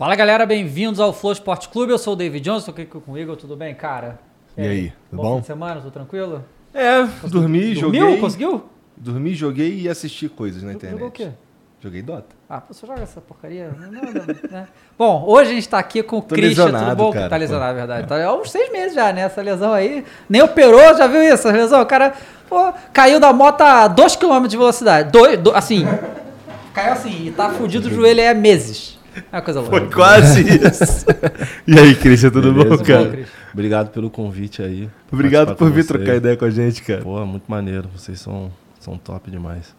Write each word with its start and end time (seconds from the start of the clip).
Fala 0.00 0.14
galera, 0.14 0.46
bem-vindos 0.46 0.98
ao 0.98 1.12
Flow 1.12 1.30
Esporte 1.30 1.68
Clube. 1.68 1.92
Eu 1.92 1.98
sou 1.98 2.14
o 2.14 2.16
David 2.16 2.42
Johnson, 2.42 2.70
aqui 2.70 2.86
com 2.86 3.12
o 3.12 3.18
Igor, 3.18 3.36
tudo 3.36 3.54
bem, 3.54 3.74
cara? 3.74 4.18
E 4.56 4.62
aí, 4.66 4.92
tudo 5.10 5.20
bom? 5.20 5.22
bom? 5.22 5.34
fim 5.34 5.40
de 5.42 5.46
semana, 5.48 5.74
tudo 5.82 5.90
tranquilo? 5.90 6.42
É, 6.72 7.02
dormi, 7.28 7.74
Dormiu? 7.74 7.74
joguei. 7.74 8.16
Conseguiu? 8.18 8.64
Dormi, 8.96 9.34
joguei 9.34 9.78
e 9.80 9.90
assisti 9.90 10.26
coisas 10.26 10.62
na 10.62 10.72
internet. 10.72 10.94
Jogou 10.94 11.08
o 11.08 11.12
quê? 11.12 11.28
Joguei 11.82 12.00
Dota. 12.00 12.34
Ah, 12.48 12.62
você 12.66 12.86
joga 12.86 13.02
essa 13.02 13.20
porcaria? 13.20 13.74
Não, 13.78 13.90
não, 13.90 14.50
né? 14.50 14.68
Bom, 14.98 15.22
hoje 15.26 15.50
a 15.50 15.54
gente 15.56 15.68
tá 15.68 15.78
aqui 15.78 16.02
com 16.02 16.16
o 16.16 16.22
Tô 16.22 16.34
Christian, 16.34 16.64
tudo 16.64 16.72
lesionado, 16.72 16.96
bom? 16.96 17.12
cara, 17.12 17.28
tá 17.28 17.36
lesionado, 17.36 17.72
é 17.72 17.74
verdade. 17.74 18.08
Tá 18.08 18.24
há 18.24 18.34
uns 18.34 18.50
seis 18.50 18.72
meses 18.72 18.94
já, 18.94 19.12
né? 19.12 19.20
Essa 19.20 19.42
lesão 19.42 19.74
aí. 19.74 20.02
Nem 20.26 20.40
operou, 20.40 20.96
já 20.96 21.06
viu 21.08 21.22
isso? 21.22 21.46
Essa 21.46 21.52
lesão? 21.52 21.82
O 21.82 21.84
cara 21.84 22.14
pô, 22.48 22.72
caiu 22.90 23.20
da 23.20 23.34
moto 23.34 23.60
a 23.60 23.86
2km 23.86 24.46
de 24.46 24.56
velocidade. 24.56 25.10
Dois, 25.12 25.38
do- 25.38 25.54
assim, 25.54 25.84
caiu 26.72 26.94
assim 26.94 27.26
e 27.26 27.30
tá 27.32 27.50
fudido 27.50 27.88
o 27.88 27.90
joelho 27.90 28.20
aí 28.20 28.28
há 28.28 28.34
meses. 28.34 28.98
É 29.16 29.36
uma 29.36 29.42
coisa 29.42 29.60
louca. 29.60 29.78
Foi 29.78 29.90
quase 29.90 30.42
isso. 30.42 31.06
e 31.66 31.78
aí, 31.78 31.94
Cristian, 31.94 32.30
tudo 32.30 32.52
Beleza, 32.52 32.76
bom, 32.76 32.84
cara? 32.84 33.04
bom? 33.04 33.24
Obrigado 33.52 33.90
pelo 33.90 34.10
convite 34.10 34.62
aí. 34.62 34.88
Obrigado 35.10 35.54
por 35.56 35.70
vir 35.70 35.84
trocar 35.84 36.16
ideia 36.16 36.36
com 36.36 36.44
a 36.44 36.50
gente, 36.50 36.82
cara. 36.82 37.02
Pô, 37.02 37.24
muito 37.26 37.44
maneiro. 37.48 37.88
Vocês 37.96 38.20
são, 38.20 38.50
são 38.78 38.96
top 38.96 39.30
demais. 39.30 39.74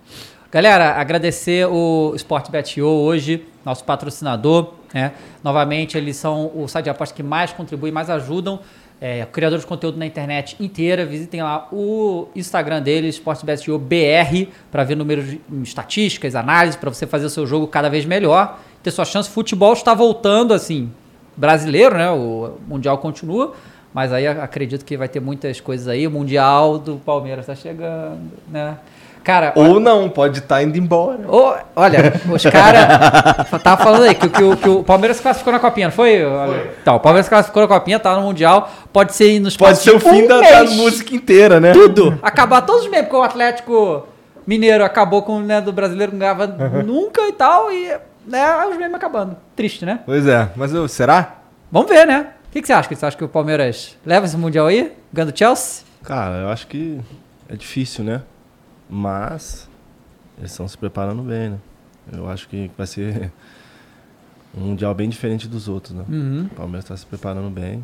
Galera, 0.52 1.00
agradecer 1.00 1.66
o 1.68 2.14
Sportbet.io 2.16 2.86
hoje, 2.86 3.46
nosso 3.64 3.86
patrocinador. 3.86 4.74
Né? 4.94 5.14
Novamente, 5.42 5.98
eles 5.98 6.18
são 6.18 6.52
o 6.54 6.68
site 6.68 6.86
de 6.86 6.90
apostas 6.90 7.16
que 7.16 7.24
mais 7.24 7.54
contribuem, 7.54 7.94
mais 7.94 8.10
ajudam 8.10 8.60
é, 9.02 9.26
criadores 9.26 9.64
de 9.64 9.68
conteúdo 9.68 9.98
na 9.98 10.06
internet 10.06 10.56
inteira. 10.60 11.06
Visitem 11.06 11.42
lá 11.42 11.68
o 11.74 12.28
Instagram 12.36 12.82
deles, 12.84 13.16
Sportbet.io 13.16 13.80
BR, 13.80 14.48
para 14.72 14.84
ver 14.84 14.96
números, 14.96 15.26
de- 15.28 15.42
estatísticas, 15.64 16.36
análises, 16.36 16.76
para 16.76 16.90
você 16.94 17.08
fazer 17.08 17.26
o 17.26 17.30
seu 17.30 17.48
jogo 17.48 17.66
cada 17.68 17.90
vez 17.90 18.06
melhor. 18.06 18.60
Ter 18.84 18.92
sua 18.92 19.04
chance. 19.06 19.28
Futebol 19.30 19.74
está 19.74 19.94
voltando, 19.96 20.54
assim, 20.54 20.92
brasileiro, 21.36 21.98
né? 21.98 22.10
O 22.12 22.58
Mundial 22.68 22.98
continua. 23.00 23.54
Mas 23.94 24.14
aí 24.14 24.26
acredito 24.26 24.86
que 24.86 24.96
vai 24.96 25.10
ter 25.10 25.20
muitas 25.20 25.60
coisas 25.60 25.88
aí. 25.88 26.08
O 26.08 26.12
Mundial 26.12 26.78
do 26.80 26.96
Palmeiras 26.98 27.44
está 27.50 27.56
chegando, 27.56 28.20
né? 28.48 28.78
Cara, 29.24 29.54
Ou 29.56 29.80
não, 29.80 30.10
pode 30.10 30.40
estar 30.40 30.64
indo 30.64 30.78
embora. 30.78 31.20
Ô, 31.28 31.54
olha, 31.76 32.14
os 32.32 32.44
caras. 32.44 33.48
tava 33.62 33.84
falando 33.84 34.04
aí 34.06 34.16
que, 34.16 34.26
o- 34.26 34.30
que 34.32 34.44
o- 34.44 34.58
que 34.58 34.70
o 34.70 34.84
Palmeiras 34.84 35.18
se 35.18 35.24
classificou 35.24 35.54
na 35.54 35.60
copinha, 35.60 35.88
não 35.88 35.94
foi? 35.94 36.22
foi. 36.24 36.72
Então, 36.82 36.96
o 36.96 37.00
Palmeiras 37.00 37.26
se 37.28 37.30
classificou 37.30 37.62
na 37.62 37.68
copinha, 37.68 38.00
tá 38.00 38.16
no 38.16 38.22
Mundial. 38.24 38.72
Pode 38.92 39.14
ser 39.14 39.40
nos 39.40 39.56
Pode 39.56 39.78
ser 39.78 39.92
o 39.92 40.00
fim 40.00 40.24
um 40.24 40.28
da, 40.28 40.42
da 40.42 40.64
música 40.72 41.14
inteira, 41.16 41.60
né? 41.60 41.72
Tudo. 41.72 42.18
Acabar 42.24 42.62
todos 42.62 42.84
os 42.86 42.90
meses, 42.90 43.06
porque 43.06 43.18
o 43.18 43.24
Atlético 43.24 44.08
Mineiro 44.48 44.84
acabou 44.84 45.22
com 45.22 45.40
né, 45.40 45.62
do 45.62 45.72
brasileiro, 45.72 46.12
não 46.14 46.20
ganhava 46.20 46.48
nunca 46.84 47.22
e 47.28 47.32
tal, 47.34 47.72
e 47.72 47.92
né, 48.26 48.66
os 48.72 48.76
memes 48.78 48.96
acabando. 48.96 49.36
Triste, 49.56 49.86
né? 49.86 50.00
Pois 50.04 50.26
é, 50.26 50.50
mas 50.56 50.74
eu, 50.74 50.88
será? 50.88 51.36
Vamos 51.72 51.90
ver, 51.90 52.08
né? 52.08 52.28
O 52.50 52.52
que, 52.52 52.60
que 52.62 52.68
você 52.68 52.74
acha? 52.74 52.90
Você 52.94 53.06
acha 53.06 53.16
que 53.16 53.24
o 53.24 53.30
Palmeiras 53.30 53.96
leva 54.06 54.26
esse 54.26 54.36
Mundial 54.36 54.66
aí? 54.66 54.92
Ganhando 55.14 55.38
Chelsea? 55.38 55.84
Cara, 56.04 56.38
eu 56.40 56.50
acho 56.50 56.66
que 56.68 57.00
é 57.48 57.56
difícil, 57.56 58.04
né? 58.04 58.22
Mas 58.94 59.70
eles 60.38 60.52
estão 60.52 60.68
se 60.68 60.78
preparando 60.78 61.22
bem, 61.24 61.52
né? 61.52 61.58
Eu 62.12 62.30
acho 62.30 62.48
que 62.50 62.70
vai 62.78 62.86
ser 62.86 63.32
um 64.56 64.60
mundial 64.62 64.94
bem 64.94 65.08
diferente 65.08 65.48
dos 65.48 65.70
outros, 65.70 65.96
né? 65.96 66.04
Uhum. 66.10 66.50
O 66.52 66.56
Palmeiras 66.56 66.84
está 66.84 66.98
se 66.98 67.06
preparando 67.06 67.50
bem. 67.50 67.82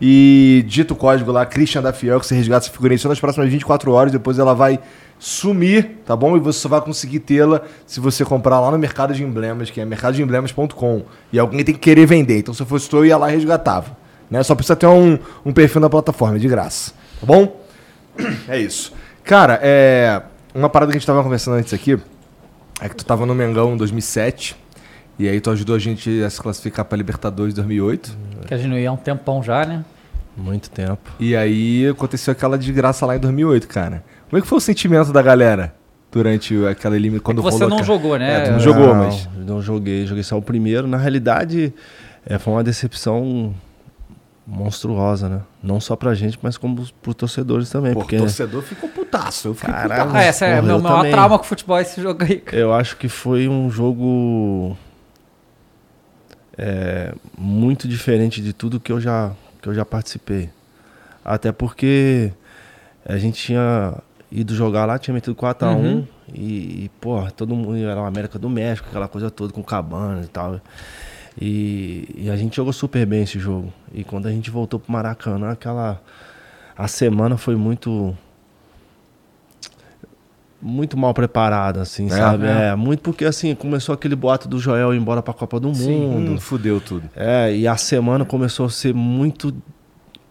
e 0.07 0.63
digita 0.67 0.93
o 0.93 0.97
código 0.97 1.33
lá, 1.33 1.47
Christian 1.47 1.81
da 1.81 1.91
Fiel, 1.91 2.21
que 2.21 2.27
você 2.27 2.35
resgata 2.35 2.67
essa 2.67 2.75
figurinha 2.75 2.99
só 2.99 3.09
nas 3.09 3.19
próximas 3.19 3.49
24 3.49 3.91
horas, 3.91 4.13
depois 4.13 4.39
ela 4.39 4.55
vai 4.55 4.79
sumir, 5.19 5.93
tá 6.05 6.15
bom? 6.15 6.37
E 6.37 6.41
você 6.41 6.59
só 6.59 6.69
vai 6.69 6.83
conseguir 6.83 7.21
tê-la 7.21 7.63
se 7.87 8.01
você 8.01 8.23
comprar 8.23 8.61
lá 8.61 8.71
no 8.71 8.79
Mercado 8.79 9.15
de 9.15 9.25
Emblemas, 9.25 9.71
que 9.71 9.81
é 9.81 9.85
mercadodeemblemas.com. 9.87 11.05
E 11.33 11.39
alguém 11.39 11.65
tem 11.65 11.75
que 11.75 11.81
querer 11.81 12.05
vender. 12.05 12.37
Então 12.37 12.53
se 12.53 12.61
eu 12.61 12.67
fosse 12.67 12.87
tu, 12.87 12.99
eu 12.99 13.07
ia 13.07 13.17
lá 13.17 13.31
e 13.31 13.35
resgatava. 13.35 13.97
Né? 14.31 14.43
Só 14.43 14.55
precisa 14.55 14.77
ter 14.77 14.87
um, 14.87 15.19
um 15.43 15.55
perfil 15.55 15.81
na 15.81 15.89
plataforma, 15.89 16.39
de 16.39 16.49
graça. 16.49 16.93
Tá 17.19 17.27
bom? 17.27 17.65
É 18.47 18.59
isso. 18.59 18.93
Cara, 19.25 19.59
é. 19.63 20.21
Uma 20.55 20.69
parada 20.69 20.93
que 20.93 20.99
a 20.99 21.01
gente 21.01 21.07
tava 21.07 21.23
conversando 21.23 21.55
antes 21.55 21.73
aqui 21.73 21.99
é 22.79 22.91
que 22.91 22.95
tu 22.95 23.07
tava 23.07 23.25
no 23.25 23.35
Mengão 23.35 23.73
em 23.73 23.77
2007. 23.79 24.55
E 25.19 25.27
aí 25.27 25.41
tu 25.41 25.51
ajudou 25.51 25.75
a 25.75 25.79
gente 25.79 26.23
a 26.23 26.29
se 26.29 26.39
classificar 26.39 26.85
pra 26.85 26.99
Libertadores 26.99 27.55
2008. 27.55 28.19
Que 28.47 28.53
a 28.53 28.59
gente 28.59 28.69
não 28.69 28.79
ia 28.79 28.91
há 28.91 28.93
um 28.93 28.99
tempão 28.99 29.43
já, 29.43 29.65
né? 29.65 29.83
Muito 30.37 30.69
tempo. 30.71 31.11
E 31.21 31.37
aí 31.37 31.87
aconteceu 31.89 32.33
aquela 32.33 32.59
desgraça 32.59 33.07
lá 33.07 33.17
em 33.17 33.21
2008, 33.21 33.69
cara. 33.69 34.05
Como 34.29 34.39
é 34.39 34.43
que 34.43 34.49
foi 34.49 34.59
o 34.59 34.61
sentimento 34.61 35.13
da 35.13 35.23
galera 35.23 35.75
durante 36.11 36.55
o- 36.57 36.67
aquela 36.69 36.97
eliminação? 36.97 37.25
Quando 37.25 37.39
É 37.41 37.45
que 37.45 37.51
você 37.51 37.65
rolou 37.65 37.69
não 37.71 37.77
aquela- 37.79 37.99
jogou, 37.99 38.19
né? 38.19 38.37
É, 38.37 38.41
tu 38.47 38.51
não 38.53 38.61
jogou, 38.61 38.95
mas. 38.95 39.29
Não 39.37 39.63
joguei, 39.63 40.07
joguei 40.07 40.23
só 40.25 40.37
o 40.37 40.43
primeiro. 40.43 40.87
Na 40.89 40.97
realidade, 40.97 41.73
é, 42.27 42.37
foi 42.39 42.53
uma 42.53 42.65
decepção 42.65 43.55
monstruosa, 44.47 45.29
né? 45.29 45.41
Não 45.63 45.81
só 45.81 45.97
pra 45.97 46.13
gente, 46.15 46.39
mas 46.43 46.59
como 46.59 46.85
pro 47.01 47.15
torcedores 47.15 47.71
também. 47.71 47.95
Pô, 47.95 48.01
porque 48.01 48.17
o 48.17 48.21
torcedor 48.21 48.61
ficou 48.63 48.89
putaço. 48.91 49.49
Eu 49.49 49.55
fiquei 49.55 49.73
Caralho. 49.73 50.03
putaço. 50.03 50.17
Ah, 50.17 50.23
essa 50.23 50.47
é 50.47 50.59
eu 50.59 50.63
maior 50.63 50.83
também. 50.99 51.13
trauma 51.13 51.39
com 51.39 51.45
futebol, 51.45 51.79
esse 51.81 52.03
jogo 52.03 52.23
aí. 52.25 52.41
cara. 52.41 52.57
eu 52.61 52.75
acho 52.75 52.97
que 52.97 53.09
foi 53.09 53.49
um 53.49 53.71
jogo 53.71 54.77
é, 56.59 57.13
muito 57.39 57.89
diferente 57.89 58.41
de 58.43 58.53
tudo 58.53 58.79
que 58.79 58.93
eu 58.93 59.01
já, 59.01 59.33
que 59.65 59.69
eu 59.71 59.75
já 59.75 59.85
participei. 59.85 60.51
Até 61.25 61.51
porque 61.51 62.31
a 63.05 63.17
gente 63.17 63.43
tinha 63.43 63.95
ido 64.31 64.55
jogar 64.55 64.85
lá, 64.85 64.99
tinha 64.99 65.15
metido 65.15 65.35
4x1 65.35 65.75
Uhum. 65.75 66.07
e, 66.35 66.85
e, 66.85 66.91
porra, 67.01 67.31
todo 67.31 67.57
mundo 67.57 67.79
era 67.79 68.01
o 68.01 68.05
América 68.05 68.39
do 68.39 68.51
México, 68.51 68.89
aquela 68.91 69.09
coisa 69.09 69.31
toda 69.31 69.53
com 69.55 69.63
cabana 69.63 70.23
e 70.23 70.27
tal. 70.29 70.61
E, 71.41 72.09
e 72.15 72.31
a 72.31 72.37
gente 72.37 72.57
jogou 72.57 72.73
super 72.75 73.07
bem 73.07 73.23
esse 73.23 73.39
jogo. 73.39 73.73
E 73.93 74.05
quando 74.05 74.27
a 74.27 74.31
gente 74.31 74.51
voltou 74.51 74.79
pro 74.79 74.93
Maracanã, 74.93 75.53
aquela. 75.53 76.01
A 76.77 76.87
semana 76.87 77.37
foi 77.39 77.57
muito. 77.57 78.17
Muito 80.67 80.97
mal 80.97 81.13
preparada, 81.13 81.83
assim, 81.83 82.07
É? 82.07 82.09
sabe? 82.11 82.47
É. 82.47 82.69
É. 82.71 82.75
muito 82.75 83.01
porque, 83.03 83.27
assim, 83.27 83.55
começou 83.55 83.95
aquele 83.95 84.17
boato 84.17 84.49
do 84.49 84.59
Joel 84.59 84.95
ir 84.95 84.97
embora 84.99 85.23
pra 85.23 85.35
Copa 85.35 85.61
do 85.61 85.69
Mundo. 85.69 86.33
Hum, 86.33 86.41
fudeu 86.41 86.81
tudo. 86.81 87.09
É, 87.15 87.55
e 87.55 87.69
a 87.69 87.77
semana 87.77 88.25
começou 88.25 88.65
a 88.67 88.71
ser 88.71 88.95
muito. 88.95 89.55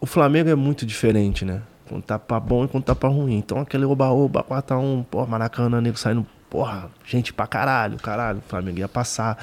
O 0.02 0.08
Flamengo 0.08 0.50
é 0.50 0.56
muito 0.56 0.86
diferente, 0.86 1.46
né? 1.46 1.62
Quando 1.88 2.02
tá 2.04 2.18
pra 2.18 2.40
bom 2.40 2.66
e 2.66 2.68
quando 2.68 2.84
tá 2.84 2.96
pra 2.96 3.08
ruim. 3.10 3.38
Então 3.38 3.60
aquele 3.60 3.86
oba-oba, 3.86 4.44
4x1, 4.44 5.06
porra, 5.06 5.28
Maracanã, 5.28 5.80
nego 5.80 5.98
saindo, 6.00 6.26
porra, 6.50 6.90
gente 7.06 7.32
pra 7.32 7.46
caralho, 7.46 7.98
caralho, 7.98 8.40
o 8.40 8.50
Flamengo 8.50 8.80
ia 8.80 8.88
passar. 8.88 9.38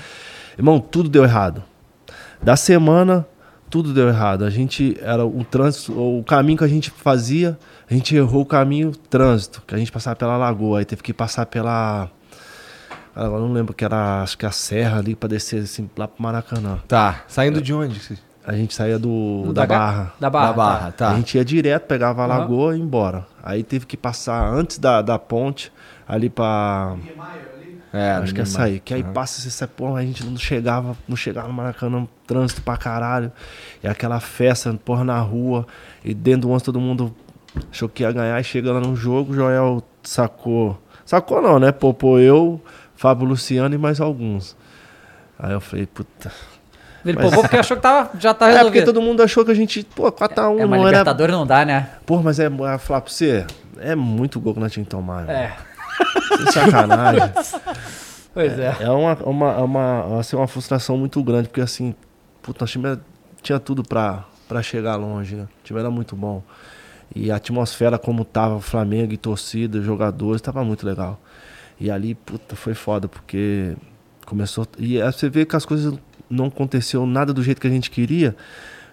Irmão, 0.58 0.80
tudo 0.80 1.08
deu 1.08 1.22
errado. 1.22 1.62
Da 2.42 2.56
semana, 2.56 3.24
tudo 3.68 3.94
deu 3.94 4.08
errado. 4.08 4.44
A 4.44 4.50
gente, 4.50 4.96
era 5.00 5.24
o 5.24 5.44
trânsito, 5.44 5.92
o 5.92 6.24
caminho 6.24 6.58
que 6.58 6.64
a 6.64 6.68
gente 6.68 6.90
fazia, 6.90 7.56
a 7.90 7.94
gente 7.94 8.14
errou 8.14 8.42
o 8.42 8.46
caminho, 8.46 8.92
trânsito, 8.92 9.62
que 9.66 9.74
a 9.74 9.78
gente 9.78 9.90
passava 9.90 10.14
pela 10.16 10.36
lagoa, 10.36 10.78
aí 10.78 10.84
teve 10.84 11.02
que 11.02 11.12
passar 11.12 11.46
pela. 11.46 12.08
Agora 13.14 13.42
eu 13.42 13.46
não 13.48 13.52
lembro 13.52 13.74
que 13.74 13.84
era, 13.84 14.22
acho 14.22 14.38
que 14.38 14.46
a 14.46 14.52
serra 14.52 14.98
ali 14.98 15.16
pra 15.16 15.28
descer 15.28 15.62
assim, 15.62 15.90
lá 15.96 16.06
pro 16.06 16.22
Maracanã. 16.22 16.78
Tá, 16.86 17.24
saindo 17.26 17.60
de 17.60 17.74
onde? 17.74 18.00
A 18.46 18.52
gente 18.54 18.72
saía 18.72 18.98
do, 18.98 19.52
da 19.52 19.66
Ga- 19.66 19.76
Barra. 19.78 20.12
Da 20.20 20.30
Barra. 20.30 20.46
da 20.46 20.52
Barra, 20.52 20.92
tá. 20.92 21.10
A 21.10 21.14
gente 21.16 21.36
ia 21.36 21.44
direto, 21.44 21.86
pegava 21.86 22.22
a 22.22 22.26
Aham. 22.26 22.38
lagoa 22.38 22.74
e 22.74 22.78
ia 22.78 22.84
embora. 22.84 23.26
Aí 23.42 23.62
teve 23.62 23.84
que 23.86 23.96
passar 23.96 24.48
antes 24.52 24.78
da, 24.78 25.02
da 25.02 25.18
ponte, 25.18 25.72
ali 26.08 26.30
pra. 26.30 26.96
É, 27.92 28.12
acho 28.12 28.32
que 28.32 28.40
é 28.40 28.44
aí. 28.58 28.78
Que 28.80 28.94
aí 28.94 29.02
passa 29.02 29.46
essa 29.46 29.66
porra, 29.66 29.98
a 29.98 30.02
gente 30.02 30.24
não 30.24 30.36
chegava, 30.36 30.96
não 31.08 31.16
chegava 31.16 31.48
no 31.48 31.54
Maracanã, 31.54 32.06
trânsito 32.26 32.62
pra 32.62 32.76
caralho. 32.76 33.32
E 33.82 33.88
aquela 33.88 34.20
festa, 34.20 34.72
porra, 34.84 35.02
na 35.02 35.18
rua. 35.20 35.66
E 36.04 36.14
dentro 36.14 36.42
do 36.42 36.48
ônibus 36.48 36.62
todo 36.62 36.80
mundo 36.80 37.14
achou 37.70 37.88
que 37.88 38.02
ia 38.02 38.12
ganhar. 38.12 38.40
E 38.40 38.44
chega 38.44 38.72
lá 38.72 38.80
no 38.80 38.94
jogo, 38.96 39.32
o 39.32 39.34
Joel 39.34 39.82
sacou. 40.02 40.80
Sacou 41.04 41.40
não, 41.42 41.58
né? 41.58 41.72
Popou 41.72 42.18
eu, 42.20 42.60
Fábio 42.94 43.26
Luciano 43.26 43.74
e 43.74 43.78
mais 43.78 44.00
alguns. 44.00 44.56
Aí 45.38 45.52
eu 45.52 45.60
falei, 45.60 45.86
puta. 45.86 46.30
Ele 47.04 47.14
Mas- 47.16 47.24
poupou 47.26 47.42
porque 47.42 47.56
achou 47.56 47.76
que 47.76 47.82
tava, 47.82 48.10
já 48.18 48.34
tá 48.34 48.46
É 48.50 48.50
porque 48.60 48.78
resolvido. 48.78 48.84
todo 48.92 49.02
mundo 49.02 49.22
achou 49.22 49.44
que 49.44 49.50
a 49.50 49.54
gente, 49.54 49.82
pô, 49.84 50.12
4x1 50.12 50.60
É, 50.60 50.66
mas 50.66 50.78
não 50.80 50.86
era. 50.86 50.98
Libertadores 50.98 51.34
não 51.34 51.46
dá, 51.46 51.64
né? 51.64 51.88
Pô, 52.04 52.22
mas 52.22 52.38
é, 52.38 52.46
é 52.46 52.78
falar 52.78 53.00
pra 53.00 53.10
você, 53.10 53.46
é 53.78 53.94
muito 53.94 54.38
gol 54.38 54.52
que 54.54 54.60
nós 54.60 54.70
tínhamos 54.70 54.88
que 54.88 54.96
tomar. 54.96 55.28
É. 55.28 55.56
Sem 56.36 56.52
sacanagem. 56.52 57.22
Pois 58.32 58.56
é. 58.60 58.76
É 58.78 58.88
uma, 58.90 59.14
uma, 59.24 59.56
uma, 59.58 60.20
assim, 60.20 60.36
uma 60.36 60.46
frustração 60.46 60.96
muito 60.96 61.20
grande, 61.20 61.48
porque 61.48 61.60
assim, 61.60 61.96
puta, 62.40 62.62
nosso 62.62 62.72
time 62.74 62.86
era- 62.86 63.00
tinha 63.42 63.58
tudo 63.58 63.82
pra, 63.82 64.22
pra 64.48 64.62
chegar 64.62 64.94
longe, 64.94 65.34
né? 65.34 65.42
O 65.42 65.64
time 65.64 65.80
era 65.80 65.90
muito 65.90 66.14
bom. 66.14 66.40
E 67.14 67.30
a 67.30 67.36
atmosfera 67.36 67.98
como 67.98 68.24
tava 68.24 68.60
Flamengo 68.60 69.12
e 69.12 69.16
torcida, 69.16 69.82
jogadores, 69.82 70.40
tava 70.40 70.64
muito 70.64 70.86
legal. 70.86 71.20
E 71.78 71.90
ali, 71.90 72.14
puta, 72.14 72.54
foi 72.54 72.74
foda, 72.74 73.08
porque 73.08 73.74
começou. 74.26 74.66
E 74.78 75.00
aí 75.00 75.12
você 75.12 75.28
vê 75.28 75.44
que 75.44 75.56
as 75.56 75.64
coisas 75.64 75.94
não 76.28 76.46
aconteceu 76.46 77.04
nada 77.06 77.32
do 77.32 77.42
jeito 77.42 77.60
que 77.60 77.66
a 77.66 77.70
gente 77.70 77.90
queria. 77.90 78.36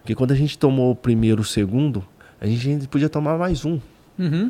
Porque 0.02 0.16
quando 0.16 0.32
a 0.32 0.36
gente 0.36 0.58
tomou 0.58 0.92
o 0.92 0.96
primeiro, 0.96 1.42
o 1.42 1.46
segundo, 1.46 2.04
a 2.42 2.48
gente 2.48 2.88
podia 2.88 3.10
tomar 3.10 3.38
mais 3.38 3.66
um. 3.66 3.80
Uhum. 4.18 4.50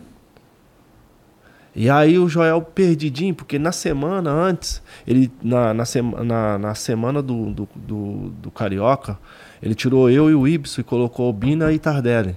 E 1.75 1.89
aí 1.89 2.17
o 2.17 2.27
Joel 2.27 2.61
perdidinho, 2.61 3.35
porque 3.35 3.59
na 3.59 3.71
semana 3.71 4.31
antes, 4.31 4.81
ele 5.05 5.31
na, 5.43 5.73
na, 5.73 5.85
sema- 5.85 6.23
na, 6.23 6.57
na 6.57 6.73
semana 6.75 7.21
do, 7.21 7.51
do, 7.51 7.69
do, 7.75 8.29
do 8.29 8.51
Carioca, 8.51 9.19
ele 9.61 9.75
tirou 9.75 10.09
eu 10.09 10.29
e 10.29 10.33
o 10.33 10.47
Ibson 10.47 10.81
e 10.81 10.83
colocou 10.83 11.29
o 11.29 11.33
Bina 11.33 11.71
e 11.71 11.77
Tardelli. 11.77 12.35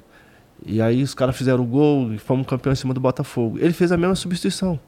E 0.66 0.80
aí 0.80 1.02
os 1.02 1.14
caras 1.14 1.36
fizeram 1.36 1.62
o 1.62 1.66
gol 1.66 2.12
e 2.12 2.18
fomos 2.18 2.46
campeão 2.46 2.72
em 2.72 2.76
cima 2.76 2.92
do 2.92 3.00
Botafogo. 3.00 3.58
Ele 3.58 3.72
fez 3.72 3.92
a 3.92 3.96
mesma 3.96 4.14
substituição. 4.14 4.78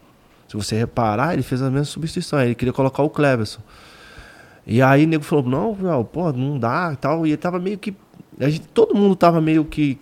Se 0.49 0.57
você 0.57 0.77
reparar, 0.77 1.33
ele 1.33 1.43
fez 1.43 1.63
a 1.63 1.71
mesma 1.71 1.85
substituição. 1.85 2.41
Ele 2.41 2.55
queria 2.55 2.73
colocar 2.73 3.03
o 3.03 3.09
Cleverson. 3.09 3.61
E 4.67 4.83
aí 4.83 5.05
o 5.05 5.09
nego 5.09 5.25
falou, 5.25 5.45
não, 5.45 5.77
Joel, 5.81 6.05
pô, 6.05 6.33
não 6.33 6.59
dá 6.59 6.91
e 6.93 6.97
tal. 6.97 7.27
E 7.27 7.31
ele 7.31 7.37
tava 7.37 7.59
meio 7.59 7.79
que. 7.79 7.95
A 8.39 8.49
gente, 8.49 8.67
todo 8.69 8.95
mundo 8.95 9.17
tava 9.17 9.41
meio 9.41 9.65
que, 9.65 9.99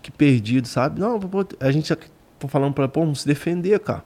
que 0.00 0.10
perdido, 0.10 0.68
sabe? 0.68 1.00
Não, 1.00 1.18
pô, 1.18 1.44
a 1.58 1.70
gente 1.70 1.92
falando 2.48 2.72
pra 2.72 2.88
pô, 2.88 3.00
vamos 3.00 3.22
se 3.22 3.26
defender, 3.26 3.78
cara. 3.80 4.04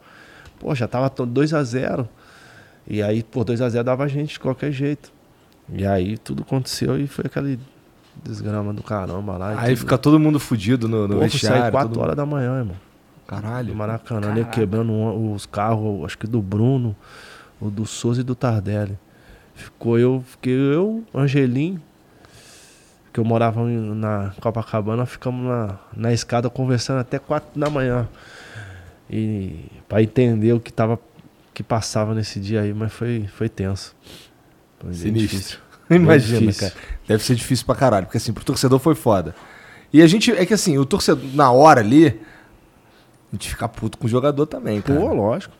Pô, 0.58 0.74
já 0.74 0.88
tava 0.88 1.10
2x0. 1.10 2.08
E 2.86 3.02
aí, 3.02 3.22
pô, 3.22 3.44
2x0 3.44 3.82
dava 3.82 4.04
a 4.04 4.08
gente 4.08 4.32
de 4.32 4.40
qualquer 4.40 4.72
jeito. 4.72 5.12
E 5.68 5.86
aí 5.86 6.18
tudo 6.18 6.42
aconteceu 6.42 6.98
e 6.98 7.06
foi 7.06 7.26
aquele 7.26 7.58
desgrama 8.22 8.72
do 8.72 8.82
caramba 8.82 9.36
lá. 9.36 9.60
Aí 9.60 9.70
tudo. 9.74 9.78
fica 9.80 9.98
todo 9.98 10.18
mundo 10.20 10.38
fudido 10.40 10.88
no, 10.88 11.08
no 11.08 11.14
Pô, 11.16 11.20
vestiário. 11.22 11.70
4 11.72 11.88
todo 11.92 12.00
horas 12.02 12.16
da 12.16 12.24
manhã, 12.26 12.50
irmão. 12.58 12.66
mundo- 12.74 12.80
Caralho. 13.26 13.68
Do 13.68 13.74
Maracanã, 13.74 14.20
Caraca. 14.20 14.40
né? 14.40 14.48
Quebrando 14.52 14.92
os 15.32 15.46
carros, 15.46 16.04
acho 16.04 16.18
que 16.18 16.26
do 16.26 16.42
Bruno, 16.42 16.94
o 17.60 17.70
do 17.70 17.86
Souza 17.86 18.20
e 18.20 18.24
do 18.24 18.34
Tardelli. 18.34 18.98
Ficou 19.54 19.98
eu, 19.98 20.22
fiquei 20.26 20.52
eu, 20.54 21.02
Angelim, 21.14 21.80
que 23.12 23.20
eu 23.20 23.24
morava 23.24 23.64
na 23.64 24.32
Copacabana, 24.40 25.06
ficamos 25.06 25.46
na, 25.46 25.78
na 25.96 26.12
escada 26.12 26.50
conversando 26.50 26.98
até 26.98 27.18
4 27.18 27.58
da 27.58 27.70
manhã. 27.70 28.08
E 29.08 29.66
pra 29.88 30.02
entender 30.02 30.52
o 30.52 30.60
que 30.60 30.72
tava 30.72 30.98
que 31.52 31.62
passava 31.62 32.14
nesse 32.14 32.40
dia 32.40 32.62
aí, 32.62 32.74
mas 32.74 32.92
foi, 32.92 33.26
foi 33.36 33.48
tenso. 33.48 33.94
Foi 34.80 34.92
Sinistro. 34.92 35.20
difícil. 35.38 35.58
Imagina, 35.94 36.40
difícil. 36.40 36.68
cara. 36.70 36.80
Deve 37.06 37.22
ser 37.22 37.34
difícil 37.34 37.66
pra 37.66 37.74
caralho, 37.74 38.06
porque 38.06 38.16
assim, 38.18 38.32
pro 38.32 38.44
torcedor 38.44 38.78
foi 38.78 38.94
foda. 38.94 39.34
E 39.92 40.02
a 40.02 40.06
gente, 40.06 40.30
é 40.32 40.44
que 40.44 40.54
assim, 40.54 40.76
o 40.78 40.84
torcedor, 40.84 41.24
na 41.34 41.50
hora 41.52 41.80
ali, 41.80 42.06
a 42.08 43.36
gente 43.36 43.48
fica 43.50 43.68
puto 43.68 43.96
com 43.98 44.06
o 44.06 44.08
jogador 44.08 44.46
também, 44.46 44.80
cara. 44.80 44.98
Pô, 44.98 45.12
lógico. 45.12 45.54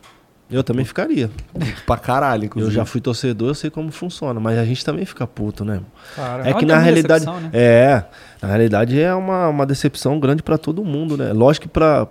Eu 0.51 0.63
também 0.63 0.85
ficaria. 0.85 1.31
Puto 1.53 1.83
pra 1.87 1.97
caralho, 1.97 2.43
Eu 2.43 2.47
inclusive. 2.47 2.75
já 2.75 2.85
fui 2.85 3.01
torcedor, 3.01 3.49
eu 3.49 3.55
sei 3.55 3.71
como 3.71 3.91
funciona, 3.91 4.39
mas 4.39 4.59
a 4.59 4.65
gente 4.65 4.85
também 4.85 5.05
fica 5.05 5.27
puto, 5.27 5.65
né? 5.65 5.75
irmão? 5.75 5.87
Claro. 6.15 6.43
É 6.45 6.51
uma 6.51 6.59
que 6.59 6.67
na 6.67 6.79
realidade. 6.79 7.25
decepção, 7.25 7.41
né? 7.41 7.51
É, 7.53 8.05
na 8.43 8.49
realidade 8.49 9.01
é 9.01 9.15
uma, 9.15 9.49
uma 9.49 9.65
decepção 9.67 10.21
grande 10.21 10.43
pra 10.43 10.59
todo 10.59 10.85
mundo, 10.85 11.17
né? 11.17 11.33
Lógico 11.33 11.67
que 11.67 11.73
pra 11.73 12.07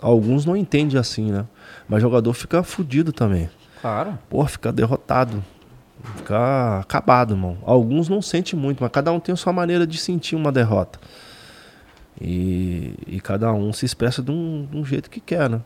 alguns 0.00 0.44
não 0.46 0.56
entende 0.56 0.96
assim, 0.96 1.32
né? 1.32 1.44
Mas 1.88 2.00
jogador 2.00 2.32
fica 2.34 2.62
fudido 2.62 3.12
também. 3.12 3.50
Claro. 3.80 4.16
Pô, 4.30 4.46
fica 4.46 4.72
derrotado. 4.72 5.42
Fica 6.16 6.80
acabado, 6.80 7.34
irmão. 7.34 7.58
Alguns 7.64 8.08
não 8.08 8.20
sentem 8.20 8.58
muito, 8.58 8.82
mas 8.82 8.90
cada 8.90 9.12
um 9.12 9.20
tem 9.20 9.32
a 9.32 9.36
sua 9.36 9.52
maneira 9.52 9.86
de 9.86 9.98
sentir 9.98 10.34
uma 10.34 10.50
derrota. 10.50 10.98
E, 12.20 12.94
e 13.06 13.20
cada 13.20 13.52
um 13.52 13.72
se 13.72 13.86
expressa 13.86 14.22
de 14.22 14.30
um, 14.30 14.66
de 14.70 14.76
um 14.76 14.84
jeito 14.84 15.08
que 15.08 15.20
quer, 15.20 15.48
né? 15.48 15.60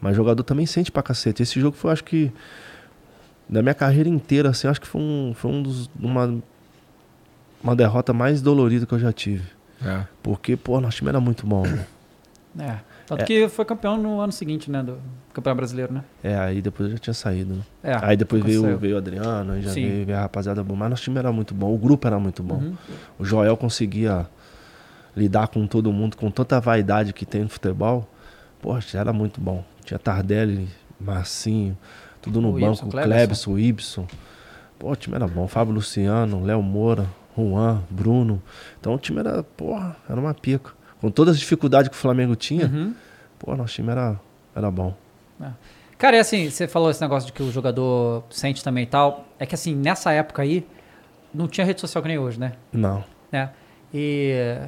Mas 0.00 0.16
jogador 0.16 0.42
também 0.42 0.66
sente 0.66 0.90
pra 0.90 1.02
cacete. 1.02 1.42
Esse 1.42 1.60
jogo 1.60 1.76
foi, 1.76 1.92
acho 1.92 2.04
que, 2.04 2.32
da 3.48 3.62
minha 3.62 3.74
carreira 3.74 4.08
inteira, 4.08 4.50
assim, 4.50 4.66
acho 4.66 4.80
que 4.80 4.86
foi 4.86 5.00
um, 5.00 5.32
foi 5.34 5.50
um 5.50 5.62
dos, 5.62 5.88
uma, 5.98 6.42
uma 7.62 7.76
derrota 7.76 8.12
mais 8.12 8.42
dolorida 8.42 8.86
que 8.86 8.92
eu 8.92 8.98
já 8.98 9.12
tive. 9.12 9.44
É. 9.84 10.04
Porque, 10.22 10.56
pô, 10.56 10.80
nosso 10.80 10.96
time 10.96 11.08
era 11.08 11.20
muito 11.20 11.46
bom. 11.46 11.62
né? 12.54 12.80
É. 12.88 12.91
Tanto 13.06 13.22
É. 13.22 13.24
que 13.24 13.48
foi 13.48 13.64
campeão 13.64 13.96
no 13.96 14.20
ano 14.20 14.32
seguinte, 14.32 14.70
né? 14.70 14.82
Do 14.82 14.98
Campeonato 15.32 15.56
Brasileiro, 15.56 15.92
né? 15.92 16.04
É, 16.22 16.36
aí 16.36 16.62
depois 16.62 16.88
eu 16.88 16.96
já 16.96 16.98
tinha 16.98 17.14
saído, 17.14 17.54
né? 17.54 17.62
É. 17.82 17.94
aí 18.00 18.16
depois 18.16 18.42
veio, 18.42 18.78
veio 18.78 18.94
o 18.94 18.98
Adriano, 18.98 19.52
aí 19.52 19.62
já 19.62 19.70
Sim. 19.70 19.88
veio, 19.88 20.06
veio 20.06 20.18
a 20.18 20.22
rapaziada 20.22 20.62
boa. 20.62 20.78
Mas 20.78 20.90
nosso 20.90 21.02
time 21.02 21.18
era 21.18 21.32
muito 21.32 21.54
bom, 21.54 21.74
o 21.74 21.78
grupo 21.78 22.06
era 22.06 22.18
muito 22.18 22.42
bom. 22.42 22.56
Uhum. 22.56 22.76
O 23.18 23.24
Joel 23.24 23.56
conseguia 23.56 24.26
lidar 25.16 25.48
com 25.48 25.66
todo 25.66 25.92
mundo, 25.92 26.16
com 26.16 26.30
tanta 26.30 26.60
vaidade 26.60 27.12
que 27.12 27.26
tem 27.26 27.42
no 27.42 27.48
futebol. 27.48 28.08
Poxa, 28.60 28.98
era 28.98 29.12
muito 29.12 29.40
bom. 29.40 29.64
Tinha 29.84 29.98
Tardelli, 29.98 30.68
Marcinho, 31.00 31.76
tudo 32.20 32.40
no 32.40 32.50
O 32.50 32.60
banco, 32.60 32.88
o 33.48 33.58
Ibson. 33.58 34.06
Pô, 34.78 34.92
o 34.92 34.96
time 34.96 35.16
era 35.16 35.26
bom. 35.26 35.46
Fábio 35.48 35.74
Luciano, 35.74 36.44
Léo 36.44 36.62
Moura, 36.62 37.06
Juan, 37.36 37.82
Bruno. 37.90 38.42
Então 38.80 38.94
o 38.94 38.98
time 38.98 39.20
era, 39.20 39.42
porra, 39.42 39.96
era 40.08 40.18
uma 40.18 40.32
pica. 40.34 40.72
Com 41.02 41.10
todas 41.10 41.34
as 41.34 41.40
dificuldades 41.40 41.90
que 41.90 41.94
o 41.96 41.98
Flamengo 41.98 42.34
tinha, 42.34 42.64
Uhum. 42.66 42.94
pô, 43.38 43.54
nosso 43.54 43.74
time 43.74 43.90
era, 43.90 44.18
era 44.56 44.70
bom. 44.70 44.94
Cara, 45.98 46.16
e 46.16 46.18
assim, 46.20 46.48
você 46.48 46.66
falou 46.66 46.90
esse 46.90 47.00
negócio 47.00 47.26
de 47.26 47.32
que 47.32 47.42
o 47.42 47.52
jogador 47.52 48.24
sente 48.30 48.64
também 48.64 48.84
e 48.84 48.86
tal. 48.86 49.26
É 49.38 49.44
que 49.44 49.54
assim, 49.54 49.74
nessa 49.74 50.10
época 50.12 50.40
aí, 50.42 50.66
não 51.34 51.46
tinha 51.46 51.64
rede 51.66 51.80
social 51.80 52.00
que 52.02 52.08
nem 52.08 52.18
hoje, 52.18 52.40
né? 52.40 52.52
Não. 52.72 53.04
né? 53.30 53.50
E 53.92 54.58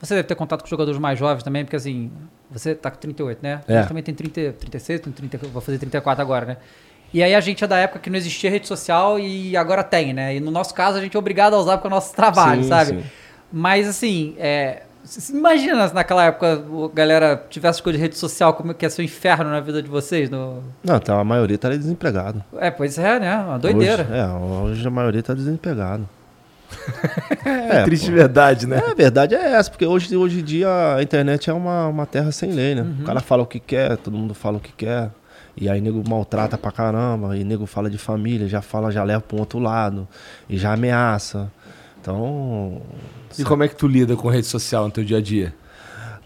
você 0.00 0.14
deve 0.16 0.26
ter 0.26 0.34
contato 0.34 0.62
com 0.62 0.66
jogadores 0.68 0.98
mais 0.98 1.18
jovens 1.18 1.42
também, 1.42 1.64
porque 1.64 1.76
assim, 1.76 2.10
você 2.50 2.74
tá 2.74 2.90
com 2.90 2.98
38, 2.98 3.38
né? 3.42 3.60
É. 3.68 3.78
A 3.78 3.86
também 3.86 4.02
tem 4.02 4.14
30, 4.14 4.52
36, 4.54 5.00
tem 5.00 5.12
30, 5.12 5.38
vou 5.48 5.60
fazer 5.62 5.78
34 5.78 6.20
agora, 6.22 6.46
né? 6.46 6.56
E 7.14 7.22
aí 7.22 7.34
a 7.34 7.40
gente 7.40 7.62
é 7.62 7.66
da 7.66 7.76
época 7.78 7.98
que 8.00 8.08
não 8.10 8.16
existia 8.16 8.50
rede 8.50 8.66
social 8.66 9.18
e 9.20 9.54
agora 9.56 9.84
tem, 9.84 10.12
né? 10.14 10.34
E 10.36 10.40
no 10.40 10.50
nosso 10.50 10.72
caso 10.74 10.96
a 10.96 11.00
gente 11.02 11.14
é 11.14 11.18
obrigado 11.18 11.54
a 11.54 11.58
usar 11.58 11.76
porque 11.76 11.86
é 11.86 11.90
o 11.90 11.94
nosso 11.94 12.14
trabalho, 12.16 12.62
Sim, 12.62 12.68
sabe? 12.68 12.90
sim. 12.90 13.04
Mas 13.52 13.86
assim, 13.86 14.34
é, 14.38 14.82
imagina 15.30 15.88
se 15.88 15.94
naquela 15.94 16.24
época 16.24 16.54
a 16.54 16.94
galera 16.94 17.44
tivesse 17.48 17.82
coisa 17.82 17.98
de 17.98 18.02
rede 18.02 18.16
social, 18.16 18.54
como 18.54 18.72
que 18.74 18.84
ia 18.84 18.90
ser 18.90 19.02
o 19.02 19.04
inferno 19.04 19.50
na 19.50 19.60
vida 19.60 19.82
de 19.82 19.88
vocês. 19.88 20.30
No... 20.30 20.62
Não, 20.82 20.96
então 20.96 21.18
a 21.18 21.24
maioria 21.24 21.58
tá 21.58 21.68
desempregado. 21.70 22.42
É, 22.58 22.70
pois 22.70 22.98
é, 22.98 23.18
né? 23.20 23.36
Uma 23.36 23.58
doideira. 23.58 24.04
Hoje, 24.04 24.14
é, 24.14 24.26
hoje 24.26 24.86
a 24.86 24.90
maioria 24.90 25.22
tá 25.22 25.34
desempregado. 25.34 26.08
É, 27.44 27.82
triste 27.84 28.06
pô. 28.06 28.16
verdade, 28.16 28.66
né? 28.66 28.80
É, 28.86 28.90
a 28.90 28.94
verdade 28.94 29.34
é 29.34 29.54
essa, 29.54 29.68
porque 29.68 29.84
hoje, 29.84 30.16
hoje 30.16 30.40
em 30.40 30.44
dia 30.44 30.68
a 30.96 31.02
internet 31.02 31.50
é 31.50 31.52
uma, 31.52 31.88
uma 31.88 32.06
terra 32.06 32.30
sem 32.30 32.52
lei, 32.52 32.74
né? 32.74 32.82
Uhum. 32.82 32.98
O 33.00 33.04
cara 33.04 33.20
fala 33.20 33.42
o 33.42 33.46
que 33.46 33.58
quer, 33.58 33.96
todo 33.96 34.16
mundo 34.16 34.32
fala 34.32 34.58
o 34.58 34.60
que 34.60 34.72
quer. 34.72 35.10
E 35.56 35.68
aí 35.68 35.80
nego 35.80 36.02
maltrata 36.08 36.56
pra 36.56 36.70
caramba, 36.70 37.36
e 37.36 37.44
nego 37.44 37.66
fala 37.66 37.90
de 37.90 37.98
família, 37.98 38.48
já 38.48 38.62
fala, 38.62 38.90
já 38.90 39.04
leva 39.04 39.20
pra 39.20 39.36
um 39.36 39.40
outro 39.40 39.58
lado, 39.58 40.08
e 40.48 40.56
já 40.56 40.72
ameaça. 40.72 41.50
Então. 42.02 42.82
E 43.38 43.44
como 43.44 43.62
é 43.62 43.68
que 43.68 43.76
tu 43.76 43.86
lida 43.86 44.16
com 44.16 44.28
rede 44.28 44.46
social 44.46 44.84
no 44.84 44.90
teu 44.90 45.04
dia 45.04 45.18
a 45.18 45.20
dia? 45.22 45.54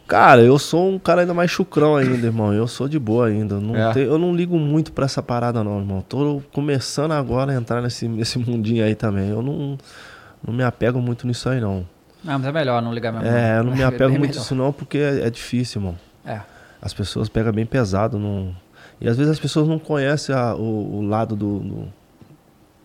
Cara, 0.09 0.40
eu 0.40 0.59
sou 0.59 0.88
um 0.88 0.99
cara 0.99 1.21
ainda 1.23 1.35
mais 1.35 1.50
chucrão 1.50 1.97
ainda, 1.97 2.26
irmão. 2.26 2.52
Eu 2.54 2.66
sou 2.66 2.88
de 2.88 2.99
boa 2.99 3.26
ainda. 3.26 3.59
Não 3.61 3.76
É. 3.76 3.92
te- 3.92 3.99
eu 4.00 4.18
não 4.18 4.35
ligo 4.35 4.56
muito 4.59 4.92
pra 4.92 5.04
essa 5.04 5.21
parada, 5.23 5.62
não, 5.64 5.78
irmão. 5.78 6.00
Tô 6.09 6.40
começando 6.52 7.12
agora 7.12 7.52
a 7.52 7.54
entrar 7.56 7.83
nesse, 7.83 8.06
nesse 8.09 8.38
mundinho 8.38 8.85
aí 8.85 8.95
também. 8.95 9.28
Eu 9.30 9.42
não, 9.42 9.76
não 10.47 10.54
me 10.54 10.62
apego 10.62 11.00
muito 11.00 11.26
nisso 11.26 11.49
aí, 11.49 11.61
não. 11.61 11.85
Não, 12.25 12.38
mas 12.38 12.45
é 12.47 12.52
melhor 12.52 12.80
não 12.80 12.95
ligar 12.95 13.12
mesmo. 13.12 13.28
É, 13.28 13.59
eu 13.59 13.64
não 13.64 13.73
me 13.75 13.83
É 13.83 13.85
apego 13.85 14.11
bem 14.11 14.18
muito 14.18 14.30
melhor. 14.30 14.40
nisso, 14.42 14.54
não, 14.54 14.73
porque 14.73 14.99
é, 14.99 15.26
é 15.26 15.30
difícil, 15.30 15.80
irmão. 15.80 15.97
É. 16.25 16.40
As 16.80 16.95
pessoas 16.95 17.28
pegam 17.28 17.52
bem 17.52 17.66
pesado. 17.66 18.16
Não... 18.18 18.54
E 19.00 19.09
às 19.09 19.16
vezes 19.16 19.33
as 19.33 19.38
pessoas 19.40 19.66
não 19.68 19.78
conhecem 19.78 20.35
a- 20.35 20.54
o, 20.54 20.99
o 20.99 21.02
lado 21.02 21.35
do, 21.35 21.59
do, 21.59 21.88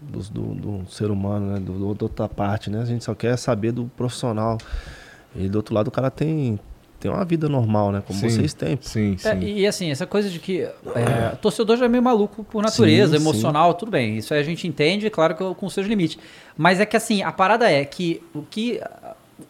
dos- 0.02 0.30
do- 0.30 0.56
do 0.56 0.90
ser 0.92 1.12
humano, 1.12 1.54
né? 1.54 1.60
Do, 1.60 1.74
do- 1.74 1.94
da 1.94 2.06
outra 2.06 2.28
parte, 2.28 2.70
né? 2.70 2.82
A 2.82 2.86
gente 2.86 3.04
só 3.04 3.14
quer 3.16 3.38
saber 3.38 3.72
do 3.72 3.86
profissional. 3.96 4.58
E 5.36 5.48
do 5.48 5.58
outro 5.58 5.74
lado 5.74 5.88
o 5.88 5.92
cara 5.92 6.12
tem, 6.12 6.60
tem 7.00 7.10
uma 7.10 7.24
vida 7.24 7.48
normal, 7.48 7.92
né? 7.92 8.04
Como 8.06 8.20
Sim. 8.20 8.30
vocês 8.30 8.54
têm. 8.54 8.78
Sim, 8.82 9.16
sim. 9.18 9.30
É, 9.30 9.38
e 9.42 9.66
assim, 9.66 9.90
essa 9.92 10.06
coisa 10.06 10.30
de 10.30 10.40
que 10.40 10.62
é, 10.62 11.36
torcedor 11.42 11.78
já 11.78 11.86
é 11.86 11.88
meio 11.88 12.04
maluco 12.04 12.44
por 12.44 12.62
natureza, 12.62 13.16
Sim, 13.18 13.24
emocional, 13.24 13.74
tudo 13.76 13.92
bem. 13.92 14.18
Isso 14.18 14.34
aí 14.34 14.40
a 14.42 14.44
gente 14.44 14.68
entende, 14.68 15.10
claro 15.10 15.36
que 15.36 15.56
com 15.56 15.70
seus 15.70 15.88
limites. 15.88 16.18
Mas 16.58 16.80
é 16.82 16.86
que 16.86 16.98
assim, 16.98 17.22
a 17.24 17.32
parada 17.32 17.72
é 17.72 17.86
que 17.86 18.22
o 18.36 18.42
que 18.42 18.82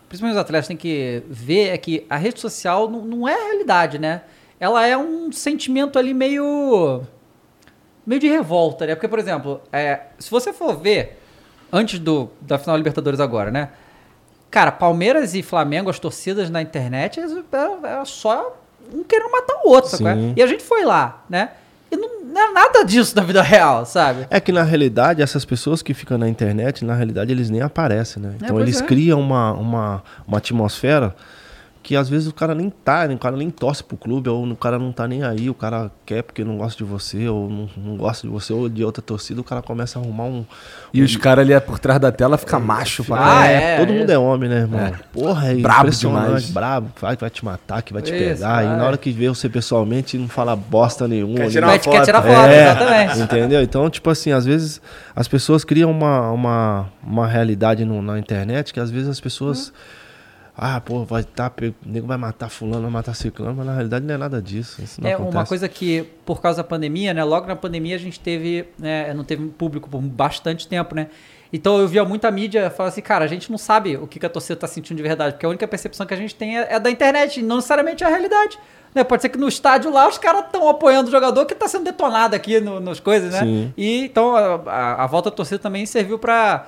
principalmente 0.08 0.36
os 0.36 0.42
atletas 0.42 0.68
têm 0.68 0.78
que 0.78 1.24
ver 1.30 1.70
é 1.70 1.78
que 1.78 2.06
a 2.10 2.18
rede 2.18 2.40
social 2.40 2.90
não, 2.90 3.04
não 3.04 3.28
é 3.28 3.34
a 3.34 3.46
realidade, 3.48 3.98
né? 3.98 4.22
Ela 4.60 4.86
é 4.86 4.96
um 4.96 5.32
sentimento 5.32 5.98
ali 5.98 6.14
meio. 6.14 7.02
Meio 8.06 8.20
de 8.20 8.28
revolta, 8.28 8.86
né? 8.86 8.96
Porque, 8.96 9.08
por 9.08 9.20
exemplo, 9.20 9.62
é, 9.72 10.02
se 10.20 10.30
você 10.30 10.52
for 10.52 10.76
ver 10.78 11.22
antes 11.72 12.00
do, 12.00 12.30
da 12.42 12.58
final 12.58 12.76
da 12.76 12.78
Libertadores 12.78 13.20
agora, 13.20 13.52
né? 13.52 13.70
Cara, 14.50 14.72
Palmeiras 14.72 15.34
e 15.34 15.42
Flamengo, 15.42 15.90
as 15.90 15.98
torcidas 15.98 16.50
na 16.50 16.62
internet, 16.62 17.20
era, 17.20 17.32
era 17.84 18.06
só 18.06 18.58
um 18.94 19.04
querendo 19.04 19.32
matar 19.32 19.62
o 19.64 19.70
outro, 19.70 19.90
sabe? 19.90 20.20
é? 20.20 20.34
E 20.36 20.44
a 20.44 20.48
gente 20.48 20.64
foi 20.64 20.84
lá, 20.84 21.24
né? 21.30 21.52
E 21.90 21.96
não, 21.96 22.22
não 22.24 22.42
é 22.42 22.52
nada 22.52 22.84
disso 22.84 23.16
na 23.16 23.22
vida 23.22 23.42
real, 23.42 23.86
sabe? 23.86 24.28
É 24.30 24.40
que 24.40 24.52
na 24.52 24.64
realidade, 24.64 25.22
essas 25.22 25.46
pessoas 25.46 25.82
que 25.82 25.94
ficam 25.94 26.18
na 26.18 26.28
internet, 26.28 26.84
na 26.84 26.96
realidade 26.96 27.32
eles 27.32 27.50
nem 27.50 27.62
aparecem, 27.62 28.22
né? 28.22 28.34
Então 28.36 28.56
pois 28.56 28.64
eles 28.64 28.82
é. 28.82 28.86
criam 28.86 29.20
uma, 29.20 29.54
uma, 29.54 30.04
uma 30.28 30.38
atmosfera 30.38 31.16
que 31.84 31.96
às 31.96 32.08
vezes 32.08 32.28
o 32.28 32.34
cara 32.34 32.54
nem 32.54 32.70
tá, 32.70 33.08
o 33.12 33.18
cara 33.18 33.36
nem 33.36 33.50
torce 33.50 33.84
pro 33.84 33.98
clube, 33.98 34.30
ou 34.30 34.46
o 34.46 34.56
cara 34.56 34.78
não 34.78 34.92
tá 34.92 35.08
nem 35.08 35.24
aí, 35.24 35.50
o 35.50 35.54
cara 35.54 35.90
quer 36.06 36.22
porque 36.22 36.44
não 36.44 36.58
gosta 36.58 36.78
de 36.78 36.84
você, 36.90 37.28
ou 37.28 37.50
não, 37.50 37.70
não 37.76 37.98
gosta 37.98 38.28
de 38.28 38.32
você, 38.32 38.54
ou 38.54 38.70
de 38.70 38.84
outra 38.84 39.02
torcida, 39.02 39.42
o 39.42 39.44
cara 39.44 39.62
começa 39.62 39.98
a 39.98 40.02
arrumar 40.02 40.26
um. 40.26 40.46
E 40.94 41.02
os 41.02 41.16
caras 41.18 41.44
ali 41.50 41.60
por 41.62 41.80
trás 41.80 42.00
da 42.00 42.12
tela 42.12 42.38
ficam 42.38 42.60
macho 42.60 43.04
pra 43.04 43.16
Ah, 43.16 43.20
caralho. 43.20 43.52
é. 43.54 43.78
todo 43.80 43.94
mundo 43.94 44.10
é 44.12 44.18
homem, 44.18 44.50
né, 44.50 44.58
irmão? 44.60 44.80
É. 44.80 44.94
Porra, 45.12 45.48
é 45.52 45.56
Brabo 45.56 45.80
impressionante, 45.82 46.26
demais. 46.26 46.50
brabo, 46.52 46.92
vai, 47.02 47.16
vai 47.16 47.30
te 47.30 47.44
matar, 47.44 47.82
que 47.82 47.94
vai 47.94 48.02
te 48.02 48.12
Isso, 48.14 48.20
pegar. 48.42 48.64
E 48.64 48.68
vai. 48.68 48.78
na 48.78 48.86
hora 48.86 48.98
que 48.98 49.12
vê 49.12 49.28
você 49.28 49.50
pessoalmente, 49.50 50.18
não 50.18 50.28
fala 50.28 50.56
bosta 50.56 51.08
nenhuma. 51.08 51.36
Quer 51.38 51.50
tirar 51.50 51.68
uma 51.68 51.74
Quer, 51.80 51.90
quer 51.90 51.96
foto. 51.98 52.06
tirar 52.06 52.22
foto, 52.22 52.36
É, 52.50 52.64
exatamente. 52.72 53.20
Entendeu? 53.22 53.62
Então, 53.64 53.90
tipo 53.90 54.10
assim, 54.10 54.32
às 54.32 54.46
vezes 54.46 54.80
as 55.16 55.28
pessoas 55.28 55.64
criam 55.64 55.90
uma, 55.90 56.30
uma, 56.32 56.86
uma 57.04 57.28
realidade 57.28 57.84
no- 57.86 58.02
na 58.02 58.20
internet 58.20 58.72
que 58.74 58.80
às 58.80 58.92
vezes 58.92 59.10
as 59.10 59.20
pessoas. 59.20 59.74
Ah, 60.56 60.80
pô, 60.82 61.06
vai 61.06 61.24
tá, 61.24 61.50
o 61.62 61.90
nego 61.90 62.06
vai 62.08 62.18
matar 62.18 62.50
fulano, 62.50 62.84
vai 62.84 62.92
matar 62.92 63.16
ciclano, 63.16 63.56
mas 63.56 63.66
na 63.66 63.74
realidade 63.74 64.06
não 64.06 64.14
é 64.14 64.18
nada 64.18 64.42
disso. 64.42 64.82
Isso 64.82 65.02
não 65.02 65.10
É 65.10 65.14
acontece. 65.14 65.38
uma 65.38 65.46
coisa 65.46 65.68
que, 65.70 66.04
por 66.26 66.42
causa 66.42 66.58
da 66.58 66.64
pandemia, 66.68 67.14
né? 67.14 67.24
Logo 67.24 67.48
na 67.48 67.56
pandemia 67.56 67.96
a 67.96 68.00
gente 68.00 68.20
teve, 68.20 68.66
né? 68.78 69.14
Não 69.14 69.24
teve 69.24 69.46
público 69.48 69.90
por 69.90 70.02
bastante 70.02 70.68
tempo, 70.68 70.94
né? 70.94 71.08
Então 71.54 71.78
eu 71.80 71.88
via 71.88 72.04
muita 72.06 72.30
mídia 72.32 72.70
falar 72.70 72.90
assim, 72.90 73.02
cara, 73.02 73.26
a 73.26 73.28
gente 73.28 73.50
não 73.52 73.58
sabe 73.58 73.98
o 73.98 74.08
que, 74.08 74.20
que 74.20 74.26
a 74.26 74.30
torcida 74.30 74.56
tá 74.58 74.68
sentindo 74.68 74.98
de 74.98 75.04
verdade, 75.04 75.34
porque 75.34 75.46
a 75.46 75.50
única 75.50 75.68
percepção 75.68 76.06
que 76.06 76.14
a 76.14 76.18
gente 76.18 76.34
tem 76.36 76.58
é, 76.58 76.76
é 76.76 76.80
da 76.80 76.90
internet, 76.92 77.40
e 77.40 77.44
não 77.44 77.58
necessariamente 77.58 78.04
é 78.04 78.08
a 78.08 78.10
realidade. 78.10 78.58
Né? 78.94 79.04
Pode 79.06 79.22
ser 79.22 79.30
que 79.30 79.38
no 79.38 79.48
estádio 79.48 79.92
lá 79.92 80.08
os 80.08 80.18
caras 80.18 80.46
estão 80.46 80.68
apoiando 80.70 81.08
o 81.08 81.12
jogador 81.12 81.46
que 81.46 81.56
tá 81.56 81.68
sendo 81.68 81.86
detonado 81.86 82.36
aqui 82.36 82.60
no, 82.60 82.80
nas 82.82 83.00
coisas, 83.00 83.32
né? 83.34 83.40
Sim. 83.40 83.74
E 83.78 84.06
então 84.06 84.36
a, 84.36 84.56
a- 84.66 85.04
a 85.04 85.08
volta 85.08 85.30
da 85.30 85.36
torcida 85.36 85.60
também 85.60 85.86
serviu 85.86 86.20
pra 86.20 86.68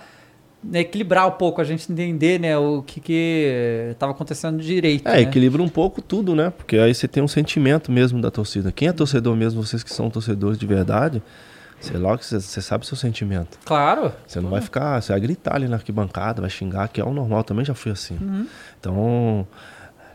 né, 0.64 0.80
equilibrar 0.80 1.28
um 1.28 1.32
pouco, 1.32 1.60
a 1.60 1.64
gente 1.64 1.92
entender, 1.92 2.40
né, 2.40 2.58
o 2.58 2.82
que 2.82 3.00
que 3.00 3.96
tava 4.00 4.12
acontecendo 4.12 4.62
direito. 4.62 5.08
É, 5.08 5.14
né? 5.14 5.22
equilibra 5.22 5.62
um 5.62 5.70
pouco 5.70 6.02
tudo, 6.02 6.36
né? 6.36 6.52
Porque 6.56 6.78
aí 6.78 6.94
você 6.94 7.08
tem 7.08 7.22
um 7.22 7.28
sentimento 7.28 7.92
mesmo 7.92 8.22
da 8.22 8.32
torcida. 8.32 8.72
Quem 8.72 8.88
é 8.88 8.94
torcedor 8.94 9.36
mesmo, 9.36 9.64
vocês 9.64 9.84
que 9.84 9.94
são 9.94 10.10
torcedores 10.10 10.58
de 10.58 10.66
verdade, 10.66 11.22
sei 11.82 11.98
lá 11.98 12.16
você, 12.16 12.40
sabe 12.40 12.84
o 12.86 12.88
seu 12.88 12.96
sentimento. 12.96 13.60
Claro. 13.66 14.14
Você 14.26 14.40
não 14.40 14.50
vai 14.50 14.62
ficar, 14.62 15.02
você 15.02 15.12
vai 15.12 15.20
gritar 15.20 15.56
ali 15.56 15.68
na 15.68 15.76
arquibancada, 15.76 16.42
vai 16.42 16.50
xingar, 16.50 16.88
que 16.88 17.02
é 17.02 17.04
o 17.04 17.14
normal, 17.14 17.44
também 17.44 17.66
já 17.66 17.74
fui 17.74 17.92
assim. 17.92 18.18
Então, 18.80 19.46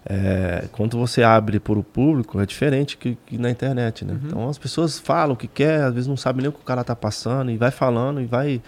é, 0.07 0.65
quando 0.73 0.97
você 0.97 1.23
abre 1.23 1.61
para 1.61 1.79
o 1.79 1.85
público, 1.85 2.41
é 2.41 2.47
diferente 2.47 2.97
que, 2.97 3.19
que 3.27 3.37
na 3.37 3.51
internet, 3.51 4.05
né? 4.07 4.19
Então 4.25 4.49
as 4.49 4.57
pessoas 4.57 4.99
falam 4.99 5.35
o 5.35 5.37
que 5.37 5.47
quer, 5.47 5.83
às 5.83 5.93
vezes 5.93 6.09
não 6.09 6.17
sabem 6.17 6.43
nem 6.43 6.49
o 6.49 6.53
que 6.53 6.61
o 6.61 6.65
cara 6.65 6.83
tá 6.83 6.97
passando, 6.97 7.51
e 7.51 7.59
vai 7.59 7.71
falando, 7.71 8.21
e 8.21 8.25
vai 8.25 8.63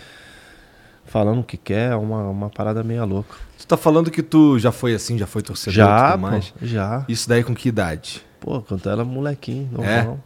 falando 1.10 1.40
o 1.40 1.44
que 1.44 1.56
quer, 1.56 1.90
é 1.92 1.96
uma, 1.96 2.22
uma 2.28 2.48
parada 2.48 2.82
meio 2.84 3.04
louca. 3.04 3.34
Tu 3.58 3.66
tá 3.66 3.76
falando 3.76 4.10
que 4.10 4.22
tu 4.22 4.58
já 4.58 4.70
foi 4.70 4.94
assim, 4.94 5.18
já 5.18 5.26
foi 5.26 5.42
torcedor 5.42 5.74
e 5.74 5.76
Já, 5.76 6.12
tudo 6.12 6.20
pô, 6.20 6.26
mais. 6.30 6.54
já. 6.62 7.04
Isso 7.08 7.28
daí 7.28 7.42
com 7.42 7.52
que 7.54 7.68
idade? 7.68 8.22
Pô, 8.38 8.60
quando 8.62 8.86
eu 8.86 8.92
era 8.92 9.04
molequinho, 9.04 9.68
É? 9.82 9.96
normal. 10.02 10.18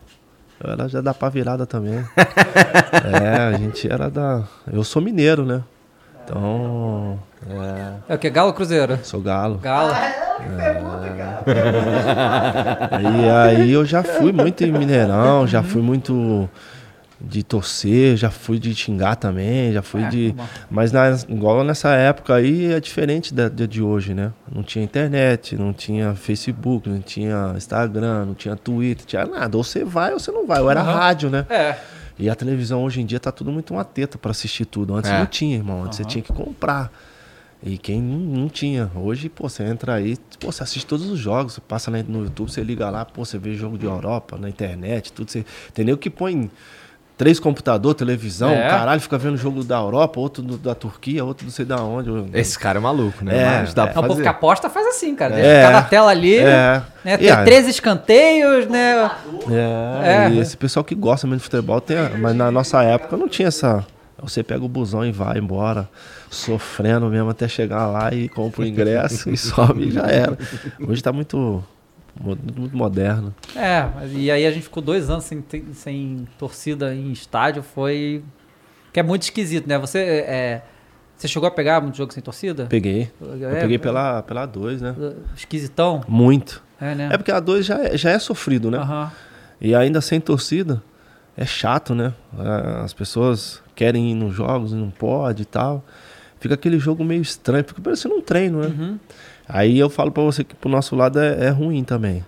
Eu 0.63 0.71
era 0.71 0.89
já 0.89 1.01
da 1.01 1.13
pá 1.13 1.29
virada 1.29 1.67
também. 1.67 2.05
é, 2.17 3.37
a 3.55 3.59
gente 3.59 3.91
era 3.91 4.09
da. 4.09 4.45
Eu 4.71 4.85
sou 4.85 5.03
mineiro, 5.03 5.45
né? 5.45 5.63
Então. 6.25 7.19
É 8.09 8.15
o 8.15 8.19
que? 8.19 8.31
Galo 8.31 8.49
ou 8.49 8.55
Cruzeiro? 8.55 8.99
Sou 9.03 9.21
galo. 9.21 9.59
Galo. 9.59 9.93
E 13.03 13.29
aí 13.31 13.73
eu 13.73 13.85
já 13.85 14.03
fui 14.03 14.33
muito 14.33 14.65
em 14.65 14.73
Mineirão, 14.73 15.47
já 15.47 15.63
fui 15.63 15.83
muito 15.83 16.49
de 17.21 17.43
torcer, 17.43 18.17
já 18.17 18.31
fui 18.31 18.59
de 18.59 18.75
xingar 18.75 19.17
também, 19.17 19.73
já 19.73 19.83
fui 19.83 20.03
É, 20.03 20.09
de. 20.09 20.33
bom. 20.37 20.47
Mas 20.71 20.91
na, 20.93 21.11
igual 21.29 21.63
nessa 21.65 21.91
época 21.95 22.35
aí 22.35 22.73
é 22.73 22.81
diferente 22.81 23.33
da, 23.33 23.49
da 23.49 23.67
de 23.67 23.81
hoje, 23.81 24.13
né? 24.15 24.33
Não 24.53 24.63
tinha 24.63 24.85
internet, 24.85 25.57
não 25.57 25.73
tinha 25.73 26.15
Facebook, 26.15 26.89
não 26.89 27.01
tinha 27.01 27.55
Instagram, 27.57 28.27
não 28.27 28.35
tinha 28.35 28.57
Twitter, 28.57 29.07
tinha 29.07 29.25
nada. 29.27 29.57
Ou 29.57 29.63
você 29.65 29.85
vai 29.85 30.13
ou 30.13 30.19
você 30.19 30.31
não 30.33 30.47
vai. 30.47 30.61
Ou 30.61 30.71
era 30.71 30.81
Aham. 30.81 30.93
rádio, 30.93 31.31
né? 31.31 31.47
É. 31.49 31.77
E 32.19 32.29
a 32.29 32.35
televisão 32.35 32.83
hoje 32.85 33.01
em 33.01 33.07
dia 33.07 33.19
tá 33.19 33.33
tudo 33.33 33.51
muito 33.51 33.73
uma 33.75 33.85
teta 33.85 34.19
pra 34.19 34.31
assistir 34.33 34.65
tudo. 34.67 34.95
Antes 34.95 35.11
É. 35.11 35.19
não 35.19 35.27
tinha, 35.27 35.57
irmão. 35.57 35.85
Antes 35.85 35.97
você 35.99 36.05
tinha 36.05 36.23
que 36.23 36.33
comprar. 36.33 36.93
E 37.67 37.79
quem 37.79 38.03
não, 38.03 38.19
não 38.43 38.49
tinha. 38.49 38.91
Hoje, 38.95 39.29
pô, 39.31 39.49
você 39.49 39.63
entra 39.65 39.95
aí, 39.95 40.19
pô, 40.39 40.53
você 40.53 40.63
assiste 40.63 40.85
todos 40.85 41.09
os 41.09 41.19
jogos. 41.19 41.55
Você 41.55 41.61
passa 41.63 41.91
no 41.91 42.25
YouTube, 42.25 42.51
você 42.51 42.63
liga 42.63 42.91
lá, 42.91 43.05
pô, 43.07 43.25
você 43.25 43.39
vê 43.39 43.55
jogo 43.55 43.79
de 43.79 43.87
Europa, 43.87 44.37
na 44.37 44.49
internet, 44.51 45.11
tudo. 45.13 45.31
Você, 45.31 45.47
entendeu? 45.71 45.97
Que 45.97 46.11
põe 46.11 46.51
três 47.17 47.39
computador, 47.39 47.95
televisão, 47.95 48.51
É. 48.51 48.69
caralho, 48.69 49.01
fica 49.01 49.17
vendo 49.17 49.37
jogo 49.37 49.63
da 49.63 49.77
Europa, 49.79 50.19
outro 50.19 50.43
do- 50.43 50.59
da 50.59 50.75
Turquia, 50.75 51.25
outro 51.25 51.45
não 51.45 51.53
sei 51.53 51.65
da 51.65 51.77
onde. 51.83 52.11
Esse 52.37 52.59
cara 52.59 52.79
é 52.79 52.83
maluco, 52.83 53.25
né? 53.25 53.37
É, 53.39 53.61
Mas 53.61 53.73
dá 53.75 53.85
é. 53.85 53.87
pra 53.87 54.03
fazer. 54.03 54.23
que 54.23 54.29
aposta 54.29 54.69
faz 54.69 54.87
assim, 54.89 55.15
cara. 55.15 55.35
Deixa 55.35 55.49
É. 55.49 55.61
ficar 55.67 55.73
na 55.73 55.83
tela 55.83 56.11
ali, 56.11 56.37
É. 56.37 56.83
né? 57.05 57.17
Tem 57.17 57.45
três 57.45 57.69
escanteios, 57.69 58.67
né? 58.67 59.11
É, 59.51 60.27
É. 60.27 60.31
e 60.31 60.39
esse 60.41 60.57
pessoal 60.57 60.83
que 60.83 60.95
gosta 60.95 61.27
mesmo 61.27 61.39
de 61.39 61.45
futebol 61.45 61.81
tem. 61.81 61.97
Mas 62.19 62.35
na 62.35 62.51
nossa 62.51 62.83
época 62.83 63.17
não 63.17 63.29
tinha 63.29 63.49
essa. 63.49 63.85
Você 64.23 64.43
pega 64.43 64.65
o 64.65 64.69
busão 64.69 65.05
e 65.05 65.13
vai 65.13 65.37
embora, 65.39 65.87
sofrendo 66.31 67.07
mesmo 67.07 67.29
até 67.31 67.47
chegar 67.47 67.87
lá 67.87 68.13
e 68.13 68.29
compra 68.29 68.63
o 68.63 68.67
ingresso 68.67 69.29
e 69.31 69.37
sobe 69.39 69.89
e 69.89 69.91
já 69.91 70.07
era. 70.07 70.37
Hoje 70.89 71.03
tá 71.03 71.13
muito, 71.13 71.63
muito 72.21 72.77
moderno. 72.77 73.35
É, 73.57 73.89
e 74.13 74.31
aí 74.31 74.47
a 74.47 74.51
gente 74.51 74.63
ficou 74.65 74.83
dois 74.83 75.11
anos 75.11 75.25
sem, 75.25 75.45
sem 75.73 76.27
torcida 76.39 76.95
em 76.95 77.11
estádio, 77.13 77.63
foi... 77.63 78.23
Que 78.93 79.01
é 79.01 79.03
muito 79.03 79.23
esquisito, 79.23 79.67
né? 79.69 79.77
Você, 79.79 79.99
é, 79.99 80.63
você 81.17 81.27
chegou 81.27 81.49
a 81.49 81.51
pegar 81.51 81.81
muito 81.81 81.97
jogo 81.97 82.13
sem 82.13 82.23
torcida? 82.23 82.67
Peguei. 82.67 83.11
Eu 83.21 83.51
É, 83.51 83.61
peguei 83.61 83.79
pela, 83.79 84.23
pela 84.23 84.47
2, 84.47 84.81
né? 84.81 84.95
Esquisitão? 85.37 86.03
Muito. 86.07 86.63
É, 86.81 86.95
né? 86.95 87.09
É 87.13 87.17
porque 87.17 87.33
a 87.33 87.41
2 87.41 87.67
já, 87.67 87.83
é- 87.83 87.97
já 87.97 88.11
é 88.11 88.19
sofrido, 88.19 88.71
né? 88.71 88.79
Aham. 88.79 89.11
E 89.61 89.75
ainda 89.75 90.01
sem 90.01 90.21
torcida, 90.21 90.83
é 91.37 91.45
chato, 91.45 91.95
né? 91.95 92.13
É, 92.39 92.85
As 92.85 92.93
pessoas 92.93 93.61
querem 93.75 94.13
ir 94.13 94.15
nos 94.15 94.35
jogos 94.35 94.71
e 94.73 94.77
não 94.77 94.91
pode 94.91 95.43
e 95.43 95.47
tal. 95.47 95.85
Fica 96.39 96.55
aquele 96.55 96.79
jogo 96.79 97.03
meio 97.03 97.23
estranho, 97.23 97.65
fica 97.65 97.81
parecendo 97.81 98.15
um 98.15 98.21
treino, 98.21 98.61
né? 98.61 98.67
Uhum. 98.69 98.99
Aí 99.49 99.79
eu 99.79 99.91
falo 99.91 100.11
pra 100.11 100.23
você 100.23 100.43
que 100.45 100.55
pro 100.55 100.71
nosso 100.71 100.95
lado 100.97 101.19
é, 101.21 101.47
é 101.47 101.49
ruim 101.51 101.85
também. 101.85 102.25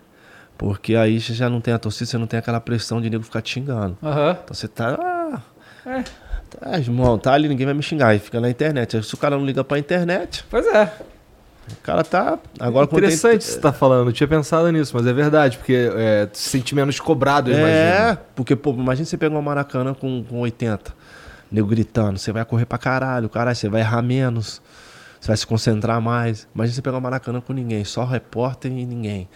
Porque 0.59 0.95
aí 0.97 1.21
você 1.21 1.35
já 1.35 1.49
não 1.51 1.61
tem 1.61 1.73
a 1.75 1.79
torcida, 1.79 2.07
você 2.11 2.19
não 2.19 2.27
tem 2.27 2.39
aquela 2.39 2.61
pressão 2.61 3.01
de 3.01 3.11
nego 3.11 3.23
ficar 3.25 3.43
te 3.43 3.53
xingando. 3.55 3.97
Aham. 4.03 4.37
Então 4.43 4.55
você 4.55 4.67
tá. 4.69 4.99
Ah, 4.99 5.41
É. 5.87 6.03
tá, 6.51 6.79
irmão, 6.79 7.19
tá 7.19 7.33
ali, 7.33 7.49
ninguém 7.49 7.67
vai 7.67 7.75
me 7.75 7.83
xingar. 7.83 8.09
Aí 8.09 8.19
fica 8.19 8.41
na 8.41 8.49
internet. 8.51 8.97
Aí 8.97 9.03
se 9.03 9.15
o 9.15 9.19
cara 9.19 9.37
não 9.37 9.45
liga 9.45 9.63
pra 9.63 9.79
internet, 9.79 10.45
Pois 10.51 10.67
é. 10.67 10.93
O 11.71 11.77
cara 11.83 12.05
tá. 12.05 12.39
Agora 12.61 12.87
tem- 12.87 12.97
Interessante 12.99 13.43
você 13.45 13.59
tá 13.59 13.73
falando, 13.73 14.05
não 14.05 14.13
tinha 14.13 14.29
pensado 14.29 14.71
nisso, 14.71 14.93
mas 14.97 15.05
é 15.05 15.13
verdade, 15.13 15.59
porque 15.59 15.91
é, 15.97 16.27
tu 16.27 16.39
se 16.39 16.49
sente 16.51 16.73
menos 16.77 17.01
cobrado, 17.01 17.51
eu 17.51 17.57
É, 17.67 17.99
imagino. 18.03 18.19
porque, 18.37 18.55
pô, 18.55 18.71
imagina 18.71 19.05
você 19.05 19.17
pegar 19.17 19.35
uma 19.35 19.43
Maracanã 19.43 19.93
com, 19.93 20.23
com 20.23 20.39
80, 20.39 20.95
nego 21.51 21.67
gritando, 21.67 22.21
você 22.21 22.31
vai 22.31 22.45
correr 22.45 22.67
pra 22.67 22.79
caralho, 22.79 23.29
caralho, 23.29 23.57
você 23.57 23.69
vai 23.69 23.81
errar 23.81 24.01
menos, 24.01 24.63
você 25.21 25.29
vai 25.29 25.37
se 25.37 25.47
concentrar 25.47 26.01
mais. 26.01 26.47
Imagina 26.55 26.75
você 26.75 26.83
pegar 26.83 26.97
uma 26.97 27.01
Maracanã 27.03 27.41
com 27.41 27.53
ninguém, 27.53 27.85
só 27.85 28.05
repórter 28.05 28.71
e 28.73 28.85
ninguém. 28.87 29.29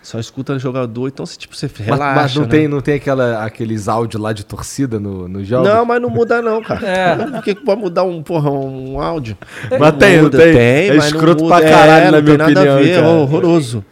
Só 0.00 0.18
escuta 0.18 0.52
o 0.54 0.58
jogador, 0.58 1.08
então 1.08 1.26
você, 1.26 1.36
tipo, 1.36 1.56
você 1.56 1.66
Mas, 1.76 1.86
relaxa. 1.86 2.14
mas 2.20 2.34
não, 2.36 2.42
né? 2.44 2.48
tem, 2.48 2.68
não 2.68 2.80
tem 2.80 2.94
aquela, 2.94 3.44
aqueles 3.44 3.88
áudios 3.88 4.22
lá 4.22 4.32
de 4.32 4.44
torcida 4.46 4.98
no, 5.00 5.26
no 5.28 5.44
jogo? 5.44 5.66
Não, 5.68 5.84
mas 5.84 6.00
não 6.00 6.08
muda 6.08 6.40
não, 6.40 6.62
cara. 6.62 6.86
É. 6.86 7.16
Por 7.16 7.42
que, 7.42 7.54
pode 7.56 7.80
mudar 7.80 8.04
um, 8.04 8.22
porra, 8.22 8.48
um 8.48 9.00
áudio? 9.00 9.36
Mas 9.78 9.96
tem, 9.96 10.16
não 10.18 10.24
muda, 10.24 10.38
tem? 10.38 10.52
Tem, 10.54 10.86
É 10.88 10.94
mas 10.94 10.98
não 10.98 11.06
escroto 11.18 11.42
muda. 11.44 11.56
pra 11.56 11.68
caralho, 11.68 12.02
É, 12.06 12.10
na 12.12 12.16
não 12.18 12.22
minha 12.22 12.36
tem 12.38 12.54
nada 12.54 12.60
opinião, 12.60 12.76
a 12.76 12.80
ver, 12.80 12.94
cara. 12.94 13.06
é 13.06 13.10
horroroso. 13.10 13.84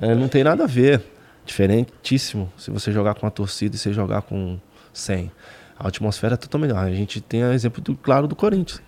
É, 0.00 0.14
não 0.14 0.28
tem 0.28 0.42
nada 0.42 0.64
a 0.64 0.66
ver. 0.66 1.02
Diferentíssimo 1.44 2.50
se 2.56 2.70
você 2.70 2.90
jogar 2.90 3.14
com 3.14 3.26
a 3.26 3.30
torcida 3.30 3.76
e 3.76 3.78
você 3.78 3.92
jogar 3.92 4.22
com 4.22 4.58
100. 4.92 5.30
A 5.78 5.88
atmosfera 5.88 6.34
é 6.34 6.36
totalmente... 6.36 6.72
A 6.74 6.90
gente 6.90 7.20
tem 7.20 7.42
exemplo, 7.42 7.82
do, 7.82 7.94
claro, 7.96 8.26
do 8.26 8.34
Corinthians. 8.34 8.80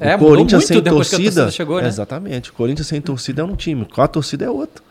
É, 0.00 0.14
o 0.16 0.18
mudou 0.18 0.28
Corinthians 0.30 0.62
muito 0.62 0.66
sem 0.66 0.80
depois 0.82 1.08
que 1.08 1.14
a 1.14 1.18
torcida, 1.18 1.42
torcida 1.42 1.50
chegou, 1.50 1.80
né? 1.80 1.88
Exatamente. 1.88 2.50
O 2.50 2.52
Corinthians 2.54 2.88
sem 2.88 3.00
torcida 3.00 3.42
é 3.42 3.44
um 3.44 3.54
time, 3.54 3.84
com 3.84 4.02
a 4.02 4.08
torcida 4.08 4.44
é 4.44 4.50
outro. 4.50 4.82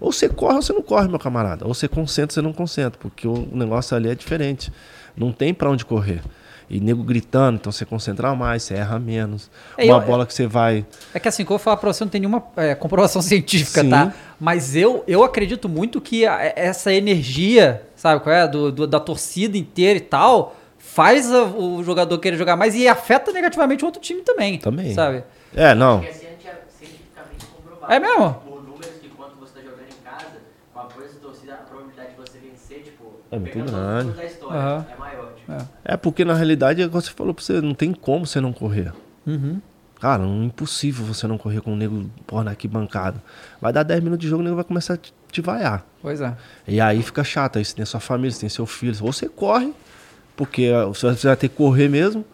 Ou 0.00 0.12
você 0.12 0.28
corre 0.28 0.56
ou 0.56 0.62
você 0.62 0.72
não 0.72 0.82
corre, 0.82 1.08
meu 1.08 1.18
camarada. 1.18 1.66
Ou 1.66 1.74
você 1.74 1.86
concentra 1.88 2.30
ou 2.32 2.34
você 2.34 2.42
não 2.42 2.52
concentra, 2.52 2.98
porque 3.00 3.26
o 3.26 3.48
negócio 3.52 3.96
ali 3.96 4.08
é 4.08 4.14
diferente. 4.14 4.72
Não 5.16 5.32
tem 5.32 5.52
pra 5.54 5.70
onde 5.70 5.84
correr. 5.84 6.20
E 6.70 6.80
nego 6.80 7.02
gritando, 7.02 7.56
então 7.56 7.70
você 7.70 7.84
concentra 7.84 8.34
mais, 8.34 8.62
você 8.62 8.74
erra 8.74 8.98
menos. 8.98 9.50
É, 9.76 9.84
Uma 9.84 9.96
eu- 9.98 10.00
bola 10.06 10.24
que 10.24 10.32
você 10.32 10.46
vai. 10.46 10.86
É 11.12 11.20
que 11.20 11.28
assim, 11.28 11.44
que 11.44 11.50
eu 11.52 11.58
falar 11.58 11.76
pra 11.76 11.92
você, 11.92 12.02
não 12.02 12.10
tem 12.10 12.20
nenhuma 12.20 12.42
é, 12.56 12.74
comprovação 12.74 13.20
científica, 13.22 13.82
Sim. 13.82 13.90
tá? 13.90 14.12
Mas 14.40 14.74
eu, 14.74 15.04
eu 15.06 15.22
acredito 15.22 15.68
muito 15.68 16.00
que 16.00 16.24
a- 16.24 16.52
essa 16.56 16.92
energia, 16.92 17.82
sabe 17.94 18.20
qual 18.22 18.34
é? 18.34 18.48
Do, 18.48 18.72
do- 18.72 18.86
da 18.86 18.98
torcida 18.98 19.58
inteira 19.58 19.98
e 19.98 20.00
tal, 20.02 20.56
faz 20.92 21.32
a- 21.32 21.44
o 21.44 21.82
jogador 21.82 22.18
querer 22.18 22.36
jogar 22.36 22.56
mais 22.56 22.74
e 22.74 22.86
afeta 22.86 23.32
negativamente 23.32 23.82
o 23.82 23.86
outro 23.86 24.00
time 24.00 24.20
também. 24.22 24.58
Também. 24.58 24.94
Sabe? 24.94 25.24
É, 25.54 25.74
não. 25.74 26.00
Assim, 26.00 26.26
cientificamente 26.78 27.46
comprovado. 27.46 27.92
É 27.92 27.98
mesmo? 28.00 28.34
Por 28.46 28.62
números 28.62 28.86
que 29.00 29.08
quando 29.08 29.38
você 29.40 29.54
tá 29.54 29.60
jogando 29.62 29.88
em 29.88 30.04
casa, 30.04 30.36
com 30.74 30.80
a 30.80 30.84
força 30.90 31.14
da 31.14 31.20
torcida, 31.20 31.54
a 31.54 31.56
probabilidade 31.58 32.10
de 32.10 32.16
você 32.16 32.38
vencer, 32.38 32.82
tipo, 32.84 33.20
É 33.30 33.38
muito 33.38 33.52
pegando 33.52 33.70
todos 34.04 34.18
da 34.20 34.26
história, 34.26 34.62
Aham. 34.62 34.86
é 34.94 35.00
maior. 35.00 35.60
Tipo. 35.60 35.68
É 35.84 35.96
porque 35.96 36.24
na 36.24 36.34
realidade, 36.34 36.82
é 36.82 36.84
igual 36.84 37.00
você 37.00 37.10
falou 37.10 37.32
pra 37.34 37.42
você, 37.44 37.60
não 37.60 37.74
tem 37.74 37.92
como 37.92 38.26
você 38.26 38.40
não 38.40 38.52
correr. 38.52 38.92
Uhum. 39.26 39.60
Cara, 40.00 40.24
é 40.24 40.26
impossível 40.26 41.06
você 41.06 41.26
não 41.26 41.38
correr 41.38 41.60
com 41.60 41.72
o 41.72 41.76
nego 41.76 42.10
porra, 42.26 42.44
na 42.44 42.50
arquibancada. 42.50 43.22
Vai 43.60 43.72
dar 43.72 43.82
10 43.84 44.00
minutos 44.02 44.22
de 44.22 44.28
jogo, 44.28 44.40
o 44.42 44.44
nego 44.44 44.56
vai 44.56 44.64
começar 44.64 44.94
a 44.94 44.96
te, 44.96 45.14
te 45.30 45.40
vaiar. 45.40 45.86
Pois 46.02 46.20
é. 46.20 46.34
E 46.66 46.80
aí 46.80 47.02
fica 47.02 47.22
chato. 47.24 47.58
Aí 47.58 47.64
você 47.64 47.74
tem 47.74 47.84
sua 47.84 48.00
família, 48.00 48.30
você 48.32 48.40
tem 48.40 48.48
seu 48.48 48.66
filho. 48.66 48.94
Ou 49.02 49.12
você 49.12 49.28
corre, 49.28 49.72
porque 50.36 50.70
ah, 50.74 50.86
você 50.86 51.06
vai- 51.26 51.36
ter 51.36 51.48
que 51.48 51.56
correr 51.56 51.88
mesmo, 51.88 52.24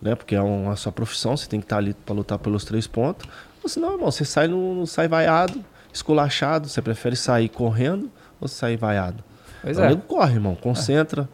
né? 0.00 0.14
Porque 0.14 0.34
é 0.34 0.40
uma, 0.40 0.72
a 0.72 0.76
sua 0.76 0.92
profissão, 0.92 1.36
você 1.36 1.48
tem 1.48 1.60
que 1.60 1.66
estar 1.66 1.78
ali 1.78 1.94
pra 2.04 2.14
lutar 2.14 2.38
pelos 2.38 2.64
três 2.64 2.86
pontos. 2.86 3.28
Ou 3.62 3.68
senão, 3.68 3.92
irmão, 3.92 4.10
você 4.10 4.24
sai, 4.24 4.46
no, 4.48 4.86
sai 4.86 5.08
vaiado, 5.08 5.64
esculachado. 5.92 6.68
Você 6.68 6.80
prefere 6.82 7.16
sair 7.16 7.48
correndo 7.48 8.10
ou 8.40 8.46
sair 8.48 8.76
vaiado? 8.76 9.22
Pois 9.62 9.76
Então, 9.76 9.84
é. 9.84 9.86
O 9.86 9.90
nego 9.90 10.02
corre, 10.02 10.34
irmão, 10.34 10.54
concentra. 10.54 11.28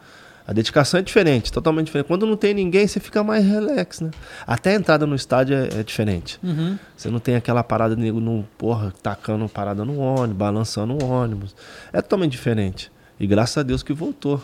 A 0.45 0.51
dedicação 0.51 0.99
é 0.99 1.03
diferente, 1.03 1.53
totalmente 1.53 1.85
diferente. 1.85 2.07
Quando 2.07 2.25
não 2.25 2.35
tem 2.35 2.53
ninguém, 2.53 2.85
você 2.85 2.99
fica 2.99 3.23
mais 3.23 3.45
relax, 3.45 4.01
né? 4.01 4.11
Até 4.45 4.71
a 4.71 4.75
entrada 4.75 5.05
no 5.05 5.15
estádio 5.15 5.55
é, 5.55 5.79
é 5.79 5.83
diferente. 5.83 6.37
Uhum. 6.43 6.77
Você 6.97 7.09
não 7.09 7.19
tem 7.19 7.35
aquela 7.35 7.63
parada 7.63 7.95
de 7.95 8.01
nego 8.01 8.19
no, 8.19 8.43
porra, 8.57 8.93
tacando 9.01 9.47
parada 9.47 9.85
no 9.85 9.97
ônibus, 9.99 10.35
balançando 10.35 11.01
o 11.01 11.09
ônibus. 11.09 11.55
É 11.93 12.01
totalmente 12.01 12.31
diferente. 12.33 12.91
E 13.17 13.25
graças 13.25 13.57
a 13.57 13.63
Deus 13.63 13.81
que 13.83 13.93
voltou. 13.93 14.43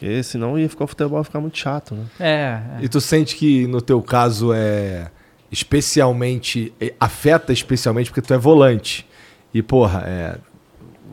Porque 0.00 0.22
senão 0.22 0.58
ia 0.58 0.66
ficar 0.66 0.84
o 0.84 0.86
futebol 0.86 1.18
ia 1.18 1.24
ficar 1.24 1.40
muito 1.40 1.58
chato, 1.58 1.94
né? 1.94 2.06
É. 2.18 2.60
é. 2.80 2.84
E 2.84 2.88
tu 2.88 3.02
sente 3.02 3.36
que 3.36 3.66
no 3.66 3.82
teu 3.82 4.00
caso 4.00 4.50
é 4.50 5.10
especialmente 5.52 6.72
é, 6.80 6.94
afeta 6.98 7.52
especialmente 7.52 8.08
porque 8.08 8.22
tu 8.22 8.32
é 8.32 8.38
volante. 8.38 9.06
E 9.52 9.62
porra, 9.62 10.02
é 10.06 10.38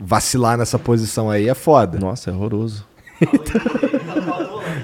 vacilar 0.00 0.56
nessa 0.56 0.78
posição 0.78 1.28
aí 1.28 1.50
é 1.50 1.54
foda. 1.54 1.98
Nossa, 1.98 2.30
é 2.30 2.32
horroroso. 2.32 2.86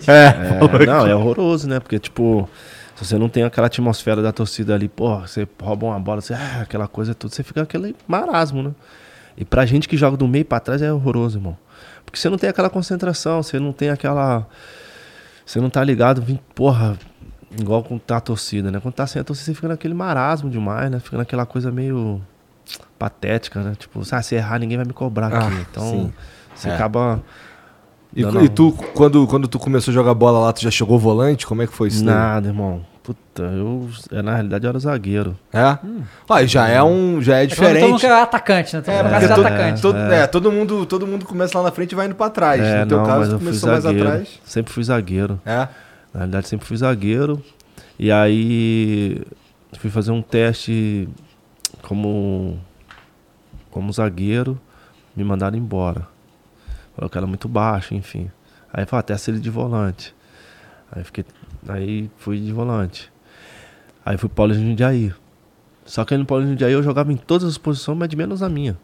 É. 0.06 0.26
É, 0.26 0.86
não, 0.86 1.06
é 1.06 1.14
horroroso, 1.14 1.66
né? 1.66 1.80
Porque, 1.80 1.98
tipo, 1.98 2.48
se 2.94 3.06
você 3.06 3.16
não 3.16 3.28
tem 3.28 3.42
aquela 3.42 3.68
atmosfera 3.68 4.20
da 4.20 4.32
torcida 4.32 4.74
ali, 4.74 4.86
porra, 4.86 5.26
você 5.26 5.48
rouba 5.62 5.86
uma 5.86 6.00
bola, 6.00 6.20
você, 6.20 6.34
ah, 6.34 6.60
aquela 6.60 6.86
coisa 6.86 7.14
tudo, 7.14 7.32
você 7.32 7.42
fica 7.42 7.62
aquele 7.62 7.96
marasmo, 8.06 8.62
né? 8.62 8.72
E 9.36 9.44
pra 9.44 9.64
gente 9.64 9.88
que 9.88 9.96
joga 9.96 10.16
do 10.16 10.28
meio 10.28 10.44
pra 10.44 10.60
trás 10.60 10.82
é 10.82 10.92
horroroso, 10.92 11.38
irmão. 11.38 11.56
Porque 12.14 12.20
você 12.20 12.30
não 12.30 12.38
tem 12.38 12.48
aquela 12.48 12.70
concentração, 12.70 13.42
você 13.42 13.58
não 13.58 13.72
tem 13.72 13.90
aquela. 13.90 14.46
Você 15.44 15.60
não 15.60 15.68
tá 15.68 15.82
ligado, 15.82 16.24
porra, 16.54 16.96
igual 17.58 17.82
quando 17.82 18.00
tá 18.02 18.18
a 18.18 18.20
torcida, 18.20 18.70
né? 18.70 18.78
Quando 18.78 18.94
tá 18.94 19.04
sem 19.04 19.20
a 19.20 19.24
torcida, 19.24 19.46
você 19.46 19.54
fica 19.54 19.66
naquele 19.66 19.94
marasmo 19.94 20.48
demais, 20.48 20.88
né? 20.92 21.00
Fica 21.00 21.16
naquela 21.16 21.44
coisa 21.44 21.72
meio 21.72 22.22
patética, 22.96 23.60
né? 23.62 23.74
Tipo, 23.76 24.00
ah, 24.12 24.22
se 24.22 24.36
errar, 24.36 24.60
ninguém 24.60 24.76
vai 24.76 24.86
me 24.86 24.92
cobrar 24.92 25.26
aqui. 25.26 25.56
Ah, 25.56 25.66
então, 25.68 25.90
sim. 25.90 26.12
você 26.54 26.68
É. 26.68 26.74
acaba. 26.74 27.20
E, 28.14 28.22
e 28.22 28.48
tu, 28.48 28.70
quando, 28.94 29.26
quando 29.26 29.48
tu 29.48 29.58
começou 29.58 29.90
a 29.90 29.94
jogar 29.94 30.14
bola 30.14 30.38
lá, 30.38 30.52
tu 30.52 30.62
já 30.62 30.70
chegou 30.70 30.96
volante? 31.00 31.44
Como 31.44 31.62
é 31.62 31.66
que 31.66 31.72
foi 31.72 31.88
isso? 31.88 32.04
daí? 32.04 32.14
Nada, 32.14 32.48
irmão. 32.48 32.86
Puta, 33.04 33.42
eu. 33.42 33.88
é, 34.12 34.22
Na 34.22 34.32
realidade 34.32 34.64
eu 34.64 34.70
era 34.70 34.78
zagueiro. 34.78 35.38
É? 35.52 35.78
E 36.42 36.46
já 36.46 36.66
é 36.68 36.82
um. 36.82 37.20
Já 37.20 37.36
é 37.36 37.46
Todo 37.46 37.58
mundo 37.60 37.70
diferente. 37.74 38.00
quer 38.00 38.12
atacante, 38.12 38.74
né? 38.76 38.80
Todo 38.82 38.94
É, 38.94 39.02
mundo 39.02 39.10
porque 39.12 39.20
quer 39.20 39.28
ser 39.28 39.34
todo, 39.34 39.46
atacante. 39.46 39.82
todo, 39.82 39.98
é, 39.98 40.26
todo, 40.26 40.50
mundo, 40.52 40.86
todo 40.86 41.06
mundo 41.06 41.24
começa 41.26 41.58
lá 41.58 41.64
na 41.64 41.70
frente 41.70 41.92
e 41.92 41.94
vai 41.94 42.06
indo 42.06 42.14
pra 42.14 42.30
trás. 42.30 42.62
É, 42.62 42.80
no 42.80 42.86
teu 42.88 42.98
não, 42.98 43.04
caso, 43.06 43.38
começou 43.38 43.70
mais 43.70 43.82
zagueiro. 43.84 44.08
atrás. 44.08 44.40
Sempre 44.44 44.72
fui 44.72 44.82
zagueiro. 44.84 45.38
É. 45.44 45.56
Na 46.14 46.20
realidade, 46.20 46.48
sempre 46.48 46.66
fui 46.66 46.76
zagueiro. 46.78 47.44
E 47.98 48.10
aí 48.10 49.22
fui 49.78 49.90
fazer 49.90 50.10
um 50.10 50.22
teste 50.22 51.06
como, 51.82 52.58
como 53.70 53.92
zagueiro, 53.92 54.58
me 55.14 55.22
mandaram 55.24 55.58
embora. 55.58 56.08
Falou 56.96 57.10
que 57.10 57.18
era 57.18 57.26
muito 57.26 57.48
baixo, 57.48 57.94
enfim. 57.94 58.30
Aí 58.72 58.86
falou, 58.86 59.02
testa 59.02 59.30
ele 59.30 59.40
de 59.40 59.50
volante. 59.50 60.14
Aí 60.90 61.04
fiquei. 61.04 61.24
Aí 61.68 62.10
fui 62.16 62.40
de 62.40 62.52
volante. 62.52 63.12
Aí 64.04 64.16
fui 64.16 64.28
pro 64.28 64.36
Paulo 64.36 64.54
de 64.54 64.60
Jundiaí. 64.60 65.12
Só 65.84 66.04
que 66.04 66.14
aí 66.14 66.18
no 66.18 66.26
Paulo 66.26 66.44
de 66.44 66.50
Jundiaí 66.50 66.72
eu 66.72 66.82
jogava 66.82 67.12
em 67.12 67.16
todas 67.16 67.48
as 67.48 67.58
posições, 67.58 67.98
mas 67.98 68.08
de 68.08 68.16
menos 68.16 68.42
a 68.42 68.48
minha. 68.48 68.78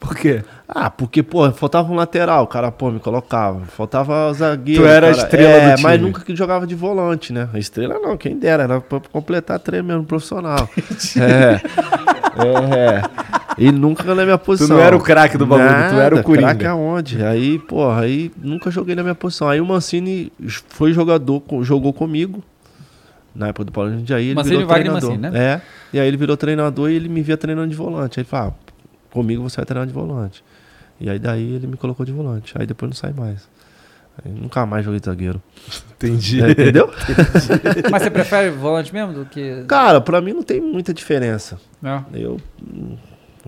Por 0.00 0.16
quê? 0.16 0.42
Ah, 0.66 0.88
porque, 0.88 1.22
pô, 1.22 1.50
faltava 1.52 1.92
um 1.92 1.94
lateral, 1.94 2.44
o 2.44 2.46
cara, 2.46 2.72
pô, 2.72 2.90
me 2.90 2.98
colocava. 2.98 3.60
Faltava 3.66 4.32
zagueiro. 4.32 4.82
Tu 4.82 4.88
era 4.88 5.10
a 5.10 5.14
cara. 5.14 5.22
estrela 5.22 5.52
é, 5.52 5.76
do 5.76 5.82
mas 5.82 5.92
time. 5.92 6.06
nunca 6.06 6.24
que 6.24 6.34
jogava 6.34 6.66
de 6.66 6.74
volante, 6.74 7.34
né? 7.34 7.50
Estrela 7.54 7.98
não, 7.98 8.16
quem 8.16 8.38
dera, 8.38 8.62
era 8.62 8.80
pra 8.80 8.98
completar 9.12 9.58
treino 9.58 9.86
mesmo, 9.86 10.04
profissional. 10.04 10.66
é. 11.20 11.60
É. 12.40 13.02
E 13.58 13.70
nunca 13.70 14.14
na 14.14 14.24
minha 14.24 14.38
posição. 14.38 14.76
não 14.76 14.82
era 14.82 14.96
o 14.96 15.00
craque 15.00 15.36
do 15.36 15.44
bagulho, 15.44 15.68
tu 15.68 15.96
era 15.96 16.14
o 16.14 16.16
Nada, 16.16 16.22
Coringa. 16.22 16.48
Craque 16.48 16.66
aonde? 16.66 17.22
Aí, 17.22 17.58
porra, 17.58 18.02
aí 18.02 18.32
nunca 18.42 18.70
joguei 18.70 18.94
na 18.94 19.02
minha 19.02 19.14
posição. 19.14 19.48
Aí 19.48 19.60
o 19.60 19.66
Mancini 19.66 20.32
foi 20.68 20.94
jogador, 20.94 21.42
jogou 21.62 21.92
comigo. 21.92 22.42
Na 23.34 23.48
época 23.48 23.66
do 23.66 23.72
Paulo 23.72 23.92
Jundiaí, 23.92 24.26
ele 24.26 24.34
Mancini, 24.34 24.56
virou 24.56 24.68
Wagner 24.68 24.92
treinador. 24.92 25.10
Mancini, 25.10 25.30
né? 25.30 25.44
É. 25.44 25.60
E 25.92 26.00
aí 26.00 26.08
ele 26.08 26.16
virou 26.16 26.36
treinador 26.36 26.90
e 26.90 26.94
ele 26.94 27.08
me 27.08 27.22
via 27.22 27.36
treinando 27.36 27.68
de 27.68 27.76
volante. 27.76 28.18
Aí 28.18 28.22
ele 28.22 28.28
falou, 28.28 28.48
ah, 28.48 28.69
comigo 29.10 29.42
você 29.42 29.56
vai 29.56 29.66
treinar 29.66 29.86
de 29.86 29.92
volante. 29.92 30.44
E 31.00 31.08
aí 31.08 31.18
daí 31.18 31.54
ele 31.54 31.66
me 31.66 31.76
colocou 31.76 32.04
de 32.04 32.12
volante. 32.12 32.54
Aí 32.58 32.66
depois 32.66 32.90
não 32.90 32.96
sai 32.96 33.12
mais. 33.12 33.48
Aí 34.22 34.30
nunca 34.30 34.66
mais 34.66 34.84
joguei 34.84 35.00
de 35.00 35.06
zagueiro. 35.06 35.42
Entendi. 35.92 36.42
É, 36.42 36.50
entendeu? 36.50 36.90
Mas 37.90 38.02
você 38.02 38.10
prefere 38.10 38.50
volante 38.50 38.92
mesmo 38.92 39.12
do 39.12 39.24
que. 39.24 39.64
Cara, 39.66 40.00
pra 40.00 40.20
mim 40.20 40.32
não 40.32 40.42
tem 40.42 40.60
muita 40.60 40.92
diferença. 40.92 41.58
Não. 41.80 42.04
Eu. 42.12 42.38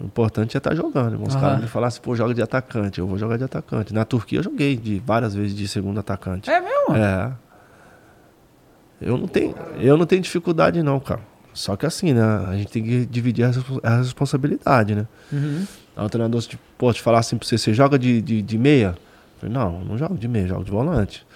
O 0.00 0.06
importante 0.06 0.56
é 0.56 0.58
estar 0.58 0.74
jogando. 0.74 1.12
irmão. 1.12 1.28
Os 1.28 1.36
caras 1.36 1.60
me 1.60 1.66
falassem, 1.66 2.00
pô, 2.00 2.16
joga 2.16 2.32
de 2.32 2.42
atacante. 2.42 2.98
Eu 2.98 3.06
vou 3.06 3.18
jogar 3.18 3.36
de 3.36 3.44
atacante. 3.44 3.92
Na 3.92 4.04
Turquia 4.04 4.38
eu 4.38 4.42
joguei 4.42 4.74
de, 4.74 4.98
várias 4.98 5.34
vezes 5.34 5.54
de 5.54 5.68
segundo 5.68 6.00
atacante. 6.00 6.48
É 6.48 6.60
mesmo? 6.60 6.96
É. 6.96 7.32
Eu 9.00 9.18
não 9.18 9.26
tenho, 9.26 9.54
eu 9.78 9.96
não 9.96 10.06
tenho 10.06 10.22
dificuldade 10.22 10.82
não, 10.82 10.98
cara. 11.00 11.20
Só 11.54 11.76
que 11.76 11.84
assim, 11.86 12.12
né? 12.14 12.22
A 12.48 12.56
gente 12.56 12.68
tem 12.72 12.82
que 12.82 13.04
dividir 13.06 13.44
a, 13.44 13.48
respo- 13.48 13.80
a 13.82 13.96
responsabilidade, 13.98 14.94
né? 14.94 15.06
Uhum. 15.32 15.64
Aí 15.96 16.06
o 16.06 16.08
treinador, 16.08 16.40
tipo, 16.42 16.62
pô, 16.78 16.92
te 16.92 17.02
falar 17.02 17.18
assim 17.18 17.36
pra 17.36 17.46
você, 17.46 17.58
você 17.58 17.74
joga 17.74 17.98
de, 17.98 18.22
de, 18.22 18.40
de 18.40 18.58
meia? 18.58 18.94
Eu 18.96 19.40
falei, 19.40 19.54
não, 19.54 19.84
não 19.84 19.98
jogo 19.98 20.16
de 20.16 20.26
meia, 20.28 20.46
jogo 20.46 20.64
de 20.64 20.70
volante. 20.70 21.26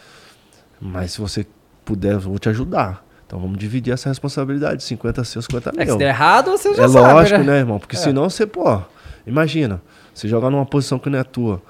Mas 0.80 1.12
se 1.12 1.20
você 1.20 1.46
puder, 1.84 2.14
eu 2.14 2.20
vou 2.20 2.38
te 2.38 2.48
ajudar. 2.48 3.04
Então 3.26 3.38
vamos 3.40 3.58
dividir 3.58 3.92
essa 3.92 4.08
responsabilidade, 4.08 4.82
50 4.84 5.24
seu, 5.24 5.42
50 5.42 5.70
É 5.70 5.72
que 5.72 5.80
se 5.82 5.86
meu. 5.88 5.98
der 5.98 6.08
errado, 6.08 6.50
você 6.52 6.72
já 6.74 6.84
É 6.84 6.88
sabe, 6.88 7.12
lógico, 7.12 7.38
né? 7.40 7.44
né, 7.44 7.58
irmão? 7.58 7.78
Porque 7.78 7.96
senão 7.96 8.30
você, 8.30 8.46
pô, 8.46 8.80
imagina, 9.26 9.82
você 10.14 10.28
jogar 10.28 10.48
numa 10.48 10.64
posição 10.64 10.98
que 10.98 11.10
não 11.10 11.18
é 11.18 11.24
tua. 11.24 11.60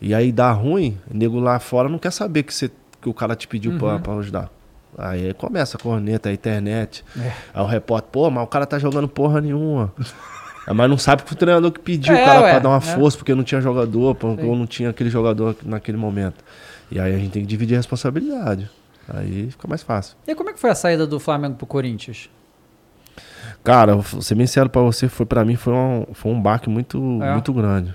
E 0.00 0.14
aí 0.14 0.30
dá 0.30 0.52
ruim, 0.52 0.96
o 1.10 1.16
nego 1.16 1.40
lá 1.40 1.58
fora 1.58 1.88
não 1.88 1.98
quer 1.98 2.12
saber 2.12 2.42
que, 2.44 2.54
você, 2.54 2.70
que 3.00 3.08
o 3.08 3.14
cara 3.14 3.34
te 3.34 3.48
pediu 3.48 3.72
Uhum. 3.72 3.78
pra, 3.78 3.98
pra 3.98 4.12
ajudar. 4.14 4.50
Aí 4.98 5.32
começa 5.34 5.76
a 5.76 5.80
corneta, 5.80 6.28
a 6.28 6.32
internet. 6.32 7.04
É. 7.16 7.32
Aí 7.54 7.62
o 7.62 7.66
repórter, 7.66 8.10
pô, 8.10 8.28
mas 8.30 8.42
o 8.42 8.46
cara 8.48 8.66
tá 8.66 8.78
jogando 8.78 9.06
porra 9.08 9.40
nenhuma. 9.40 9.92
É, 10.66 10.72
Mas 10.72 10.90
não 10.90 10.98
sabe 10.98 11.22
que 11.22 11.32
o 11.32 11.36
treinador 11.36 11.70
que 11.70 11.80
pediu 11.80 12.14
É, 12.14 12.22
o 12.22 12.24
cara 12.26 12.40
ué, 12.42 12.50
pra 12.50 12.58
dar 12.58 12.68
uma 12.68 12.74
né? 12.74 12.80
força, 12.80 13.16
porque 13.16 13.34
não 13.34 13.42
tinha 13.44 13.60
jogador, 13.60 14.16
Sim. 14.20 14.44
ou 14.46 14.56
não 14.56 14.66
tinha 14.66 14.90
aquele 14.90 15.08
jogador 15.08 15.56
naquele 15.64 15.96
momento. 15.96 16.44
E 16.90 16.98
aí 17.00 17.14
a 17.14 17.18
gente 17.18 17.30
tem 17.30 17.42
que 17.42 17.48
dividir 17.48 17.74
a 17.74 17.78
responsabilidade. 17.78 18.68
Aí 19.08 19.50
fica 19.50 19.66
mais 19.68 19.82
fácil. 19.82 20.16
E 20.26 20.34
como 20.34 20.50
é 20.50 20.52
que 20.52 20.60
foi 20.60 20.68
a 20.70 20.74
saída 20.74 21.06
do 21.06 21.18
Flamengo 21.20 21.54
pro 21.54 21.66
Corinthians? 21.66 22.28
Cara, 23.64 23.96
vou 23.96 24.20
ser 24.22 24.34
bem 24.34 24.46
sincero 24.46 24.68
pra 24.68 24.82
você, 24.82 25.08
foi 25.08 25.24
para 25.26 25.44
mim 25.44 25.56
foi 25.56 25.72
um, 25.72 26.06
foi 26.12 26.30
um 26.32 26.40
baque 26.40 26.68
muito, 26.68 26.98
É. 27.22 27.32
muito 27.32 27.52
grande. 27.52 27.94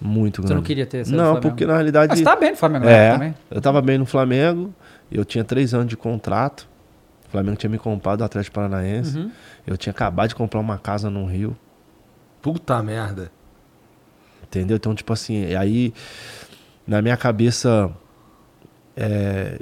Muito 0.00 0.36
Você 0.40 0.48
grande. 0.48 0.54
não 0.54 0.62
queria 0.62 0.86
ter 0.86 1.04
saído 1.04 1.10
do 1.10 1.16
Não, 1.16 1.24
Flamengo? 1.32 1.48
porque 1.50 1.66
na 1.66 1.74
realidade. 1.74 2.10
Mas 2.12 2.20
tá 2.22 2.34
bem 2.36 2.50
no 2.52 2.56
Flamengo 2.56 2.84
né, 2.86 2.92
É, 3.08 3.12
também. 3.12 3.34
eu 3.50 3.60
tava 3.60 3.82
bem 3.82 3.98
no 3.98 4.06
Flamengo, 4.06 4.74
eu 5.12 5.24
tinha 5.24 5.44
três 5.44 5.74
anos 5.74 5.88
de 5.88 5.96
contrato. 5.96 6.66
O 7.28 7.30
Flamengo 7.30 7.56
tinha 7.56 7.70
me 7.70 7.78
comprado 7.78 8.18
do 8.18 8.24
Atlético 8.24 8.54
Paranaense. 8.54 9.18
Uhum. 9.18 9.30
Eu 9.66 9.76
tinha 9.76 9.90
acabado 9.92 10.30
de 10.30 10.34
comprar 10.34 10.58
uma 10.58 10.78
casa 10.78 11.10
no 11.10 11.26
Rio. 11.26 11.56
Puta 12.42 12.82
merda. 12.82 13.30
Entendeu? 14.42 14.76
Então, 14.78 14.94
tipo 14.94 15.12
assim, 15.12 15.44
e 15.46 15.54
aí 15.54 15.92
na 16.86 17.00
minha 17.02 17.16
cabeça 17.16 17.90
é, 18.96 19.58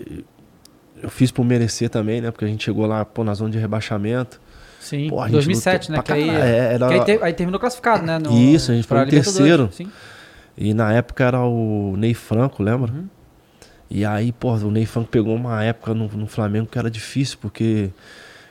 eu 1.03 1.11
fiz 1.11 1.31
por 1.31 1.45
merecer 1.45 1.91
também, 1.91 2.21
né? 2.21 2.31
Porque 2.31 2.45
a 2.45 2.49
gente 2.49 2.65
chegou 2.65 2.87
lá, 2.87 3.05
pô, 3.05 3.23
na 3.25 3.35
zona 3.35 3.51
de 3.51 3.59
rebaixamento. 3.59 4.41
Sim, 4.81 5.09
Pô, 5.09 5.21
a 5.21 5.25
gente 5.25 5.33
2007, 5.35 5.91
lutou 5.91 5.97
né? 5.97 6.03
Que 6.03 6.13
aí. 6.13 6.31
É, 6.31 6.75
era- 6.75 6.89
que 6.89 6.95
aí, 6.95 7.05
te- 7.19 7.25
aí 7.25 7.33
terminou 7.35 7.59
classificado, 7.61 8.07
né? 8.07 8.19
no- 8.19 8.33
Isso, 8.33 8.71
a 8.71 8.75
gente 8.75 8.87
foi 8.87 8.99
em 9.03 9.09
terceiro. 9.09 9.69
Sim. 9.73 9.91
E 10.61 10.75
na 10.75 10.93
época 10.93 11.25
era 11.25 11.41
o 11.41 11.95
Ney 11.97 12.15
Franco, 12.15 12.63
lembra? 12.63 12.93
Uhum. 12.93 13.07
E 13.89 14.05
aí, 14.05 14.33
pô, 14.33 14.53
o 14.55 14.71
Ney 14.71 14.85
Franco 14.85 15.09
pegou 15.09 15.35
uma 15.35 15.63
época 15.63 15.95
no, 15.95 16.09
no 16.09 16.27
Flamengo 16.27 16.67
que 16.67 16.79
era 16.79 16.91
difícil, 16.91 17.39
porque 17.41 17.91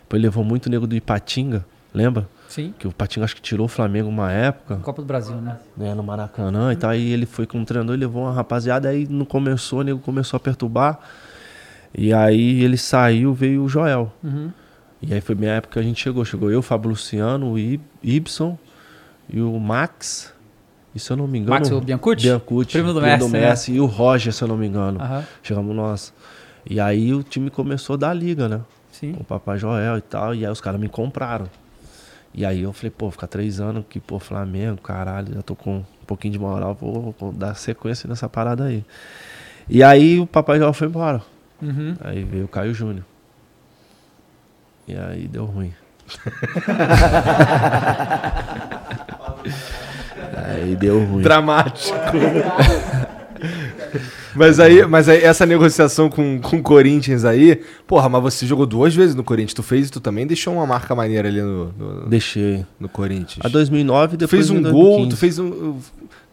pô, 0.07 0.15
ele 0.15 0.23
levou 0.23 0.43
muito 0.43 0.69
nego 0.69 0.87
do 0.87 0.95
Ipatinga, 0.95 1.65
lembra? 1.93 2.27
Sim. 2.47 2.73
Que 2.79 2.87
o 2.87 2.91
Ipatinga 2.91 3.25
acho 3.25 3.35
que 3.35 3.41
tirou 3.41 3.65
o 3.65 3.67
Flamengo 3.67 4.07
uma 4.07 4.31
época. 4.31 4.77
Copa 4.77 5.01
do 5.01 5.05
Brasil, 5.05 5.35
né? 5.35 5.57
né, 5.75 5.93
no 5.93 6.01
Maracanã 6.01 6.71
e 6.71 6.77
tal. 6.77 6.91
Aí 6.91 7.11
ele 7.11 7.25
foi 7.25 7.45
como 7.45 7.65
treinador 7.65 7.93
e 7.95 7.99
levou 7.99 8.23
uma 8.23 8.31
rapaziada, 8.31 8.87
aí 8.87 9.05
não 9.05 9.25
começou, 9.25 9.79
o 9.79 9.83
nego 9.83 9.99
começou 9.99 10.37
a 10.37 10.39
perturbar. 10.39 10.99
E 11.93 12.13
aí 12.13 12.63
ele 12.63 12.77
saiu, 12.77 13.33
veio 13.33 13.63
o 13.63 13.69
Joel. 13.69 14.13
Uhum. 14.23 14.49
E 15.01 15.13
aí 15.13 15.19
foi 15.19 15.35
minha 15.35 15.51
época 15.51 15.73
que 15.73 15.79
a 15.79 15.83
gente 15.83 16.01
chegou. 16.01 16.23
Chegou 16.23 16.49
eu, 16.49 16.59
o 16.59 16.61
Fábio 16.61 16.89
Luciano, 16.89 17.53
o 17.53 17.59
Ibson 18.01 18.57
e 19.29 19.41
o 19.41 19.59
Max. 19.59 20.33
E 20.97 20.99
se 20.99 21.11
eu 21.11 21.17
não 21.17 21.27
me 21.27 21.37
engano. 21.37 21.51
Max 21.51 21.69
o 21.69 21.79
Biancucci? 21.79 22.23
Biancucci. 22.23 22.71
Primo 22.71 22.91
do 22.91 22.99
Messi, 22.99 23.29
né? 23.29 23.41
Messi, 23.41 23.73
E 23.73 23.79
o 23.79 23.85
Roger, 23.85 24.33
se 24.33 24.43
eu 24.43 24.47
não 24.47 24.57
me 24.57 24.65
engano. 24.65 24.99
Aham. 24.99 25.23
Chegamos 25.43 25.75
nós. 25.75 26.11
E 26.67 26.79
aí 26.79 27.13
o 27.13 27.21
time 27.21 27.51
começou 27.51 27.93
a 27.93 27.97
dar 27.97 28.15
liga, 28.15 28.49
né? 28.49 28.61
Sim. 28.91 29.13
Com 29.13 29.21
o 29.21 29.23
Papai 29.23 29.59
Joel 29.59 29.99
e 29.99 30.01
tal. 30.01 30.33
E 30.33 30.43
aí 30.43 30.51
os 30.51 30.59
caras 30.59 30.81
me 30.81 30.89
compraram. 30.89 31.47
E 32.33 32.43
aí 32.43 32.63
eu 32.63 32.73
falei, 32.73 32.89
pô, 32.89 33.11
ficar 33.11 33.27
três 33.27 33.59
anos 33.59 33.85
que, 33.87 33.99
pô, 33.99 34.17
Flamengo, 34.17 34.81
caralho, 34.81 35.35
já 35.35 35.43
tô 35.43 35.55
com 35.55 35.77
um 35.77 35.85
pouquinho 36.07 36.31
de 36.31 36.39
moral, 36.39 36.73
vou, 36.73 37.13
vou 37.19 37.31
dar 37.31 37.53
sequência 37.53 38.09
nessa 38.09 38.27
parada 38.27 38.63
aí. 38.63 38.83
E 39.69 39.83
aí 39.83 40.19
o 40.19 40.25
Papai 40.25 40.57
Joel 40.57 40.73
foi 40.73 40.87
embora. 40.87 41.21
Uhum. 41.61 41.95
Aí 42.01 42.23
veio 42.23 42.45
o 42.45 42.47
Caio 42.47 42.73
Júnior. 42.73 43.05
E 44.87 44.95
aí 44.95 45.27
deu 45.27 45.45
ruim. 45.45 45.71
aí 50.45 50.75
deu 50.75 51.03
ruim. 51.03 51.21
Dramático. 51.21 51.97
mas, 54.35 54.59
aí, 54.59 54.85
mas 54.85 55.09
aí, 55.09 55.23
essa 55.23 55.45
negociação 55.45 56.09
com, 56.09 56.39
com 56.39 56.57
o 56.57 56.63
Corinthians 56.63 57.25
aí, 57.25 57.61
porra, 57.85 58.09
mas 58.09 58.21
você 58.21 58.45
jogou 58.45 58.65
duas 58.65 58.95
vezes 58.95 59.15
no 59.15 59.23
Corinthians. 59.23 59.53
Tu 59.53 59.63
fez 59.63 59.87
e 59.87 59.91
tu 59.91 59.99
também 59.99 60.27
deixou 60.27 60.53
uma 60.53 60.65
marca 60.65 60.93
maneira 60.95 61.27
ali 61.27 61.41
no, 61.41 61.73
no, 61.77 62.05
Deixei. 62.07 62.65
no 62.79 62.89
Corinthians. 62.89 63.45
A 63.45 63.49
2009 63.49 64.17
Tu 64.17 64.19
depois 64.19 64.47
fez 64.47 64.49
um 64.49 64.59
em 64.59 64.71
gol, 64.71 65.07
2015. 65.07 65.09
tu 65.09 65.17
fez 65.17 65.39
um, 65.39 65.75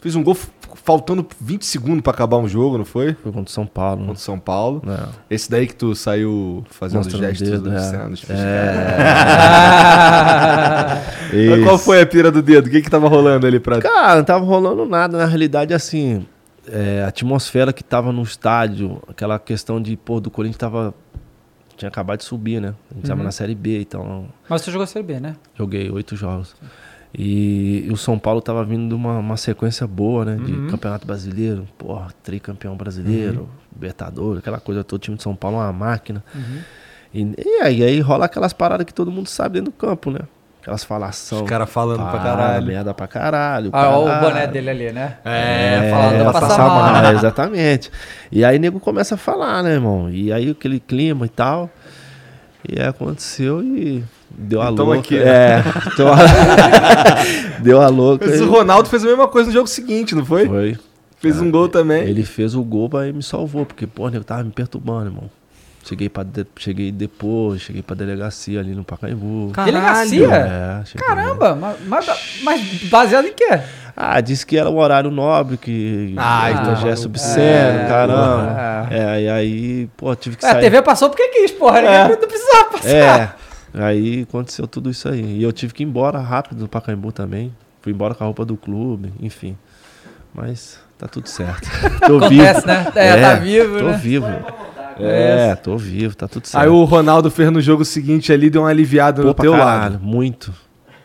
fez 0.05 0.15
um 0.17 0.23
gol 0.23 0.37
faltando 0.85 1.27
20 1.41 1.65
segundos 1.65 2.03
pra 2.03 2.13
acabar 2.13 2.37
um 2.37 2.47
jogo, 2.47 2.77
não 2.77 2.85
foi? 2.85 3.15
Foi 3.15 3.33
contra 3.33 3.49
o 3.49 3.53
São 3.53 3.67
Paulo. 3.67 3.99
Contra 4.01 4.13
o 4.13 4.17
São 4.19 4.39
Paulo. 4.39 4.83
Né? 4.85 4.99
Esse 5.31 5.51
daí 5.51 5.67
que 5.67 5.75
tu 5.75 5.95
saiu 5.95 6.63
fazendo 6.69 6.99
Mostrando 6.99 7.23
gestos 7.23 7.49
dedo, 7.49 7.73
é. 7.73 7.77
obscenos. 7.77 8.25
É. 8.29 8.87
Mas 11.51 11.61
qual 11.65 11.79
foi 11.79 12.03
a 12.03 12.07
pira 12.07 12.31
do 12.31 12.43
dedo? 12.43 12.67
O 12.67 12.71
que 12.71 12.83
que 12.83 12.91
tava 12.91 13.09
rolando 13.09 13.47
ali 13.47 13.59
pra... 13.59 13.81
Cara, 13.81 14.17
não 14.17 14.25
tava 14.25 14.45
rolando 14.45 14.85
nada. 14.85 15.17
Na 15.17 15.25
realidade, 15.27 15.73
assim, 15.73 16.27
é, 16.71 17.03
a 17.05 17.09
atmosfera 17.09 17.73
que 17.73 17.83
tava 17.83 18.13
no 18.13 18.23
estádio, 18.23 19.03
aquela 19.09 19.39
questão 19.39 19.81
de, 19.81 19.97
pô, 19.97 20.21
do 20.21 20.31
Corinthians 20.31 20.59
tava. 20.59 20.95
Tinha 21.77 21.89
acabado 21.89 22.19
de 22.19 22.25
subir, 22.25 22.61
né? 22.61 22.73
A 22.93 22.95
gente 22.95 23.07
tava 23.09 23.19
Uhum. 23.21 23.25
na 23.25 23.33
Série 23.33 23.55
B, 23.55 23.81
então 23.81 24.27
Mas 24.49 24.63
você 24.63 24.71
jogou 24.71 24.87
Série 24.87 25.05
B, 25.05 25.19
né? 25.19 25.35
joguei 25.59 25.91
oito 25.91 26.15
jogos. 26.15 26.55
E, 26.63 26.67
e 27.17 27.87
o 27.93 27.97
São 27.97 28.19
Paulo 28.19 28.41
tava 28.41 28.65
vindo 28.65 28.89
de 28.89 28.95
uma, 28.95 29.19
uma 29.19 29.37
sequência 29.37 29.87
boa, 29.87 30.25
né? 30.25 30.37
De 30.37 30.53
Uhum. 30.53 30.67
campeonato 30.69 31.07
brasileiro, 31.07 31.67
porra, 31.79 32.09
tricampeão 32.23 32.77
brasileiro, 32.77 33.49
Libertadores, 33.73 34.39
aquela 34.41 34.59
coisa 34.61 34.83
toda. 34.83 34.97
O 34.97 34.99
time 35.01 35.17
de 35.17 35.23
São 35.23 35.35
Paulo 35.37 35.57
é 35.59 35.61
uma 35.61 35.73
máquina. 35.73 36.25
Uhum. 36.35 36.59
E, 37.13 37.35
e 37.45 37.61
aí, 37.63 37.83
aí 37.85 38.01
rola 38.01 38.25
aquelas 38.25 38.53
paradas 38.53 38.85
que 38.85 38.93
todo 38.95 39.11
mundo 39.13 39.29
sabe 39.29 39.55
dentro 39.61 39.71
do 39.71 39.77
campo, 39.77 40.11
né? 40.11 40.21
Aquelas 40.61 40.83
falações. 40.83 41.43
Os 41.43 41.49
caras 41.49 41.69
falando 41.71 41.99
pra 42.09 42.19
Ah, 42.19 42.23
caralho. 42.23 42.67
merda 42.67 42.95
pra 42.95 43.07
caralho. 43.07 43.71
Ah, 43.73 43.91
ó, 43.91 44.03
o 44.03 44.07
caralho. 44.07 44.27
boné 44.29 44.47
dele 44.47 44.71
ali, 44.71 44.93
né? 44.93 45.19
É, 45.25 45.91
falando 45.91 46.15
É, 46.15 46.23
pra 46.23 46.33
passar 46.41 46.67
mal. 46.69 47.05
É, 47.05 47.13
exatamente. 47.13 47.91
E 48.33 48.45
aí 48.45 48.57
o 48.57 48.61
nego 48.61 48.81
começa 48.81 49.15
a 49.15 49.19
falar, 49.19 49.63
né, 49.63 49.73
irmão? 49.75 50.09
E 50.11 50.33
aí 50.33 50.51
aquele 50.51 50.81
clima 50.81 51.27
e 51.27 51.29
tal. 51.29 51.69
E 52.67 52.81
aí 52.81 52.87
aconteceu 52.89 53.63
e 53.63 54.03
deu 54.37 54.61
a 54.63 54.71
Então 54.71 54.85
louca. 54.87 55.01
aqui, 55.01 55.19
É, 55.19 55.63
deu 55.97 56.13
a, 56.13 56.17
deu 57.61 57.81
a 57.83 57.89
louca. 57.89 58.27
Mas 58.27 58.41
e- 58.41 58.43
o 58.43 58.51
Ronaldo 58.51 58.89
fez 58.89 59.05
a 59.05 59.07
mesma 59.09 59.29
coisa 59.29 59.49
no 59.49 59.55
jogo 59.55 59.67
seguinte, 59.69 60.15
não 60.15 60.25
foi? 60.25 60.47
Foi. 60.47 60.79
Fez 61.19 61.41
um 61.41 61.51
gol 61.51 61.69
também. 61.69 62.03
Ele 62.03 62.23
fez 62.23 62.55
o 62.55 62.63
gol 62.63 62.91
aí 62.99 63.13
me 63.13 63.23
salvou, 63.23 63.65
porque, 63.65 63.87
pô, 63.87 64.09
nego 64.09 64.25
tava 64.25 64.45
me 64.45 64.51
perturbando, 64.51 65.07
irmão. 65.07 65.31
Cheguei, 65.87 66.09
pra 66.09 66.23
de- 66.23 66.47
cheguei 66.59 66.91
depois, 66.91 67.61
cheguei 67.61 67.83
pra 67.83 67.95
delegacia 67.95 68.59
ali 68.61 68.75
no 68.75 68.83
Pacaembu. 68.85 69.53
Delegacia? 69.65 70.29
É, 70.35 70.85
cheguei. 70.87 71.07
Caramba, 71.07 71.55
mas, 71.55 71.77
mas- 72.43 72.83
baseado 72.91 73.27
em 73.27 73.33
quê? 73.35 73.61
Ah, 73.97 74.21
disse 74.21 74.45
que 74.47 74.57
era 74.59 74.69
um 74.69 74.79
horário 74.79 75.11
nobre, 75.11 75.57
que 75.57 76.15
Ah, 76.17 76.51
então, 76.51 76.77
gesto 76.77 77.05
obsceno, 77.07 77.81
é, 77.81 77.87
caramba. 77.87 78.89
É, 78.91 79.23
e 79.23 79.29
aí, 79.29 79.89
pô, 79.97 80.15
tive 80.17 80.37
que 80.37 80.45
É, 80.45 80.49
a 80.49 80.53
sair. 80.53 80.63
TV 80.63 80.83
passou 80.83 81.11
porque 81.11 81.29
quis, 81.29 81.53
porra. 81.53 81.79
É. 81.81 82.09
Não 82.09 82.17
precisava 82.17 82.65
passar. 82.71 82.89
É, 82.91 83.33
aí 83.75 84.23
aconteceu 84.23 84.67
tudo 84.67 84.91
isso 84.91 85.09
aí. 85.09 85.39
E 85.39 85.43
eu 85.43 85.53
tive 85.53 85.73
que 85.75 85.83
ir 85.83 85.87
embora 85.87 86.19
rápido 86.21 86.59
do 86.61 86.69
Pacaembu 86.69 87.13
também. 87.13 87.55
Fui 87.83 87.93
embora 87.93 88.15
com 88.15 88.25
a 88.25 88.27
roupa 88.27 88.45
do 88.45 88.57
clube, 88.57 89.13
enfim. 89.21 89.57
Mas 90.35 90.81
tá 90.99 91.07
tudo 91.07 91.29
certo. 91.29 91.69
Tô 92.07 92.17
Acontece, 92.19 92.67
né? 92.67 92.87
É, 92.95 93.21
tá 93.21 93.35
vivo, 93.35 93.79
tô 93.79 93.85
né? 93.87 93.97
vivo. 94.03 94.27
É, 94.99 95.55
tô 95.57 95.77
vivo, 95.77 96.15
tá 96.17 96.29
tudo 96.29 96.47
certo. 96.47 96.63
Aí 96.63 96.69
o 96.69 96.85
Ronaldo 96.85 97.31
fez 97.31 97.51
no 97.51 97.61
jogo 97.61 97.85
seguinte 97.85 98.33
ali, 98.33 98.49
deu 98.49 98.63
uma 98.63 98.69
aliviada 98.71 99.23
Pô, 99.23 99.29
no 99.29 99.35
teu 99.35 99.53
caralho, 99.53 99.93
lado. 99.95 99.99
muito. 100.05 100.53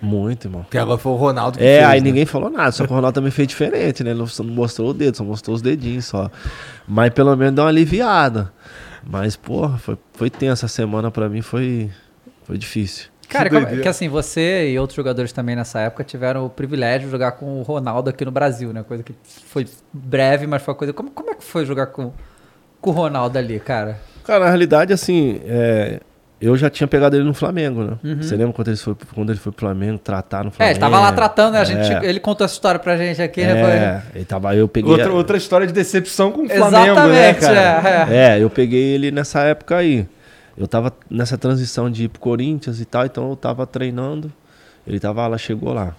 Muito, 0.02 0.48
irmão. 0.48 0.62
Porque 0.62 0.78
agora 0.78 0.98
foi 0.98 1.12
o 1.12 1.16
Ronaldo 1.16 1.58
que 1.58 1.64
É, 1.64 1.80
fez, 1.80 1.90
aí 1.90 2.00
né? 2.00 2.06
ninguém 2.08 2.26
falou 2.26 2.50
nada, 2.50 2.72
só 2.72 2.86
que 2.86 2.92
o 2.92 2.96
Ronaldo 2.96 3.16
também 3.16 3.32
fez 3.32 3.48
diferente, 3.48 4.02
né? 4.04 4.12
Ele 4.12 4.26
só 4.28 4.44
não 4.44 4.54
mostrou 4.54 4.92
o 4.92 4.94
dedo, 4.94 5.18
só 5.18 5.24
mostrou 5.26 5.54
os 5.56 5.62
dedinhos 5.62 6.06
só. 6.06 6.32
Mas 6.88 7.10
pelo 7.14 7.36
menos 7.36 7.54
deu 7.56 7.66
uma 7.66 7.70
aliviada. 7.70 8.54
Mas, 9.04 9.36
porra, 9.36 9.78
foi, 9.78 9.98
foi 10.14 10.30
tensa 10.30 10.68
a 10.68 10.70
semana 10.70 11.12
pra 11.12 11.28
mim, 11.28 11.42
foi, 11.42 11.90
foi 12.50 12.58
difícil. 12.58 13.06
Cara, 13.28 13.44
Que 13.44 13.50
como- 13.52 13.62
doideira. 13.62 13.84
que 13.84 13.88
assim, 13.88 14.10
você 14.10 14.72
e 14.72 14.80
outros 14.80 14.96
jogadores 14.96 15.32
também 15.32 15.56
nessa 15.56 15.80
época 15.82 16.04
tiveram 16.04 16.48
o 16.48 16.50
privilégio 16.50 17.06
de 17.06 17.12
jogar 17.12 17.34
com 17.34 17.60
o 17.60 17.62
Ronaldo 17.62 18.10
aqui 18.10 18.26
no 18.26 18.32
Brasil, 18.32 18.74
né? 18.74 18.82
Coisa 18.82 19.04
que 19.04 19.14
foi 19.46 19.68
breve, 19.94 20.48
mas 20.48 20.64
foi 20.64 20.72
uma 20.74 20.78
coisa. 20.80 20.92
Como, 20.94 21.12
como 21.12 21.30
é 21.30 21.36
que 21.36 21.44
foi 21.44 21.64
jogar 21.64 21.86
com, 21.88 22.12
com 22.82 22.90
o 22.90 22.94
Ronaldo 22.94 23.38
ali, 23.38 23.60
cara? 23.60 24.00
Cara, 24.26 24.40
na 24.46 24.48
realidade, 24.48 24.92
assim, 24.94 25.42
é, 25.46 26.00
eu 26.42 26.58
já 26.58 26.72
tinha 26.72 26.88
pegado 26.88 27.16
ele 27.16 27.24
no 27.24 27.36
Flamengo, 27.36 27.84
né? 27.84 28.16
Você 28.20 28.36
lembra 28.36 28.52
quando 28.54 28.70
ele, 28.70 28.78
foi, 28.78 28.96
quando 29.14 29.30
ele 29.30 29.38
foi 29.40 29.52
pro 29.52 29.60
Flamengo, 29.68 30.00
tratar 30.00 30.44
no 30.44 30.50
É, 30.50 30.52
Flamengo? 30.54 30.74
ele 30.74 30.80
tava 30.80 31.00
lá 31.00 31.12
tratando, 31.12 31.54
né? 31.54 31.60
A 31.60 31.64
gente, 31.64 31.92
É. 31.94 32.06
Ele 32.10 32.20
contou 32.20 32.46
essa 32.46 32.56
história 32.56 32.80
pra 32.80 32.98
gente 32.98 33.22
aqui, 33.22 33.42
né? 33.44 33.62
É, 33.62 34.02
ele 34.16 34.26
tava, 34.26 34.56
eu 34.56 34.68
peguei... 34.68 34.92
Outra, 34.92 35.14
outra 35.14 35.38
história 35.38 35.68
de 35.68 35.74
decepção 35.74 36.32
com 36.32 36.46
o 36.46 36.50
Flamengo, 36.50 36.96
né, 37.10 37.30
Exatamente, 37.30 37.40
cara? 37.42 38.08
é, 38.10 38.16
é. 38.16 38.38
É, 38.40 38.44
eu 38.44 38.50
peguei 38.50 38.96
ele 38.96 39.12
nessa 39.12 39.42
época 39.42 39.78
aí. 39.78 40.08
Eu 40.60 40.68
tava 40.68 40.94
nessa 41.10 41.38
transição 41.38 41.90
de 41.90 42.04
ir 42.04 42.10
pro 42.10 42.20
Corinthians 42.20 42.82
e 42.82 42.86
tal, 42.86 43.06
então 43.06 43.30
eu 43.30 43.36
tava 43.36 43.66
treinando. 43.66 44.32
Ele 44.86 45.00
tava 45.00 45.26
lá, 45.26 45.38
chegou 45.38 45.74
lá. 45.74 45.96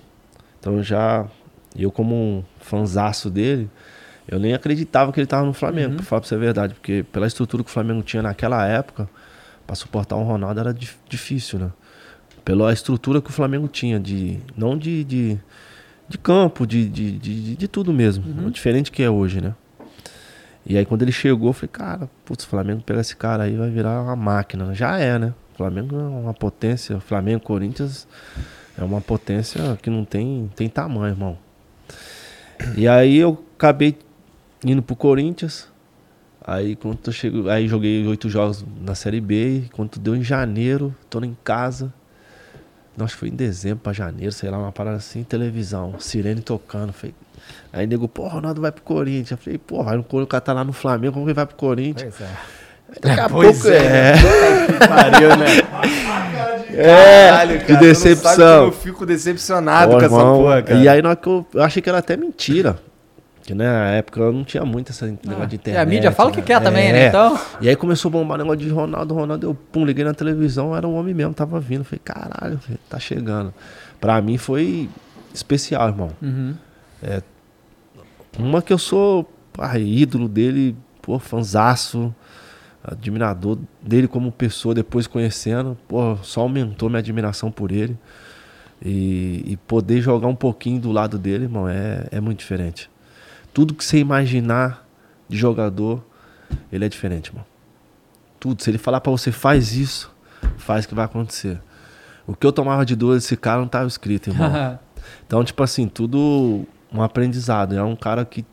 Então 0.61 0.77
eu 0.77 0.83
já. 0.83 1.27
Eu, 1.75 1.91
como 1.91 2.15
um 2.15 2.45
fanzaço 2.61 3.31
dele, 3.31 3.71
eu 4.29 4.39
nem 4.39 4.53
acreditava 4.53 5.13
que 5.13 5.19
ele 5.21 5.27
tava 5.27 5.47
no 5.47 5.53
Flamengo, 5.55 5.95
pra 5.97 6.05
falar 6.05 6.21
pra 6.21 6.29
você 6.29 6.35
a 6.35 6.39
verdade. 6.39 6.75
Porque 6.75 7.05
pela 7.11 7.27
estrutura 7.27 7.63
que 7.65 7.71
o 7.71 7.73
Flamengo 7.73 8.03
tinha 8.03 8.23
naquela 8.23 8.67
época, 8.67 9.09
pra 9.67 9.75
suportar 9.75 10.17
um 10.17 10.25
Ronaldo 10.25 10.61
era 10.61 10.75
dif- 10.75 10.99
difícil, 11.09 11.59
né? 11.59 11.71
Pela 12.45 12.73
estrutura 12.73 13.23
que 13.23 13.31
o 13.31 13.33
Flamengo 13.33 13.67
tinha, 13.67 13.99
de. 13.99 14.39
Não 14.57 14.77
de. 14.77 15.05
de, 15.05 15.39
de 16.09 16.19
campo, 16.19 16.67
de, 16.67 16.87
de, 16.89 17.13
de, 17.13 17.43
de- 17.43 17.57
de 17.57 17.69
tudo 17.69 17.93
mesmo. 17.95 18.51
Diferente 18.51 18.91
que 18.93 19.03
é 19.03 19.09
hoje, 19.09 19.41
né? 19.41 19.55
E 20.65 20.77
aí 20.77 20.85
quando 20.85 21.03
ele 21.03 21.13
chegou, 21.13 21.49
eu 21.49 21.53
falei, 21.53 21.71
cara, 21.73 22.11
putz, 22.25 22.45
o 22.45 22.49
Flamengo 22.49 22.83
pega 22.83 23.01
esse 23.01 23.17
cara 23.17 23.45
aí 23.45 23.57
vai 23.57 23.71
virar 23.71 24.03
uma 24.03 24.17
máquina. 24.17 24.75
Já 24.75 24.99
é, 24.99 25.19
né? 25.19 25.35
O 25.55 25.57
Flamengo 25.57 25.97
é 25.97 26.03
uma 26.03 26.35
potência. 26.35 27.01
Flamengo, 27.01 27.41
Corinthians 27.43 28.07
É 28.79 28.85
uma 28.85 29.01
potência 29.01 29.79
que 29.83 29.91
não 29.91 30.05
tem, 30.05 30.51
tem 30.55 30.69
tamanho, 30.69 31.13
irmão. 31.13 31.39
E 32.77 32.87
aí 32.87 33.17
eu 33.17 33.43
acabei 33.57 33.99
indo 34.65 34.83
pro 34.83 34.95
Corinthians. 34.97 35.69
Aí 36.43 36.77
quando 36.77 36.99
eu 37.07 37.13
chego, 37.13 37.49
aí 37.49 37.69
joguei 37.69 38.07
oito 38.07 38.29
jogos 38.29 38.65
na 38.81 38.95
Série 38.95 39.21
B. 39.21 39.65
Quando 39.73 39.99
deu 39.99 40.15
em 40.15 40.23
janeiro, 40.23 40.95
tô 41.09 41.23
em 41.23 41.37
casa. 41.45 41.93
Nossa, 42.97 43.17
foi 43.17 43.29
em 43.29 43.35
dezembro 43.35 43.79
pra 43.79 43.93
janeiro, 43.93 44.33
sei 44.33 44.51
lá, 44.51 44.59
uma 44.59 44.73
parada 44.73 44.97
assim, 44.97 45.23
televisão, 45.23 45.99
sirene 45.99 46.41
tocando. 46.43 46.93
Falei, 46.93 47.15
aí 47.73 47.87
nego, 47.87 48.09
pô, 48.09 48.27
Ronaldo 48.29 48.61
vai 48.61 48.73
pro 48.73 48.83
Corinthians. 48.83 49.31
Eu 49.33 49.37
falei, 49.39 49.59
pô, 49.59 49.83
vai 49.83 49.97
no 49.97 50.03
Corinthians, 50.03 50.25
o 50.25 50.29
cara 50.29 50.41
tá 50.41 50.53
lá 50.53 50.65
no 50.65 50.73
Flamengo, 50.73 51.13
como 51.15 51.25
que 51.27 51.31
ele 51.31 51.37
vai 51.37 51.47
pro 51.47 51.57
Corinthians? 51.57 52.15
Pois 52.17 52.29
é. 52.29 52.33
Daqui 53.01 53.21
a 53.21 53.29
Pois 53.29 53.57
pouco 53.63 53.69
é. 53.77 54.13
é. 54.13 54.87
Pariu, 54.89 55.37
né? 55.37 55.47
É, 56.73 57.29
Caralho, 57.31 57.59
que 57.61 57.67
cara, 57.67 57.73
não 57.75 57.81
decepção. 57.81 58.65
eu 58.67 58.73
fico 58.73 59.05
decepcionado 59.05 59.93
Pô, 59.93 59.99
com 59.99 60.05
essa 60.05 60.15
irmão, 60.15 60.39
porra, 60.39 60.63
cara. 60.63 60.79
E 60.81 60.89
aí 60.89 61.03
na 61.03 61.09
hora 61.11 61.17
que 61.17 61.27
eu, 61.29 61.45
eu 61.53 61.63
achei 61.63 61.83
que 61.83 61.89
era 61.89 61.99
até 61.99 62.17
mentira. 62.17 62.79
Que 63.43 63.55
né, 63.55 63.65
na 63.67 63.91
época 63.91 64.21
eu 64.21 64.33
não 64.33 64.45
tinha 64.45 64.65
muito 64.65 64.91
esse 64.93 65.05
negócio 65.05 65.47
de 65.49 65.55
E 65.55 65.57
internet. 65.57 65.83
a 65.83 65.85
mídia 65.85 66.13
fala 66.13 66.31
o 66.31 66.33
que 66.33 66.39
né? 66.41 66.47
quer 66.47 66.61
também, 66.63 66.93
né? 66.93 67.07
É. 67.07 67.09
Então. 67.09 67.39
E 67.61 67.69
aí 67.69 67.75
começou 67.75 68.09
a 68.09 68.13
bombar 68.13 68.37
o 68.37 68.43
negócio 68.45 68.61
de 68.61 68.69
Ronaldo, 68.69 69.13
Ronaldo. 69.15 69.47
Eu 69.49 69.55
pum, 69.55 69.85
liguei 69.85 70.05
na 70.05 70.15
televisão, 70.15 70.75
era 70.77 70.87
o 70.87 70.95
homem 70.95 71.13
mesmo, 71.13 71.35
tava 71.35 71.59
vindo. 71.59 71.83
Falei, 71.83 72.01
caralho, 72.05 72.61
tá 72.89 72.99
chegando. 73.01 73.53
Pra 74.01 74.23
mim 74.23 74.39
foi 74.39 74.89
especial, 75.35 75.89
irmão. 75.89 76.11
Uhum. 76.23 76.55
Uma 78.39 78.63
que 78.63 78.73
eu 78.73 78.79
sou 78.79 79.31
pá, 79.53 79.79
ídolo 79.79 80.29
dele, 80.29 80.77
pô, 81.03 81.19
fanzaço, 81.19 82.15
admirador 82.83 83.59
dele 83.83 84.09
como 84.09 84.33
pessoa, 84.33 84.75
depois 84.75 85.07
conhecendo, 85.07 85.77
pô, 85.87 86.17
só 86.23 86.41
aumentou 86.43 86.89
minha 86.89 87.01
admiração 87.01 87.51
por 87.51 87.73
ele. 87.73 87.97
E, 88.83 89.45
e 89.47 89.57
poder 89.59 90.01
jogar 90.01 90.27
um 90.27 90.35
pouquinho 90.35 90.81
do 90.81 90.91
lado 90.91 91.19
dele, 91.19 91.45
irmão, 91.45 91.69
é, 91.69 92.07
é 92.11 92.19
muito 92.19 92.39
diferente. 92.39 92.91
Tudo 93.53 93.75
que 93.75 93.85
você 93.85 93.99
imaginar 93.99 94.89
de 95.29 95.37
jogador, 95.37 96.03
ele 96.73 96.87
é 96.87 96.89
diferente, 96.89 97.29
irmão. 97.29 97.45
Tudo. 98.39 98.63
Se 98.63 98.71
ele 98.71 98.79
falar 98.79 99.03
pra 99.03 99.13
você, 99.13 99.31
faz 99.31 99.75
isso, 99.75 100.11
faz 100.57 100.87
que 100.87 100.95
vai 100.95 101.05
acontecer. 101.05 101.61
O 102.27 102.35
que 102.35 102.47
eu 102.47 102.53
tomava 102.53 102.87
de 102.87 102.97
dor 102.97 103.17
desse 103.17 103.37
cara 103.37 103.61
não 103.61 103.69
tava 103.69 103.87
escrito, 103.87 104.31
irmão. 104.31 104.79
Então, 105.27 105.43
tipo 105.43 105.63
assim, 105.63 105.89
tudo 105.89 106.67
um 106.93 107.03
aprendizado. 107.03 107.75
É 107.75 107.83
um 107.83 107.97
cara 107.97 108.25
que 108.25 108.45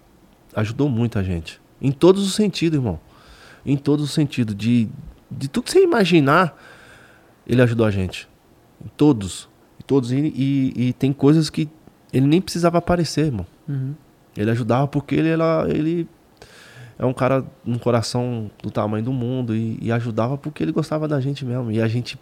ajudou 0.56 0.90
muito 0.90 1.20
a 1.20 1.24
gente. 1.24 1.62
Em 1.82 1.92
todos 1.92 2.26
os 2.26 2.34
sentidos, 2.34 2.78
irmão. 2.78 3.00
Em 3.66 3.78
todos 3.78 4.06
os 4.06 4.12
sentidos. 4.12 4.56
De, 4.56 4.90
de 5.30 5.48
tudo 5.48 5.66
que 5.66 5.72
você 5.72 5.84
imaginar, 5.84 6.58
ele 7.46 7.62
ajudou 7.62 7.86
a 7.86 7.92
gente. 7.92 8.28
Em 8.84 8.90
todos. 8.96 9.50
Em 9.80 9.84
todos. 9.86 10.12
E, 10.12 10.34
e, 10.36 10.88
e 10.88 10.94
tem 10.94 11.14
coisas 11.14 11.50
que 11.50 11.70
ele 12.12 12.28
nem 12.28 12.42
precisava 12.42 12.78
aparecer, 12.78 13.26
irmão. 13.26 13.46
Uhum. 13.68 13.94
Ele 14.36 14.52
ajudava 14.52 14.88
porque 14.88 15.16
ele 15.16 15.30
era. 15.30 15.66
Ele 15.70 16.08
é 16.98 17.06
um 17.06 17.14
cara 17.14 17.46
um 17.66 17.78
coração 17.78 18.50
do 18.62 18.72
tamanho 18.72 19.04
do 19.04 19.14
mundo. 19.14 19.56
E, 19.56 19.78
e 19.82 19.92
ajudava 19.92 20.38
porque 20.38 20.64
ele 20.64 20.72
gostava 20.72 21.08
da 21.08 21.20
gente 21.20 21.46
mesmo. 21.46 21.72
E 21.72 21.82
a 21.82 21.88
gente 21.88 22.18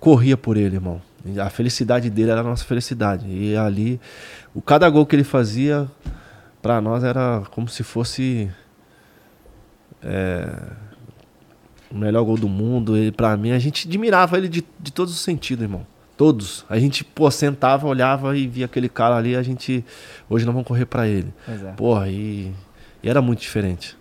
corria 0.00 0.36
por 0.36 0.56
ele, 0.56 0.76
irmão. 0.76 1.00
A 1.40 1.50
felicidade 1.50 2.10
dele 2.10 2.30
era 2.30 2.40
a 2.40 2.44
nossa 2.44 2.64
felicidade. 2.64 3.26
E 3.28 3.56
ali, 3.56 4.00
o 4.54 4.62
cada 4.62 4.88
gol 4.88 5.04
que 5.04 5.16
ele 5.16 5.24
fazia, 5.24 5.88
pra 6.62 6.80
nós 6.80 7.04
era 7.04 7.42
como 7.50 7.68
se 7.68 7.82
fosse 7.82 8.50
é, 10.02 10.48
o 11.90 11.96
melhor 11.96 12.24
gol 12.24 12.36
do 12.36 12.48
mundo. 12.48 12.96
Ele, 12.96 13.12
pra 13.12 13.36
mim, 13.36 13.50
a 13.50 13.58
gente 13.58 13.88
admirava 13.88 14.36
ele 14.36 14.48
de, 14.48 14.64
de 14.78 14.92
todos 14.92 15.12
os 15.12 15.20
sentidos, 15.20 15.62
irmão. 15.62 15.86
Todos. 16.16 16.64
A 16.68 16.78
gente, 16.78 17.04
pô, 17.04 17.30
sentava, 17.30 17.86
olhava 17.86 18.36
e 18.36 18.46
via 18.46 18.64
aquele 18.64 18.88
cara 18.88 19.16
ali, 19.16 19.36
a 19.36 19.42
gente. 19.42 19.84
Hoje 20.28 20.44
nós 20.44 20.52
vamos 20.52 20.66
correr 20.66 20.86
pra 20.86 21.06
ele. 21.06 21.32
Pois 21.46 21.62
é. 21.62 21.72
Porra, 21.72 22.08
e, 22.08 22.52
e 23.02 23.08
era 23.08 23.22
muito 23.22 23.40
diferente. 23.40 23.96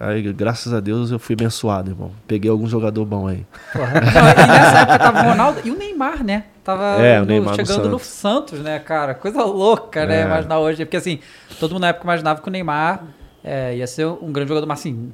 Aí, 0.00 0.32
graças 0.32 0.72
a 0.72 0.78
Deus, 0.78 1.10
eu 1.10 1.18
fui 1.18 1.32
abençoado, 1.34 1.90
irmão. 1.90 2.12
Peguei 2.26 2.48
algum 2.48 2.68
jogador 2.68 3.04
bom 3.04 3.26
aí. 3.26 3.44
Não, 3.74 3.82
e 3.84 4.46
nessa 4.46 4.78
época 4.82 4.98
tava 5.00 5.18
o 5.20 5.30
Ronaldo 5.30 5.60
e 5.64 5.70
o 5.72 5.76
Neymar, 5.76 6.22
né? 6.22 6.44
Tava 6.62 6.84
É, 7.02 7.18
no- 7.18 7.26
Neymar 7.26 7.50
no 7.50 7.66
chegando 7.66 7.88
no 7.88 7.98
Santos. 7.98 8.06
Santos, 8.06 8.60
né, 8.60 8.78
cara? 8.78 9.12
Coisa 9.14 9.42
louca, 9.42 10.06
né? 10.06 10.20
É. 10.20 10.24
Imaginar 10.24 10.60
hoje. 10.60 10.84
Porque 10.84 10.98
assim, 10.98 11.18
todo 11.58 11.72
mundo 11.72 11.80
na 11.80 11.88
época 11.88 12.04
imaginava 12.04 12.40
que 12.40 12.46
o 12.48 12.50
Neymar 12.52 13.02
é, 13.42 13.76
ia 13.76 13.86
ser 13.88 14.06
um 14.06 14.30
grande 14.30 14.50
jogador, 14.50 14.66
mas 14.68 14.78
assim, 14.78 15.12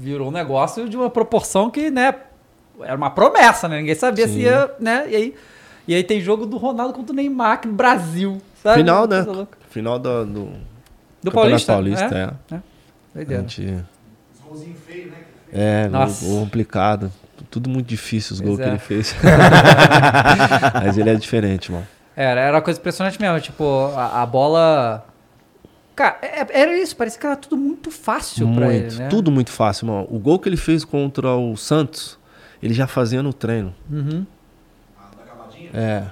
virou 0.00 0.28
um 0.28 0.32
negócio 0.32 0.88
de 0.88 0.96
uma 0.96 1.08
proporção 1.08 1.70
que, 1.70 1.88
né, 1.88 2.12
era 2.80 2.96
uma 2.96 3.10
promessa, 3.10 3.68
né? 3.68 3.78
Ninguém 3.78 3.94
sabia 3.94 4.26
se 4.26 4.34
Sim. 4.34 4.40
ia, 4.40 4.68
né? 4.80 5.04
E 5.08 5.14
aí, 5.14 5.34
e 5.86 5.94
aí 5.94 6.02
tem 6.02 6.20
jogo 6.20 6.44
do 6.44 6.56
Ronaldo 6.56 6.92
contra 6.92 7.12
o 7.12 7.16
Neymar 7.16 7.52
aqui 7.52 7.68
no 7.68 7.74
Brasil, 7.74 8.42
sabe? 8.62 8.78
Final, 8.80 9.06
né? 9.06 9.24
Final 9.70 9.98
do, 10.00 10.24
do, 10.26 10.48
Do 11.22 11.30
Paulista. 11.30 11.72
Paulista, 11.72 12.36
é. 12.50 12.54
é. 12.56 12.58
é. 13.24 13.36
A 13.36 13.42
Gente... 14.58 15.12
É, 15.52 15.88
Nossa. 15.88 16.24
gol, 16.24 16.34
gol 16.34 16.44
complicado. 16.44 17.12
Tudo 17.50 17.68
muito 17.68 17.86
difícil 17.86 18.34
os 18.34 18.40
Pois 18.40 18.48
gols 18.50 18.60
que 18.60 18.66
é. 18.66 18.68
ele 18.70 18.78
fez. 18.78 19.14
Mas 20.82 20.96
ele 20.96 21.10
é 21.10 21.14
diferente, 21.14 21.66
irmão. 21.66 21.86
Era, 22.16 22.40
era 22.40 22.56
uma 22.56 22.62
coisa 22.62 22.78
impressionante 22.78 23.20
mesmo. 23.20 23.40
Tipo, 23.40 23.64
a, 23.96 24.22
a 24.22 24.26
bola. 24.26 25.04
Cara, 25.94 26.16
é- 26.22 26.60
era 26.62 26.78
isso. 26.78 26.96
Parecia 26.96 27.20
que 27.20 27.26
era 27.26 27.36
tudo 27.36 27.56
muito 27.56 27.90
fácil 27.90 28.46
pra 28.54 28.66
Muito, 28.66 28.94
ele, 28.94 28.96
né? 28.96 29.08
tudo 29.08 29.30
muito 29.30 29.50
fácil, 29.50 29.86
irmão. 29.86 30.06
O 30.10 30.18
gol 30.18 30.38
que 30.38 30.48
ele 30.48 30.56
fez 30.56 30.84
contra 30.84 31.34
o 31.34 31.56
Santos, 31.56 32.18
ele 32.62 32.72
já 32.72 32.86
fazia 32.86 33.22
no 33.22 33.32
treino. 33.32 33.74
Uhum. 33.90 34.24
É. 35.74 36.04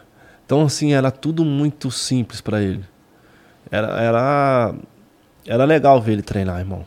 Então, 0.44 0.62
assim, 0.62 0.92
era 0.92 1.10
tudo 1.10 1.44
muito 1.44 1.90
simples 1.90 2.40
pra 2.40 2.60
ele. 2.60 2.84
Era, 3.70 3.88
era, 4.02 4.74
era 5.46 5.64
legal 5.64 6.00
ver 6.00 6.12
ele 6.14 6.22
treinar, 6.22 6.58
irmão. 6.58 6.84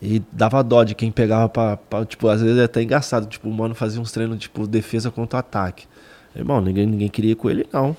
E 0.00 0.22
dava 0.30 0.62
dó 0.62 0.84
de 0.84 0.94
quem 0.94 1.10
pegava 1.10 1.48
pra, 1.48 1.76
pra- 1.76 2.04
Tipo, 2.04 2.28
às 2.28 2.42
vezes 2.42 2.58
é 2.58 2.64
até 2.64 2.82
engraçado. 2.82 3.26
Tipo, 3.26 3.48
o 3.48 3.52
mano 3.52 3.74
fazia 3.74 4.00
uns 4.00 4.12
treinos, 4.12 4.38
tipo, 4.38 4.66
defesa 4.66 5.10
contra 5.10 5.38
ataque. 5.38 5.86
Irmão, 6.34 6.60
ninguém, 6.60 6.84
ninguém 6.86 7.08
queria 7.08 7.32
ir 7.32 7.34
com 7.34 7.48
ele, 7.48 7.66
não. 7.72 7.96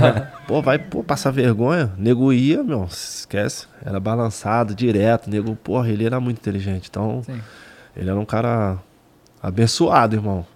pô, 0.48 0.62
vai 0.62 0.78
pô, 0.78 1.04
passar 1.04 1.30
vergonha. 1.30 1.92
Nego 1.98 2.32
ia, 2.32 2.62
meu, 2.62 2.84
esquece. 2.84 3.66
Era 3.84 4.00
balançado, 4.00 4.74
direto. 4.74 5.28
Nego, 5.28 5.54
porra, 5.54 5.90
ele 5.90 6.04
era 6.06 6.18
muito 6.18 6.38
inteligente. 6.38 6.88
Então, 6.88 7.22
Sim. 7.24 7.38
ele 7.94 8.08
era 8.08 8.18
um 8.18 8.24
cara 8.24 8.78
abençoado, 9.42 10.16
irmão. 10.16 10.46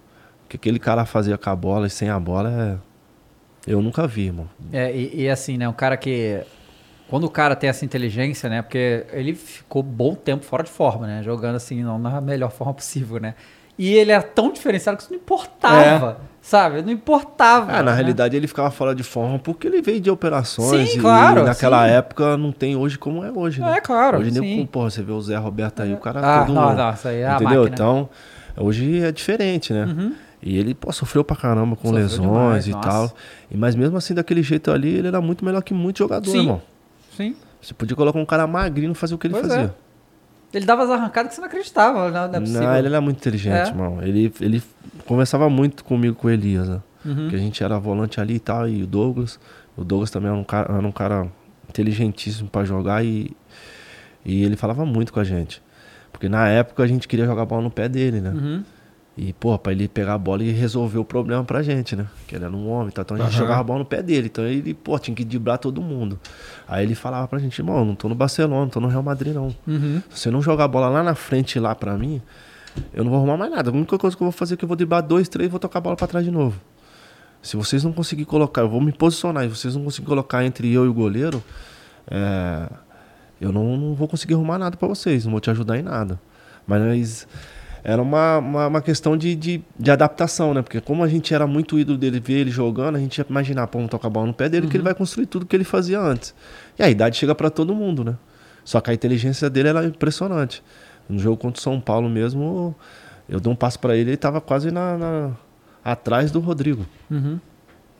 O 0.45 0.49
que 0.49 0.55
aquele 0.57 0.79
cara 0.79 1.05
fazia 1.05 1.37
com 1.37 1.49
a 1.51 1.55
bola 1.55 1.85
e 1.85 1.89
sem 1.91 2.09
a 2.09 2.19
bola 2.19 2.49
é. 2.51 3.71
Eu 3.71 3.79
nunca 3.83 4.07
vi, 4.07 4.25
irmão. 4.27 4.49
É, 4.73 4.91
e, 4.95 5.21
e 5.23 5.29
assim, 5.29 5.55
né? 5.55 5.69
Um 5.69 5.73
cara 5.73 5.95
que. 5.97 6.41
Quando 7.09 7.23
o 7.23 7.29
cara 7.29 7.55
tem 7.55 7.69
essa 7.69 7.83
inteligência, 7.83 8.49
né? 8.49 8.61
Porque 8.61 9.05
ele 9.11 9.33
ficou 9.33 9.81
bom 9.81 10.13
tempo 10.13 10.45
fora 10.45 10.63
de 10.63 10.69
forma, 10.69 11.07
né? 11.07 11.23
Jogando 11.23 11.55
assim, 11.55 11.83
não 11.83 11.97
na 11.97 12.21
melhor 12.21 12.51
forma 12.51 12.73
possível, 12.73 13.19
né? 13.19 13.33
E 13.79 13.93
ele 13.93 14.11
é 14.11 14.19
tão 14.19 14.51
diferenciado 14.51 14.97
que 14.97 15.03
isso 15.03 15.13
não 15.13 15.19
importava, 15.19 16.19
sabe? 16.41 16.81
Não 16.81 16.91
importava. 16.91 17.71
É, 17.71 17.75
na 17.77 17.91
né? 17.91 17.93
realidade 17.93 18.35
ele 18.35 18.45
ficava 18.45 18.69
fora 18.69 18.93
de 18.93 19.03
forma 19.03 19.39
porque 19.39 19.67
ele 19.67 19.81
veio 19.81 20.01
de 20.01 20.11
operações. 20.11 20.89
Sim, 20.89 20.97
e 20.97 21.01
claro, 21.01 21.45
naquela 21.45 21.87
sim. 21.87 21.93
época 21.93 22.35
não 22.35 22.51
tem 22.51 22.75
hoje 22.75 22.97
como 22.99 23.23
é 23.23 23.31
hoje, 23.31 23.61
né? 23.61 23.77
É, 23.77 23.81
claro, 23.81 24.19
Hoje 24.19 24.37
nem 24.37 24.65
porra, 24.65 24.89
você 24.89 25.01
vê 25.01 25.13
o 25.13 25.21
Zé 25.21 25.37
Roberto 25.37 25.81
aí, 25.81 25.93
o 25.93 25.97
cara 25.97 26.19
Ah, 26.19 26.39
todo. 26.45 26.53
não, 26.53 26.75
não, 26.75 26.93
isso 26.93 27.07
aí 27.07 27.21
é 27.21 27.33
entendeu? 27.33 27.65
Então, 27.67 28.09
hoje 28.57 29.01
é 29.01 29.11
diferente, 29.11 29.71
né? 29.71 29.85
Uhum. 29.85 30.13
E 30.43 30.57
ele, 30.57 30.73
pô, 30.73 30.91
sofreu 30.91 31.23
pra 31.23 31.35
caramba 31.35 31.75
com 31.75 31.87
Sofreu 31.87 32.03
lesões 32.03 32.21
demais, 32.27 32.67
e 32.67 32.71
nossa. 32.71 32.89
tal. 32.89 33.11
E, 33.49 33.57
mas 33.57 33.75
mesmo 33.75 33.97
assim, 33.97 34.13
daquele 34.13 34.43
jeito 34.43 34.71
ali, 34.71 34.95
ele 34.95 35.07
era 35.07 35.21
muito 35.21 35.43
melhor 35.43 35.61
que 35.63 35.73
muito 35.73 35.99
jogador, 35.99 36.29
Sim. 36.29 36.39
irmão. 36.39 36.61
Sim. 37.19 37.35
Você 37.61 37.73
podia 37.73 37.95
colocar 37.95 38.17
um 38.17 38.25
cara 38.25 38.47
magrinho 38.47 38.93
e 38.93 38.95
fazer 38.95 39.13
o 39.15 39.17
que 39.17 39.27
ele 39.27 39.33
Pois 39.33 39.47
fazia. 39.47 39.65
é. 40.53 40.57
Ele 40.57 40.65
dava 40.65 40.83
as 40.83 40.89
arrancadas 40.89 41.29
que 41.29 41.35
você 41.35 41.41
não 41.41 41.47
acreditava, 41.47 42.09
não, 42.09 42.27
não 42.29 42.35
é 42.35 42.39
possível. 42.39 42.61
Não, 42.63 42.75
ele 42.77 42.87
era 42.87 43.01
muito 43.01 43.17
inteligente, 43.17 43.53
É. 43.55 43.67
irmão. 43.67 44.01
Ele, 44.01 44.33
ele 44.41 44.63
conversava 45.05 45.49
muito 45.49 45.83
comigo 45.83 46.15
com 46.15 46.27
o 46.27 46.31
Elias, 46.31 46.67
né? 46.69 46.81
Uhum. 47.05 47.27
Que 47.29 47.35
a 47.35 47.39
gente 47.39 47.63
era 47.63 47.77
volante 47.77 48.19
ali 48.21 48.35
e 48.35 48.39
tal, 48.39 48.67
e 48.67 48.81
o 48.83 48.87
Douglas. 48.87 49.39
O 49.77 49.83
Douglas 49.83 50.09
também 50.09 50.29
era 50.31 50.37
um 50.39 50.43
cara, 50.43 50.73
era 50.73 50.87
um 50.87 50.91
cara 50.91 51.27
inteligentíssimo 51.69 52.49
pra 52.49 52.63
jogar 52.65 53.03
e, 53.05 53.35
e 54.25 54.43
ele 54.43 54.55
falava 54.55 54.85
muito 54.85 55.13
com 55.13 55.19
a 55.19 55.23
gente. 55.23 55.61
Porque 56.11 56.27
na 56.27 56.47
época 56.47 56.81
a 56.83 56.87
gente 56.87 57.07
queria 57.07 57.25
jogar 57.25 57.45
bola 57.45 57.61
no 57.61 57.69
pé 57.71 57.87
dele, 57.87 58.19
né? 58.19 58.29
Uhum. 58.31 58.63
E, 59.21 59.33
pô, 59.33 59.59
pra 59.59 59.73
ele 59.73 59.89
pegar 59.89 60.13
a 60.13 60.17
bola 60.17 60.41
e 60.45 60.49
resolver 60.49 60.97
o 60.97 61.03
problema 61.03 61.43
pra 61.43 61.61
gente, 61.61 61.93
né? 61.93 62.07
Que 62.25 62.35
ele 62.35 62.45
era 62.45 62.55
um 62.55 62.69
homem, 62.69 62.89
tá? 62.89 63.01
então 63.01 63.17
a 63.17 63.19
gente 63.19 63.35
jogava 63.35 63.59
a 63.59 63.63
bola 63.63 63.79
no 63.79 63.85
pé 63.85 64.01
dele. 64.01 64.27
Então 64.27 64.45
ele, 64.45 64.73
pô, 64.73 64.97
tinha 64.97 65.13
que 65.13 65.25
driblar 65.25 65.57
todo 65.57 65.81
mundo. 65.81 66.17
Aí 66.65 66.85
ele 66.85 66.95
falava 66.95 67.27
pra 67.27 67.37
gente, 67.37 67.59
irmão, 67.59 67.83
não 67.83 67.95
tô 67.95 68.07
no 68.07 68.15
Barcelona, 68.15 68.61
não 68.61 68.69
tô 68.69 68.79
no 68.79 68.87
Real 68.87 69.03
Madrid, 69.03 69.33
não. 69.33 69.53
Uhum. 69.67 70.01
Se 70.09 70.21
você 70.21 70.31
não 70.31 70.41
jogar 70.41 70.63
a 70.63 70.67
bola 70.69 70.87
lá 70.87 71.03
na 71.03 71.15
frente, 71.15 71.59
lá 71.59 71.75
pra 71.75 71.97
mim, 71.97 72.21
eu 72.93 73.03
não 73.03 73.11
vou 73.11 73.17
arrumar 73.19 73.35
mais 73.35 73.51
nada. 73.51 73.69
A 73.69 73.73
única 73.73 73.97
coisa 73.97 74.15
que 74.15 74.23
eu 74.23 74.25
vou 74.25 74.31
fazer 74.31 74.53
é 74.53 74.57
que 74.57 74.63
eu 74.63 74.69
vou 74.69 74.77
driblar 74.77 75.03
dois, 75.03 75.27
três 75.27 75.47
e 75.47 75.51
vou 75.51 75.59
tocar 75.59 75.79
a 75.79 75.81
bola 75.81 75.97
pra 75.97 76.07
trás 76.07 76.23
de 76.23 76.31
novo. 76.31 76.57
Se 77.41 77.57
vocês 77.57 77.83
não 77.83 77.91
conseguirem 77.91 78.25
colocar, 78.25 78.61
eu 78.61 78.69
vou 78.69 78.79
me 78.79 78.93
posicionar, 78.93 79.43
e 79.43 79.49
vocês 79.49 79.75
não 79.75 79.83
conseguirem 79.83 80.07
colocar 80.07 80.45
entre 80.45 80.71
eu 80.71 80.85
e 80.85 80.87
o 80.87 80.93
goleiro, 80.93 81.43
é, 82.09 82.69
eu 83.41 83.51
não, 83.51 83.75
não 83.75 83.95
vou 83.95 84.07
conseguir 84.07 84.35
arrumar 84.35 84.57
nada 84.57 84.77
pra 84.77 84.87
vocês, 84.87 85.25
não 85.25 85.31
vou 85.31 85.41
te 85.41 85.49
ajudar 85.49 85.77
em 85.77 85.81
nada. 85.81 86.17
Mas 86.65 87.27
era 87.83 88.01
uma, 88.01 88.37
uma, 88.37 88.67
uma 88.67 88.81
questão 88.81 89.15
de, 89.17 89.35
de, 89.35 89.61
de 89.79 89.91
adaptação, 89.91 90.53
né? 90.53 90.61
Porque 90.61 90.81
como 90.81 91.03
a 91.03 91.07
gente 91.07 91.33
era 91.33 91.47
muito 91.47 91.79
ídolo 91.79 91.97
dele, 91.97 92.19
ver 92.19 92.39
ele 92.39 92.51
jogando, 92.51 92.95
a 92.95 92.99
gente 92.99 93.17
ia 93.17 93.25
imaginar, 93.29 93.67
pô, 93.67 93.77
vamos 93.79 93.89
tocar 93.91 94.07
a 94.07 94.11
bola 94.11 94.27
no 94.27 94.33
pé 94.33 94.49
dele, 94.49 94.67
que 94.67 94.75
ele 94.77 94.83
vai 94.83 94.93
construir 94.93 95.25
tudo 95.27 95.45
que 95.45 95.55
ele 95.55 95.63
fazia 95.63 95.99
antes. 95.99 96.33
E 96.77 96.83
a 96.83 96.89
idade 96.89 97.17
chega 97.17 97.33
pra 97.33 97.49
todo 97.49 97.73
mundo, 97.73 98.03
né? 98.03 98.15
Só 98.65 98.81
que 98.81 98.91
a 98.91 98.93
inteligência 98.93 99.49
dele 99.49 99.69
era 99.69 99.85
impressionante. 99.85 100.61
No 101.07 101.17
jogo 101.17 101.37
contra 101.37 101.59
o 101.59 101.63
São 101.63 101.79
Paulo 101.79 102.07
mesmo, 102.09 102.75
eu 103.27 103.39
dei 103.39 103.51
um 103.51 103.55
passo 103.55 103.79
pra 103.79 103.95
ele, 103.95 104.11
ele 104.11 104.17
tava 104.17 104.39
quase 104.41 104.69
na, 104.71 104.97
na- 104.97 105.31
atrás 105.83 106.29
do 106.31 106.39
Rodrigo. 106.39 106.85
Uhum. 107.09 107.39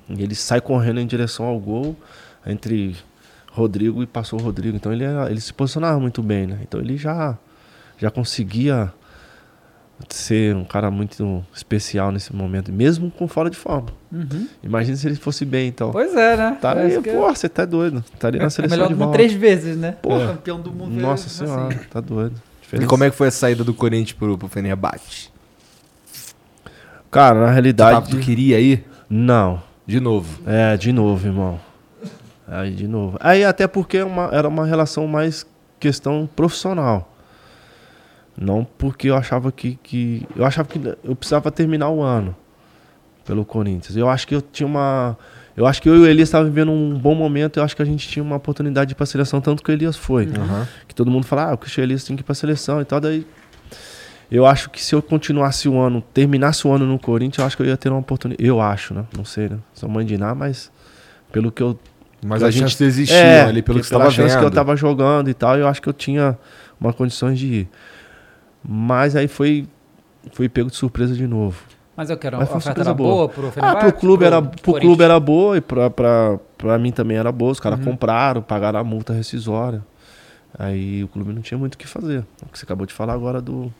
E 0.09 0.21
ele 0.21 0.35
sai 0.35 0.59
correndo 0.61 0.99
em 0.99 1.07
direção 1.07 1.45
ao 1.45 1.57
gol 1.59 1.95
entre 2.45 2.95
Rodrigo 3.51 4.03
e 4.03 4.05
passou 4.05 4.39
o 4.39 4.43
Rodrigo. 4.43 4.75
Então 4.75 4.91
ele, 4.93 5.03
era- 5.05 5.29
ele 5.31 5.39
se 5.41 5.53
posicionava 5.53 5.99
muito 5.99 6.21
bem, 6.21 6.45
né? 6.45 6.59
Então 6.61 6.79
ele 6.79 6.97
já, 6.97 7.37
já 7.97 8.11
conseguia 8.11 8.93
ser 10.07 10.55
um 10.55 10.63
cara 10.63 10.89
muito 10.89 11.43
especial 11.53 12.11
nesse 12.11 12.33
momento, 12.35 12.71
mesmo 12.71 13.11
com 13.11 13.27
fora 13.27 13.49
de 13.49 13.57
forma. 13.57 13.87
Uhum. 14.11 14.47
Imagina 14.63 14.95
se 14.95 15.07
ele 15.07 15.15
fosse 15.15 15.43
bem, 15.45 15.67
então. 15.67 15.91
Pois 15.91 16.15
é, 16.15 16.37
né? 16.37 16.51
Tá 16.61 16.73
Parece 16.73 16.97
aí, 16.97 17.03
que 17.03 17.11
pô, 17.11 17.27
você 17.33 17.49
tá 17.49 17.65
doido. 17.65 18.03
Estaria 18.13 18.39
na 18.39 18.47
é 18.47 18.49
seleção 18.49 18.77
melhor 18.77 18.87
de 18.87 18.93
volta. 18.95 19.13
três 19.13 19.33
vezes, 19.33 19.75
né? 19.77 19.95
Pô, 20.01 20.15
É. 20.17 20.27
campeão 20.33 20.59
do 20.61 20.71
mundo. 20.71 20.91
Nossa 20.99 21.27
assim. 21.27 21.45
senhora, 21.45 21.75
tá 21.91 21.99
doido. 21.99 22.35
E 22.71 22.85
como 22.85 23.03
é 23.03 23.09
que 23.09 23.15
foi 23.15 23.27
a 23.27 23.31
saída 23.31 23.63
do 23.63 23.73
Corinthians 23.73 24.13
pro, 24.13 24.37
pro 24.37 24.47
Fenerbahçe? 24.47 25.29
Cara, 27.11 27.39
na 27.47 27.51
realidade... 27.51 28.09
tu 28.11 28.17
queria 28.19 28.59
ir? 28.59 28.85
Não. 29.09 29.61
De 29.85 29.99
novo. 29.99 30.39
É, 30.45 30.77
de 30.77 30.91
novo, 30.93 31.25
irmão. 31.27 31.59
Aí, 32.47 32.71
de 32.71 32.87
novo. 32.87 33.17
Aí, 33.19 33.43
até 33.43 33.67
porque 33.67 33.97
é 33.97 34.05
uma- 34.05 34.29
era 34.31 34.47
uma 34.47 34.65
relação 34.65 35.07
mais 35.07 35.45
questão 35.79 36.29
profissional. 36.35 37.08
Não 38.39 38.65
porque 38.77 39.09
eu 39.09 39.15
achava 39.15 39.51
que, 39.51 39.77
que. 39.83 40.25
Eu 40.35 40.45
achava 40.45 40.67
que 40.67 40.79
eu 41.03 41.15
precisava 41.15 41.51
terminar 41.51 41.89
o 41.89 42.01
ano 42.01 42.35
pelo 43.25 43.43
Corinthians. 43.43 43.97
Eu 43.97 44.09
acho 44.09 44.27
que 44.27 44.33
eu 44.35 44.41
tinha 44.41 44.65
uma. 44.65 45.17
Eu 45.57 45.65
acho 45.67 45.81
que 45.81 45.89
eu 45.89 45.95
e 45.95 45.99
o 45.99 46.05
Elias 46.07 46.29
estavam 46.29 46.47
vivendo 46.47 46.71
um 46.71 46.97
bom 46.97 47.13
momento. 47.13 47.57
Eu 47.59 47.63
acho 47.63 47.75
que 47.75 47.81
a 47.81 47.85
gente 47.85 48.07
tinha 48.07 48.23
uma 48.23 48.37
oportunidade 48.37 48.87
de 48.89 48.93
ir 48.93 48.95
pra 48.95 49.05
seleção, 49.05 49.41
tanto 49.41 49.61
que 49.61 49.69
o 49.69 49.73
Elias 49.73 49.97
foi. 49.97 50.25
Aham. 50.27 50.65
Que 50.87 50.95
todo 50.95 51.11
mundo 51.11 51.25
fala, 51.25 51.49
ah, 51.49 51.53
o 51.53 51.57
Christian 51.57 51.83
Elias 51.83 52.03
tem 52.05 52.15
que 52.15 52.21
ir 52.21 52.23
pra 52.25 52.33
seleção 52.33 52.79
e 52.81 52.85
tal. 52.85 53.01
Daí. 53.01 53.27
Eu 54.31 54.45
acho 54.45 54.69
que 54.69 54.81
se 54.81 54.93
eu 54.93 55.01
continuasse 55.01 55.67
o 55.67 55.77
ano, 55.79 56.01
terminasse 56.13 56.65
o 56.67 56.71
ano 56.71 56.85
no 56.85 56.99
Corinthians, 56.99 57.39
eu 57.39 57.45
acho 57.45 57.57
que 57.57 57.63
eu 57.63 57.67
ia 57.67 57.75
ter 57.75 57.89
uma 57.89 57.97
oportunidade. 57.99 58.47
Eu 58.47 58.61
acho, 58.61 58.93
né? 58.93 59.03
Não 59.17 59.25
sei, 59.25 59.49
né? 59.49 59.57
Sou 59.73 59.89
mãe 59.89 60.05
de 60.05 60.13
Iná, 60.13 60.35
mas 60.35 60.71
pelo 61.31 61.51
que 61.51 61.63
eu 61.63 61.77
Mas 62.23 62.43
a 62.43 62.45
a 62.47 62.51
gente- 62.51 62.61
chance 62.69 62.83
existia 62.83 63.17
é, 63.17 63.41
ali, 63.45 63.61
pelo 63.63 63.79
que 63.79 63.85
você 63.85 63.89
pela 63.89 64.03
tava 64.03 64.15
chance 64.15 64.29
vendo. 64.29 64.39
que 64.39 64.45
eu 64.45 64.51
tava 64.51 64.75
jogando 64.75 65.29
e 65.29 65.33
tal, 65.33 65.57
eu 65.57 65.67
acho 65.67 65.81
que 65.81 65.89
eu 65.89 65.93
tinha 65.93 66.37
uma 66.79 66.93
condições 66.93 67.39
de 67.39 67.45
ir. 67.47 67.69
Mas 68.63 69.15
aí 69.15 69.27
foi 69.27 69.67
fui 70.31 70.49
pego 70.49 70.69
de 70.69 70.75
surpresa 70.75 71.13
de 71.15 71.25
novo. 71.27 71.61
Mas 71.95 72.09
eu 72.09 72.17
quero 72.17 72.37
Mas 72.37 72.47
foi 72.47 72.55
uma 72.55 72.59
oferta 72.59 72.81
era 72.81 72.93
boa. 72.93 73.09
boa 73.15 73.29
pro 73.29 73.47
Ah, 73.47 73.51
Fenerbahçe? 73.51 73.91
pro 73.91 73.99
clube 73.99 74.25
era 74.25 74.41
pro 74.41 74.73
clube 74.79 75.03
era 75.03 75.19
boa 75.19 75.57
e 75.57 75.61
pra, 75.61 75.89
pra, 75.89 76.39
pra 76.57 76.77
mim 76.77 76.91
também 76.91 77.17
era 77.17 77.31
boa. 77.31 77.51
Os 77.51 77.59
caras 77.59 77.79
Uhum. 77.79 77.85
compraram, 77.85 78.41
pagaram 78.41 78.79
a 78.79 78.83
multa 78.83 79.11
rescisória. 79.13 79.83
Aí 80.57 81.03
o 81.03 81.07
clube 81.07 81.33
não 81.33 81.41
tinha 81.41 81.57
muito 81.57 81.75
o 81.75 81.77
que 81.77 81.87
fazer. 81.87 82.25
O 82.43 82.49
que 82.49 82.57
você 82.57 82.65
acabou 82.65 82.85
de 82.85 82.93
falar 82.93 83.13
agora 83.13 83.41
do 83.41 83.71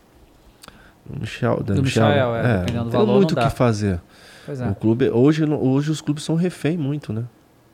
do 1.05 1.19
Michel, 1.21 1.63
da 1.63 1.73
Do 1.73 1.81
Michael, 1.81 2.35
é, 2.35 2.41
dependendo 2.59 2.77
não 2.77 2.83
do 2.85 2.91
tem 2.91 3.15
muito 3.15 3.31
o 3.31 3.35
não 3.35 3.49
que 3.49 3.55
fazer. 3.55 3.99
É. 4.47 4.67
O 4.69 4.75
clube, 4.75 5.09
hoje, 5.09 5.45
não- 5.45 5.59
hoje 5.61 5.89
os 5.89 6.01
clubes 6.01 6.23
são 6.23 6.35
refém 6.35 6.77
muito, 6.77 7.11
né? 7.13 7.23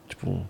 Tipo, 0.08 0.30
o 0.30 0.46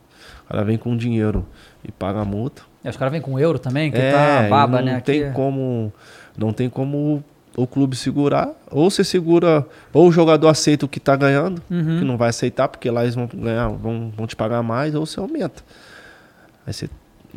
cara 0.47 0.63
vem 0.63 0.77
com 0.77 0.95
dinheiro 0.95 1.45
e 1.83 1.91
paga 1.91 2.19
a 2.19 2.25
multa. 2.25 2.61
E 2.83 2.89
os 2.89 2.95
caras 2.97 3.11
vêm 3.11 3.21
com 3.21 3.39
euro 3.39 3.57
também, 3.57 3.91
que 3.91 3.97
é, 3.97 4.11
tá 4.11 4.49
baba, 4.49 4.79
não 4.79 4.85
né? 4.85 4.99
tem 5.01 5.23
Aqui- 5.23 5.33
como, 5.33 5.91
não 6.37 6.51
tem 6.53 6.69
como 6.69 7.23
o 7.57 7.65
clube 7.65 7.95
segurar, 7.95 8.49
ou 8.69 8.89
você 8.89 9.03
segura, 9.03 9.65
ou 9.93 10.07
o 10.09 10.11
jogador 10.11 10.49
aceita 10.49 10.85
o 10.85 10.89
que 10.89 10.99
tá 10.99 11.15
ganhando, 11.15 11.61
Uhum. 11.71 11.99
que 11.99 12.05
não 12.05 12.17
vai 12.17 12.29
aceitar 12.29 12.67
porque 12.67 12.89
lá 12.91 13.03
eles 13.03 13.15
vão 13.15 13.27
ganhar, 13.33 13.69
vão, 13.69 14.11
vão 14.15 14.27
te 14.27 14.35
pagar 14.35 14.61
mais, 14.61 14.93
ou 14.93 15.05
você 15.05 15.19
aumenta. 15.19 15.63
Aí 16.67 16.73
você, 16.73 16.89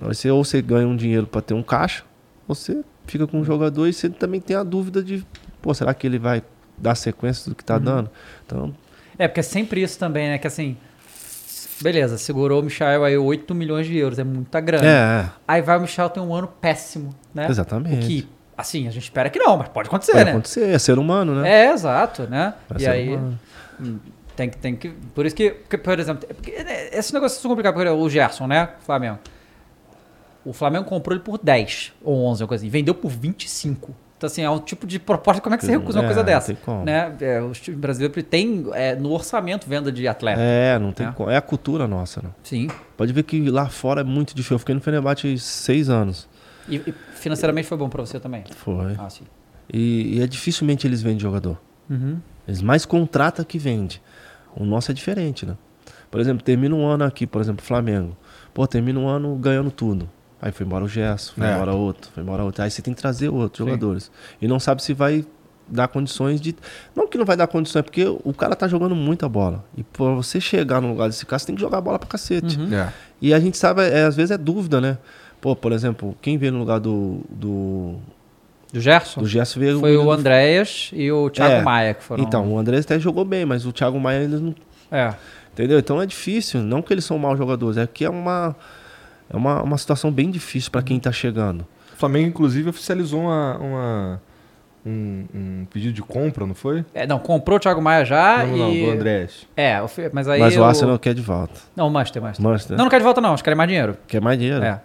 aí 0.03 0.15
você 0.15 0.31
ou 0.31 0.45
você 0.45 0.61
ganha 0.61 0.89
um 0.89 0.97
dinheiro 0.97 1.27
para 1.27 1.41
ter 1.41 1.55
um 1.55 1.63
caixa, 1.63 2.03
ou 2.49 2.55
você 2.55 2.83
fica 3.07 3.27
com 3.29 3.41
o 3.41 3.45
jogador 3.45 3.87
e 3.87 3.93
você 3.93 4.09
também 4.11 4.41
tem 4.41 4.57
a 4.57 4.63
dúvida 4.65 5.03
de, 5.03 5.25
pô, 5.63 5.73
será 5.73 5.95
que 5.95 6.07
ele 6.07 6.19
vai 6.19 6.43
dar 6.77 6.95
sequência 6.97 7.49
do 7.49 7.55
que 7.55 7.65
tá 7.65 7.75
Uhum. 7.77 7.81
dando? 7.81 8.11
Então, 8.45 8.75
É, 9.17 9.29
porque 9.29 9.41
é 9.41 9.43
sempre 9.45 9.81
isso 9.83 9.99
também, 10.01 10.29
né? 10.29 10.39
Que 10.39 10.47
assim, 10.49 10.77
beleza, 11.81 12.19
segurou 12.19 12.61
o 12.61 12.65
Michael 12.65 13.05
aí 13.05 13.17
8 13.17 13.55
milhões 13.55 13.87
de 13.87 13.97
euros, 13.97 14.19
é 14.19 14.25
muita 14.25 14.61
grana. 14.61 14.87
é, 14.87 15.29
Aí 15.47 15.63
vai 15.63 15.79
o 15.79 15.81
Michel 15.83 16.11
tem 16.11 16.23
um 16.23 16.35
ano 16.35 16.49
péssimo, 16.61 17.15
né? 17.35 17.47
exatamente. 17.49 18.05
O 18.05 18.07
que, 18.07 18.29
assim, 18.59 18.87
a 18.87 18.91
gente 18.91 19.05
espera 19.05 19.31
que 19.31 19.39
não, 19.39 19.57
mas 19.57 19.69
pode 19.69 19.89
acontecer, 19.89 20.13
Pode 20.13 20.25
né? 20.27 20.31
acontecer, 20.33 20.69
é 20.69 20.79
ser 20.79 20.99
humano, 20.99 21.35
né? 21.41 21.49
É, 21.67 21.73
exato, 21.73 22.25
né? 22.25 22.53
Vai 22.69 22.83
e 22.83 22.87
aí 22.87 23.09
humano. 23.15 23.39
hum, 23.81 23.99
tem 24.37 24.51
que, 24.51 24.57
tem 24.59 24.77
que. 24.77 24.91
Por 25.15 25.25
isso 25.25 25.35
que, 25.35 25.51
porque, 25.51 25.79
por 25.79 25.99
exemplo, 25.99 26.29
é 26.53 26.65
né, 26.65 26.89
esse 26.93 27.15
negócio 27.15 27.37
é 27.37 27.41
super 27.41 27.49
complicado, 27.55 27.75
porque 27.75 27.89
o 27.89 28.09
Gerson, 28.11 28.47
né? 28.47 28.69
Flamengo. 28.85 29.19
O 30.45 30.53
Flamengo 30.53 30.85
comprou 30.85 31.15
ele 31.15 31.25
por 31.25 31.39
10 31.43 31.93
ou 32.03 32.25
11, 32.27 32.43
uma 32.43 32.49
coisa 32.49 32.65
assim, 32.65 32.71
vendeu 32.71 32.95
por 32.95 33.11
25. 33.11 33.95
Então, 34.17 34.27
assim, 34.27 34.43
é 34.43 34.51
um 34.51 34.59
tipo 34.59 34.85
de 34.87 34.99
proposta. 34.99 35.41
Como 35.41 35.55
é 35.55 35.59
que 35.59 35.65
você 35.65 35.71
recusa 35.73 35.99
uma 36.01 36.05
É, 36.05 36.07
coisa 36.07 36.21
não 36.23 36.27
dessa? 36.27 36.47
tem 36.49 36.57
como. 36.65 36.85
Né? 36.85 37.13
É, 37.21 37.41
os 37.41 37.61
times 37.61 37.79
brasileiros 37.79 38.21
têm 38.29 38.67
é, 38.73 38.97
no 38.97 39.13
orçamento 39.13 39.69
venda 39.69 39.93
de 39.93 40.09
atleta. 40.09 40.41
É, 40.41 40.77
não 40.79 40.91
tem 40.91 41.07
É. 41.07 41.13
como. 41.13 41.31
É 41.31 41.37
a 41.37 41.41
cultura 41.41 41.87
nossa, 41.87 42.21
né? 42.23 42.31
Sim. 42.43 42.69
Pode 42.97 43.13
ver 43.13 43.23
que 43.23 43.49
lá 43.49 43.69
fora 43.69 44.01
é 44.01 44.05
muito 44.05 44.35
difícil. 44.35 44.57
Eu 44.57 44.59
fiquei 44.59 44.75
no 44.75 44.81
Fenerbahçe 44.81 45.39
seis 45.39 45.89
anos. 45.89 46.29
E, 46.69 46.77
e 46.77 46.95
financeiramente 47.15 47.67
foi 47.69 47.77
bom 47.79 47.89
pra 47.89 48.05
você 48.05 48.19
também. 48.21 48.45
Foi. 48.57 48.95
Ah, 48.99 49.09
sim. 49.11 49.25
E, 49.73 50.17
e 50.19 50.23
é 50.23 50.27
dificilmente 50.27 50.87
eles 50.87 51.03
vendem 51.03 51.19
jogador. 51.21 51.61
Uhum. 51.91 52.19
Eles 52.47 52.63
mais 52.63 52.85
contratam 52.87 53.45
que 53.45 53.59
vende. 53.59 54.03
O 54.57 54.65
nosso 54.65 54.91
é 54.91 54.95
diferente, 54.95 55.45
né? 55.47 55.57
Por 56.11 56.21
exemplo, 56.21 56.43
termina 56.43 56.75
um 56.75 56.87
ano 56.87 57.05
aqui, 57.05 57.27
por 57.27 57.41
exemplo, 57.41 57.65
Flamengo. 57.65 58.17
Pô, 58.55 58.67
termina 58.67 58.99
um 58.99 59.07
ano 59.07 59.35
ganhando 59.37 59.71
tudo. 59.71 60.09
Aí 60.41 60.53
foi 60.53 60.65
embora 60.65 60.85
o 60.85 60.89
Gerson, 60.89 61.33
foi 61.37 61.47
É. 61.47 61.55
embora 61.55 61.75
outro, 61.75 62.11
foi 62.13 62.23
embora 62.23 62.45
outro. 62.45 62.63
Aí 62.63 62.71
você 62.71 62.81
tem 62.81 62.95
que 62.95 63.01
trazer 63.01 63.29
outros 63.29 63.59
Sim. 63.59 63.71
jogadores. 63.71 64.11
E 64.41 64.49
não 64.49 64.59
sabe 64.59 64.83
se 64.83 64.95
vai 64.95 65.25
dar 65.69 65.89
condições 65.89 66.41
de. 66.41 66.57
Não 66.97 67.07
que 67.09 67.19
não 67.19 67.25
vai 67.27 67.37
dar 67.37 67.47
condições, 67.47 67.83
porque 67.83 68.05
o 68.07 68.33
cara 68.33 68.57
tá 68.57 68.67
jogando 68.67 68.95
muita 68.95 69.29
bola. 69.29 69.65
E 69.77 69.83
pra 69.83 70.07
você 70.15 70.41
chegar 70.41 70.81
no 70.81 70.89
lugar 70.89 71.09
desse 71.09 71.27
cara, 71.27 71.39
você 71.39 71.47
tem 71.47 71.55
que 71.57 71.61
jogar 71.61 71.81
bola 71.81 71.99
pra 71.99 72.09
cacete. 72.09 72.59
Uhum. 72.59 72.73
É. 72.73 72.93
E 73.21 73.35
a 73.35 73.41
gente 73.41 73.59
sabe, 73.59 73.83
é, 73.83 74.05
às 74.05 74.17
vezes 74.17 74.31
é 74.31 74.39
dúvida, 74.39 74.81
né? 74.81 74.97
Pô, 75.41 75.55
por 75.55 75.73
exemplo, 75.73 76.17
quem 76.21 76.37
veio 76.37 76.53
no 76.53 76.59
lugar 76.59 76.81
do, 76.81 77.21
do, 77.31 77.95
Do 78.73 78.81
Gerson? 78.81 79.21
do 79.21 79.27
Gerson 79.27 79.61
veio 79.61 79.79
Foi 79.81 79.97
o 79.97 80.01
William- 80.01 80.15
Andréas 80.19 80.91
e 80.93 81.11
o 81.13 81.31
Thiago 81.31 81.55
É. 81.55 81.63
Maia 81.63 81.95
que 81.95 82.03
foram. 82.03 82.25
Então, 82.25 82.53
o 82.53 82.59
André 82.59 82.79
até 82.79 82.99
jogou 82.99 83.25
bem, 83.25 83.45
mas 83.45 83.65
o 83.65 83.73
Thiago 83.73 83.99
Maia 84.01 84.21
ainda 84.21 84.39
não. 84.41 84.55
É. 84.91 85.15
Entendeu? 85.53 85.79
Então 85.79 86.01
é 86.03 86.07
difícil. 86.07 86.61
Não 86.63 86.83
que 86.83 86.93
eles 86.93 87.05
são 87.05 87.19
maus 87.19 87.37
jogadores, 87.39 87.77
é 87.77 87.87
que 87.87 88.05
é 88.05 88.11
uma, 88.11 88.55
é 89.31 89.37
uma, 89.37 89.63
uma 89.63 89.79
situação 89.79 90.11
bem 90.11 90.31
difícil 90.31 90.71
pra 90.71 90.83
quem 90.83 90.99
tá 91.01 91.13
chegando. 91.13 91.63
O 91.95 91.97
Flamengo, 91.99 92.29
inclusive, 92.29 92.69
oficializou 92.71 93.21
uma, 93.23 93.57
uma- 93.59 94.23
um, 94.87 95.25
um 95.35 95.67
pedido 95.71 95.93
de 95.93 96.03
compra, 96.03 96.47
não 96.47 96.55
foi? 96.55 96.85
É, 96.95 97.07
não, 97.07 97.19
comprou 97.19 97.57
o 97.59 97.61
Thiago 97.61 97.83
Maia 97.83 98.05
já 98.05 98.45
não, 98.47 98.57
não, 98.57 98.73
e. 98.73 98.85
do 98.87 98.91
Andrés. 98.93 99.47
É, 99.57 99.83
o 99.83 99.89
mas 100.13 100.29
aí. 100.29 100.41
mas 100.41 100.57
o 100.57 100.61
o- 100.61 100.65
Arsenal 100.65 100.99
quer 100.99 101.13
de 101.15 101.21
volta. 101.23 101.61
Não, 101.77 101.89
o 101.89 101.91
Manchester, 101.91 102.23
Manchester. 102.23 102.45
Manchester. 102.49 102.77
Não, 102.77 102.85
não 102.85 102.91
quer 102.91 102.99
de 102.99 103.05
volta, 103.05 103.21
não. 103.21 103.35
Acho 103.35 103.43
que 103.43 103.51
quer 103.51 103.57
mais 103.57 103.69
dinheiro. 103.69 103.97
Quer 104.07 104.21
mais 104.21 104.39
dinheiro. 104.39 104.63
É. 104.65 104.81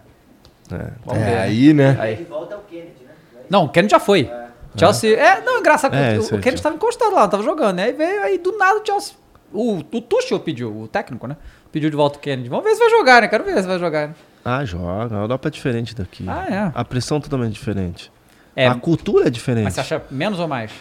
É. 0.71 1.15
É, 1.15 1.19
ver. 1.19 1.37
aí, 1.39 1.73
né? 1.73 1.97
Aí. 1.99 2.23
Volta 2.23 2.55
é 2.55 2.57
o 2.57 2.61
Kennedy, 2.61 3.03
né? 3.05 3.13
Não, 3.49 3.65
o 3.65 3.69
Kennedy 3.69 3.91
já 3.91 3.99
foi. 3.99 4.29
Chelsea. 4.77 5.15
É, 5.17 5.41
não, 5.41 5.59
engraçado. 5.59 5.93
É, 5.95 6.17
o, 6.17 6.21
o 6.21 6.27
Kennedy 6.39 6.55
estava 6.55 6.75
encostado 6.75 7.13
lá, 7.13 7.21
não 7.21 7.29
tava 7.29 7.43
jogando, 7.43 7.75
né? 7.75 7.83
Aí 7.85 7.93
veio 7.93 8.23
aí 8.23 8.37
do 8.37 8.57
nada 8.57 8.79
o 8.79 8.85
Chelsea. 8.85 9.15
O, 9.51 9.77
o 9.77 10.01
Tuchel 10.01 10.39
pediu, 10.39 10.75
o 10.81 10.87
técnico, 10.87 11.27
né? 11.27 11.37
Pediu 11.71 11.89
de 11.89 11.95
volta 11.95 12.17
o 12.17 12.21
Kennedy. 12.21 12.49
Vamos 12.49 12.63
ver 12.65 12.73
se 12.73 12.79
vai 12.79 12.89
jogar, 12.89 13.21
né? 13.21 13.27
Quero 13.27 13.43
ver 13.43 13.61
se 13.61 13.67
vai 13.67 13.77
jogar. 13.77 14.07
né? 14.07 14.15
Ah, 14.43 14.65
joga. 14.65 15.15
A 15.15 15.21
Europa 15.21 15.47
é 15.47 15.51
diferente 15.51 15.93
daqui. 15.95 16.25
Ah, 16.27 16.47
é. 16.49 16.71
A 16.73 16.83
pressão 16.83 17.17
é 17.17 17.21
totalmente 17.21 17.53
diferente. 17.53 18.11
É, 18.55 18.67
A 18.67 18.75
cultura 18.75 19.27
é 19.27 19.29
diferente. 19.29 19.63
mas 19.65 19.73
você 19.75 19.81
acha 19.81 20.01
menos 20.09 20.39
ou 20.39 20.47
mais? 20.47 20.71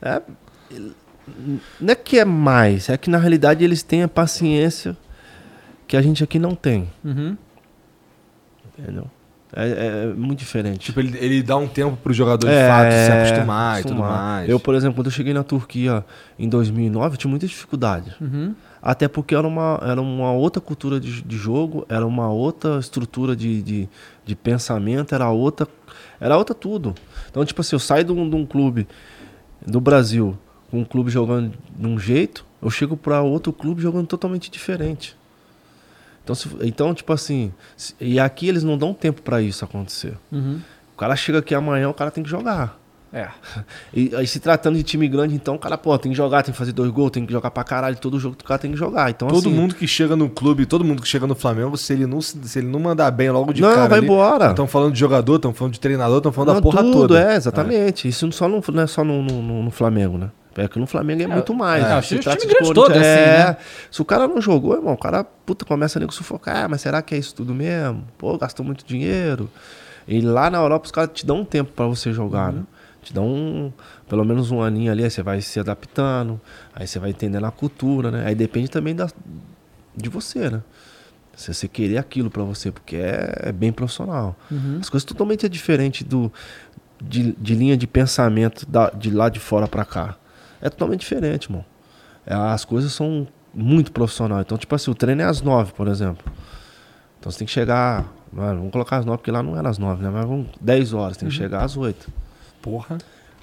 É, 0.00 0.20
não 1.80 1.92
é 1.92 1.94
que 1.94 2.18
é 2.18 2.24
mais, 2.24 2.88
é 2.88 2.96
que 2.96 3.08
na 3.08 3.18
realidade 3.18 3.62
eles 3.64 3.82
têm 3.82 4.02
a 4.02 4.08
paciência 4.08 4.96
que 5.86 5.96
a 5.96 6.02
gente 6.02 6.24
aqui 6.24 6.38
não 6.38 6.54
tem. 6.54 6.90
Uhum. 7.04 7.36
Entendeu? 8.78 9.06
É, 9.54 10.06
é 10.10 10.14
muito 10.14 10.38
diferente. 10.38 10.80
Tipo, 10.86 11.00
ele, 11.00 11.18
ele 11.18 11.42
dá 11.42 11.56
um 11.56 11.68
tempo 11.68 11.96
pro 11.96 12.12
jogador 12.12 12.46
de 12.46 12.52
É, 12.54 12.68
fato 12.68 12.92
se 12.92 13.12
acostumar, 13.12 13.80
e 13.80 13.82
tudo 13.82 13.94
mais. 13.96 14.48
Eu, 14.48 14.58
por 14.58 14.74
exemplo, 14.74 14.96
quando 14.96 15.06
eu 15.06 15.12
cheguei 15.12 15.34
na 15.34 15.42
Turquia 15.42 16.04
em 16.38 16.48
2009, 16.48 17.14
eu 17.14 17.18
tinha 17.18 17.30
muita 17.30 17.46
dificuldade. 17.46 18.14
Uhum. 18.20 18.54
Até 18.80 19.06
porque 19.08 19.34
era 19.34 19.46
uma, 19.46 19.78
era 19.82 20.00
uma 20.00 20.32
outra 20.32 20.60
cultura 20.60 20.98
de, 20.98 21.22
de 21.22 21.36
jogo, 21.36 21.86
era 21.88 22.06
uma 22.06 22.30
outra 22.30 22.78
estrutura 22.78 23.36
de, 23.36 23.62
de, 23.62 23.88
de 24.24 24.34
pensamento, 24.34 25.14
era 25.14 25.28
outra, 25.28 25.68
era 26.18 26.36
outra 26.36 26.54
tudo. 26.54 26.94
Então, 27.30 27.44
tipo 27.44 27.60
assim, 27.60 27.76
eu 27.76 27.80
saio 27.80 28.04
de 28.04 28.12
um, 28.12 28.28
de 28.28 28.34
um 28.34 28.46
clube 28.46 28.88
do 29.64 29.80
Brasil, 29.80 30.36
com 30.70 30.80
um 30.80 30.84
clube 30.84 31.10
jogando 31.10 31.52
de 31.76 31.86
um 31.86 31.98
jeito, 31.98 32.44
eu 32.60 32.70
chego 32.70 32.96
para 32.96 33.20
outro 33.20 33.52
clube 33.52 33.82
jogando 33.82 34.06
totalmente 34.06 34.50
diferente. 34.50 35.14
Então, 36.24 36.34
se- 36.34 36.48
então 36.62 36.94
tipo 36.94 37.12
assim, 37.12 37.52
se- 37.76 37.94
e 38.00 38.18
aqui 38.20 38.48
eles 38.48 38.62
não 38.62 38.78
dão 38.78 38.94
tempo 38.94 39.22
para 39.22 39.40
isso 39.42 39.64
acontecer. 39.64 40.14
Uhum. 40.30 40.60
O 40.94 40.96
cara 40.98 41.16
chega 41.16 41.38
aqui 41.38 41.54
amanhã, 41.54 41.88
o 41.88 41.94
cara 41.94 42.10
tem 42.10 42.22
que 42.22 42.30
jogar. 42.30 42.78
É. 43.12 43.28
E 43.92 44.14
aí 44.16 44.26
se 44.26 44.40
tratando 44.40 44.76
de 44.76 44.82
time 44.82 45.06
grande, 45.06 45.34
então, 45.34 45.56
o 45.56 45.58
cara, 45.58 45.76
pô, 45.76 45.96
tem 45.98 46.12
que 46.12 46.16
jogar, 46.16 46.42
tem 46.42 46.50
que 46.52 46.56
fazer 46.58 46.72
dois 46.72 46.90
gols, 46.90 47.10
tem 47.10 47.26
que 47.26 47.32
jogar 47.32 47.50
pra 47.50 47.62
caralho, 47.62 47.94
todo 47.98 48.18
jogo 48.18 48.36
o 48.40 48.44
cara 48.44 48.58
tem 48.58 48.70
que 48.70 48.76
jogar. 48.78 49.10
Então, 49.10 49.28
Todo 49.28 49.48
assim, 49.48 49.54
mundo 49.54 49.74
que 49.74 49.86
chega 49.86 50.16
no 50.16 50.30
clube, 50.30 50.64
todo 50.64 50.82
mundo 50.82 51.02
que 51.02 51.08
chega 51.08 51.26
no 51.26 51.34
Flamengo, 51.34 51.76
se 51.76 51.92
ele 51.92 52.06
não, 52.06 52.22
se 52.22 52.58
ele 52.58 52.68
não 52.68 52.80
mandar 52.80 53.10
bem 53.10 53.30
logo 53.30 53.52
de 53.52 53.60
Não, 53.60 53.74
cara. 53.74 53.88
vai 53.88 53.98
embora. 53.98 54.50
Estão 54.50 54.66
falando 54.66 54.92
de 54.94 54.98
jogador, 55.00 55.36
estão 55.36 55.52
falando 55.52 55.74
de 55.74 55.80
treinador, 55.80 56.18
estão 56.18 56.32
falando 56.32 56.48
não, 56.48 56.54
da 56.54 56.62
porra 56.62 56.82
tudo, 56.82 56.92
toda. 57.08 57.32
É, 57.32 57.36
exatamente. 57.36 58.08
Isso 58.08 58.24
não, 58.24 58.32
só 58.32 58.48
não, 58.48 58.62
não 58.72 58.82
é 58.82 58.86
só 58.86 59.04
no- 59.04 59.22
no- 59.22 59.62
no 59.64 59.70
Flamengo, 59.70 60.16
né? 60.16 60.30
É 60.56 60.68
que 60.68 60.78
no 60.78 60.86
Flamengo 60.86 61.22
é, 61.22 61.26
muito 61.26 61.54
mais. 61.54 61.84
é, 61.84 61.88
né? 61.88 62.02
Se 62.02 62.18
Corinthians, 62.18 62.68
todos, 62.74 62.96
assim, 62.96 63.00
é. 63.06 63.38
né? 63.46 63.56
Se 63.90 64.02
o 64.02 64.04
cara 64.04 64.28
não 64.28 64.40
jogou, 64.40 64.74
irmão, 64.74 64.94
o 64.94 64.98
cara, 64.98 65.24
puta, 65.24 65.64
começa 65.64 65.98
a 65.98 66.00
nego 66.00 66.12
sufocar. 66.12 66.64
Ah, 66.64 66.68
mas 66.68 66.80
será 66.82 67.00
que 67.02 67.14
é 67.14 67.18
isso 67.18 67.34
tudo 67.34 67.54
mesmo? 67.54 68.04
Pô, 68.18 68.36
gastou 68.36 68.64
muito 68.64 68.84
dinheiro. 68.84 69.50
E 70.06 70.20
lá 70.20 70.50
na 70.50 70.58
Europa 70.58 70.86
os 70.86 70.90
caras 70.92 71.10
te 71.14 71.24
dão 71.24 71.40
um 71.40 71.44
tempo 71.44 71.72
pra 71.72 71.86
você 71.86 72.12
jogar, 72.12 72.50
Uhum. 72.50 72.58
né? 72.60 72.62
Te 73.02 73.12
dão 73.12 73.26
um, 73.26 73.72
pelo 74.08 74.24
menos 74.24 74.50
um 74.50 74.62
aninho 74.62 74.92
ali, 74.92 75.02
aí 75.02 75.10
você 75.10 75.22
vai 75.22 75.40
se 75.40 75.58
adaptando, 75.58 76.40
aí 76.74 76.86
você 76.86 76.98
vai 77.00 77.10
entendendo 77.10 77.44
a 77.46 77.50
cultura, 77.50 78.10
né? 78.12 78.24
Aí 78.26 78.34
depende 78.34 78.68
também 78.70 78.94
da, 78.94 79.08
de 79.96 80.08
você, 80.08 80.48
né? 80.50 80.62
Se 81.34 81.52
você 81.52 81.66
querer 81.66 81.98
aquilo 81.98 82.30
pra 82.30 82.42
você, 82.44 82.70
porque 82.70 82.94
é, 82.96 83.48
é 83.48 83.52
bem 83.52 83.72
profissional. 83.72 84.36
As 84.80 84.88
coisas 84.90 85.04
totalmente 85.04 85.48
diferentes 85.48 86.06
do, 86.06 86.30
de, 87.00 87.32
de 87.32 87.54
linha 87.54 87.76
de 87.76 87.86
pensamento 87.86 88.64
da, 88.70 88.90
de 88.90 89.10
lá 89.10 89.28
de 89.28 89.40
fora 89.40 89.66
pra 89.66 89.84
cá. 89.84 90.14
É 90.62 90.70
totalmente 90.70 91.00
diferente, 91.00 91.44
irmão. 91.46 91.64
É, 92.24 92.32
As 92.34 92.64
coisas 92.64 92.92
são 92.92 93.26
muito 93.52 93.92
profissionais. 93.92 94.42
Então, 94.46 94.56
tipo 94.56 94.74
assim, 94.74 94.90
o 94.90 94.94
treino 94.94 95.20
é 95.20 95.24
às 95.24 95.42
nove, 95.42 95.72
por 95.72 95.88
exemplo. 95.88 96.24
Então 97.18 97.30
você 97.30 97.38
tem 97.38 97.46
que 97.46 97.52
chegar. 97.52 98.06
mano, 98.32 98.58
vamos 98.58 98.72
colocar 98.72 98.96
às 98.98 99.04
nove, 99.04 99.18
porque 99.18 99.30
lá 99.30 99.42
não 99.42 99.56
era 99.56 99.68
às 99.68 99.76
nove, 99.78 100.02
né? 100.02 100.08
Mas 100.10 100.24
vamos 100.24 100.46
10 100.60 100.92
horas, 100.94 101.16
tem 101.16 101.28
que 101.28 101.34
chegar 101.34 101.62
às 101.64 101.76
oito. 101.76 102.08
Porra. 102.62 102.98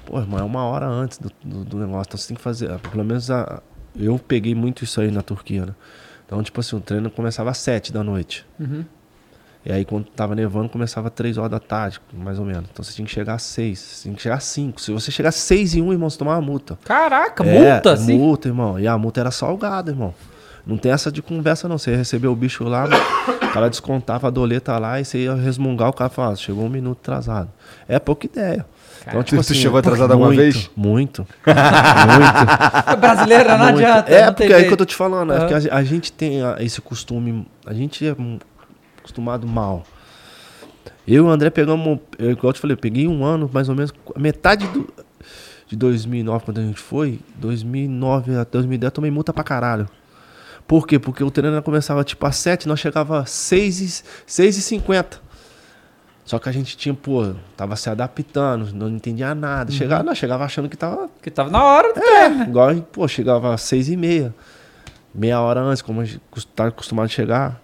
Pô, 0.05 0.17
irmão, 0.20 0.39
é 0.39 0.43
uma 0.43 0.63
hora 0.63 0.88
antes 0.88 1.17
do, 1.20 1.32
do, 1.43 1.63
do 1.65 1.78
negócio. 1.78 2.07
Então 2.07 2.17
você 2.17 2.28
tem 2.30 2.38
que 2.38 2.41
fazer. 2.41 2.78
Pelo 2.80 3.03
menos 3.03 3.30
a, 3.30 3.61
eu 3.95 4.17
peguei 4.17 4.55
muito 4.55 4.84
isso 4.84 4.99
aí 4.99 5.11
na 5.11 5.22
Turquia, 5.22 5.65
né? 5.67 5.76
Então, 6.26 6.41
tipo 6.41 6.59
assim, 6.59 6.76
o 6.76 6.80
treino 6.80 7.09
começava 7.11 7.49
às 7.51 7.57
sete 7.57 7.91
da 7.91 8.03
noite. 8.03 8.45
E 9.66 9.72
aí, 9.74 9.84
quando 9.84 10.05
tava 10.05 10.36
nevando, 10.36 10.70
começava 10.70 11.10
às 11.10 11.14
três 11.14 11.38
horas 11.38 11.51
da 11.51 11.60
tarde, 11.60 11.99
mais 12.14 12.39
ou 12.39 12.45
menos. 12.45 12.64
Então 12.72 12.84
você 12.84 12.93
tinha 12.93 13.05
que 13.05 13.12
chegar 13.12 13.34
às 13.34 13.43
seis. 13.43 13.78
Você 13.80 14.03
tinha 14.03 14.16
que 14.16 14.22
chegar 14.22 14.36
às 14.36 14.45
cinco. 14.45 14.80
Se 14.80 14.91
você 14.91 15.12
chegar 15.12 15.30
às 15.30 15.36
seis 15.36 15.76
e 15.76 15.82
um, 15.82 15.91
irmão, 15.91 16.10
você 16.10 16.18
tomava 16.18 16.39
multa. 16.41 16.80
Caraca, 16.86 17.43
É, 17.43 17.74
multa, 17.74 17.91
assim? 17.93 18.18
Multa, 18.18 18.47
irmão. 18.47 18.80
E 18.80 18.88
a 18.88 18.97
multa 18.97 19.20
era 19.20 19.32
salgada, 19.32 19.91
irmão. 19.91 20.14
Não 20.66 20.78
tem 20.78 20.91
essa 20.91 21.12
de 21.12 21.22
conversa, 21.22 21.68
não. 21.68 21.78
Você 21.78 21.93
recebeu 21.95 22.32
o 22.32 22.36
bicho 22.36 22.64
lá, 22.64 22.86
o 22.86 23.47
cara 23.51 23.70
descontava 23.70 24.28
a 24.28 24.30
doleta 24.30 24.78
lá 24.78 24.99
e 24.99 25.05
você 25.05 25.20
ia 25.26 25.36
resmungar, 25.36 25.89
o 25.89 25.93
cara 25.93 26.10
falava, 26.10 26.34
"Ah, 26.34 26.38
chegou 26.38 26.66
um 26.66 26.70
minuto 26.70 26.99
atrasado. 27.01 27.49
É 27.88 27.97
pouca 27.99 28.28
ideia. 28.28 28.66
Então, 29.07 29.24
Tu- 29.24 29.38
tu 29.43 29.53
chegou 29.55 29.80
atrasado 29.80 30.12
alguma 30.12 30.28
muito, 30.28 30.39
vez? 30.39 30.70
Muito. 30.76 31.28
muito. 31.45 32.97
Brasileira 32.99 33.57
não 33.57 33.66
muito. 33.72 33.80
adianta. 33.86 34.12
É, 34.12 34.32
porque 34.32 34.43
é 34.43 34.45
aí 34.47 34.51
jeito. 34.53 34.68
que 34.68 34.74
eu 34.74 34.78
tô 34.78 34.86
te 34.86 34.95
falando. 34.95 35.34
É 35.34 35.39
porque 35.39 35.70
a, 35.70 35.76
a 35.78 35.84
gente 35.84 36.12
tem 36.12 36.41
a- 36.43 36.57
esse 36.60 36.80
costume. 36.82 37.47
A 37.66 37.74
gente 37.74 38.05
é 38.07 38.16
acostumado 38.99 39.47
mal. 39.47 39.83
Eu 41.07 41.25
e 41.25 41.27
o 41.27 41.29
André 41.29 41.49
pegamos. 41.49 41.99
Eu, 42.17 42.31
igual 42.31 42.49
eu 42.49 42.53
te 42.53 42.59
falei, 42.59 42.75
eu 42.75 42.79
peguei 42.79 43.07
um 43.07 43.23
ano, 43.25 43.49
mais 43.51 43.67
ou 43.67 43.75
menos, 43.75 43.91
metade 44.15 44.67
do, 44.67 44.87
de 45.67 45.75
2009, 45.75 46.45
quando 46.45 46.59
a 46.59 46.61
gente 46.61 46.79
foi. 46.79 47.19
2009 47.35 48.35
até 48.35 48.51
2010, 48.51 48.87
eu 48.87 48.91
tomei 48.91 49.11
multa 49.11 49.33
pra 49.33 49.43
caralho. 49.43 49.87
Por 50.67 50.85
quê? 50.85 50.99
Porque 50.99 51.23
o 51.23 51.31
treino 51.31 51.61
começava 51.63 52.03
tipo 52.03 52.23
às 52.27 52.35
7, 52.35 52.67
nós 52.67 52.79
chegava 52.79 53.21
às 53.21 53.31
6 53.31 53.81
e, 53.81 54.03
6 54.27 54.57
e 54.57 54.61
50. 54.61 55.29
Só 56.25 56.37
que 56.37 56.47
a 56.47 56.51
gente 56.51 56.77
tinha, 56.77 56.93
pô, 56.93 57.33
tava 57.57 57.75
se 57.75 57.89
adaptando, 57.89 58.71
não 58.71 58.87
entendia 58.87 59.33
nada. 59.33 59.71
Chegava, 59.71 60.03
nós 60.03 60.15
chegava 60.15 60.45
achando 60.45 60.69
que 60.69 60.77
tava 60.77 61.09
Que 61.23 61.31
tava 61.31 61.49
na 61.49 61.63
hora 61.63 61.91
do 61.91 61.99
é, 61.99 62.03
treino, 62.03 62.35
né? 62.35 62.45
igual, 62.47 62.75
pô, 62.91 63.07
chegava 63.07 63.51
às 63.51 63.63
seis 63.63 63.89
e 63.89 63.97
meia. 63.97 64.31
Meia 65.11 65.41
hora 65.41 65.59
antes, 65.59 65.81
como 65.81 66.01
a 66.01 66.05
gente 66.05 66.21
tá 66.55 66.67
acostumado 66.67 67.05
a 67.05 67.09
chegar. 67.09 67.59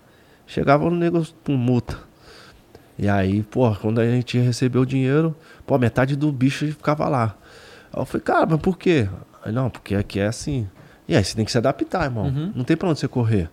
Chegava 0.48 0.90
no 0.90 0.96
negócio 0.96 1.34
com 1.44 1.54
multa. 1.54 1.98
E 2.98 3.10
aí, 3.10 3.44
pô, 3.44 3.74
quando 3.76 4.00
a 4.00 4.06
gente 4.06 4.38
recebeu 4.38 4.82
o 4.82 4.86
dinheiro, 4.86 5.36
pô, 5.66 5.78
metade 5.78 6.16
do 6.16 6.32
bicho 6.32 6.66
ficava 6.68 7.10
lá. 7.10 7.36
Aí 7.92 8.02
eu 8.02 8.06
falei, 8.06 8.24
cara, 8.24 8.46
mas 8.46 8.60
por 8.60 8.78
quê? 8.78 9.10
Aí, 9.44 9.52
não, 9.52 9.70
porque 9.70 9.96
aqui 9.96 10.20
é 10.20 10.28
assim. 10.28 10.68
E 11.08 11.16
aí 11.16 11.24
você 11.24 11.36
tem 11.36 11.46
que 11.46 11.52
se 11.52 11.58
adaptar, 11.58 12.06
irmão. 12.06 12.32
Não 12.56 12.64
tem 12.64 12.78
pra 12.78 12.90
onde 12.90 13.00
você 13.00 13.08
correr. 13.08 13.50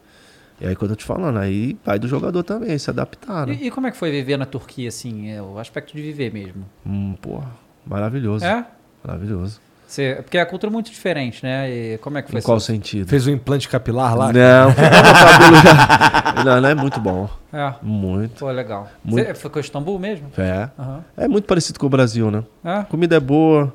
E 0.61 0.67
aí, 0.67 0.77
quando 0.77 0.93
eu 0.93 0.97
tô 0.97 1.01
te 1.01 1.05
falando, 1.05 1.39
aí 1.39 1.77
vai 1.85 1.99
do 1.99 2.07
jogador 2.07 2.43
também, 2.45 2.79
se 2.79 2.89
adaptar, 2.89 3.49
né? 3.49 3.59
E, 3.61 3.67
e 3.67 3.71
como 3.71 3.89
é 3.89 3.91
que 3.91 3.97
foi 3.97 4.13
viver 4.13 4.37
na 4.37 4.47
Turquia, 4.47 4.89
assim? 4.89 5.29
É, 5.29 5.43
o 5.43 5.59
aspecto 5.59 5.97
de 5.97 6.01
viver 6.03 6.33
mesmo. 6.33 6.65
Hum, 6.87 7.17
pô, 7.21 7.43
maravilhoso. 7.85 8.45
É? 8.45 8.65
Maravilhoso. 9.03 9.61
Você, 9.93 10.21
porque 10.23 10.39
a 10.39 10.47
cultura 10.47 10.71
é 10.71 10.73
muito 10.73 10.91
diferente, 10.91 11.43
né? 11.45 11.71
E 11.71 11.99
como 11.99 12.17
é 12.17 12.23
que 12.23 12.31
foi 12.31 12.41
Em 12.41 12.43
qual 12.43 12.59
seu- 12.59 12.75
sentido? 12.75 13.07
Fez 13.07 13.27
um 13.27 13.31
implante 13.31 13.69
capilar 13.69 14.17
lá? 14.17 14.33
Não, 14.33 14.73
cabelo 14.73 15.57
já. 15.63 16.45
Não, 16.45 16.61
não 16.63 16.69
é 16.71 16.75
muito 16.75 16.99
bom. 16.99 17.29
É. 17.53 17.75
Muito. 17.83 18.39
Pô, 18.39 18.51
legal. 18.51 18.89
Muito. 19.05 19.27
Você 19.27 19.35
foi 19.35 19.51
com 19.51 19.61
Istambul 19.61 19.99
mesmo? 19.99 20.33
É. 20.39 20.71
Aham. 20.79 21.05
É 21.15 21.29
muito 21.29 21.45
parecido 21.47 21.79
com 21.79 21.85
o 21.85 21.91
Brasil, 21.91 22.31
né? 22.31 22.43
É? 22.65 22.85
Comida 22.85 23.17
é 23.17 23.21
boa, 23.21 23.71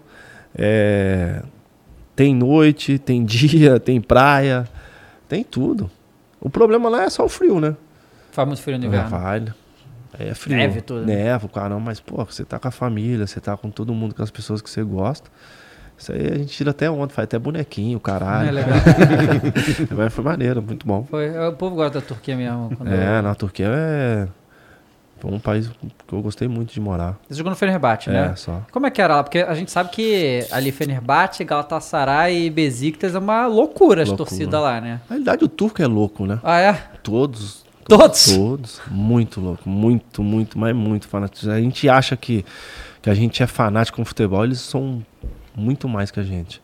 é, 0.57 1.43
tem 2.15 2.33
noite, 2.33 2.97
tem 2.97 3.23
dia, 3.25 3.79
tem 3.79 4.01
praia, 4.01 4.67
tem 5.29 5.43
tudo. 5.43 5.87
O 6.41 6.49
problema 6.49 6.89
lá 6.89 7.03
é 7.03 7.11
só 7.11 7.25
o 7.25 7.29
frio, 7.29 7.59
né? 7.59 7.75
Faz 8.31 8.47
muito 8.47 8.63
frio 8.63 8.79
no 8.79 8.85
É, 8.85 8.87
inverno. 8.87 9.53
Aí 10.17 10.29
é 10.29 10.33
frio. 10.33 10.57
Neve 10.57 10.81
tudo, 10.81 11.05
né? 11.05 11.15
Neva, 11.15 11.47
caramba, 11.47 11.79
mas, 11.79 11.99
pô, 11.99 12.25
você 12.25 12.43
tá 12.43 12.57
com 12.57 12.67
a 12.67 12.71
família, 12.71 13.27
você 13.27 13.39
tá 13.39 13.55
com 13.55 13.69
todo 13.69 13.93
mundo, 13.93 14.15
com 14.15 14.23
as 14.23 14.31
pessoas 14.31 14.63
que 14.63 14.69
você 14.71 14.81
gosta. 14.81 15.29
Isso 15.97 16.11
aí 16.11 16.27
a 16.27 16.37
gente 16.37 16.47
tira 16.55 16.71
até 16.71 16.89
ontem, 16.89 17.13
faz 17.13 17.23
até 17.25 17.39
bonequinho, 17.39 17.97
É 17.97 17.99
caralho. 17.99 18.51
legal. 18.51 18.77
Mas 19.97 20.13
foi 20.13 20.23
maneiro, 20.23 20.61
muito 20.61 20.85
bom. 20.85 21.03
Foi, 21.09 21.37
o 21.47 21.53
povo 21.53 21.75
gosta 21.75 21.99
da 21.99 22.05
Turquia 22.05 22.35
mesmo. 22.35 22.71
Quando 22.77 22.89
É, 22.93 23.21
na 23.21 23.33
Turquia 23.35 23.67
é. 23.69 24.27
Foi 25.19 25.31
um 25.31 25.39
país 25.39 25.67
que 26.07 26.13
eu 26.13 26.21
gostei 26.21 26.47
muito 26.47 26.71
de 26.71 26.79
morar. 26.79 27.17
Você 27.27 27.33
jogou 27.33 27.49
no 27.49 27.55
Fenerbahçe, 27.55 28.07
né? 28.11 28.29
É, 28.33 28.35
só. 28.35 28.61
Como 28.71 28.85
é 28.85 28.91
que 28.91 29.01
era 29.01 29.15
lá? 29.15 29.23
Porque 29.23 29.39
a 29.39 29.55
gente 29.55 29.71
sabe 29.71 29.89
que 29.89 30.45
ali 30.51 30.71
Fenerbahçe, 30.71 31.43
Galatasaray 31.43 32.45
e 32.45 32.49
Besiktas 32.51 33.15
é 33.15 33.19
uma 33.19 33.47
loucura 33.47 34.03
as 34.03 34.11
torcidas 34.11 34.61
lá, 34.61 34.79
né? 34.79 35.01
Na 35.09 35.15
realidade, 35.15 35.43
o 35.43 35.47
turco 35.47 35.81
é 35.81 35.87
louco, 35.87 36.27
né? 36.27 36.39
Ah, 36.43 36.59
é? 36.59 36.73
Todos. 37.01 37.65
Todos? 37.87 38.25
Todos. 38.31 38.81
Muito 38.91 39.41
louco. 39.41 39.67
Muito, 39.67 40.21
muito, 40.21 40.59
mas 40.59 40.75
muito 40.75 41.07
fanático. 41.07 41.49
A 41.49 41.59
gente 41.59 41.89
acha 41.89 42.15
que, 42.15 42.45
que 43.01 43.09
a 43.09 43.15
gente 43.15 43.41
é 43.41 43.47
fanático 43.47 43.97
com 43.97 44.05
futebol, 44.05 44.43
eles 44.43 44.59
são 44.59 45.03
muito 45.57 45.89
mais 45.89 46.11
que 46.11 46.19
a 46.19 46.23
gente. 46.23 46.61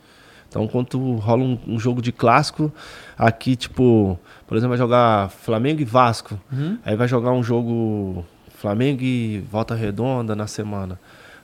Então, 0.47 0.67
quando 0.67 1.15
rola 1.15 1.43
um, 1.43 1.57
um 1.67 1.79
jogo 1.79 1.99
de 2.01 2.11
clássico, 2.11 2.71
aqui, 3.17 3.55
tipo, 3.55 4.19
por 4.47 4.55
exemplo, 4.55 4.69
vai 4.69 4.77
jogar 4.77 5.29
Flamengo 5.31 5.81
e 5.81 5.85
Vasco. 5.85 6.39
Aí 6.85 6.95
vai 6.95 7.07
jogar 7.07 7.31
um 7.31 7.41
jogo 7.43 8.23
Flamengo 8.55 9.01
e 9.01 9.39
Volta 9.51 9.73
Redonda 9.73 10.35
na 10.35 10.45
semana. 10.45 10.99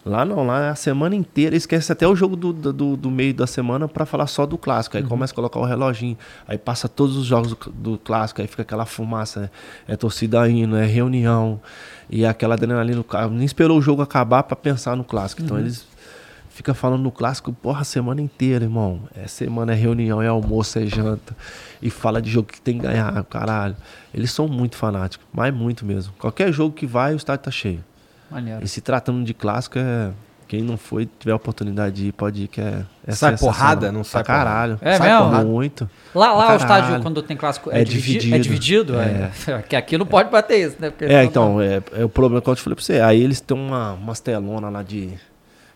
Lá 0.06 0.24
não, 0.24 0.46
lá 0.46 0.66
é 0.66 0.70
a 0.70 0.76
semana 0.76 1.14
inteira. 1.16 1.56
Esquece 1.56 1.92
até 1.92 2.08
o 2.08 2.16
jogo 2.16 2.36
do, 2.36 2.54
do, 2.54 2.96
do- 2.96 3.12
meio 3.12 3.34
da 3.34 3.46
semana 3.46 3.86
pra 3.88 4.06
falar 4.06 4.28
só 4.28 4.46
do 4.46 4.58
clássico. 4.58 4.96
Aí 4.96 5.04
começa 5.04 5.34
a 5.34 5.36
colocar 5.36 5.60
o 5.60 5.66
reloginho. 5.66 6.18
Aí 6.48 6.58
passa 6.58 6.88
todos 6.88 7.18
os 7.18 7.26
jogos 7.26 7.54
do, 7.54 7.72
do 7.72 7.98
clássico. 7.98 8.40
Aí 8.42 8.48
fica 8.48 8.62
aquela 8.62 8.86
fumaça. 8.86 9.52
É, 9.88 9.94
é 9.94 9.96
torcida 9.98 10.48
indo, 10.50 10.78
é 10.78 10.86
reunião. 10.86 11.60
E 12.10 12.26
aquela 12.26 12.54
adrenalina. 12.56 13.02
o 13.02 13.04
cara 13.04 13.28
Nem 13.28 13.44
esperou 13.46 13.78
o 13.78 13.82
jogo 13.82 14.02
acabar 14.02 14.44
pra 14.44 14.56
pensar 14.56 14.96
no 14.96 15.04
clássico. 15.04 15.42
Então 15.42 15.58
eles 15.60 15.86
ficam 16.60 16.76
falando 16.76 17.02
no 17.02 17.12
clássico, 17.12 17.54
porra, 17.54 17.82
a 17.82 17.84
semana 17.86 18.20
inteira, 18.22 18.66
irmão. 18.66 19.00
É 19.16 19.28
semana, 19.28 19.72
é 19.72 19.76
reunião, 19.76 20.22
é 20.22 20.28
almoço, 20.28 20.78
é 20.78 20.86
janta. 20.86 21.34
E 21.82 21.90
fala 21.90 22.22
de 22.22 22.30
jogo 22.30 22.50
que 22.50 22.60
tem 22.60 22.78
que 22.78 22.86
ganhar, 22.86 23.24
caralho. 23.24 23.78
Eles 24.14 24.30
são 24.32 24.46
muito 24.46 24.76
fanáticos, 24.76 25.26
mas 25.32 25.54
muito 25.54 25.86
mesmo. 25.86 26.12
Qualquer 26.20 26.52
jogo 26.52 26.76
que 26.76 26.86
vai, 26.86 27.14
o 27.14 27.16
estádio 27.16 27.46
tá 27.46 27.52
cheio. 27.52 27.82
Maneiro. 28.30 28.60
E 28.62 28.68
se 28.68 28.82
tratando 28.82 29.24
de 29.24 29.34
clássico, 29.34 29.80
é. 29.80 30.12
Quem 30.50 30.62
não 30.64 30.78
foi, 30.78 31.08
tiver 31.20 31.32
a 31.32 31.36
oportunidade 31.36 31.96
de 31.96 32.08
ir, 32.08 32.12
pode 32.12 32.44
ir, 32.44 32.48
que 32.48 32.60
é. 32.60 32.84
é 33.08 33.12
Sai 33.14 33.38
porrada? 33.38 33.90
Não 33.90 34.02
Pra 34.02 34.10
sai 34.10 34.24
caralho. 34.24 34.80
É 34.82 34.98
sai 34.98 35.08
mesmo? 35.08 35.26
porrada. 35.26 35.46
Muito. 35.46 35.90
Lá, 36.14 36.34
lá 36.34 36.46
Pra 36.48 36.54
o 36.56 36.58
estádio, 36.58 37.02
quando 37.02 37.22
tem 37.22 37.38
clássico, 37.38 37.72
é, 37.72 37.82
É 37.82 37.84
dividido. 37.86 38.36
É 38.36 38.40
dividido? 38.40 39.00
É. 39.00 39.32
Que 39.70 39.76
aqui 39.78 39.98
não 39.98 40.08
pode 40.08 40.30
bater 40.30 40.68
isso, 40.68 40.76
né? 40.80 40.90
Porque 40.90 41.06
É, 41.06 41.24
então, 41.24 41.62
é, 41.62 41.82
é 41.94 42.04
o 42.04 42.10
problema 42.10 42.42
que 42.42 42.50
eu 42.50 42.56
te 42.56 42.62
falei 42.64 42.76
pra 42.76 42.84
você. 42.84 43.00
Aí 43.00 43.22
eles 43.24 43.40
têm 43.40 43.56
uma, 43.56 43.94
umas 43.94 44.20
telonas 44.20 44.74
lá 44.74 44.84
de. 44.84 45.14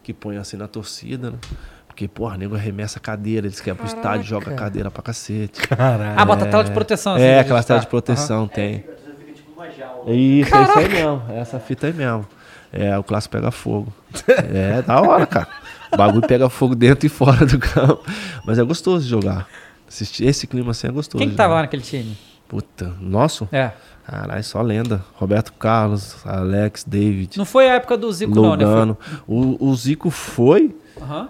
Que 0.03 0.13
põe 0.13 0.37
assim 0.37 0.57
na 0.57 0.67
torcida, 0.67 1.31
né? 1.31 1.37
Porque, 1.87 2.07
porra, 2.07 2.37
nego 2.37 2.55
arremessa 2.55 2.97
a 2.97 3.01
cadeira, 3.01 3.45
eles 3.47 3.61
quebram 3.61 3.85
o 3.85 3.87
estádio, 3.87 4.25
joga 4.25 4.51
a 4.51 4.55
cadeira 4.55 4.89
pra 4.91 5.01
cacete. 5.03 5.61
Caralho. 5.67 6.19
Ah, 6.19 6.25
bota 6.25 6.45
tela 6.47 6.63
de 6.63 6.71
proteção. 6.71 7.13
assim, 7.15 7.23
É, 7.23 7.33
pra 7.33 7.41
aquela 7.41 7.63
tela 7.63 7.79
tá. 7.79 7.85
de 7.85 7.89
proteção 7.89 8.47
tem. 8.47 8.79
Fica, 8.79 8.93
fica 9.19 9.33
tipo 9.33 9.51
uma 9.53 9.69
jaula. 9.69 10.11
Isso, 10.11 10.55
é 10.55 10.63
isso 10.63 10.79
aí 10.79 10.89
mesmo. 10.89 11.21
É 11.29 11.37
essa 11.39 11.59
fita 11.59 11.87
aí 11.87 11.93
mesmo. 11.93 12.27
É, 12.71 12.97
o 12.97 13.03
clássico 13.03 13.33
pega 13.35 13.51
fogo. 13.51 13.93
É, 14.27 14.81
da 14.81 14.99
hora, 14.99 15.25
cara. 15.27 15.47
O 15.91 15.97
bagulho 15.97 16.25
pega 16.27 16.49
fogo 16.49 16.73
dentro 16.73 17.05
e 17.05 17.09
fora 17.09 17.45
do 17.45 17.59
campo. 17.59 18.03
Mas 18.43 18.57
é 18.57 18.63
gostoso 18.63 19.03
de 19.03 19.09
jogar. 19.11 19.47
Assistir 19.87 20.25
esse 20.25 20.47
clima 20.47 20.71
assim 20.71 20.87
é 20.87 20.91
gostoso. 20.91 21.19
Quem 21.19 21.29
que 21.29 21.35
tava 21.35 21.53
lá 21.53 21.61
naquele 21.61 21.83
time? 21.83 22.17
Puta, 22.47 22.91
nosso? 22.99 23.47
É. 23.51 23.71
Caralho, 24.05 24.43
só 24.43 24.61
lenda. 24.61 25.03
Roberto 25.15 25.53
Carlos, 25.53 26.17
Alex, 26.25 26.83
David. 26.85 27.37
Não 27.37 27.45
foi 27.45 27.69
a 27.69 27.75
época 27.75 27.97
do 27.97 28.11
Zico, 28.11 28.35
não, 28.35 28.55
né? 28.55 28.65
Lugano. 28.65 28.97
O, 29.27 29.69
o 29.69 29.75
Zico 29.75 30.09
foi, 30.09 30.75
Aham. 31.01 31.29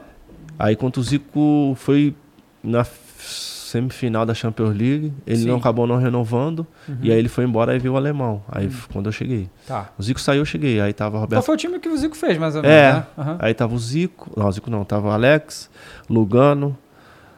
Aí 0.58 0.76
contra 0.76 1.00
o 1.00 1.04
Zico 1.04 1.76
foi 1.78 2.16
na 2.64 2.86
semifinal 3.18 4.24
da 4.26 4.34
Champions 4.36 4.70
League, 4.70 5.12
ele 5.26 5.38
Sim. 5.42 5.48
não 5.48 5.58
acabou 5.58 5.88
não 5.88 5.98
renovando, 5.98 6.66
e 7.02 7.12
aí 7.12 7.18
ele 7.18 7.28
foi 7.28 7.44
embora 7.44 7.76
e 7.76 7.80
veio 7.80 7.94
o 7.96 7.98
alemão. 7.98 8.44
Aí 8.48 8.68
f- 8.68 8.88
quando 8.94 9.08
eu 9.08 9.12
cheguei. 9.12 9.50
Tá. 9.68 9.90
O 9.98 10.04
Zico 10.04 10.20
saiu, 10.22 10.42
eu 10.42 10.46
cheguei. 10.46 10.80
Aí 10.80 10.94
tava 10.94 11.10
o 11.10 11.12
Qual 11.14 11.22
Roberto. 11.22 11.44
foi 11.44 11.56
o 11.56 11.58
time 11.58 11.80
que 11.80 11.90
o 11.90 11.98
Zico 11.98 12.16
fez, 12.16 12.38
mais 12.38 12.56
ou 12.56 12.62
menos, 12.62 12.76
É, 12.78 12.94
né? 12.94 13.06
Aham. 13.18 13.38
aí 13.40 13.54
tava 13.54 13.74
o 13.74 13.80
Zico, 13.80 14.32
não, 14.38 14.48
o 14.48 14.52
Zico 14.52 14.70
não, 14.70 14.84
tava 14.86 15.08
o 15.08 15.12
Alex, 15.12 15.70
Lugano, 16.10 16.78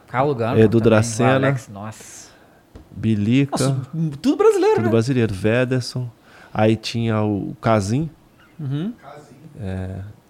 Carlos 0.07 0.35
Gano. 0.35 0.59
Edu 0.59 0.79
também, 0.79 0.83
Dracena. 0.83 1.35
Alex, 1.35 1.69
Nossa. 1.71 2.24
Bilica, 2.95 3.51
Nossa, 3.69 3.87
tudo 4.21 4.37
brasileiro, 4.37 4.75
tudo 4.75 4.85
né? 4.85 4.89
brasileiro, 4.91 5.33
Vederson. 5.33 6.09
Aí 6.53 6.75
tinha 6.75 7.21
o 7.21 7.55
Casim, 7.61 8.09
Uhum. 8.59 8.93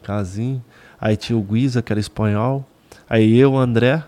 Casim. 0.01 0.61
Aí 0.99 1.15
tinha 1.15 1.37
o 1.37 1.41
Guiza, 1.41 1.81
que 1.81 1.91
era 1.93 1.99
espanhol. 1.99 2.65
Aí 3.09 3.37
eu, 3.37 3.53
o 3.53 3.57
André. 3.57 4.03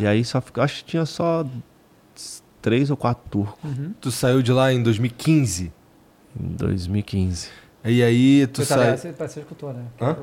E 0.00 0.06
aí 0.06 0.24
só 0.24 0.42
acho 0.56 0.78
que 0.84 0.90
tinha 0.92 1.04
só 1.04 1.44
três 2.62 2.90
ou 2.90 2.96
quatro 2.96 3.22
turcos 3.30 3.58
Tu 4.00 4.10
saiu 4.10 4.40
de 4.42 4.50
lá 4.52 4.72
em 4.72 4.82
2015. 4.82 5.70
em 6.40 6.48
2015. 6.56 7.48
E 7.84 8.00
aí 8.00 8.46
tu 8.46 8.64
Você, 8.64 8.74
tá, 8.76 8.96
você, 8.96 9.12
você 9.12 9.40
escutou, 9.40 9.72
né? 9.72 9.80
Hã? 10.00 10.14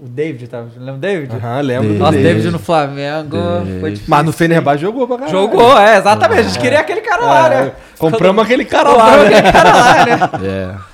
O, 0.00 0.06
o 0.06 0.08
David, 0.08 0.48
tá? 0.48 0.64
Lembra 0.76 0.94
o 0.94 0.98
David? 0.98 1.36
Aham, 1.36 1.60
lembro 1.60 1.88
do 1.88 1.94
Nossa, 1.98 2.12
David. 2.12 2.28
David 2.28 2.50
no 2.50 2.58
Flamengo 2.58 3.36
David. 3.36 3.80
foi 3.80 3.90
difícil. 3.90 4.10
Mas 4.10 4.24
no 4.24 4.32
Fenerbahçe 4.32 4.80
jogou 4.80 5.06
pra 5.06 5.16
caralho. 5.18 5.38
Jogou, 5.38 5.78
é, 5.78 5.98
exatamente. 5.98 6.40
A 6.40 6.42
gente 6.44 6.58
queria 6.58 6.80
aquele 6.80 7.02
cara 7.02 7.22
lá, 7.24 7.46
É, 7.52 7.64
né? 7.66 7.72
compramos 7.98 8.42
aquele 8.42 8.64
cara 8.64 8.92
lá, 8.94 9.16
né? 9.18 9.26
aquele 9.38 9.52
cara 9.52 9.72
lá, 9.74 10.06
né? 10.06 10.30
É. 10.48 10.92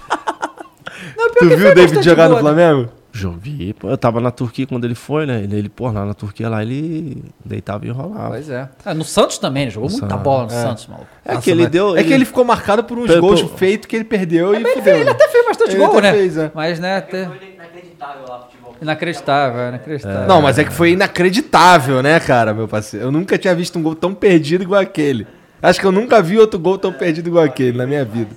Não, 1.17 1.31
Tu 1.35 1.57
viu 1.57 1.71
o 1.71 1.75
David 1.75 2.03
jogar 2.03 2.29
no 2.29 2.41
boa, 2.41 2.53
né? 2.53 2.89
Flamengo? 3.13 3.41
Joguei. 3.41 3.73
pô, 3.73 3.89
Eu 3.89 3.97
tava 3.99 4.21
na 4.21 4.31
Turquia 4.31 4.67
quando 4.67 4.85
ele 4.85 4.95
foi, 4.95 5.27
né? 5.27 5.43
Ele, 5.43 5.57
ele 5.57 5.69
pô, 5.69 5.91
lá 5.91 6.05
na 6.05 6.15
Turquia 6.15 6.49
lá 6.49 6.63
ele 6.63 7.23
deitava 7.45 7.85
e 7.87 7.89
enrolava. 7.89 8.29
Pois 8.31 8.49
é. 8.51 8.69
Ah, 8.85 8.95
no 8.95 9.05
Santos 9.05 9.39
também, 9.39 9.63
ele 9.65 9.71
jogou 9.73 9.89
No 9.89 9.93
muita 9.97 10.09
Santos. 10.09 10.23
bola 10.25 10.43
no 10.47 10.53
É. 10.53 10.63
Santos, 10.63 10.87
maluco. 10.87 11.07
É 11.25 11.31
Nossa, 11.35 11.43
que 11.45 11.51
ele 11.51 11.63
mas- 11.63 11.71
deu. 11.71 11.97
É 11.97 12.05
que 12.05 12.13
ele 12.13 12.25
ficou 12.25 12.45
marcado 12.45 12.85
por 12.85 12.99
uns 12.99 13.07
Pelo- 13.07 13.21
gols 13.21 13.43
pelo- 13.43 13.57
feitos 13.57 13.87
que 13.87 13.97
ele 13.97 14.05
perdeu 14.05 14.53
e 14.53 14.57
Ele, 14.57 14.69
fudeu. 14.69 14.97
ele 14.97 15.11
até 15.11 15.29
fez 15.29 15.45
bastante 15.47 15.71
Ele 15.71 15.79
gol, 15.87 16.01
né? 16.01 16.13
fez, 16.13 16.37
é. 16.37 16.51
Mas, 16.55 16.79
né, 16.79 16.97
até... 16.99 17.27
foi 17.27 17.37
inacreditável 17.55 18.23
lá 18.29 18.39
o 18.39 18.43
futebol. 18.43 18.77
inacreditável, 18.81 19.61
é 19.61 19.69
inacreditável. 19.71 20.29
Não, 20.29 20.43
mas 20.43 20.59
é 20.59 20.65
que 20.65 20.73
foi 20.73 20.91
inacreditável, 20.93 22.03
né, 22.03 22.21
cara, 22.21 22.55
meu 22.55 22.69
parceiro? 22.69 23.07
Eu 23.07 23.13
nunca 23.13 23.37
tinha 23.39 23.55
visto 23.55 23.79
um 23.79 23.83
gol 23.83 23.95
tão 23.95 24.15
perdido 24.15 24.63
igual 24.63 24.81
aquele. 24.81 25.27
Acho 25.61 25.81
que 25.81 25.87
eu 25.87 25.93
nunca 25.93 26.23
vi 26.23 26.39
outro 26.39 26.59
gol 26.61 26.79
tão 26.79 26.93
perdido 26.93 27.27
igual 27.29 27.45
aquele 27.45 27.77
na 27.77 27.87
minha 27.87 28.05
vida. 28.05 28.31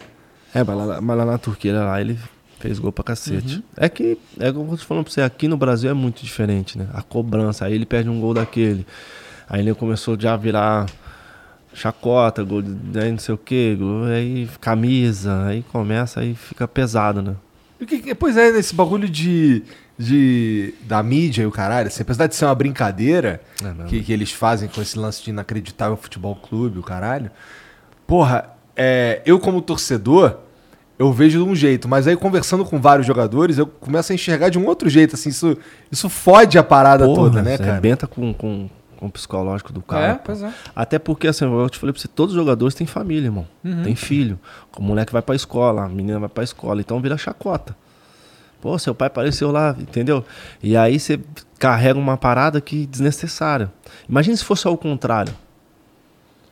É, 0.53 0.63
mas 0.63 0.75
lá, 0.87 0.99
mas 1.01 1.17
lá 1.17 1.25
na 1.25 1.37
Turquia 1.37 1.71
lá 1.73 2.01
ele 2.01 2.17
fez 2.61 2.79
gol 2.79 2.91
pra 2.91 3.03
cacete. 3.03 3.55
Uhum. 3.55 3.63
É 3.75 3.89
que, 3.89 4.17
é 4.39 4.51
como 4.51 4.71
eu 4.71 4.77
tô 4.77 4.83
falando 4.83 5.03
pra 5.03 5.13
você, 5.13 5.21
aqui 5.21 5.47
no 5.47 5.57
Brasil 5.57 5.89
é 5.89 5.93
muito 5.93 6.23
diferente, 6.23 6.77
né? 6.77 6.87
A 6.93 7.01
cobrança, 7.01 7.65
aí 7.65 7.73
ele 7.73 7.85
perde 7.85 8.09
um 8.09 8.19
gol 8.19 8.33
daquele. 8.33 8.85
Aí 9.49 9.61
ele 9.61 9.73
começou 9.73 10.17
já 10.19 10.33
a 10.33 10.37
virar 10.37 10.85
chacota, 11.73 12.43
gol 12.43 12.61
de 12.61 12.69
né, 12.69 13.11
não 13.11 13.17
sei 13.17 13.33
o 13.33 13.37
que, 13.37 13.77
aí 14.13 14.49
camisa, 14.59 15.45
aí 15.45 15.63
começa, 15.63 16.19
aí 16.19 16.35
fica 16.35 16.67
pesado, 16.67 17.21
né? 17.21 17.35
Que 17.85 18.13
Pois 18.13 18.37
é, 18.37 18.49
esse 18.49 18.75
bagulho 18.75 19.09
de, 19.09 19.63
de. 19.97 20.73
da 20.83 21.01
mídia 21.01 21.43
e 21.43 21.45
o 21.45 21.51
caralho, 21.51 21.87
assim, 21.87 22.03
apesar 22.03 22.27
de 22.27 22.35
ser 22.35 22.45
uma 22.45 22.53
brincadeira 22.53 23.41
É 23.63 23.87
que, 23.87 24.03
que 24.03 24.13
eles 24.13 24.31
fazem 24.31 24.69
com 24.69 24.81
esse 24.81 24.97
lance 24.99 25.23
de 25.23 25.31
inacreditável 25.31 25.97
futebol 25.97 26.35
clube, 26.35 26.77
o 26.77 26.83
caralho. 26.83 27.31
Porra, 28.05 28.49
é, 28.75 29.21
eu 29.25 29.39
como 29.39 29.61
torcedor, 29.61 30.37
eu 31.01 31.11
vejo 31.11 31.43
de 31.43 31.49
um 31.49 31.55
jeito, 31.55 31.89
mas 31.89 32.07
aí 32.07 32.15
conversando 32.15 32.63
com 32.63 32.79
vários 32.79 33.07
jogadores, 33.07 33.57
eu 33.57 33.65
começo 33.65 34.11
a 34.11 34.15
enxergar 34.15 34.49
de 34.49 34.59
um 34.59 34.67
outro 34.67 34.87
jeito, 34.87 35.15
assim, 35.15 35.29
isso, 35.29 35.57
isso 35.91 36.07
fode 36.07 36.59
a 36.59 36.63
parada 36.63 37.05
Porra, 37.05 37.17
toda, 37.17 37.41
né, 37.41 37.57
cara? 37.57 37.71
arrebenta 37.71 38.05
com, 38.05 38.31
com, 38.31 38.69
com 38.97 39.05
o 39.07 39.09
psicológico 39.09 39.73
do 39.73 39.81
cara. 39.81 40.05
É, 40.05 40.13
pois 40.23 40.43
é. 40.43 40.53
Até 40.75 40.99
porque, 40.99 41.27
assim, 41.27 41.43
eu 41.43 41.69
te 41.71 41.79
falei 41.79 41.91
pra 41.91 41.99
você, 41.99 42.07
todos 42.07 42.35
os 42.35 42.39
jogadores 42.39 42.75
têm 42.75 42.85
família, 42.85 43.25
irmão. 43.25 43.47
Uhum. 43.63 43.81
Tem 43.81 43.95
filho. 43.95 44.39
O 44.77 44.83
moleque 44.83 45.11
vai 45.11 45.23
pra 45.23 45.33
escola, 45.33 45.85
a 45.85 45.89
menina 45.89 46.19
vai 46.19 46.29
pra 46.29 46.43
escola, 46.43 46.79
então 46.79 47.01
vira 47.01 47.17
chacota. 47.17 47.75
Pô, 48.61 48.77
seu 48.77 48.93
pai 48.93 49.07
apareceu 49.07 49.51
lá, 49.51 49.75
entendeu? 49.79 50.23
E 50.61 50.77
aí 50.77 50.99
você 50.99 51.19
carrega 51.57 51.97
uma 51.97 52.15
parada 52.15 52.61
que 52.61 52.85
desnecessária. 52.85 53.71
Imagina 54.07 54.37
se 54.37 54.45
fosse 54.45 54.67
ao 54.67 54.77
contrário. 54.77 55.33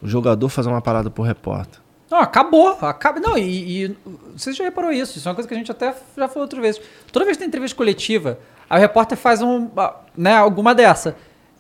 O 0.01 0.07
jogador 0.07 0.49
fazer 0.49 0.69
uma 0.69 0.81
parada 0.81 1.11
pro 1.11 1.23
repórter. 1.23 1.78
Não, 2.09 2.19
acabou. 2.19 2.77
Acaba... 2.81 3.19
Não, 3.19 3.37
e, 3.37 3.85
e 3.85 3.97
você 4.35 4.51
já 4.51 4.63
reparou 4.63 4.91
isso. 4.91 5.17
Isso 5.17 5.27
é 5.27 5.29
uma 5.29 5.35
coisa 5.35 5.47
que 5.47 5.53
a 5.53 5.57
gente 5.57 5.71
até 5.71 5.93
já 6.17 6.27
falou 6.27 6.43
outra 6.43 6.59
vez. 6.59 6.79
Toda 7.11 7.23
vez 7.25 7.37
que 7.37 7.41
tem 7.41 7.47
entrevista 7.47 7.77
coletiva, 7.77 8.39
aí 8.69 8.77
o 8.79 8.81
repórter 8.81 9.17
faz 9.17 9.41
um, 9.41 9.69
né, 10.17 10.35
alguma 10.35 10.73
dessa. 10.73 11.15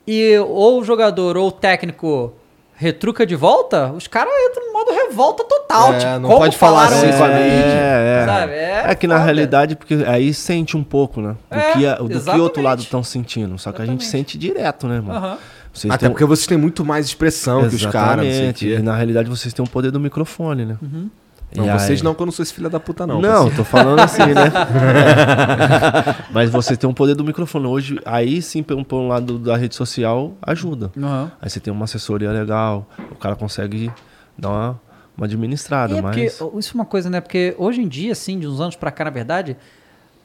E 0.07 0.37
ou 0.39 0.79
o 0.79 0.83
jogador 0.83 1.37
ou 1.37 1.49
o 1.49 1.51
técnico 1.51 2.33
retruca 2.73 3.25
de 3.25 3.35
volta, 3.35 3.91
os 3.91 4.07
caras 4.07 4.31
entram 4.49 4.67
no 4.67 4.73
modo 4.73 4.91
revolta 4.91 5.43
total. 5.43 5.93
É, 5.93 5.97
tipo, 5.99 6.19
não 6.19 6.29
pode 6.29 6.57
falar 6.57 6.85
assim 6.85 7.11
com 7.11 7.23
a 7.25 7.27
mídia. 7.27 7.43
É, 7.43 8.25
é. 8.25 8.83
É 8.87 8.91
É 8.91 8.95
que 8.95 9.05
na 9.05 9.17
realidade, 9.19 9.75
porque 9.75 9.95
aí 10.07 10.33
sente 10.33 10.75
um 10.77 10.83
pouco, 10.83 11.19
né? 11.21 11.35
Do, 11.51 11.59
É, 11.59 11.71
que, 11.73 11.85
a- 11.85 11.95
do 11.95 12.07
que 12.07 12.13
o 12.13 12.15
outro 12.15 12.31
exatamente. 12.39 12.61
lado 12.63 12.81
estão 12.81 13.03
sentindo. 13.03 13.57
Só 13.59 13.71
que 13.73 13.81
a 13.81 13.85
gente 13.85 14.01
Exatamente. 14.01 14.27
sente 14.29 14.37
direto, 14.37 14.87
né, 14.87 14.95
irmão? 14.95 15.15
Aham. 15.15 15.37
Vocês 15.79 15.91
Até 15.93 15.99
têm 16.01 16.09
um- 16.09 16.11
porque 16.11 16.25
vocês 16.25 16.45
têm 16.47 16.57
muito 16.57 16.83
mais 16.83 17.05
expressão 17.05 17.67
que 17.69 17.75
os 17.75 17.85
caras, 17.85 18.25
Exatamente. 18.25 18.67
E 18.67 18.79
na 18.79 18.95
realidade 18.95 19.29
vocês 19.29 19.53
têm 19.53 19.63
o 19.63 19.67
poder 19.69 19.91
do 19.91 19.99
microfone, 19.99 20.65
né? 20.65 20.77
Uhum. 20.81 21.09
Não, 21.55 21.65
E 21.65 21.71
vocês 21.79 21.99
aí- 21.99 22.03
não, 22.03 22.13
que 22.13 22.21
eu 22.21 22.25
não 22.27 22.31
sou 22.33 22.43
esse 22.43 22.53
filho 22.53 22.69
da 22.69 22.79
puta, 22.79 23.07
não. 23.07 23.19
Não, 23.19 23.29
parceiro. 23.31 23.55
tô 23.55 23.63
falando 23.63 23.99
assim, 24.01 24.21
né? 24.21 24.51
Mas 26.31 26.49
vocês 26.49 26.77
têm 26.77 26.89
o 26.89 26.93
poder 26.93 27.15
do 27.15 27.23
microfone. 27.23 27.65
Hoje, 27.67 27.99
aí 28.05 28.41
sim, 28.41 28.61
por 28.61 28.77
um- 28.77 28.83
por 28.83 28.97
um 28.99 29.07
lado 29.07 29.39
da 29.39 29.55
rede 29.57 29.75
social, 29.75 30.33
ajuda. 30.41 30.91
Aham. 30.97 31.31
Aí 31.41 31.49
você 31.49 31.59
tem 31.59 31.71
uma 31.73 31.85
assessoria 31.85 32.31
legal, 32.31 32.87
o 33.11 33.15
cara 33.15 33.35
consegue 33.35 33.91
dar 34.37 34.49
uma, 34.49 34.81
uma 35.17 35.25
administrada, 35.25 35.97
É 35.97 36.01
mas... 36.01 36.11
porque 36.15 36.25
isso 36.27 36.71
é 36.71 36.77
uma 36.77 36.85
coisa, 36.85 37.09
né? 37.09 37.19
Porque 37.21 37.55
hoje 37.57 37.81
em 37.81 37.87
dia, 37.87 38.11
assim, 38.11 38.37
de 38.39 38.47
uns 38.47 38.59
anos 38.61 38.75
pra 38.75 38.91
cá, 38.91 39.05
na 39.05 39.09
verdade, 39.09 39.57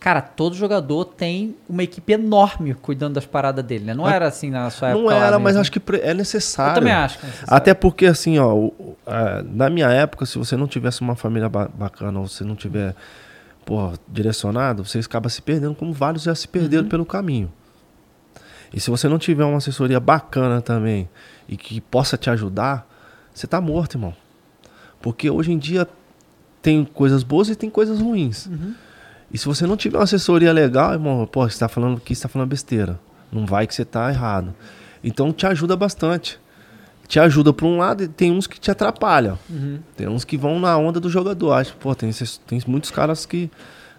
cara, 0.05 0.20
todo 0.20 0.55
jogador 0.55 1.07
tem 1.07 1.57
uma 1.66 1.82
equipe 1.82 2.12
enorme 2.12 2.74
cuidando 2.74 3.14
das 3.14 3.24
paradas 3.24 3.64
dele, 3.64 3.86
né? 3.86 3.94
Não 3.94 4.07
era 4.07 4.26
assim 4.28 4.50
na 4.50 4.68
sua 4.68 4.88
época. 4.90 5.02
Não 5.02 5.11
era, 5.11 5.38
mas 5.38 5.57
acho 5.57 5.72
que 5.72 5.80
é 6.02 6.12
necessário. 6.12 6.72
Eu 6.72 6.74
também 6.74 6.92
acho. 6.92 7.18
é. 7.24 7.28
Até 7.48 7.72
porque, 7.72 8.05
assim, 8.05 8.38
ó, 8.38 8.52
o- 8.55 8.66
o- 8.78 8.96
a- 9.07 9.42
na 9.42 9.70
minha 9.70 9.88
época, 9.88 10.26
se 10.26 10.36
você 10.36 10.59
não 10.59 10.66
tivesse 10.66 11.00
uma 11.00 11.14
família 11.16 11.48
ba- 11.48 11.70
bacana, 11.72 12.20
ou 12.20 12.28
você 12.28 12.44
não 12.44 12.55
tiver, 12.55 12.94
pô, 13.64 13.92
direcionado, 14.07 14.84
você 14.84 14.98
acaba 14.98 15.30
se 15.30 15.40
perdendo, 15.40 15.74
como 15.74 15.90
vários 15.90 16.24
já 16.24 16.34
se 16.34 16.46
perderam 16.46 16.86
pelo 16.86 17.07
caminho. 17.07 17.50
E 18.74 18.80
se 18.80 18.90
você 18.90 19.09
não 19.09 19.18
tiver 19.18 19.44
uma 19.44 19.57
assessoria 19.57 19.98
bacana 20.00 20.61
também, 20.61 21.09
e 21.48 21.57
que 21.57 21.80
possa 21.80 22.18
te 22.18 22.28
ajudar, 22.28 22.86
você 23.32 23.46
tá 23.46 23.59
morto, 23.59 23.94
irmão. 23.94 24.14
Porque 25.00 25.30
hoje 25.30 25.50
em 25.50 25.57
dia 25.59 25.88
tem 26.61 26.84
coisas 26.84 27.22
boas 27.22 27.48
e 27.48 27.55
tem 27.57 27.70
coisas 27.70 28.00
ruins. 28.00 28.50
E 29.32 29.38
se 29.38 29.46
você 29.46 29.66
não 29.66 29.76
tiver 29.76 29.98
uma 29.98 30.04
assessoria 30.04 30.52
legal, 30.52 30.92
irmão, 30.92 31.26
pô, 31.26 31.48
você 31.48 31.58
tá 31.58 31.68
falando 31.68 32.00
que 32.00 32.14
você 32.14 32.22
tá 32.22 32.28
falando 32.28 32.48
besteira. 32.48 33.00
Não 33.32 33.44
vai 33.46 33.66
que 33.66 33.74
você 33.74 33.84
tá 33.84 34.10
errado. 34.10 34.54
Então 35.02 35.32
te 35.32 35.46
ajuda 35.46 35.76
bastante. 35.76 36.38
Te 37.06 37.20
ajuda 37.20 37.52
por 37.52 37.66
um 37.66 37.78
lado 37.78 38.02
e 38.02 38.08
tem 38.08 38.32
uns 38.32 38.46
que 38.46 38.58
te 38.58 38.70
atrapalham. 38.70 39.38
Tem 39.96 40.08
uns 40.08 40.24
que 40.24 40.36
vão 40.36 40.58
na 40.58 40.76
onda 40.78 40.98
do 40.98 41.10
jogador. 41.10 41.52
Acho, 41.52 41.76
pô, 41.76 41.94
tem, 41.94 42.10
tem 42.46 42.60
muitos 42.66 42.90
caras 42.90 43.26
que. 43.26 43.50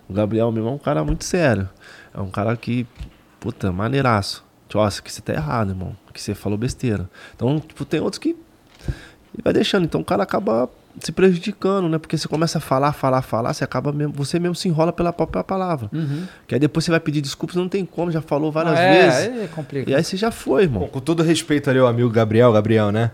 O 0.07 0.13
Gabriel 0.13 0.51
mesmo 0.51 0.69
é 0.69 0.71
um 0.71 0.78
cara 0.78 1.03
muito 1.03 1.26
sério. 1.26 1.67
É 2.13 2.21
um 2.21 2.30
cara 2.30 2.55
que, 2.55 2.88
puta, 3.39 3.71
maneiraço. 3.71 4.43
Tipo, 4.67 4.80
ó, 4.80 4.88
isso 4.88 4.99
aqui 4.99 5.11
você 5.11 5.21
tá 5.21 5.34
errado, 5.34 5.69
irmão. 5.69 5.95
Que 6.13 6.21
você 6.21 6.34
falou 6.34 6.57
besteira. 6.57 7.09
Então, 7.36 7.59
tipo, 7.59 7.84
tem 7.86 7.99
outros 7.99 8.19
que. 8.19 8.36
E 9.38 9.41
vai 9.43 9.51
deixando. 9.51 9.84
Então 9.84 10.01
o 10.01 10.05
cara 10.05 10.23
acaba 10.23 10.69
se 11.00 11.12
prejudicando, 11.12 11.89
né? 11.89 11.98
Porque 11.98 12.18
você 12.18 12.28
começa 12.28 12.58
a 12.58 12.62
falar, 12.62 12.93
falar, 12.93 13.22
falar, 13.22 13.54
você 13.54 13.64
acaba 13.64 13.91
mesmo, 13.91 14.14
você 14.14 14.39
mesmo 14.39 14.56
se 14.56 14.68
enrola 14.68 14.93
pela 14.93 15.12
própria 15.12 15.43
palavra. 15.43 15.89
Que 16.48 16.56
aí 16.56 16.60
depois 16.60 16.86
você 16.86 16.91
vai 16.91 17.00
pedir 17.00 17.22
desculpas, 17.22 17.56
não 17.56 17.68
tem 17.68 17.86
como, 17.86 18.12
já 18.12 18.22
falou 18.22 18.52
várias 18.52 18.78
é, 18.78 18.91
vezes. 18.91 19.43
É, 19.43 19.48
complicado. 19.48 19.89
E 19.89 19.96
aí 19.96 20.04
você 20.04 20.18
já 20.18 20.32
foi, 20.32 20.68
Bom, 20.68 20.76
irmão. 20.78 20.89
com 20.89 21.00
todo 21.00 21.24
respeito 21.24 21.70
ali 21.70 21.80
ao 21.80 21.88
amigo 21.88 22.10
Gabriel, 22.10 22.52
Gabriel, 22.52 22.91
né? 22.91 23.12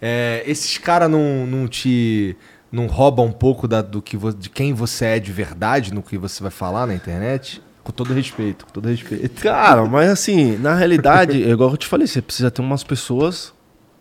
É, 0.00 0.42
esses 0.46 0.76
caras 0.78 1.10
não, 1.10 1.46
não 1.46 1.68
te. 1.68 2.36
não 2.70 2.86
roubam 2.86 3.26
um 3.26 3.32
pouco 3.32 3.66
da, 3.66 3.80
do 3.80 4.02
que 4.02 4.18
de 4.38 4.50
quem 4.50 4.74
você 4.74 5.06
é 5.06 5.18
de 5.18 5.32
verdade 5.32 5.94
no 5.94 6.02
que 6.02 6.18
você 6.18 6.42
vai 6.42 6.52
falar 6.52 6.86
na 6.86 6.94
internet? 6.94 7.62
Com 7.82 7.92
todo 7.92 8.12
respeito, 8.12 8.66
com 8.66 8.72
todo 8.72 8.88
respeito. 8.88 9.42
Cara, 9.42 9.84
mas 9.84 10.10
assim, 10.10 10.56
na 10.56 10.74
realidade, 10.74 11.42
é 11.42 11.48
igual 11.52 11.70
eu 11.70 11.76
te 11.76 11.86
falei, 11.86 12.06
você 12.06 12.20
precisa 12.20 12.50
ter 12.50 12.62
umas 12.62 12.82
pessoas 12.82 13.52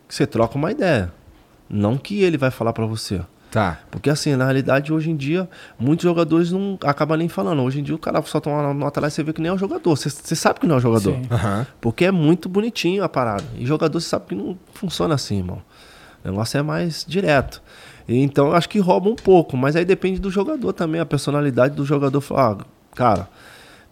que 0.07 0.15
você 0.15 0.25
troca 0.25 0.57
uma 0.57 0.71
ideia. 0.71 1.11
Não 1.73 1.97
que 1.97 2.21
ele 2.21 2.37
vai 2.37 2.51
falar 2.51 2.71
pra 2.71 2.85
você. 2.85 3.19
Tá. 3.49 3.79
Porque 3.89 4.09
assim, 4.09 4.35
na 4.35 4.45
realidade, 4.45 4.93
hoje 4.93 5.09
em 5.09 5.15
dia, 5.15 5.49
muitos 5.77 6.03
jogadores 6.03 6.51
não 6.51 6.77
acabam 6.83 7.17
nem 7.17 7.27
falando. 7.27 7.61
Hoje 7.63 7.79
em 7.79 7.83
dia 7.83 7.95
o 7.95 7.99
cara 7.99 8.21
só 8.23 8.39
toma 8.39 8.61
uma 8.61 8.73
nota 8.73 9.01
lá 9.01 9.07
e 9.07 9.11
você 9.11 9.23
vê 9.23 9.33
que 9.33 9.41
nem 9.41 9.49
é 9.49 9.53
o 9.53 9.57
jogador. 9.57 9.95
Você, 9.95 10.09
você 10.09 10.35
sabe 10.35 10.59
que 10.59 10.67
não 10.67 10.75
é 10.75 10.77
o 10.77 10.81
jogador. 10.81 11.13
Sim. 11.13 11.27
Aham. 11.31 11.67
Porque 11.81 12.05
é 12.05 12.11
muito 12.11 12.47
bonitinho 12.47 13.03
a 13.03 13.09
parada. 13.09 13.43
E 13.55 13.65
jogador 13.65 13.99
você 13.99 14.07
sabe 14.07 14.25
que 14.27 14.35
não 14.35 14.57
funciona 14.73 15.15
assim, 15.15 15.37
irmão. 15.37 15.61
O 16.23 16.29
negócio 16.29 16.57
é 16.57 16.61
mais 16.61 17.05
direto. 17.07 17.61
E 18.07 18.17
então 18.21 18.47
eu 18.47 18.55
acho 18.55 18.69
que 18.69 18.79
rouba 18.79 19.09
um 19.09 19.15
pouco, 19.15 19.57
mas 19.57 19.75
aí 19.75 19.85
depende 19.85 20.19
do 20.19 20.29
jogador 20.29 20.73
também, 20.73 21.01
a 21.01 21.05
personalidade 21.05 21.75
do 21.75 21.85
jogador. 21.85 22.21
Falar, 22.21 22.57
ah, 22.59 22.65
cara, 22.95 23.29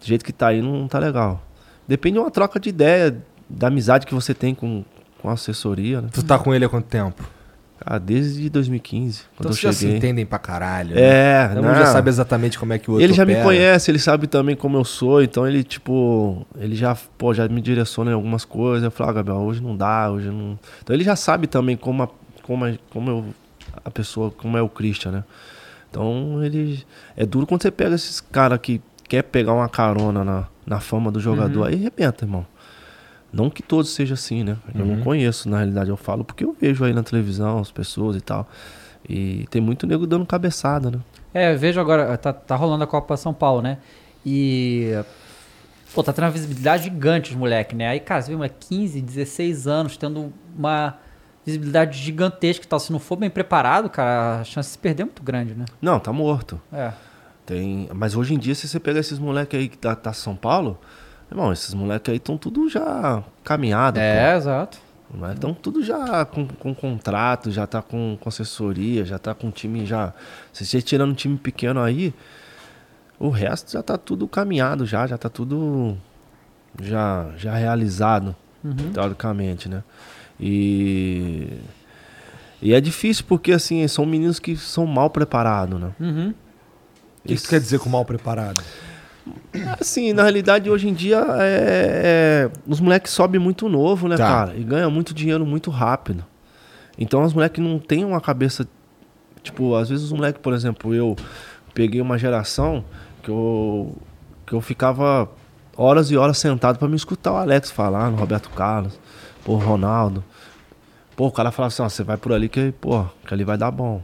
do 0.00 0.06
jeito 0.06 0.24
que 0.24 0.32
tá 0.32 0.48
aí 0.48 0.62
não 0.62 0.86
tá 0.86 0.98
legal. 0.98 1.42
Depende 1.86 2.14
de 2.14 2.20
uma 2.20 2.30
troca 2.30 2.60
de 2.60 2.68
ideia, 2.68 3.16
da 3.48 3.68
amizade 3.68 4.06
que 4.06 4.14
você 4.14 4.34
tem 4.34 4.54
com, 4.54 4.84
com 5.20 5.28
a 5.28 5.32
assessoria, 5.32 6.00
né? 6.00 6.08
Tu 6.12 6.22
tá 6.22 6.38
com 6.38 6.54
ele 6.54 6.64
há 6.64 6.68
quanto 6.68 6.86
tempo? 6.86 7.22
Ah, 7.84 7.98
desde 7.98 8.48
2015, 8.48 9.22
quando 9.22 9.28
Então 9.34 9.50
eu 9.50 9.54
vocês 9.54 9.60
já 9.62 9.72
se 9.72 9.78
cheguei. 9.80 9.96
entendem 9.96 10.24
pra 10.24 10.38
caralho. 10.38 10.94
né? 10.94 11.00
É, 11.02 11.50
Um 11.56 11.62
não. 11.62 11.74
já 11.74 11.86
sabe 11.86 12.08
exatamente 12.10 12.58
como 12.58 12.72
é 12.72 12.78
que 12.78 12.88
o 12.90 12.94
outro 12.94 13.04
Ele 13.04 13.12
já 13.12 13.24
me 13.24 13.32
opera. 13.32 13.44
conhece, 13.44 13.90
ele 13.90 13.98
sabe 13.98 14.26
também 14.26 14.54
como 14.54 14.76
eu 14.76 14.84
sou, 14.84 15.22
então 15.22 15.46
ele, 15.48 15.64
tipo, 15.64 16.46
ele 16.56 16.76
já, 16.76 16.96
pô, 17.18 17.34
já 17.34 17.48
me 17.48 17.60
direciona 17.60 18.10
em 18.10 18.14
algumas 18.14 18.44
coisas. 18.44 18.84
Eu 18.84 18.90
falo, 18.90 19.10
ah, 19.10 19.12
Gabriel, 19.14 19.38
hoje 19.40 19.60
não 19.60 19.76
dá, 19.76 20.10
hoje 20.10 20.28
não. 20.28 20.58
Então 20.82 20.94
ele 20.94 21.02
já 21.04 21.16
sabe 21.16 21.46
também 21.46 21.76
como 21.76 22.02
a, 22.04 22.08
como 22.42 22.64
a, 22.64 22.72
como 22.90 23.10
eu, 23.10 23.24
a 23.84 23.90
pessoa, 23.90 24.30
como 24.30 24.56
é 24.56 24.62
o 24.62 24.68
Christian, 24.68 25.10
né? 25.10 25.24
Então 25.90 26.42
ele. 26.42 26.84
É 27.16 27.26
duro 27.26 27.46
quando 27.46 27.62
você 27.62 27.70
pega 27.70 27.94
esses 27.94 28.20
caras 28.20 28.58
que 28.62 28.80
quer 29.08 29.22
pegar 29.22 29.52
uma 29.52 29.68
carona 29.68 30.24
na, 30.24 30.44
na 30.66 30.80
fama 30.80 31.10
do 31.10 31.20
jogador, 31.20 31.64
aí 31.66 31.74
arrebenta, 31.74 32.24
irmão. 32.24 32.46
Não 33.32 33.48
que 33.48 33.62
todos 33.62 33.90
sejam 33.90 34.14
assim, 34.14 34.44
né? 34.44 34.56
Eu 34.74 34.84
não 34.84 35.00
conheço, 35.00 35.48
na 35.48 35.58
realidade, 35.58 35.88
eu 35.88 35.96
falo 35.96 36.22
porque 36.22 36.44
eu 36.44 36.54
vejo 36.58 36.84
aí 36.84 36.92
na 36.92 37.02
televisão 37.02 37.58
as 37.58 37.70
pessoas 37.70 38.14
e 38.16 38.20
tal. 38.20 38.46
E 39.08 39.46
tem 39.50 39.60
muito 39.60 39.86
nego 39.86 40.06
dando 40.06 40.26
cabeçada, 40.26 40.90
né? 40.90 40.98
É, 41.32 41.54
eu 41.54 41.58
vejo 41.58 41.80
agora, 41.80 42.16
tá, 42.18 42.32
tá 42.32 42.54
rolando 42.54 42.84
a 42.84 42.86
Copa 42.86 43.16
São 43.16 43.32
Paulo, 43.32 43.62
né? 43.62 43.78
E. 44.24 44.92
Pô, 45.94 46.02
tá 46.02 46.12
tendo 46.12 46.24
uma 46.24 46.30
visibilidade 46.30 46.84
gigante 46.84 47.30
os 47.30 47.36
moleques, 47.36 47.76
né? 47.76 47.88
Aí, 47.88 48.00
cara, 48.00 48.22
você 48.22 48.30
vê, 48.30 48.36
moleque, 48.36 48.66
15, 48.68 49.00
16 49.00 49.66
anos, 49.66 49.96
tendo 49.96 50.32
uma 50.56 50.96
visibilidade 51.44 51.98
gigantesca 51.98 52.64
e 52.64 52.68
tal. 52.68 52.80
Se 52.80 52.92
não 52.92 52.98
for 52.98 53.16
bem 53.16 53.28
preparado, 53.28 53.90
cara, 53.90 54.40
a 54.40 54.44
chance 54.44 54.68
de 54.68 54.72
se 54.72 54.78
perder 54.78 55.02
é 55.02 55.04
muito 55.06 55.22
grande, 55.22 55.54
né? 55.54 55.64
Não, 55.80 55.98
tá 55.98 56.12
morto. 56.12 56.60
É. 56.72 56.92
Tem, 57.44 57.88
mas 57.92 58.14
hoje 58.14 58.34
em 58.34 58.38
dia, 58.38 58.54
se 58.54 58.68
você 58.68 58.78
pegar 58.78 59.00
esses 59.00 59.18
moleques 59.18 59.58
aí 59.58 59.68
que 59.68 59.76
tá, 59.76 59.94
tá 59.96 60.12
São 60.12 60.36
Paulo, 60.36 60.78
irmão, 61.32 61.52
esses 61.52 61.74
moleques 61.74 62.10
aí 62.10 62.16
estão 62.16 62.36
tudo 62.36 62.68
já 62.68 63.22
caminhado. 63.44 63.98
É, 63.98 64.36
exato. 64.36 64.78
Estão 65.32 65.52
tudo 65.52 65.84
já 65.84 66.24
com, 66.24 66.46
com 66.46 66.74
contrato, 66.74 67.50
já 67.50 67.66
tá 67.66 67.82
com, 67.82 68.16
com 68.18 68.28
assessoria, 68.28 69.04
já 69.04 69.18
tá 69.18 69.34
com 69.34 69.50
time 69.50 69.84
já. 69.84 70.14
Se 70.52 70.64
você 70.64 70.80
tirando 70.80 71.10
um 71.10 71.14
time 71.14 71.36
pequeno 71.36 71.80
aí, 71.80 72.14
o 73.18 73.28
resto 73.28 73.72
já 73.72 73.82
tá 73.82 73.98
tudo 73.98 74.26
caminhado 74.26 74.86
já, 74.86 75.06
já 75.06 75.18
tá 75.18 75.28
tudo 75.28 75.96
já, 76.80 77.30
já 77.36 77.54
realizado, 77.54 78.34
teoricamente, 78.94 79.68
né? 79.68 79.82
E. 80.40 81.58
E 82.62 82.72
é 82.72 82.80
difícil 82.80 83.24
porque, 83.28 83.50
assim, 83.50 83.86
são 83.88 84.06
meninos 84.06 84.38
que 84.38 84.56
são 84.56 84.86
mal 84.86 85.10
preparados, 85.10 85.80
né? 85.80 85.90
Uhum. 85.98 86.34
O 87.24 87.28
que 87.28 87.34
isso 87.34 87.48
quer 87.48 87.60
dizer 87.60 87.80
com 87.80 87.90
mal 87.90 88.04
preparado? 88.04 88.62
Assim, 89.80 90.12
na 90.12 90.22
realidade, 90.22 90.68
hoje 90.70 90.88
em 90.88 90.94
dia, 90.94 91.24
é, 91.38 92.48
é- 92.48 92.50
os 92.66 92.80
moleques 92.80 93.12
sobem 93.12 93.40
muito 93.40 93.68
novo, 93.68 94.08
né, 94.08 94.16
Tá. 94.16 94.26
cara? 94.26 94.56
E 94.56 94.62
ganham 94.64 94.90
muito 94.90 95.14
dinheiro 95.14 95.44
muito 95.46 95.70
rápido. 95.70 96.24
Então, 96.98 97.22
os 97.22 97.32
moleques 97.32 97.62
não 97.62 97.78
têm 97.78 98.04
uma 98.04 98.20
cabeça... 98.20 98.66
Tipo, 99.42 99.74
às 99.74 99.88
vezes 99.88 100.04
os 100.06 100.12
moleques, 100.12 100.40
por 100.40 100.52
exemplo, 100.52 100.94
eu 100.94 101.16
peguei 101.74 102.00
uma 102.00 102.16
geração 102.16 102.84
que 103.22 103.28
eu, 103.30 103.96
que 104.46 104.52
eu 104.52 104.60
ficava 104.60 105.28
horas 105.76 106.10
e 106.12 106.16
horas 106.16 106.38
sentado 106.38 106.78
pra 106.78 106.86
me 106.86 106.94
escutar 106.94 107.32
o 107.32 107.36
Alex 107.36 107.70
falar, 107.70 108.10
no 108.10 108.16
Roberto 108.16 108.50
Carlos, 108.50 108.98
pô, 109.44 109.56
Ronaldo. 109.56 110.22
Pô, 111.16 111.26
o 111.26 111.32
cara 111.32 111.50
falava 111.50 111.72
assim, 111.72 111.82
ó, 111.82 111.88
você 111.88 112.04
vai 112.04 112.16
por 112.16 112.32
ali 112.32 112.48
que, 112.48 112.72
pô, 112.80 113.04
que 113.26 113.34
ali 113.34 113.42
vai 113.42 113.56
dar 113.58 113.70
bom. 113.72 114.00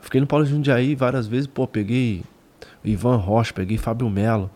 Fiquei 0.00 0.20
no 0.20 0.26
Paulo 0.26 0.44
Jundiaí 0.44 0.94
várias 0.96 1.26
vezes, 1.28 1.46
pô, 1.46 1.66
peguei 1.68 2.22
Ivan 2.84 3.16
Rocha, 3.16 3.52
peguei 3.52 3.76
Fábio 3.76 4.08
Melo, 4.08 4.50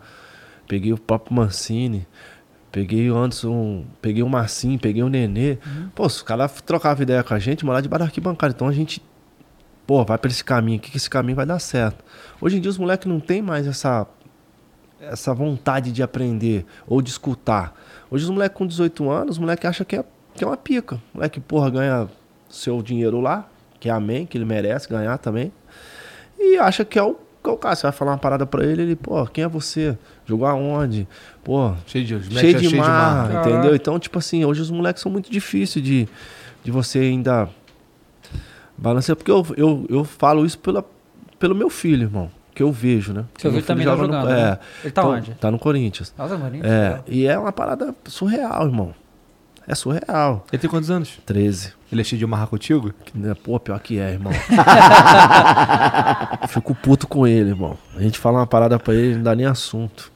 peguei 0.67 0.91
o 0.93 0.97
próprio 0.97 1.35
Mancini, 1.35 2.07
peguei 2.71 3.09
o 3.09 3.15
Anderson, 3.15 3.85
peguei 4.01 4.21
o 4.21 4.29
Marcinho, 4.29 4.77
peguei 4.77 5.01
o 5.01 5.09
Nenê. 5.09 5.57
Pô, 5.93 6.05
os 6.05 6.21
caras 6.21 6.61
trocavam 6.61 7.03
ideia 7.03 7.23
com 7.23 7.33
a 7.33 7.39
gente, 7.39 7.65
lá 7.65 7.79
de 7.79 7.87
da 7.87 8.03
arquibancada. 8.03 8.53
Então 8.53 8.67
a 8.67 8.73
gente, 8.73 9.01
pô, 9.87 10.03
vai 10.03 10.17
pra 10.17 10.29
esse 10.29 10.43
caminho 10.43 10.77
aqui, 10.77 10.91
que 10.91 10.97
esse 10.97 11.09
caminho 11.09 11.35
vai 11.35 11.45
dar 11.45 11.59
certo. 11.59 12.03
Hoje 12.41 12.57
em 12.57 12.61
dia 12.61 12.69
os 12.69 12.77
moleques 12.77 13.07
não 13.07 13.19
tem 13.19 13.41
mais 13.41 13.65
essa 13.65 14.05
essa 14.99 15.33
vontade 15.33 15.91
de 15.91 16.01
aprender 16.01 16.65
ou 16.87 17.01
de 17.01 17.09
escutar. 17.09 17.73
Hoje 18.09 18.23
os 18.23 18.29
moleques 18.29 18.57
com 18.57 18.65
18 18.65 19.09
anos, 19.09 19.31
os 19.35 19.37
moleques 19.37 19.65
acham 19.65 19.85
que 19.85 19.95
é, 19.95 20.03
que 20.33 20.43
é 20.43 20.47
uma 20.47 20.57
pica. 20.57 20.95
O 21.13 21.17
moleque, 21.17 21.39
porra, 21.39 21.69
ganha 21.69 22.07
seu 22.49 22.81
dinheiro 22.81 23.19
lá, 23.21 23.47
que 23.79 23.89
é 23.89 23.91
amém, 23.91 24.25
que 24.25 24.37
ele 24.37 24.45
merece 24.45 24.89
ganhar 24.89 25.17
também. 25.17 25.51
E 26.37 26.57
acha 26.57 26.83
que 26.83 26.97
é 26.97 27.03
o, 27.03 27.17
o 27.53 27.57
cara. 27.57 27.75
Você 27.75 27.83
vai 27.83 27.91
falar 27.91 28.11
uma 28.11 28.17
parada 28.17 28.45
pra 28.45 28.63
ele, 28.65 28.81
ele, 28.81 28.95
pô, 28.95 29.25
quem 29.27 29.43
é 29.43 29.47
você? 29.47 29.97
Jogou 30.25 30.47
aonde? 30.47 31.07
Pô, 31.43 31.73
Cheio 31.85 32.03
de, 32.05 32.21
cheio 32.39 32.59
de 32.59 32.69
cheio 32.69 32.81
marra, 32.81 33.29
marra. 33.33 33.49
entendeu? 33.49 33.75
Então, 33.75 33.97
tipo 33.99 34.17
assim, 34.19 34.43
hoje 34.45 34.61
os 34.61 34.69
moleques 34.71 35.01
são 35.01 35.11
muito 35.11 35.31
difíceis 35.31 35.83
de, 35.83 36.07
de 36.63 36.71
você 36.71 36.99
ainda 36.99 37.47
balancear. 38.77 39.15
Porque 39.15 39.31
eu, 39.31 39.45
eu, 39.57 39.85
eu 39.89 40.03
falo 40.03 40.45
isso 40.45 40.57
pela, 40.59 40.83
pelo 41.39 41.55
meu 41.55 41.69
filho, 41.69 42.03
irmão. 42.03 42.29
Que 42.53 42.63
eu 42.63 42.71
vejo, 42.71 43.11
né? 43.11 43.25
Seu 43.37 43.51
filho 43.51 43.63
também 43.63 43.85
tá 43.85 43.91
joga 43.95 44.07
no- 44.07 44.13
jogando, 44.13 44.31
É. 44.31 44.43
né? 44.51 44.59
Ele 44.83 44.91
tá 44.91 45.01
Então, 45.01 45.11
onde? 45.11 45.31
Tá 45.33 45.51
no 45.51 45.59
Corinthians. 45.59 46.13
Nossa, 46.17 46.37
Marinho. 46.37 46.65
É, 46.65 47.01
e 47.05 47.27
é 47.27 47.37
uma 47.37 47.51
parada 47.51 47.93
surreal, 48.05 48.65
irmão. 48.65 48.93
É 49.67 49.73
surreal. 49.73 50.45
Ele 50.51 50.59
tem 50.61 50.69
quantos 50.69 50.91
anos? 50.91 51.19
13. 51.25 51.73
Ele 51.91 52.01
é 52.01 52.03
cheio 52.03 52.19
de 52.19 52.25
marra 52.25 52.45
contigo? 52.47 52.93
Que, 53.03 53.17
né, 53.17 53.33
Pô, 53.33 53.59
pior 53.59 53.79
que 53.79 53.99
é, 53.99 54.11
irmão. 54.11 54.31
Fico 56.49 56.75
puto 56.75 57.07
com 57.07 57.25
ele, 57.27 57.49
irmão. 57.49 57.77
A 57.95 58.01
gente 58.01 58.17
fala 58.19 58.39
uma 58.39 58.47
parada 58.47 58.77
pra 58.79 58.93
ele, 58.93 59.15
não 59.15 59.23
dá 59.23 59.35
nem 59.35 59.45
assunto. 59.45 60.11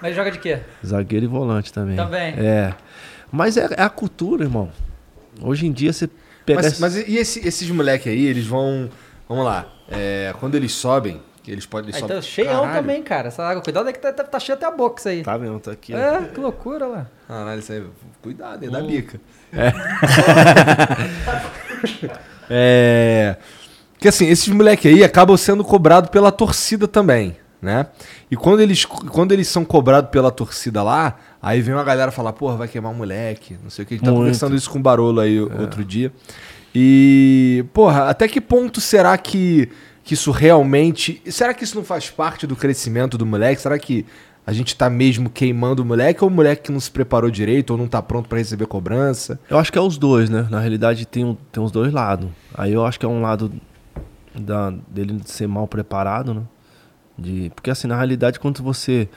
Mas 0.00 0.10
ele 0.10 0.16
joga 0.16 0.30
de 0.30 0.38
quê? 0.38 0.58
Zagueiro 0.84 1.26
e 1.26 1.28
volante 1.28 1.72
também. 1.72 1.96
Também. 1.96 2.34
É. 2.36 2.74
Mas 3.30 3.56
é, 3.56 3.68
é 3.76 3.82
a 3.82 3.90
cultura, 3.90 4.44
irmão. 4.44 4.70
Hoje 5.42 5.66
em 5.66 5.72
dia 5.72 5.92
você 5.92 6.08
pega. 6.44 6.60
Mas, 6.62 6.66
esse- 6.72 6.80
mas 6.80 6.96
e 6.96 7.16
esse- 7.16 7.46
esses 7.46 7.70
moleques 7.70 8.06
aí, 8.10 8.26
eles 8.26 8.46
vão. 8.46 8.88
Vamos 9.28 9.44
lá. 9.44 9.66
é, 9.92 10.32
quando 10.40 10.54
eles 10.54 10.72
sobem, 10.72 11.20
eles 11.52 11.66
podem. 11.66 11.90
Ah, 11.90 11.98
sobem- 11.98 12.04
então, 12.16 12.22
cheião 12.22 12.62
Caralho. 12.62 12.80
também, 12.80 13.02
cara. 13.02 13.28
Essa 13.28 13.42
água, 13.44 13.62
cuidado 13.62 13.86
aí 13.86 13.92
que 13.92 13.98
tá, 13.98 14.12
tá, 14.12 14.24
tá 14.24 14.38
cheio 14.40 14.56
até 14.56 14.66
a 14.66 14.70
boca 14.70 15.00
isso 15.00 15.08
aí. 15.08 15.22
Tá 15.22 15.36
vendo? 15.36 15.58
Tá 15.60 15.72
aqui. 15.72 15.94
ó. 15.94 15.98
É, 15.98 16.22
que 16.22 16.40
loucura 16.40 16.86
lá. 16.86 17.06
Caralho, 17.28 17.58
isso 17.60 17.72
aí. 17.72 17.84
Cuidado, 18.22 18.62
hein, 18.62 18.68
Hum. 18.68 18.72
da 18.72 18.80
bica. 18.82 19.20
É. 22.48 23.36
Que 23.98 24.08
assim, 24.08 24.26
esses 24.28 24.48
moleque 24.48 24.88
aí 24.88 25.04
acabam 25.04 25.36
sendo 25.36 25.62
cobrados 25.62 26.08
pela 26.10 26.32
torcida 26.32 26.88
também, 26.88 27.36
né? 27.60 27.86
E 28.30 28.36
quando 28.36 28.60
eles, 28.60 28.86
quando 28.86 29.32
eles 29.32 29.46
são 29.46 29.62
cobrados 29.62 30.10
pela 30.10 30.30
torcida 30.30 30.82
lá, 30.82 31.18
aí 31.42 31.60
vem 31.60 31.74
uma 31.74 31.84
galera 31.84 32.10
falar, 32.10 32.32
porra, 32.32 32.56
vai 32.56 32.66
queimar 32.66 32.92
o 32.92 32.94
moleque, 32.94 33.58
não 33.62 33.68
sei 33.68 33.84
o 33.84 33.86
que. 33.86 33.92
A 33.92 33.96
gente 33.98 34.04
tá 34.06 34.10
Muito. 34.10 34.20
conversando 34.22 34.56
isso 34.56 34.70
com 34.70 34.78
o 34.78 34.82
Barolo 34.82 35.20
aí 35.20 35.38
o- 35.38 35.52
outro 35.60 35.84
dia. 35.84 36.10
E, 36.74 37.62
porra, 37.74 38.08
até 38.08 38.26
que 38.26 38.40
ponto 38.40 38.80
será 38.80 39.18
que, 39.18 39.68
que 40.04 40.14
isso 40.14 40.30
realmente. 40.30 41.22
Será 41.26 41.52
que 41.54 41.64
isso 41.64 41.76
não 41.76 41.84
faz 41.84 42.10
parte 42.10 42.46
do 42.46 42.56
crescimento 42.56 43.16
do 43.18 43.24
moleque? 43.26 43.60
Será 43.60 43.78
que 43.78 44.04
a 44.46 44.52
gente 44.52 44.74
tá 44.74 44.88
mesmo 44.90 45.28
queimando 45.30 45.82
o 45.82 45.84
moleque 45.84 46.24
ou 46.24 46.30
o 46.30 46.32
moleque 46.32 46.62
que 46.64 46.72
não 46.72 46.80
se 46.80 46.90
preparou 46.90 47.30
direito 47.30 47.70
ou 47.70 47.76
não 47.78 47.86
tá 47.86 48.00
pronto 48.02 48.28
pra 48.28 48.38
receber 48.38 48.66
cobrança? 48.66 49.38
Eu 49.48 49.58
acho 49.58 49.70
que 49.70 49.78
é 49.78 49.80
os 49.80 49.96
dois, 49.98 50.28
né? 50.30 50.46
Na 50.50 50.58
realidade 50.58 51.06
tem, 51.06 51.24
um- 51.24 51.36
tem 51.52 51.62
os 51.62 51.70
dois 51.70 51.92
lados. 51.92 52.28
Aí 52.54 52.72
eu 52.72 52.84
acho 52.84 52.98
que 52.98 53.06
é 53.06 53.08
um 53.08 53.20
lado 53.20 53.52
da, 54.34 54.70
dele 54.88 55.20
ser 55.24 55.46
mal 55.46 55.68
preparado, 55.68 56.34
né? 56.34 56.42
De, 57.18 57.52
porque 57.54 57.70
assim, 57.70 57.86
na 57.86 57.96
realidade, 57.96 58.40
quando 58.40 58.62
você 58.62 59.08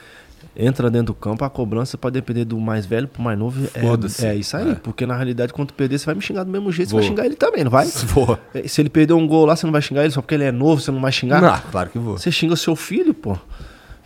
entra 0.56 0.90
dentro 0.90 1.06
do 1.06 1.14
campo, 1.14 1.44
a 1.44 1.50
cobrança 1.50 1.98
pode 1.98 2.14
depender 2.14 2.44
do 2.44 2.58
mais 2.58 2.86
velho 2.86 3.08
pro 3.08 3.22
mais 3.22 3.38
novo. 3.38 3.68
É, 3.74 4.26
é 4.26 4.36
isso 4.36 4.56
aí. 4.56 4.72
É. 4.72 4.74
Porque 4.76 5.04
na 5.06 5.16
realidade, 5.16 5.52
quando 5.52 5.68
tu 5.68 5.74
perder, 5.74 5.98
você 5.98 6.06
vai 6.06 6.14
me 6.14 6.20
xingar 6.20 6.44
do 6.44 6.50
mesmo 6.50 6.70
jeito, 6.70 6.90
Vou. 6.90 7.00
você 7.00 7.08
vai 7.08 7.16
xingar 7.16 7.26
ele 7.26 7.36
também, 7.36 7.64
não 7.64 7.70
vai? 7.70 7.86
Vou. 8.06 8.38
É, 8.54 8.66
Se 8.68 8.80
ele 8.80 8.88
perder 8.88 9.14
um 9.14 9.26
gol 9.26 9.46
lá, 9.46 9.56
você 9.56 9.66
não 9.66 9.72
vai 9.72 9.82
xingar 9.82 10.02
ele 10.02 10.12
só 10.12 10.20
porque 10.20 10.34
ele 10.34 10.44
é 10.44 10.52
novo, 10.52 10.80
você 10.80 10.90
não 10.90 11.00
vai 11.00 11.12
xingar? 11.12 11.40
Não, 11.40 11.58
claro 11.70 11.90
que 11.90 11.98
vou. 11.98 12.16
Você 12.16 12.30
xinga 12.30 12.54
seu 12.56 12.76
filho, 12.76 13.12
pô. 13.12 13.36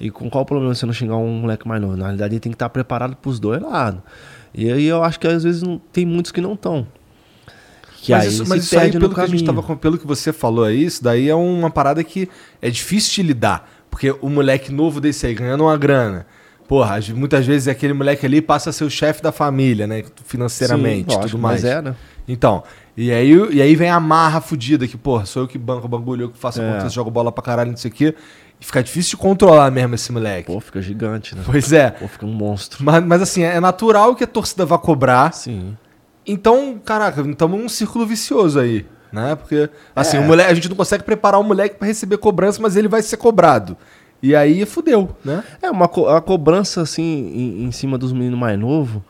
E 0.01 0.11
com 0.11 0.30
qual 0.30 0.44
problema 0.44 0.74
você 0.74 0.86
não 0.86 0.92
xingar 0.92 1.16
um 1.16 1.40
moleque 1.40 1.66
mais 1.66 1.80
novo? 1.80 1.96
Na 1.96 2.05
realidade, 2.05 2.34
ele 2.34 2.40
tem 2.40 2.53
que 2.53 2.57
estar 2.57 2.68
preparado 2.68 3.16
pros 3.16 3.38
dois 3.40 3.61
lados. 3.61 4.01
E 4.55 4.70
aí 4.70 4.86
eu 4.86 5.03
acho 5.03 5.18
que 5.20 5.26
às 5.26 5.42
vezes 5.42 5.62
não, 5.62 5.78
tem 5.92 6.07
muitos 6.07 6.32
que 6.32 6.40
não 6.40 6.55
estão. 6.55 6.86
Que 8.01 8.12
mas 8.12 8.22
aí 8.22 8.28
isso, 8.28 8.49
mas 8.49 8.64
isso 8.64 8.78
aí, 8.78 8.92
pelo 8.92 9.12
que 9.12 9.20
a 9.20 9.26
gente 9.26 9.44
tava 9.44 9.76
pelo 9.76 9.99
que 9.99 10.07
você 10.07 10.32
falou 10.32 10.64
aí, 10.64 10.84
isso 10.84 11.03
daí 11.03 11.28
é 11.28 11.34
uma 11.34 11.68
parada 11.68 12.03
que 12.05 12.28
é 12.62 12.70
difícil 12.70 13.14
de 13.16 13.28
lidar. 13.28 13.68
Porque 13.90 14.14
o 14.20 14.28
moleque 14.28 14.72
novo 14.72 15.01
desse 15.01 15.26
aí 15.26 15.34
ganhando 15.34 15.64
uma 15.64 15.76
grana. 15.76 16.26
Porra, 16.69 17.01
muitas 17.14 17.47
vezes 17.47 17.66
aquele 17.66 17.95
moleque 17.95 18.27
ali 18.27 18.43
passa 18.43 18.69
a 18.71 18.73
ser 18.73 18.85
o 18.85 18.91
chefe 18.91 19.23
da 19.23 19.33
família, 19.33 19.87
né? 19.87 20.05
Financeiramente, 20.27 21.14
Sim, 21.14 21.21
tudo 21.21 21.39
mais. 21.39 21.62
Mas 21.62 21.73
é, 21.73 21.81
né? 21.81 21.97
Então, 22.29 22.62
e 22.95 23.11
aí, 23.11 23.33
e 23.53 23.62
aí 23.62 23.75
vem 23.75 23.89
a 23.89 23.99
marra 23.99 24.39
fudida, 24.43 24.87
que, 24.87 24.97
porra, 24.99 25.25
sou 25.25 25.43
eu 25.45 25.49
que 25.49 25.57
banco 25.57 25.87
o 25.87 25.89
bagulho, 25.89 26.25
eu 26.25 26.29
que 26.31 26.39
faço 26.39 26.61
É. 26.61 26.71
conta, 26.73 26.91
jogo 26.91 27.11
bola 27.11 27.33
pra 27.33 27.43
caralho, 27.43 27.71
não 27.71 27.77
sei 27.79 27.91
o 27.91 27.95
quê. 27.95 28.14
E 28.61 28.64
fica 28.66 28.83
difícil 28.83 29.12
de 29.12 29.16
controlar 29.16 29.71
mesmo 29.71 29.95
esse 29.95 30.12
moleque. 30.12 30.53
Pô, 30.53 30.61
fica 30.61 30.83
gigante, 30.83 31.35
né? 31.35 31.43
Pois 31.47 31.73
é. 31.73 31.91
Pô, 31.91 32.07
fica 32.07 32.27
um 32.27 32.33
monstro. 32.33 32.85
Mas, 32.85 33.03
mas 33.03 33.23
assim, 33.23 33.43
é 33.43 33.59
natural 33.61 34.14
que 34.14 34.25
a 34.25 34.27
torcida 34.27 34.66
vá 34.66 34.77
cobrar. 34.77 35.33
Sim. 35.33 35.75
Então, 36.27 36.79
caraca, 36.85 37.23
estamos 37.23 37.59
num 37.59 37.69
círculo 37.69 38.05
vicioso 38.05 38.61
aí, 38.61 38.85
né? 39.11 39.35
Porque, 39.37 39.71
assim, 39.97 40.19
É. 40.19 40.21
o 40.21 40.25
moleque, 40.25 40.51
a 40.51 40.55
gente 40.55 40.69
não 40.69 40.77
consegue 40.77 41.03
preparar 41.05 41.41
o 41.41 41.45
moleque 41.45 41.77
pra 41.77 41.87
receber 41.89 42.19
cobrança, 42.19 42.61
mas 42.61 42.77
ele 42.77 42.89
vai 42.89 43.01
ser 43.01 43.16
cobrado. 43.16 43.77
E 44.23 44.35
aí 44.35 44.64
fudeu, 44.66 45.16
né? 45.25 45.45
É, 45.62 45.71
uma 45.71 45.87
co- 45.89 46.09
a 46.09 46.21
cobrança, 46.21 46.83
assim, 46.83 47.03
em, 47.03 47.64
em 47.64 47.73
cima 47.73 47.97
dos 47.97 48.12
meninos 48.12 48.39
mais 48.39 48.59
novos, 48.59 49.01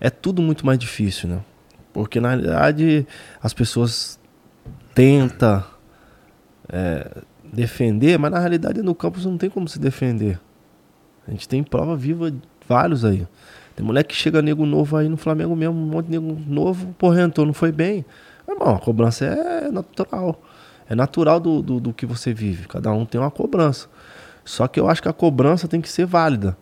é 0.00 0.08
tudo 0.10 0.40
muito 0.40 0.64
mais 0.64 0.78
difícil, 0.78 1.28
né? 1.28 1.40
Porque, 1.92 2.18
na 2.18 2.30
realidade, 2.30 3.06
as 3.42 3.52
pessoas 3.52 4.18
tentam 4.94 5.62
é, 6.68 7.22
defender, 7.52 8.18
mas 8.18 8.30
na 8.30 8.38
realidade 8.38 8.82
no 8.82 8.94
campo 8.94 9.20
não 9.20 9.36
tem 9.36 9.50
como 9.50 9.68
se 9.68 9.78
defender. 9.78 10.40
A 11.26 11.30
gente 11.30 11.48
tem 11.48 11.62
prova 11.62 11.96
viva, 11.96 12.32
vários 12.68 13.04
aí. 13.04 13.26
Tem 13.76 13.84
moleque 13.84 14.10
que 14.10 14.14
chega 14.14 14.40
nego 14.40 14.64
novo 14.66 14.96
aí 14.96 15.08
no 15.08 15.16
Flamengo 15.16 15.54
mesmo, 15.54 15.74
um 15.74 15.86
monte 15.86 16.06
de 16.06 16.12
nego 16.12 16.38
novo, 16.46 16.94
porra, 16.98 17.22
entrou, 17.22 17.46
não 17.46 17.54
foi 17.54 17.72
bem. 17.72 18.04
Irmão, 18.48 18.74
a 18.76 18.78
cobrança 18.78 19.24
é 19.24 19.70
natural. 19.70 20.40
É 20.88 20.94
natural 20.94 21.40
do, 21.40 21.62
do, 21.62 21.80
do 21.80 21.92
que 21.92 22.04
você 22.06 22.32
vive. 22.32 22.68
Cada 22.68 22.92
um 22.92 23.04
tem 23.06 23.20
uma 23.20 23.30
cobrança. 23.30 23.88
Só 24.44 24.66
que 24.68 24.78
eu 24.78 24.88
acho 24.88 25.00
que 25.02 25.08
a 25.08 25.12
cobrança 25.12 25.66
tem 25.68 25.80
que 25.80 25.88
ser 25.88 26.06
válida. 26.06 26.56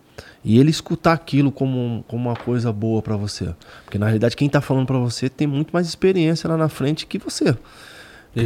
E 0.45 0.59
ele 0.59 0.71
escutar 0.71 1.13
aquilo 1.13 1.51
como, 1.53 2.05
como 2.09 2.29
uma 2.29 2.37
coisa 2.37 2.73
boa 2.73 3.01
pra 3.01 3.17
você. 3.17 3.55
Porque 3.85 3.99
na 3.99 4.07
realidade 4.07 4.37
quem 4.37 4.49
tá 4.49 4.61
falando 4.61 4.87
pra 4.87 4.99
você 4.99 5.29
tem 5.29 5.47
muito 5.47 5.71
mais 5.73 5.87
experiência 5.87 6.49
lá 6.49 6.57
na 6.57 6.69
frente 6.69 7.07
que 7.07 7.19
você. 7.19 7.45
Ele 7.45 7.57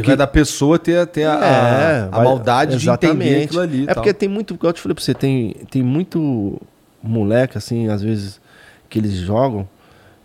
Porque- 0.01 0.07
vai 0.07 0.17
da 0.17 0.27
pessoa 0.27 0.77
ter, 0.77 1.05
ter 1.07 1.25
a, 1.25 1.33
É, 1.45 1.99
a 2.03 2.07
vai- 2.09 2.23
maldade 2.23 2.77
de 2.77 2.89
entender 2.89 3.07
exatamente. 3.13 3.43
aquilo 3.45 3.61
ali. 3.61 3.79
e 3.79 3.83
É 3.83 3.85
tal. 3.87 3.95
porque 3.95 4.13
tem 4.13 4.27
muito, 4.29 4.57
eu 4.61 4.73
te 4.73 4.81
falei 4.81 4.93
pra 4.95 5.03
você, 5.03 5.13
tem, 5.13 5.53
tem 5.71 5.81
muito 5.81 6.61
moleque, 7.01 7.57
assim, 7.57 7.87
às 7.87 8.01
vezes, 8.01 8.39
que 8.89 8.99
eles 8.99 9.13
jogam 9.13 9.67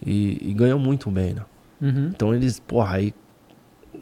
e, 0.04 0.38
e 0.50 0.52
ganham 0.54 0.78
muito 0.78 1.10
bem, 1.10 1.34
né? 1.34 1.42
Uhum. 1.80 2.10
Então 2.14 2.34
eles, 2.34 2.58
porra, 2.60 2.96
aí 2.96 3.14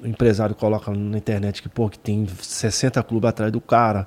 o 0.03 0.07
empresário 0.07 0.55
coloca 0.55 0.91
na 0.93 1.19
internet 1.19 1.61
que, 1.63 1.69
pô, 1.69 1.89
que 1.91 1.99
tem 1.99 2.27
60 2.41 3.03
clubes 3.03 3.29
atrás 3.29 3.53
do 3.53 3.61
cara. 3.61 4.07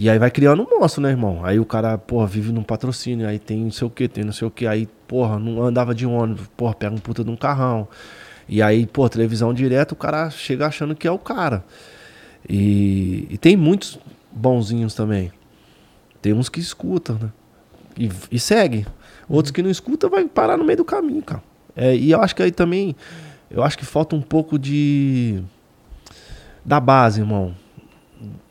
E 0.00 0.08
aí 0.08 0.18
vai 0.18 0.30
criando 0.30 0.62
um 0.62 0.80
monstro, 0.80 1.02
né, 1.02 1.10
irmão? 1.10 1.44
Aí 1.44 1.60
o 1.60 1.64
cara, 1.66 1.98
porra, 1.98 2.26
vive 2.26 2.50
num 2.52 2.62
patrocínio, 2.62 3.28
aí 3.28 3.38
tem 3.38 3.64
não 3.64 3.70
sei 3.70 3.86
o 3.86 3.90
que, 3.90 4.08
tem 4.08 4.24
não 4.24 4.32
sei 4.32 4.48
o 4.48 4.50
que, 4.50 4.66
aí, 4.66 4.88
porra, 5.06 5.38
não 5.38 5.62
andava 5.62 5.94
de 5.94 6.06
ônibus, 6.06 6.46
porra, 6.56 6.72
pega 6.72 6.94
um 6.94 6.98
puta 6.98 7.22
de 7.22 7.28
um 7.28 7.36
carrão. 7.36 7.86
E 8.48 8.62
aí, 8.62 8.86
pô, 8.86 9.06
televisão 9.10 9.52
direto, 9.52 9.92
o 9.92 9.96
cara 9.96 10.30
chega 10.30 10.66
achando 10.66 10.94
que 10.94 11.06
é 11.06 11.10
o 11.10 11.18
cara. 11.18 11.62
E, 12.48 13.26
e 13.28 13.36
tem 13.36 13.58
muitos 13.58 13.98
bonzinhos 14.32 14.94
também. 14.94 15.30
Tem 16.22 16.32
uns 16.32 16.48
que 16.48 16.60
escutam, 16.60 17.18
né? 17.20 17.30
E, 17.98 18.10
e 18.32 18.40
segue. 18.40 18.86
Outros 19.28 19.52
que 19.52 19.62
não 19.62 19.70
escutam 19.70 20.08
vai 20.08 20.24
parar 20.24 20.56
no 20.56 20.64
meio 20.64 20.78
do 20.78 20.84
caminho, 20.84 21.20
cara. 21.20 21.42
É, 21.76 21.94
e 21.94 22.10
eu 22.10 22.22
acho 22.22 22.34
que 22.34 22.42
aí 22.42 22.52
também, 22.52 22.96
eu 23.50 23.62
acho 23.62 23.76
que 23.76 23.84
falta 23.84 24.16
um 24.16 24.22
pouco 24.22 24.58
de 24.58 25.42
da 26.64 26.80
base, 26.80 27.20
irmão. 27.20 27.54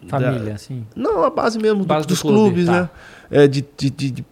Família, 0.08 0.40
Da- 0.40 0.54
assim. 0.54 0.86
não, 0.96 1.24
a 1.24 1.30
base 1.30 1.60
mesmo 1.60 1.80
do- 1.80 1.86
Base 1.86 2.06
do 2.08 2.10
dos 2.10 2.22
clube, 2.22 2.38
clubes, 2.50 2.66
tá. 2.66 2.72
né? 2.72 2.90
É, 3.32 3.48
de, 3.48 3.64
de, 3.78 3.90
de, 3.90 4.12
de, 4.12 4.26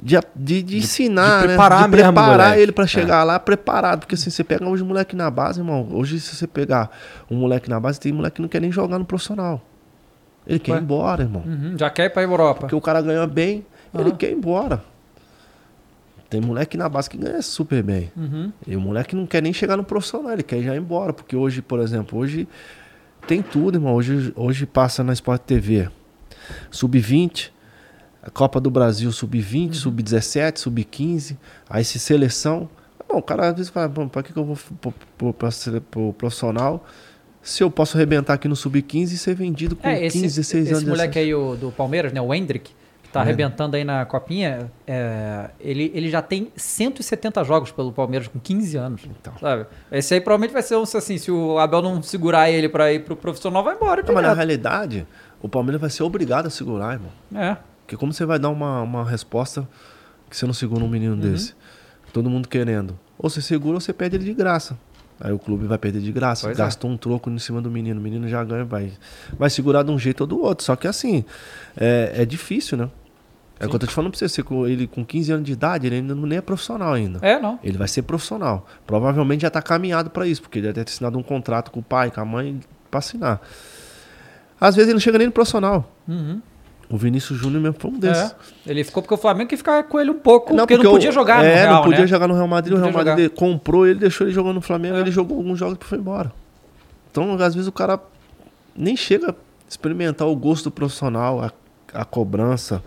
de, 0.00 0.20
de, 0.34 0.62
de- 0.62 0.76
ensinar, 0.78 1.40
de 1.42 1.46
né? 1.48 1.54
preparar 1.54 1.84
de 1.84 1.96
mesmo, 1.96 2.12
preparar 2.12 2.46
moleque. 2.48 2.62
ele 2.62 2.72
pra 2.72 2.86
chegar 2.86 3.24
lá 3.24 3.38
preparado. 3.38 4.00
Porque 4.00 4.14
assim, 4.14 4.30
você 4.30 4.42
pega 4.44 4.66
hoje 4.68 4.82
moleque 4.82 5.14
na 5.14 5.30
base, 5.30 5.60
irmão. 5.60 5.88
Hoje, 5.92 6.18
se 6.20 6.34
você 6.34 6.46
pegar 6.46 6.90
um 7.30 7.36
moleque 7.36 7.68
na 7.70 7.78
base, 7.80 7.98
tem 8.00 8.12
moleque 8.12 8.36
que 8.36 8.42
não 8.42 8.48
quer 8.48 8.60
nem 8.60 8.70
jogar 8.72 8.98
no 8.98 9.04
profissional. 9.04 9.60
Ele 10.46 10.58
quer 10.58 10.72
Ué? 10.72 10.78
ir 10.78 10.82
embora, 10.82 11.22
irmão. 11.22 11.42
Uhum, 11.46 11.76
Já 11.78 11.88
quer 11.88 12.06
ir 12.06 12.10
pra 12.10 12.22
Europa. 12.22 12.60
Porque 12.62 12.74
o 12.74 12.80
cara 12.80 13.00
ganha 13.00 13.26
bem, 13.26 13.64
ele 13.94 14.08
Aham. 14.10 14.16
quer 14.16 14.30
ir 14.30 14.34
embora. 14.34 14.82
Tem 16.32 16.40
moleque 16.40 16.78
na 16.78 16.88
base 16.88 17.10
que 17.10 17.18
ganha 17.18 17.42
super 17.42 17.82
bem. 17.82 18.10
Uhum. 18.16 18.50
E 18.66 18.74
o 18.74 18.80
moleque 18.80 19.14
não 19.14 19.26
quer 19.26 19.42
nem 19.42 19.52
chegar 19.52 19.76
no 19.76 19.84
profissional, 19.84 20.32
ele 20.32 20.42
quer 20.42 20.62
já 20.62 20.74
ir 20.74 20.78
embora. 20.78 21.12
Porque 21.12 21.36
hoje, 21.36 21.60
por 21.60 21.78
exemplo, 21.78 22.18
hoje 22.18 22.48
tem 23.26 23.42
tudo, 23.42 23.76
irmão. 23.76 23.92
Hoje, 23.94 24.32
hoje 24.34 24.64
passa 24.64 25.04
na 25.04 25.12
Sport 25.12 25.42
TV. 25.42 25.90
Sub-20, 26.70 27.50
a 28.22 28.30
Copa 28.30 28.58
do 28.58 28.70
Brasil 28.70 29.12
sub-20, 29.12 29.74
sub-17, 29.74 30.56
sub-15, 30.58 31.36
aí 31.68 31.84
se 31.84 31.98
seleção. 31.98 32.66
Bom, 33.06 33.18
o 33.18 33.22
cara 33.22 33.48
às 33.48 33.54
vezes 33.54 33.70
fala, 33.70 33.86
"Bom, 33.86 34.08
pra 34.08 34.22
que, 34.22 34.32
que 34.32 34.38
eu 34.38 34.44
vou 34.46 34.58
pro, 34.80 34.94
pro, 35.18 35.34
pro 35.82 36.12
profissional 36.14 36.82
se 37.42 37.62
eu 37.62 37.70
posso 37.70 37.98
arrebentar 37.98 38.32
aqui 38.32 38.48
no 38.48 38.56
sub-15 38.56 39.12
e 39.12 39.18
ser 39.18 39.34
vendido 39.34 39.76
com 39.76 39.86
É, 39.86 40.08
15, 40.08 40.16
esse, 40.16 40.20
16 40.36 40.62
esse 40.64 40.70
anos? 40.72 40.84
de 40.84 40.88
moleque 40.88 41.18
aí 41.18 41.34
o, 41.34 41.56
do 41.56 41.70
Palmeiras, 41.72 42.10
né? 42.10 42.22
O 42.22 42.32
Hendrick, 42.32 42.70
tá 43.12 43.20
arrebentando 43.20 43.76
aí 43.76 43.84
na 43.84 44.04
copinha, 44.06 44.70
é, 44.86 45.50
ele, 45.60 45.92
ele 45.94 46.10
já 46.10 46.22
tem 46.22 46.50
170 46.56 47.44
jogos 47.44 47.70
pelo 47.70 47.92
Palmeiras 47.92 48.28
com 48.28 48.38
15 48.40 48.76
anos. 48.76 49.02
Então. 49.04 49.34
Sabe? 49.38 49.66
Esse 49.90 50.14
aí 50.14 50.20
provavelmente 50.20 50.52
vai 50.52 50.62
ser 50.62 50.76
um 50.76 50.82
assim, 50.82 51.18
se 51.18 51.30
o 51.30 51.58
Abel 51.58 51.82
não 51.82 52.02
segurar 52.02 52.50
ele 52.50 52.68
pra 52.68 52.92
ir 52.92 53.04
pro 53.04 53.14
profissional, 53.14 53.62
vai 53.62 53.74
embora. 53.74 54.02
Não, 54.02 54.14
mas 54.14 54.24
na 54.24 54.32
realidade, 54.32 55.06
o 55.40 55.48
Palmeiras 55.48 55.80
vai 55.80 55.90
ser 55.90 56.02
obrigado 56.02 56.46
a 56.46 56.50
segurar, 56.50 56.94
irmão. 56.94 57.10
É. 57.34 57.56
Porque 57.84 57.96
como 57.96 58.12
você 58.12 58.24
vai 58.24 58.38
dar 58.38 58.48
uma, 58.50 58.80
uma 58.82 59.04
resposta 59.08 59.68
que 60.30 60.36
você 60.36 60.46
não 60.46 60.54
segura 60.54 60.82
um 60.82 60.88
menino 60.88 61.14
Uhum. 61.14 61.20
desse? 61.20 61.54
Todo 62.12 62.30
mundo 62.30 62.48
querendo. 62.48 62.98
Ou 63.18 63.28
você 63.28 63.40
segura 63.42 63.74
ou 63.74 63.80
você 63.80 63.92
perde 63.92 64.16
ele 64.16 64.24
de 64.24 64.34
graça. 64.34 64.78
Aí 65.20 65.32
o 65.32 65.38
clube 65.38 65.66
vai 65.66 65.78
perder 65.78 66.00
de 66.00 66.10
graça. 66.10 66.46
Pois 66.48 66.58
é. 66.58 66.62
Gastou 66.64 66.90
um 66.90 66.96
troco 66.96 67.30
em 67.30 67.38
cima 67.38 67.60
do 67.62 67.70
menino. 67.70 68.00
O 68.00 68.02
menino 68.02 68.26
já 68.28 68.42
ganha, 68.42 68.64
vai, 68.64 68.92
vai 69.38 69.48
segurar 69.48 69.82
de 69.84 69.90
um 69.90 69.98
jeito 69.98 70.22
ou 70.22 70.26
do 70.26 70.40
outro. 70.42 70.64
Só 70.64 70.74
que 70.74 70.88
assim, 70.88 71.24
é, 71.76 72.12
é 72.16 72.24
difícil, 72.24 72.76
né? 72.76 72.88
É 73.60 73.66
o 73.66 73.68
que 73.68 73.76
eu 73.76 73.78
tô 73.78 73.86
te 73.86 73.92
falando 73.92 74.10
pra 74.10 74.18
você. 74.18 74.28
você 74.28 74.42
com 74.42 74.66
ele 74.66 74.86
com 74.88 75.04
15 75.04 75.32
anos 75.32 75.44
de 75.46 75.52
idade, 75.52 75.86
ele 75.86 75.96
ainda 75.96 76.14
não 76.14 76.26
nem 76.26 76.38
é 76.38 76.40
profissional 76.40 76.92
ainda. 76.92 77.18
É, 77.22 77.38
não. 77.38 77.58
Ele 77.62 77.78
vai 77.78 77.86
ser 77.86 78.02
profissional. 78.02 78.66
Provavelmente 78.86 79.42
já 79.42 79.50
tá 79.50 79.62
caminhado 79.62 80.10
para 80.10 80.26
isso, 80.26 80.42
porque 80.42 80.58
ele 80.58 80.66
deve 80.72 80.84
ter 80.84 80.90
assinado 80.90 81.16
um 81.18 81.22
contrato 81.22 81.70
com 81.70 81.78
o 81.80 81.82
pai, 81.82 82.10
com 82.10 82.20
a 82.20 82.24
mãe, 82.24 82.58
pra 82.90 82.98
assinar. 82.98 83.40
Às 84.60 84.74
vezes 84.76 84.88
ele 84.88 84.94
não 84.94 85.00
chega 85.00 85.18
nem 85.18 85.26
no 85.28 85.32
profissional. 85.32 85.90
Uhum. 86.08 86.40
O 86.88 86.96
Vinícius 86.96 87.38
Júnior 87.38 87.62
mesmo 87.62 87.76
foi 87.78 87.90
um 87.90 87.98
desses. 87.98 88.34
É. 88.66 88.70
Ele 88.70 88.84
ficou 88.84 89.02
porque 89.02 89.14
o 89.14 89.16
Flamengo 89.16 89.48
que 89.48 89.56
ficar 89.56 89.82
com 89.84 89.98
ele 89.98 90.10
um 90.10 90.18
pouco, 90.18 90.48
porque, 90.54 90.74
porque 90.74 90.82
não 90.84 90.90
o- 90.90 90.94
podia 90.94 91.10
jogar 91.10 91.42
é, 91.42 91.48
no 91.48 91.54
Real, 91.54 91.74
não 91.76 91.82
podia 91.84 92.00
né? 92.00 92.06
jogar 92.06 92.28
no 92.28 92.34
Real 92.34 92.48
Madrid. 92.48 92.72
Não 92.76 92.80
o 92.86 92.90
Real 92.90 93.04
Madrid 93.04 93.30
comprou 93.32 93.86
ele, 93.86 93.98
deixou 94.00 94.26
ele 94.26 94.34
jogando 94.34 94.56
no 94.56 94.60
Flamengo, 94.60 94.96
É. 94.96 95.00
ele 95.00 95.10
jogou 95.10 95.38
alguns 95.38 95.58
jogos 95.58 95.78
e 95.80 95.84
foi 95.84 95.98
embora. 95.98 96.30
Então, 97.10 97.32
às 97.40 97.54
vezes 97.54 97.66
o 97.66 97.72
cara 97.72 97.98
nem 98.76 98.94
chega 98.96 99.30
a 99.30 99.34
experimentar 99.68 100.28
o 100.28 100.36
gosto 100.36 100.64
do 100.64 100.70
profissional, 100.70 101.40
a, 101.42 101.50
a 101.94 102.04
cobrança. 102.04 102.82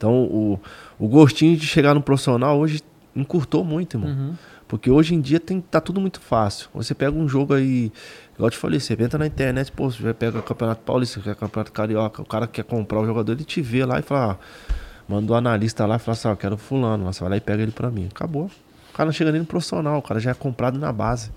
Então, 0.00 0.22
o, 0.22 0.58
o 0.98 1.06
gostinho 1.06 1.54
de 1.58 1.66
chegar 1.66 1.94
no 1.94 2.00
profissional 2.00 2.58
hoje 2.58 2.80
encurtou 3.14 3.62
muito, 3.62 3.98
irmão. 3.98 4.10
Uhum. 4.10 4.34
Porque 4.66 4.90
hoje 4.90 5.14
em 5.14 5.20
dia 5.20 5.38
tem, 5.38 5.60
tá 5.60 5.78
tudo 5.78 6.00
muito 6.00 6.18
fácil. 6.20 6.70
Você 6.72 6.94
pega 6.94 7.14
um 7.14 7.28
jogo 7.28 7.52
aí, 7.52 7.92
igual 8.34 8.46
eu 8.46 8.50
te 8.50 8.56
falei, 8.56 8.80
você 8.80 8.94
entra 8.94 9.18
na 9.18 9.26
internet, 9.26 9.70
pô, 9.70 9.90
você 9.90 10.14
pega 10.14 10.38
o 10.38 10.42
Campeonato 10.42 10.80
Paulista, 10.80 11.20
quer 11.20 11.34
Campeonato 11.34 11.70
Carioca, 11.70 12.22
o 12.22 12.24
cara 12.24 12.46
quer 12.46 12.64
comprar 12.64 13.00
o 13.00 13.04
jogador, 13.04 13.32
ele 13.32 13.44
te 13.44 13.60
vê 13.60 13.84
lá 13.84 13.98
e 13.98 14.02
fala, 14.02 14.32
ah, 14.32 14.74
manda 15.06 15.30
o 15.30 15.36
analista 15.36 15.84
lá 15.84 15.96
e 15.96 15.98
fala 15.98 16.16
assim, 16.16 16.28
ah, 16.28 16.30
eu 16.30 16.36
quero 16.38 16.56
fulano, 16.56 17.04
você 17.04 17.20
vai 17.20 17.30
lá 17.30 17.36
e 17.36 17.40
pega 17.42 17.62
ele 17.62 17.72
pra 17.72 17.90
mim. 17.90 18.08
Acabou. 18.10 18.44
O 18.44 18.96
cara 18.96 19.04
não 19.08 19.12
chega 19.12 19.30
nem 19.30 19.42
no 19.42 19.46
profissional, 19.46 19.98
o 19.98 20.02
cara 20.02 20.18
já 20.18 20.30
é 20.30 20.34
comprado 20.34 20.78
na 20.78 20.90
base. 20.90 21.30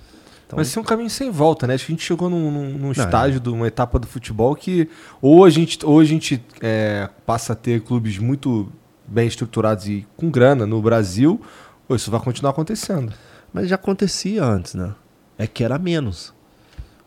Então, 0.54 0.58
Mas 0.62 0.68
isso 0.68 0.80
é 0.80 0.82
um 0.82 0.86
caminho 0.86 1.10
sem 1.10 1.30
volta, 1.32 1.66
né? 1.68 1.74
Acho 1.74 1.86
que 1.86 1.92
a 1.92 1.96
gente 1.96 2.06
chegou 2.06 2.30
num, 2.30 2.50
num- 2.52 2.78
Não, 2.80 2.92
estágio 2.92 3.40
de 3.40 3.50
uma 3.50 3.68
etapa 3.68 3.98
do 4.00 4.08
futebol 4.08 4.56
que 4.56 4.88
ou 5.22 5.44
a 5.46 5.50
gente, 5.50 5.86
ou 5.86 6.00
a 6.00 6.06
gente 6.06 6.44
é, 6.62 7.10
passa 7.26 7.54
a 7.54 7.56
ter 7.56 7.82
clubes 7.82 8.18
muito 8.18 8.72
bem 9.08 9.28
estruturados 9.28 9.88
e 9.88 10.08
com 10.16 10.30
grana 10.32 10.66
no 10.66 10.82
Brasil, 10.82 11.42
ou 11.90 11.96
isso 11.96 12.10
vai 12.10 12.20
continuar 12.20 12.52
acontecendo. 12.52 13.12
Mas 13.52 13.68
já 13.68 13.76
acontecia 13.76 14.44
antes, 14.44 14.74
né? 14.76 14.94
É 15.38 15.46
que 15.48 15.64
era 15.64 15.78
menos. 15.78 16.34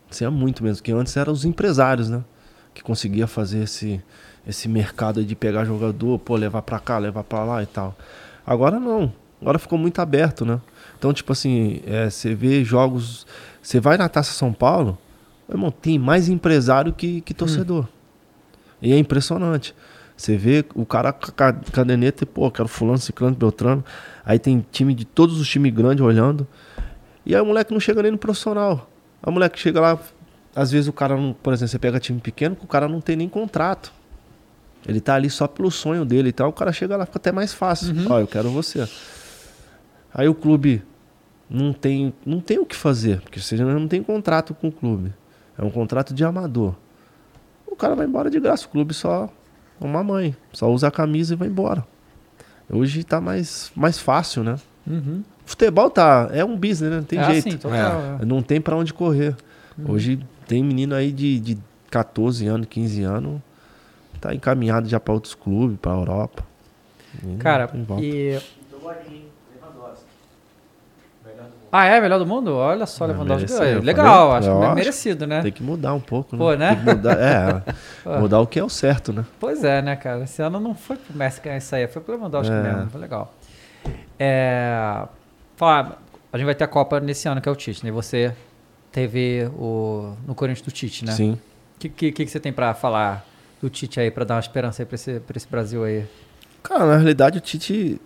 Acontecia 0.02 0.30
muito 0.30 0.62
menos, 0.62 0.78
porque 0.80 0.92
antes 0.92 1.16
eram 1.16 1.32
os 1.32 1.44
empresários, 1.44 2.08
né? 2.08 2.22
Que 2.74 2.82
conseguia 2.82 3.26
fazer 3.26 3.64
esse, 3.64 4.00
esse 4.46 4.68
mercado 4.68 5.24
de 5.24 5.34
pegar 5.34 5.64
jogador, 5.64 6.18
pô, 6.18 6.36
levar 6.36 6.62
pra 6.62 6.78
cá, 6.78 6.98
levar 6.98 7.24
pra 7.24 7.42
lá 7.44 7.62
e 7.62 7.66
tal. 7.66 7.96
Agora 8.46 8.78
não. 8.78 9.12
Agora 9.40 9.58
ficou 9.58 9.78
muito 9.78 10.00
aberto, 10.00 10.44
né? 10.44 10.60
Então, 10.98 11.12
tipo 11.12 11.32
assim, 11.32 11.80
é, 11.86 12.08
você 12.10 12.34
vê 12.34 12.64
jogos. 12.64 13.26
Você 13.62 13.80
vai 13.80 13.96
na 13.96 14.08
Taça 14.08 14.32
São 14.32 14.52
Paulo, 14.52 14.96
meu 15.48 15.56
irmão, 15.56 15.70
tem 15.70 15.98
mais 15.98 16.28
empresário 16.28 16.92
que, 16.92 17.20
que 17.20 17.34
torcedor. 17.34 17.86
E 18.80 18.92
é 18.92 18.98
impressionante. 18.98 19.74
Você 20.16 20.36
vê 20.36 20.64
o 20.74 20.86
cara 20.86 21.12
com 21.12 21.26
a 21.26 21.32
ca- 21.32 21.52
caderneta 21.72 22.24
e, 22.24 22.26
pô, 22.26 22.50
quero 22.50 22.68
fulano, 22.68 22.98
ciclano, 22.98 23.36
beltrano. 23.36 23.84
Aí 24.24 24.38
tem 24.38 24.64
time 24.72 24.94
de 24.94 25.04
todos 25.04 25.38
os 25.40 25.48
times 25.48 25.72
grandes 25.74 26.02
olhando. 26.04 26.46
E 27.24 27.34
aí 27.34 27.40
o 27.40 27.44
moleque 27.46 27.72
não 27.72 27.80
chega 27.80 28.02
nem 28.02 28.12
no 28.12 28.18
profissional. 28.18 28.88
Aí 29.22 29.28
o 29.30 29.32
moleque 29.32 29.58
chega 29.58 29.80
lá, 29.80 29.98
às 30.54 30.70
vezes 30.70 30.88
o 30.88 30.92
cara 30.92 31.16
não, 31.16 31.32
por 31.34 31.52
exemplo, 31.52 31.68
você 31.68 31.78
pega 31.78 31.98
time 32.00 32.18
pequeno 32.20 32.56
que 32.56 32.64
o 32.64 32.68
cara 32.68 32.88
não 32.88 33.00
tem 33.00 33.16
nem 33.16 33.28
contrato. 33.28 33.92
Ele 34.88 35.00
tá 35.00 35.14
ali 35.16 35.28
só 35.28 35.46
pelo 35.48 35.70
sonho 35.70 36.04
dele 36.04 36.28
e 36.28 36.32
tal. 36.32 36.48
O 36.48 36.52
cara 36.52 36.72
chega 36.72 36.96
lá, 36.96 37.04
fica 37.04 37.18
até 37.18 37.32
mais 37.32 37.52
fácil. 37.52 37.92
Ó, 38.08 38.20
eu 38.20 38.26
quero 38.26 38.48
você. 38.50 38.88
Aí 40.16 40.26
o 40.26 40.34
clube 40.34 40.82
não 41.48 41.74
tem, 41.74 42.14
não 42.24 42.40
tem 42.40 42.58
o 42.58 42.64
que 42.64 42.74
fazer, 42.74 43.20
porque 43.20 43.38
você 43.38 43.54
não 43.54 43.86
tem 43.86 44.02
contrato 44.02 44.54
com 44.54 44.68
o 44.68 44.72
clube. 44.72 45.12
É 45.58 45.62
um 45.62 45.68
contrato 45.68 46.14
de 46.14 46.24
amador. 46.24 46.74
O 47.66 47.76
cara 47.76 47.94
vai 47.94 48.06
embora 48.06 48.30
de 48.30 48.40
graça, 48.40 48.64
o 48.64 48.70
clube 48.70 48.94
só 48.94 49.28
é 49.78 49.84
uma 49.84 50.02
mãe, 50.02 50.34
só 50.54 50.72
usa 50.72 50.88
a 50.88 50.90
camisa 50.90 51.34
e 51.34 51.36
vai 51.36 51.48
embora. 51.48 51.86
Hoje 52.70 53.04
tá 53.04 53.20
mais, 53.20 53.70
mais 53.76 53.98
fácil, 53.98 54.42
né? 54.42 54.56
Uhum. 54.86 55.22
Futebol 55.44 55.90
tá, 55.90 56.30
é 56.32 56.42
um 56.42 56.56
business, 56.56 56.90
né? 56.90 56.96
Não 56.96 57.04
tem 57.04 57.18
é 57.18 57.24
jeito. 57.32 57.48
assim, 57.48 57.58
total. 57.58 58.18
é. 58.22 58.24
Não 58.24 58.40
tem 58.40 58.58
pra 58.58 58.74
onde 58.74 58.94
correr. 58.94 59.36
Uhum. 59.76 59.92
Hoje 59.92 60.18
tem 60.48 60.64
menino 60.64 60.94
aí 60.94 61.12
de, 61.12 61.38
de 61.38 61.58
14 61.90 62.46
anos, 62.46 62.66
15 62.70 63.02
anos, 63.02 63.40
tá 64.18 64.34
encaminhado 64.34 64.88
já 64.88 64.98
para 64.98 65.12
outros 65.12 65.34
clubes, 65.34 65.76
para 65.78 65.92
Europa. 65.92 66.42
E 67.22 67.36
Cara, 67.36 67.70
e. 68.00 68.38
Ah, 71.78 71.84
é? 71.86 72.00
Melhor 72.00 72.18
do 72.18 72.26
mundo? 72.26 72.54
Olha 72.54 72.86
só, 72.86 73.04
É, 73.04 73.08
Lewandowski. 73.08 73.52
mereceu, 73.52 73.82
Legal, 73.82 74.30
falei. 74.32 74.48
acho 74.50 74.58
que 74.60 74.64
é 74.66 74.74
merecido, 74.74 75.26
né? 75.26 75.42
Tem 75.42 75.52
que 75.52 75.62
mudar 75.62 75.94
um 75.94 76.00
pouco, 76.00 76.34
né? 76.36 76.38
Pô, 76.38 76.54
né? 76.54 76.72
Mudar, 76.84 77.18
é, 77.18 77.72
Pô. 78.04 78.18
mudar 78.20 78.40
o 78.40 78.46
que 78.46 78.58
é 78.58 78.64
o 78.64 78.68
certo, 78.68 79.12
né? 79.12 79.24
Pois 79.38 79.62
é, 79.64 79.82
né, 79.82 79.94
cara? 79.96 80.24
Esse 80.24 80.40
ano 80.42 80.58
não 80.60 80.74
foi 80.74 80.96
pro 80.96 81.16
Messi 81.16 81.40
ganhar 81.40 81.58
isso 81.58 81.74
aí, 81.74 81.86
foi 81.86 82.00
pro 82.02 82.14
Lewandowski 82.14 82.52
É. 82.54 82.62
mesmo. 82.62 82.90
Foi 82.90 83.00
legal. 83.00 83.34
É. 84.18 85.02
Falar, 85.56 86.00
a 86.32 86.36
gente 86.36 86.44
vai 86.46 86.54
ter 86.54 86.64
a 86.64 86.68
Copa 86.68 87.00
nesse 87.00 87.28
ano, 87.28 87.40
que 87.40 87.48
é 87.48 87.52
o 87.52 87.56
Tite, 87.56 87.82
né? 87.84 87.88
E 87.88 87.92
você 87.92 88.32
teve 88.92 89.50
o. 89.58 90.12
no 90.26 90.34
Corinthians 90.34 90.64
do 90.66 90.70
Tite, 90.72 91.04
né? 91.04 91.12
Sim. 91.12 91.32
O 91.32 91.78
que, 91.78 91.88
que, 91.88 92.12
que 92.12 92.26
você 92.26 92.40
tem 92.40 92.52
pra 92.52 92.72
falar 92.74 93.24
do 93.60 93.68
Tite 93.68 94.00
aí, 94.00 94.10
pra 94.10 94.24
dar 94.24 94.34
uma 94.34 94.40
esperança 94.40 94.82
aí 94.82 94.86
pra 94.86 94.94
esse, 94.94 95.20
pra 95.20 95.36
esse 95.36 95.46
Brasil 95.48 95.84
aí? 95.84 96.04
Cara, 96.62 96.84
na 96.86 96.96
realidade 96.96 97.38
o 97.38 97.40
Tite, 97.40 98.00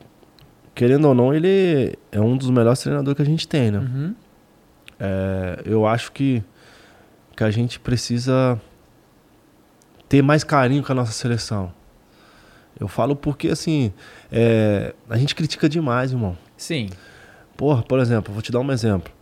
querendo 0.81 1.05
ou 1.09 1.15
não, 1.15 1.35
ele 1.35 1.95
é 2.11 2.19
um 2.19 2.39
dos 2.39 2.49
melhores 2.49 2.81
treinadores 2.81 3.15
que 3.15 3.21
a 3.21 3.27
gente 3.27 3.47
tem, 3.47 3.71
né? 3.71 3.81
Uhum. 3.81 4.15
É, 4.99 5.61
eu 5.67 5.87
acho 5.87 6.11
que, 6.11 6.43
que 7.37 7.45
a 7.45 7.51
gente 7.51 7.79
precisa 7.79 8.59
ter 10.09 10.23
mais 10.23 10.43
carinho 10.43 10.83
com 10.83 10.91
a 10.91 10.95
nossa 10.95 11.13
seleção. 11.13 11.71
Eu 12.81 12.89
falo 12.89 13.15
porque, 13.15 13.49
assim, 13.49 13.93
é, 14.33 14.95
a 15.11 15.19
gente 15.19 15.35
critica 15.35 15.69
demais, 15.69 16.13
irmão. 16.13 16.35
Sim. 16.57 16.89
Porra, 17.59 17.83
por 17.83 17.99
exemplo, 17.99 18.33
vou 18.33 18.41
te 18.41 18.51
dar 18.51 18.61
um 18.61 18.73
exemplo. 18.73 19.13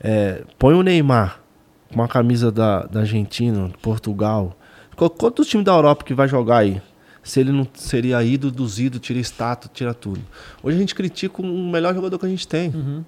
É, 0.00 0.44
põe 0.60 0.74
o 0.74 0.82
Neymar 0.84 1.40
com 1.88 1.96
uma 1.96 2.06
camisa 2.06 2.52
da, 2.52 2.84
da 2.84 3.00
Argentina, 3.00 3.66
de 3.68 3.76
Portugal. 3.78 4.56
Qu- 4.94 5.10
Quantos 5.10 5.48
times 5.48 5.64
da 5.66 5.72
Europa 5.72 6.04
que 6.04 6.14
vai 6.14 6.28
jogar 6.28 6.58
aí? 6.58 6.80
Se 7.22 7.40
ele 7.40 7.52
não 7.52 7.66
seria 7.74 8.18
dos 8.38 8.78
ídolos, 8.78 9.06
tira 9.06 9.18
estátua, 9.18 9.70
tira 9.72 9.92
tudo. 9.92 10.20
Hoje 10.62 10.76
a 10.76 10.80
gente 10.80 10.94
critica 10.94 11.42
o 11.42 11.46
melhor 11.46 11.94
jogador 11.94 12.18
que 12.18 12.26
a 12.26 12.28
gente 12.28 12.48
tem. 12.48 12.70
Uhum. 12.70 13.04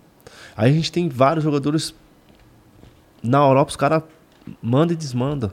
Aí 0.57 0.71
a 0.71 0.75
gente 0.75 0.93
tem 0.93 1.09
vários 1.09 1.43
jogadores 1.43 1.95
na 3.23 3.39
Europa, 3.39 3.71
os 3.71 3.77
caras 3.77 4.03
mandam 4.61 4.93
e 4.95 4.97
desmandam. 4.97 5.51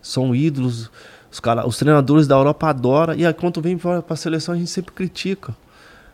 São 0.00 0.34
ídolos. 0.34 0.90
Os, 1.30 1.40
cara, 1.40 1.66
os 1.66 1.76
treinadores 1.76 2.26
da 2.26 2.36
Europa 2.36 2.68
adoram. 2.68 3.14
E 3.14 3.26
aí, 3.26 3.34
quando 3.34 3.60
vem 3.60 3.76
para 3.76 4.02
a 4.08 4.16
seleção, 4.16 4.54
a 4.54 4.58
gente 4.58 4.70
sempre 4.70 4.92
critica. 4.92 5.54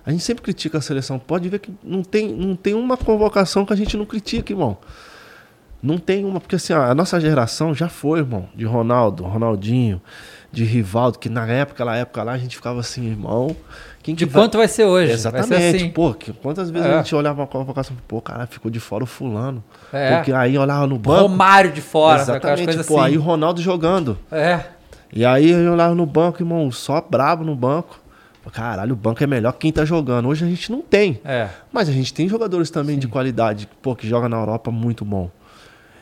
A 0.05 0.11
gente 0.11 0.23
sempre 0.23 0.43
critica 0.43 0.79
a 0.79 0.81
seleção. 0.81 1.19
Pode 1.19 1.49
ver 1.49 1.61
que 1.61 1.73
não 1.83 2.03
tem, 2.03 2.35
não 2.35 2.57
tem 2.57 2.75
uma 2.75 2.97
convocação 2.97 3.65
que 3.65 3.73
a 3.73 3.77
gente 3.77 3.97
não 3.97 4.05
critica, 4.05 4.53
irmão. 4.53 4.77
Não 5.83 5.99
tem 5.99 6.25
uma. 6.25 6.41
Porque 6.41 6.57
assim, 6.57 6.73
a 6.73 6.95
nossa 6.95 7.21
geração 7.21 7.75
já 7.75 7.89
foi, 7.89 8.21
irmão. 8.21 8.49
De 8.55 8.65
Ronaldo, 8.65 9.25
Ronaldinho, 9.25 10.01
de 10.55 10.65
Rivaldo, 10.65 11.19
que 11.19 11.29
na 11.29 11.47
época, 11.47 11.75
aquela 11.83 11.97
época 11.97 12.23
lá, 12.23 12.33
a 12.33 12.39
gente 12.39 12.57
ficava 12.57 12.81
assim, 12.81 13.07
irmão. 13.07 13.55
Quem 14.03 14.15
De 14.15 14.27
que 14.27 14.33
vai- 14.33 14.43
quanto 14.43 14.59
vai 14.59 14.69
ser 14.69 14.85
hoje? 14.85 15.13
Exatamente. 15.13 15.49
Vai 15.49 15.61
ser 15.71 15.77
assim. 15.77 15.91
Pô, 15.91 16.13
que- 16.15 16.33
quantas 16.33 16.71
vezes 16.71 16.87
É. 16.87 16.95
a 16.95 16.97
gente 16.99 17.15
olhava 17.15 17.41
uma 17.41 17.47
convocação, 17.47 17.97
pô, 18.07 18.21
cara, 18.21 18.47
ficou 18.47 18.71
de 18.71 18.79
fora 18.79 19.03
o 19.03 19.07
fulano. 19.07 19.63
É. 19.93 20.17
Porque 20.17 20.33
aí 20.33 20.57
olhava 20.59 20.87
no 20.87 20.99
banco. 20.99 21.23
Romário 21.23 21.73
de 21.73 21.81
fora, 21.81 22.21
Exatamente, 22.21 22.77
pô, 22.85 22.99
assim. 22.99 23.07
aí 23.13 23.19
o 23.19 23.21
Ronaldo 23.23 23.61
jogando. 23.63 24.19
É. 24.31 24.61
E 25.13 25.25
aí 25.25 25.51
eu 25.51 25.73
olhava 25.73 25.95
no 25.95 26.05
banco, 26.05 26.43
irmão, 26.43 26.71
só 26.71 27.01
brabo 27.01 27.45
no 27.45 27.55
banco. 27.57 27.99
Caralho, 28.53 28.93
o 28.93 28.97
banco 28.97 29.25
é 29.25 29.27
melhor 29.27 29.53
que 29.53 29.61
quem 29.61 29.73
tá 29.73 29.87
jogando. 29.87 30.29
Hoje 30.29 30.45
a 30.45 30.49
gente 30.49 30.71
não 30.71 30.83
tem. 30.83 31.19
É. 31.25 31.49
Mas 31.73 31.89
a 31.89 31.93
gente 31.93 32.13
tem 32.13 32.29
jogadores 32.29 32.69
também 32.71 32.99
de 32.99 33.09
qualidade, 33.09 33.67
pô, 33.81 33.97
que 33.97 34.07
joga 34.07 34.29
na 34.29 34.37
Europa 34.37 34.71
muito 34.71 35.03
bom. 35.03 35.31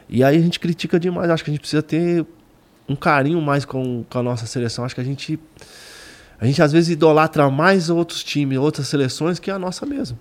E 0.09 0.24
aí 0.24 0.36
a 0.36 0.40
gente 0.40 0.59
critica 0.59 0.98
demais. 0.98 1.30
Acho 1.30 1.44
que 1.44 1.50
a 1.50 1.53
gente 1.53 1.61
precisa 1.61 1.82
ter 1.82 2.26
um 2.93 2.97
carinho 2.97 3.40
mais 3.40 3.64
com, 3.64 4.05
com 4.09 4.18
a 4.18 4.22
nossa 4.22 4.47
seleção. 4.47 4.84
Acho 4.84 4.95
que 4.95 5.01
a 5.01 5.05
gente. 5.05 5.38
A 6.40 6.45
gente 6.47 6.61
às 6.61 6.72
vezes 6.72 6.90
idolatra 6.90 7.49
mais 7.51 7.88
outros 7.88 8.24
times, 8.24 8.59
outras 8.59 8.88
seleções 8.88 9.38
que 9.38 9.51
a 9.51 9.59
nossa 9.59 9.86
mesmo. 9.86 10.18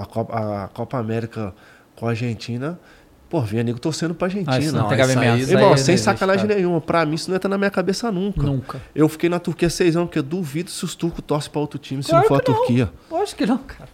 A 0.00 0.06
Copa, 0.06 0.64
a 0.64 0.68
Copa 0.68 0.96
América 0.98 1.54
com 1.94 2.06
a 2.06 2.10
Argentina, 2.10 2.80
pô, 3.28 3.42
vinha 3.42 3.62
nego 3.62 3.78
torcendo 3.78 4.14
pra 4.14 4.28
Argentina. 4.28 4.56
Ah, 4.56 4.58
isso 4.58 4.72
não, 4.74 4.82
Não, 4.84 4.88
tem 4.88 4.98
isso 4.98 5.18
aí- 5.18 5.40
Irmão, 5.42 5.64
aí 5.64 5.70
não 5.70 5.76
sem 5.76 5.96
sacanagem 5.98 6.46
cara. 6.46 6.58
nenhuma. 6.58 6.80
Pra 6.80 7.04
mim, 7.04 7.16
isso 7.16 7.28
não 7.28 7.36
entra 7.36 7.50
na 7.50 7.58
minha 7.58 7.70
cabeça 7.70 8.10
nunca. 8.10 8.42
Nunca. 8.44 8.80
Eu 8.94 9.08
fiquei 9.10 9.28
na 9.28 9.38
Turquia 9.38 9.68
seis 9.68 9.94
anos, 9.94 10.08
porque 10.08 10.20
eu 10.20 10.22
duvido 10.22 10.70
se 10.70 10.82
os 10.86 10.94
turcos 10.94 11.22
torcem 11.26 11.50
pra 11.52 11.60
outro 11.60 11.78
time 11.78 12.02
se 12.02 12.08
Claro 12.08 12.22
não 12.24 12.28
for 12.28 12.40
a. 12.40 12.44
Turquia. 12.44 12.90
Lógico 13.10 13.36
que 13.38 13.46
não, 13.46 13.58
cara. 13.58 13.90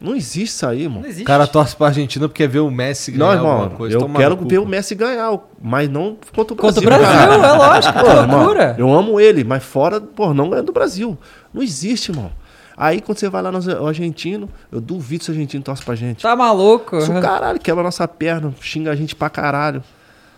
Não 0.00 0.14
existe 0.14 0.44
isso 0.54 0.66
aí, 0.66 0.82
irmão. 0.82 1.00
Não 1.00 1.08
existe. 1.08 1.22
O 1.22 1.26
cara 1.26 1.46
torce 1.46 1.74
pra 1.74 1.88
Argentina 1.88 2.28
porque 2.28 2.44
quer 2.44 2.48
ver 2.48 2.60
o 2.60 2.70
Messi 2.70 3.10
ganhar 3.10 3.24
Não, 3.24 3.38
alguma 3.50 3.64
irmão, 3.64 3.76
coisa. 3.78 3.96
eu 3.96 4.08
quero 4.10 4.36
ver 4.36 4.58
o 4.58 4.66
Messi 4.66 4.94
ganhar, 4.94 5.36
mas 5.60 5.88
não 5.88 6.16
contra 6.34 6.54
o 6.54 6.56
Contra 6.56 6.80
Brasil. 6.80 6.82
o 6.82 6.84
Brasil, 6.86 7.40
cara. 7.40 7.46
é 7.46 7.52
lógico, 7.52 7.98
Pô, 7.98 8.06
irmão, 8.10 8.38
loucura. 8.38 8.74
eu 8.78 8.92
amo 8.94 9.18
ele, 9.20 9.42
mas 9.44 9.64
fora, 9.64 10.00
pô, 10.00 10.32
não 10.32 10.50
ganha 10.50 10.62
do 10.62 10.72
Brasil. 10.72 11.18
Não 11.52 11.62
existe, 11.62 12.10
irmão. 12.12 12.30
Aí 12.76 13.00
quando 13.00 13.18
você 13.18 13.28
vai 13.28 13.42
lá 13.42 13.50
no 13.50 13.86
argentino, 13.88 14.48
eu 14.70 14.80
duvido 14.80 15.24
se 15.24 15.30
o 15.30 15.34
argentino 15.34 15.64
torce 15.64 15.82
pra 15.84 15.96
gente. 15.96 16.22
Tá 16.22 16.36
maluco? 16.36 17.00
Se 17.00 17.10
o 17.10 17.20
caralho 17.20 17.58
quebra 17.58 17.80
a 17.80 17.84
nossa 17.84 18.06
perna, 18.06 18.54
xinga 18.60 18.92
a 18.92 18.94
gente 18.94 19.16
pra 19.16 19.28
caralho. 19.28 19.82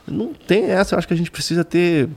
Não 0.09 0.33
tem 0.33 0.65
essa, 0.71 0.95
eu 0.95 0.99
acho 0.99 1.07
que 1.07 1.13
a 1.13 1.17
gente 1.17 1.31
precisa 1.31 1.63
ter 1.63 2.09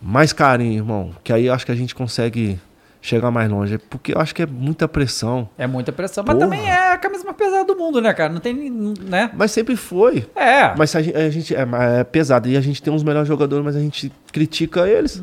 mais 0.00 0.32
carinho, 0.34 0.74
irmão. 0.74 1.10
Que 1.24 1.32
aí 1.32 1.46
eu 1.46 1.54
acho 1.54 1.64
que 1.64 1.72
a 1.72 1.74
gente 1.74 1.94
consegue 1.94 2.60
chegar 3.00 3.30
mais 3.30 3.50
longe. 3.50 3.78
Porque 3.78 4.12
eu 4.14 4.20
acho 4.20 4.34
que 4.34 4.42
é 4.42 4.46
muita 4.46 4.86
pressão. 4.88 5.48
É 5.56 5.66
muita 5.66 5.92
pressão, 5.92 6.24
mas 6.26 6.36
Porra. 6.36 6.46
também 6.48 6.68
é 6.68 6.92
a 6.92 6.98
camisa 6.98 7.24
mais 7.24 7.36
pesada 7.36 7.64
do 7.64 7.76
mundo, 7.76 8.00
né, 8.00 8.12
cara? 8.12 8.32
Não 8.32 8.40
tem, 8.40 8.54
né? 9.00 9.30
Mas 9.34 9.50
sempre 9.52 9.76
foi. 9.76 10.28
É. 10.34 10.74
Mas 10.76 10.94
a 10.94 11.02
gente, 11.02 11.16
a 11.16 11.30
gente- 11.30 11.54
é, 11.54 11.66
é 12.00 12.04
pesado. 12.04 12.48
E 12.48 12.56
a 12.56 12.60
gente 12.60 12.82
tem 12.82 12.92
uns 12.92 13.02
melhores 13.02 13.28
jogadores, 13.28 13.64
mas 13.64 13.76
a 13.76 13.80
gente 13.80 14.12
critica 14.32 14.88
eles. 14.88 15.22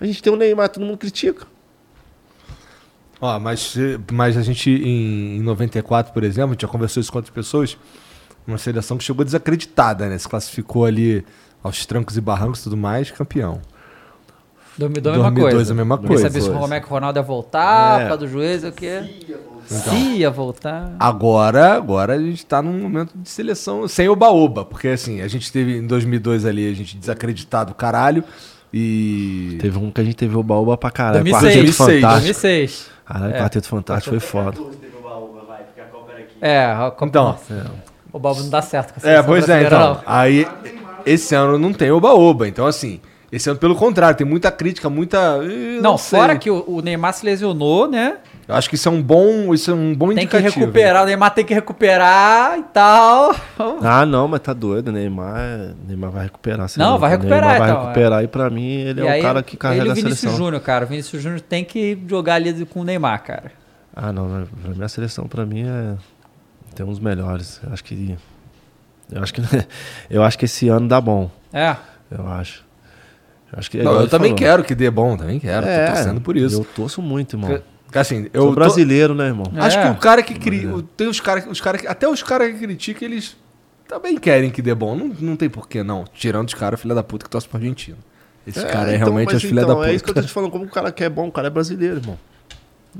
A 0.00 0.06
gente 0.06 0.22
tem 0.22 0.32
o 0.32 0.36
Neymar, 0.36 0.68
todo 0.68 0.84
mundo 0.84 0.98
critica. 0.98 1.46
Ó, 3.20 3.38
mas, 3.38 3.74
mas 4.12 4.36
a 4.36 4.42
gente, 4.42 4.68
em, 4.70 5.36
em 5.38 5.40
94, 5.42 6.12
por 6.12 6.24
exemplo, 6.24 6.50
a 6.50 6.52
gente 6.52 6.62
já 6.62 6.68
conversou 6.68 7.00
isso 7.00 7.10
com 7.10 7.18
outras 7.18 7.34
pessoas, 7.34 7.78
uma 8.46 8.58
seleção 8.58 8.98
que 8.98 9.04
chegou 9.04 9.24
desacreditada, 9.24 10.08
né? 10.08 10.18
Se 10.18 10.28
classificou 10.28 10.84
ali 10.84 11.24
aos 11.62 11.86
trancos 11.86 12.16
e 12.16 12.20
barrancos 12.20 12.60
e 12.60 12.64
tudo 12.64 12.76
mais, 12.76 13.10
campeão. 13.10 13.62
2002 14.78 15.16
é 15.16 15.20
a 15.20 15.22
mesma 15.22 15.30
2002 15.30 15.54
coisa. 15.54 15.72
a 15.72 15.76
mesma 15.76 15.98
coisa. 15.98 16.22
saber 16.24 16.40
se 16.40 16.50
o 16.50 16.52
como 16.58 16.74
é 16.74 16.80
que 16.80 16.86
o 16.86 16.90
Ronaldo 16.90 17.18
ia 17.18 17.22
voltar, 17.22 18.00
É. 18.02 18.08
causa 18.08 18.18
do 18.18 18.28
juiz, 18.28 18.64
o 18.64 18.72
quê? 18.72 19.02
Se 19.66 19.94
ia 20.18 20.30
voltar. 20.30 20.92
Agora, 20.98 21.74
agora 21.74 22.14
a 22.14 22.18
gente 22.18 22.44
tá 22.44 22.60
num 22.60 22.78
momento 22.80 23.12
de 23.16 23.28
seleção 23.28 23.86
sem 23.88 24.08
oba-oba, 24.08 24.64
porque 24.64 24.88
assim, 24.88 25.20
a 25.22 25.28
gente 25.28 25.50
teve 25.50 25.76
em 25.78 25.86
2002 25.86 26.44
ali, 26.44 26.70
a 26.70 26.74
gente 26.74 26.96
desacreditado 26.96 27.70
do 27.72 27.74
caralho 27.74 28.22
e... 28.72 29.56
Teve 29.60 29.78
um 29.78 29.90
que 29.90 30.00
a 30.00 30.04
gente 30.04 30.16
teve 30.16 30.36
o 30.36 30.42
baúba 30.42 30.76
pra 30.76 30.90
caralho. 30.90 31.22
2006. 31.24 31.54
Quarteto 31.54 31.72
Fantástico. 31.76 32.10
2006. 32.10 32.90
Caralho, 33.06 33.34
É. 33.34 33.38
Quarteto 33.38 33.68
Fantástico 33.68 34.10
foi 34.10 34.20
foda. 34.20 34.52
teve 34.80 34.96
uma 35.00 35.16
uva, 35.16 35.44
vai, 35.46 35.62
porque 35.62 35.80
a 35.80 35.84
Copa 35.84 36.10
era 36.12 36.20
aqui. 36.20 36.34
É, 36.40 36.64
a 36.66 36.90
Copa- 36.90 37.06
Então, 37.06 37.36
o 38.12 38.18
Balbo 38.18 38.40
não 38.42 38.50
dá 38.50 38.60
certo 38.62 38.92
com 38.94 38.98
a 38.98 38.98
É, 38.98 39.12
seleção 39.12 39.24
pois 39.24 39.48
é, 39.48 39.62
então. 39.64 39.94
não. 39.94 40.00
Aí, 40.04 40.46
esse 41.06 41.34
ano 41.34 41.58
não 41.58 41.72
tem 41.72 41.90
oba-oba. 41.90 42.48
Então, 42.48 42.66
assim, 42.66 43.00
esse 43.34 43.50
ano, 43.50 43.58
pelo 43.58 43.74
contrário, 43.74 44.16
tem 44.16 44.26
muita 44.26 44.50
crítica, 44.52 44.88
muita.Ih, 44.90 45.80
Não, 45.80 45.96
sei. 45.98 46.18
fora 46.18 46.36
que 46.38 46.50
o, 46.50 46.64
o 46.66 46.80
Neymar 46.80 47.12
se 47.14 47.24
lesionou, 47.24 47.88
né? 47.88 48.18
Eu 48.46 48.54
acho 48.54 48.68
que 48.68 48.74
isso 48.74 48.86
é 48.88 48.92
um 48.92 49.02
bom, 49.02 49.54
isso 49.54 49.70
é 49.70 49.74
um 49.74 49.94
bom 49.94 50.08
Tem 50.08 50.26
que 50.26 50.36
indicativo. 50.36 50.60
recuperar, 50.60 51.02
o 51.02 51.06
Neymar 51.06 51.30
tem 51.32 51.44
que 51.44 51.54
recuperar 51.54 52.58
e 52.58 52.62
tal. 52.64 53.34
Ah, 53.82 54.04
não, 54.04 54.28
mas 54.28 54.40
tá 54.40 54.52
doido. 54.52 54.92
Neymar, 54.92 55.74
Neymar 55.86 56.10
vai 56.10 56.24
recuperar. 56.24 56.68
Não, 56.76 56.86
louco. 56.86 57.00
vai 57.00 57.10
recuperar, 57.10 57.40
Neymar 57.50 57.58
vai 57.58 57.70
então, 57.70 57.82
recuperar 57.82 58.24
e 58.24 58.28
pra 58.28 58.50
mim 58.50 58.70
ele 58.72 59.00
E 59.02 59.06
é 59.06 59.10
aí, 59.12 59.20
o 59.20 59.22
cara 59.22 59.42
que 59.42 59.56
carrega 59.56 59.80
ele 59.82 59.88
e 59.88 59.90
a 59.90 59.92
o 59.92 59.96
Vinícius 59.96 60.20
seleção. 60.20 60.44
Júnior, 60.44 60.60
cara. 60.62 60.84
O 60.84 60.88
Vinícius 60.88 61.22
Júnior 61.22 61.40
tem 61.40 61.64
que 61.64 61.98
jogar 62.06 62.34
ali 62.34 62.64
com 62.66 62.80
o 62.80 62.84
Neymar, 62.84 63.22
cara. 63.22 63.52
Ah, 63.94 64.12
não, 64.12 64.28
né? 64.28 64.46
pra 64.62 64.74
mim 64.74 64.82
a 64.84 64.88
seleção 64.88 65.26
pra 65.26 65.46
mim 65.46 65.62
é 65.66 65.94
tem 66.74 66.84
uns 66.84 66.98
melhores. 66.98 67.60
Eu 67.64 67.72
acho 67.72 67.84
que 67.84 68.16
eu 69.10 69.22
acho 69.22 69.32
que 69.34 69.42
eu 70.10 70.22
acho 70.22 70.38
que 70.38 70.44
esse 70.44 70.68
ano 70.68 70.88
dá 70.88 71.00
bom. 71.00 71.30
É. 71.52 71.76
Eu 72.10 72.26
acho. 72.28 72.63
Eu 73.54 73.58
acho 73.60 73.70
que 73.70 73.76
Não, 73.78 73.84
igual 73.92 74.00
eu 74.02 74.08
também 74.08 74.30
falou. 74.30 74.38
quero 74.38 74.64
que 74.64 74.74
dê 74.74 74.90
bom, 74.90 75.16
também 75.16 75.38
quero. 75.38 75.64
É, 75.64 75.86
tô 75.86 75.92
torcendo 75.94 76.20
por 76.20 76.36
isso. 76.36 76.60
Eu 76.60 76.64
torço 76.64 77.00
muito, 77.00 77.36
irmão. 77.36 77.60
Assim, 77.94 78.26
eu 78.32 78.42
Sou 78.42 78.48
tô- 78.50 78.54
brasileiro, 78.56 79.14
né, 79.14 79.26
irmão? 79.26 79.46
Acho 79.56 79.78
É. 79.78 79.84
que 79.84 79.90
o 79.92 80.00
cara 80.00 80.20
que 80.22 80.34
cria. 80.34 80.68
Tem 80.96 81.06
os 81.06 81.20
caras. 81.20 81.46
Os 81.46 81.60
cara, 81.60 81.78
que- 81.78 81.86
até 81.86 82.08
os 82.08 82.20
caras 82.24 82.52
que 82.52 82.58
criticam, 82.58 83.06
eles 83.08 83.36
também 83.86 84.16
querem 84.18 84.50
que 84.50 84.60
dê 84.60 84.74
bom. 84.74 84.96
Não, 84.96 85.06
não 85.20 85.36
tem 85.36 85.48
porquê, 85.48 85.84
não. 85.84 86.04
Tirando 86.12 86.48
os 86.48 86.54
caras, 86.54 86.80
filha 86.80 86.94
da 86.96 87.04
puta, 87.04 87.24
que 87.24 87.30
torce 87.30 87.46
pro 87.48 87.56
Argentina. 87.58 87.96
Esse 88.44 88.66
cara 88.66 88.90
é 88.90 88.96
então, 88.96 89.06
realmente 89.06 89.36
as 89.36 89.42
filha 89.42 89.60
então, 89.60 89.68
da 89.68 89.76
puta. 89.76 89.88
É 89.90 89.94
isso 89.94 90.02
que 90.02 90.10
eu 90.10 90.14
tô 90.14 90.22
te 90.22 90.28
falando, 90.32 90.50
como 90.50 90.64
o 90.64 90.68
cara 90.68 90.90
que 90.90 91.04
é 91.04 91.08
bom, 91.08 91.28
o 91.28 91.32
cara 91.32 91.46
é 91.46 91.50
brasileiro, 91.50 91.96
irmão. 91.98 92.18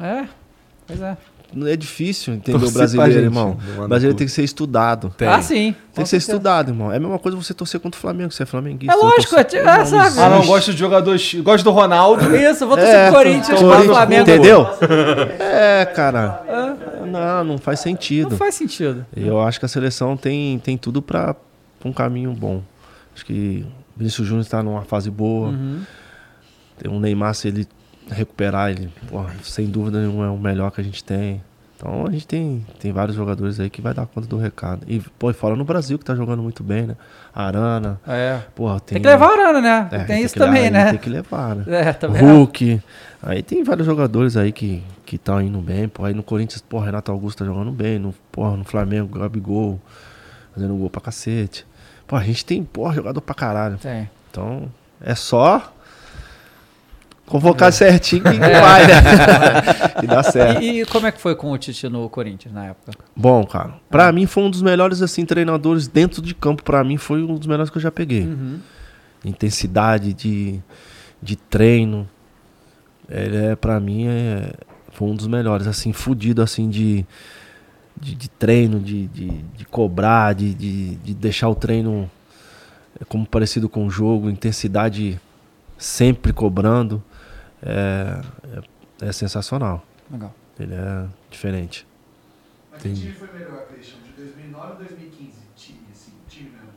É. 0.00 0.26
Pois 0.86 1.00
é. 1.02 1.16
Não 1.52 1.66
é 1.68 1.76
difícil 1.76 2.34
entender 2.34 2.58
Torcer 2.58 2.74
o 2.74 2.78
brasileiro, 2.78 3.12
gente, 3.12 3.22
irmão. 3.24 3.56
não 3.76 3.84
O 3.84 3.88
brasileiro 3.88 4.16
tem 4.18 4.26
que 4.26 4.32
ser 4.32 4.42
estudado. 4.42 5.14
Tem. 5.16 5.28
Ah, 5.28 5.40
sim. 5.40 5.74
Tem 5.94 6.02
que 6.02 6.08
ser 6.10 6.16
estudado, 6.16 6.70
irmão. 6.70 6.90
É 6.92 6.96
a 6.96 7.00
mesma 7.00 7.18
coisa 7.18 7.36
você 7.36 7.54
torcer 7.54 7.78
contra 7.78 7.96
o 7.96 8.00
Flamengo, 8.00 8.32
você 8.32 8.42
é 8.42 8.46
flamenguista. 8.46 8.92
É 8.92 8.96
eu 8.98 9.02
lógico, 9.04 9.36
torço- 9.36 9.56
é, 9.56 9.60
é, 9.60 9.84
sabe? 9.84 10.18
Ah, 10.20 10.30
não, 10.30 10.44
gosto 10.44 10.72
de 10.72 10.78
jogador. 10.78 11.16
Gosto 11.44 11.64
do 11.64 11.70
Ronaldo. 11.70 12.34
Isso, 12.34 12.66
vou 12.66 12.76
torcer 12.76 12.94
É, 12.94 13.06
pro 13.10 13.18
Corinthians, 13.18 13.60
pro 13.60 13.82
Flamengo. 13.84 14.22
Entendeu? 14.22 14.66
É, 15.38 15.84
cara. 15.94 16.42
Não, 17.06 17.44
não 17.44 17.58
faz 17.58 17.78
sentido. 17.80 18.30
Não 18.30 18.36
faz 18.36 18.54
sentido. 18.56 19.06
E 19.16 19.24
Eu 19.26 19.40
acho 19.40 19.58
que 19.60 19.64
a 19.64 19.68
seleção 19.68 20.16
tem, 20.16 20.58
tem 20.58 20.76
tudo 20.76 21.00
pra 21.00 21.34
pra 21.78 21.88
um 21.90 21.92
caminho 21.92 22.32
bom. 22.32 22.62
Acho 23.14 23.24
que 23.26 23.64
Vinícius 23.96 24.26
Júnior 24.26 24.42
está 24.42 24.62
numa 24.62 24.82
fase 24.82 25.10
boa. 25.10 25.50
Uhum. 25.50 25.82
Tem 26.78 26.90
um 26.90 26.98
Neymar, 26.98 27.34
se 27.34 27.46
ele 27.48 27.68
recuperar, 28.10 28.70
ele, 28.70 28.90
pô, 29.08 29.24
sem 29.42 29.66
dúvida 29.66 30.00
nenhuma, 30.00 30.26
é 30.26 30.30
o 30.30 30.38
melhor 30.38 30.70
que 30.70 30.80
a 30.80 30.84
gente 30.84 31.02
tem. 31.02 31.42
Então 31.76 32.06
a 32.06 32.10
gente 32.10 32.26
tem, 32.26 32.64
tem 32.78 32.92
vários 32.92 33.16
jogadores 33.16 33.58
aí 33.60 33.68
que 33.68 33.82
vai 33.82 33.92
dar 33.92 34.06
conta 34.06 34.26
do 34.26 34.38
recado. 34.38 34.84
E, 34.86 35.00
pô, 35.18 35.30
e 35.30 35.34
fora 35.34 35.56
no 35.56 35.64
Brasil 35.64 35.98
que 35.98 36.04
tá 36.04 36.14
jogando 36.14 36.42
muito 36.42 36.62
bem, 36.62 36.86
né? 36.86 36.96
Arana. 37.34 38.00
É. 38.06 38.40
Porra, 38.54 38.80
Tem 38.80 39.00
que 39.00 39.06
levar 39.06 39.26
a 39.26 39.32
Arana, 39.32 39.60
né? 39.60 39.88
É, 39.90 40.04
tem 40.04 40.22
isso 40.22 40.34
que 40.34 40.40
também, 40.40 40.62
levar, 40.64 40.84
né? 40.84 40.90
Tem 40.92 40.98
que 40.98 41.10
levar, 41.10 41.56
né? 41.56 41.64
É, 41.66 41.92
também. 41.92 42.22
Hulk. 42.22 42.80
Aí 43.22 43.42
tem 43.42 43.62
vários 43.64 43.86
jogadores 43.86 44.36
aí 44.36 44.52
que 44.52 44.82
estão 45.12 45.42
indo 45.42 45.58
bem. 45.58 45.88
Pô, 45.88 46.04
aí 46.04 46.14
no 46.14 46.22
Corinthians, 46.22 46.62
pô, 46.62 46.78
Renato 46.78 47.10
Augusto 47.10 47.38
tá 47.38 47.44
jogando 47.44 47.70
bem. 47.70 47.98
No, 47.98 48.14
porra, 48.30 48.56
no 48.56 48.64
Flamengo, 48.64 49.18
Gabigol, 49.18 49.80
fazendo 50.54 50.74
gol 50.76 50.88
pra 50.88 51.00
cacete. 51.00 51.66
Pô, 52.06 52.16
a 52.16 52.22
gente 52.22 52.44
tem, 52.44 52.64
porra, 52.64 52.94
jogador 52.94 53.20
pra 53.20 53.34
caralho. 53.34 53.78
Tem. 53.78 54.08
Então, 54.30 54.70
é 55.00 55.14
só 55.14 55.73
convocar 57.26 57.72
certinho 57.72 58.22
que 58.22 58.38
vai, 58.38 58.86
né? 58.86 59.02
que 60.00 60.06
dá 60.06 60.22
certo. 60.22 60.62
E, 60.62 60.82
e 60.82 60.86
como 60.86 61.06
é 61.06 61.12
que 61.12 61.20
foi 61.20 61.34
com 61.34 61.50
o 61.50 61.58
Tite 61.58 61.88
no 61.88 62.08
Corinthians 62.08 62.54
na 62.54 62.66
época? 62.66 62.92
Bom, 63.16 63.44
cara, 63.44 63.74
pra 63.90 64.10
mim 64.12 64.26
foi 64.26 64.44
um 64.44 64.50
dos 64.50 64.62
melhores, 64.62 65.02
assim, 65.02 65.24
treinadores 65.24 65.88
dentro 65.88 66.20
de 66.22 66.34
campo. 66.34 66.62
Pra 66.62 66.84
mim 66.84 66.96
foi 66.96 67.22
um 67.22 67.36
dos 67.36 67.46
melhores 67.46 67.70
que 67.70 67.78
eu 67.78 67.82
já 67.82 67.90
peguei. 67.90 68.22
Uhum. 68.22 68.58
Intensidade 69.24 70.12
de, 70.12 70.60
de 71.22 71.36
treino. 71.36 72.08
Ele 73.08 73.36
é, 73.36 73.56
pra 73.56 73.78
mim, 73.80 74.06
é, 74.06 74.52
foi 74.92 75.08
um 75.08 75.14
dos 75.14 75.26
melhores, 75.26 75.66
assim, 75.66 75.92
fudido, 75.92 76.42
assim, 76.42 76.68
de, 76.70 77.04
de, 78.00 78.14
de 78.14 78.28
treino, 78.28 78.80
de, 78.80 79.06
de, 79.08 79.28
de 79.28 79.64
cobrar, 79.66 80.34
de, 80.34 80.54
de, 80.54 80.96
de 80.96 81.14
deixar 81.14 81.48
o 81.48 81.54
treino 81.54 82.10
é, 83.00 83.04
como 83.04 83.26
parecido 83.26 83.68
com 83.68 83.86
o 83.86 83.90
jogo, 83.90 84.30
intensidade 84.30 85.20
sempre 85.76 86.32
cobrando. 86.32 87.02
É, 87.64 88.20
é, 89.00 89.08
é 89.08 89.12
sensacional. 89.12 89.82
Legal. 90.10 90.34
Ele 90.60 90.74
é 90.74 91.06
diferente. 91.30 91.86
Mas 92.70 92.82
que 92.82 92.94
time 92.94 93.12
foi 93.12 93.32
melhor, 93.32 93.66
Christian? 93.66 93.96
De 94.04 94.22
2009 94.22 94.70
ou 94.72 94.78
2015? 94.78 95.32
Time, 95.56 95.78
assim, 95.90 96.12
time 96.28 96.50
mesmo. 96.50 96.68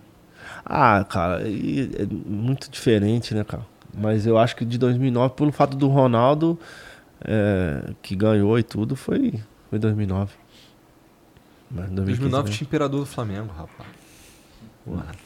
Ah, 0.66 1.04
cara, 1.04 1.48
e 1.48 1.92
é 1.98 2.06
muito 2.06 2.72
diferente, 2.72 3.36
né, 3.36 3.44
cara? 3.44 3.66
Mas 3.94 4.26
eu 4.26 4.38
acho 4.38 4.56
que 4.56 4.64
de 4.64 4.78
2009, 4.78 5.34
pelo 5.36 5.52
fato 5.52 5.76
do 5.76 5.88
Ronaldo, 5.88 6.58
é, 7.22 7.94
que 8.02 8.16
ganhou 8.16 8.58
e 8.58 8.64
tudo, 8.64 8.96
foi, 8.96 9.40
foi 9.70 9.80
2009. 9.80 10.34
Mas 11.70 11.90
2015 11.90 12.20
2009 12.20 12.50
né? 12.50 12.56
tinha 12.56 12.66
Imperador 12.66 13.00
do 13.02 13.06
Flamengo, 13.06 13.52
rapaz. 13.56 13.90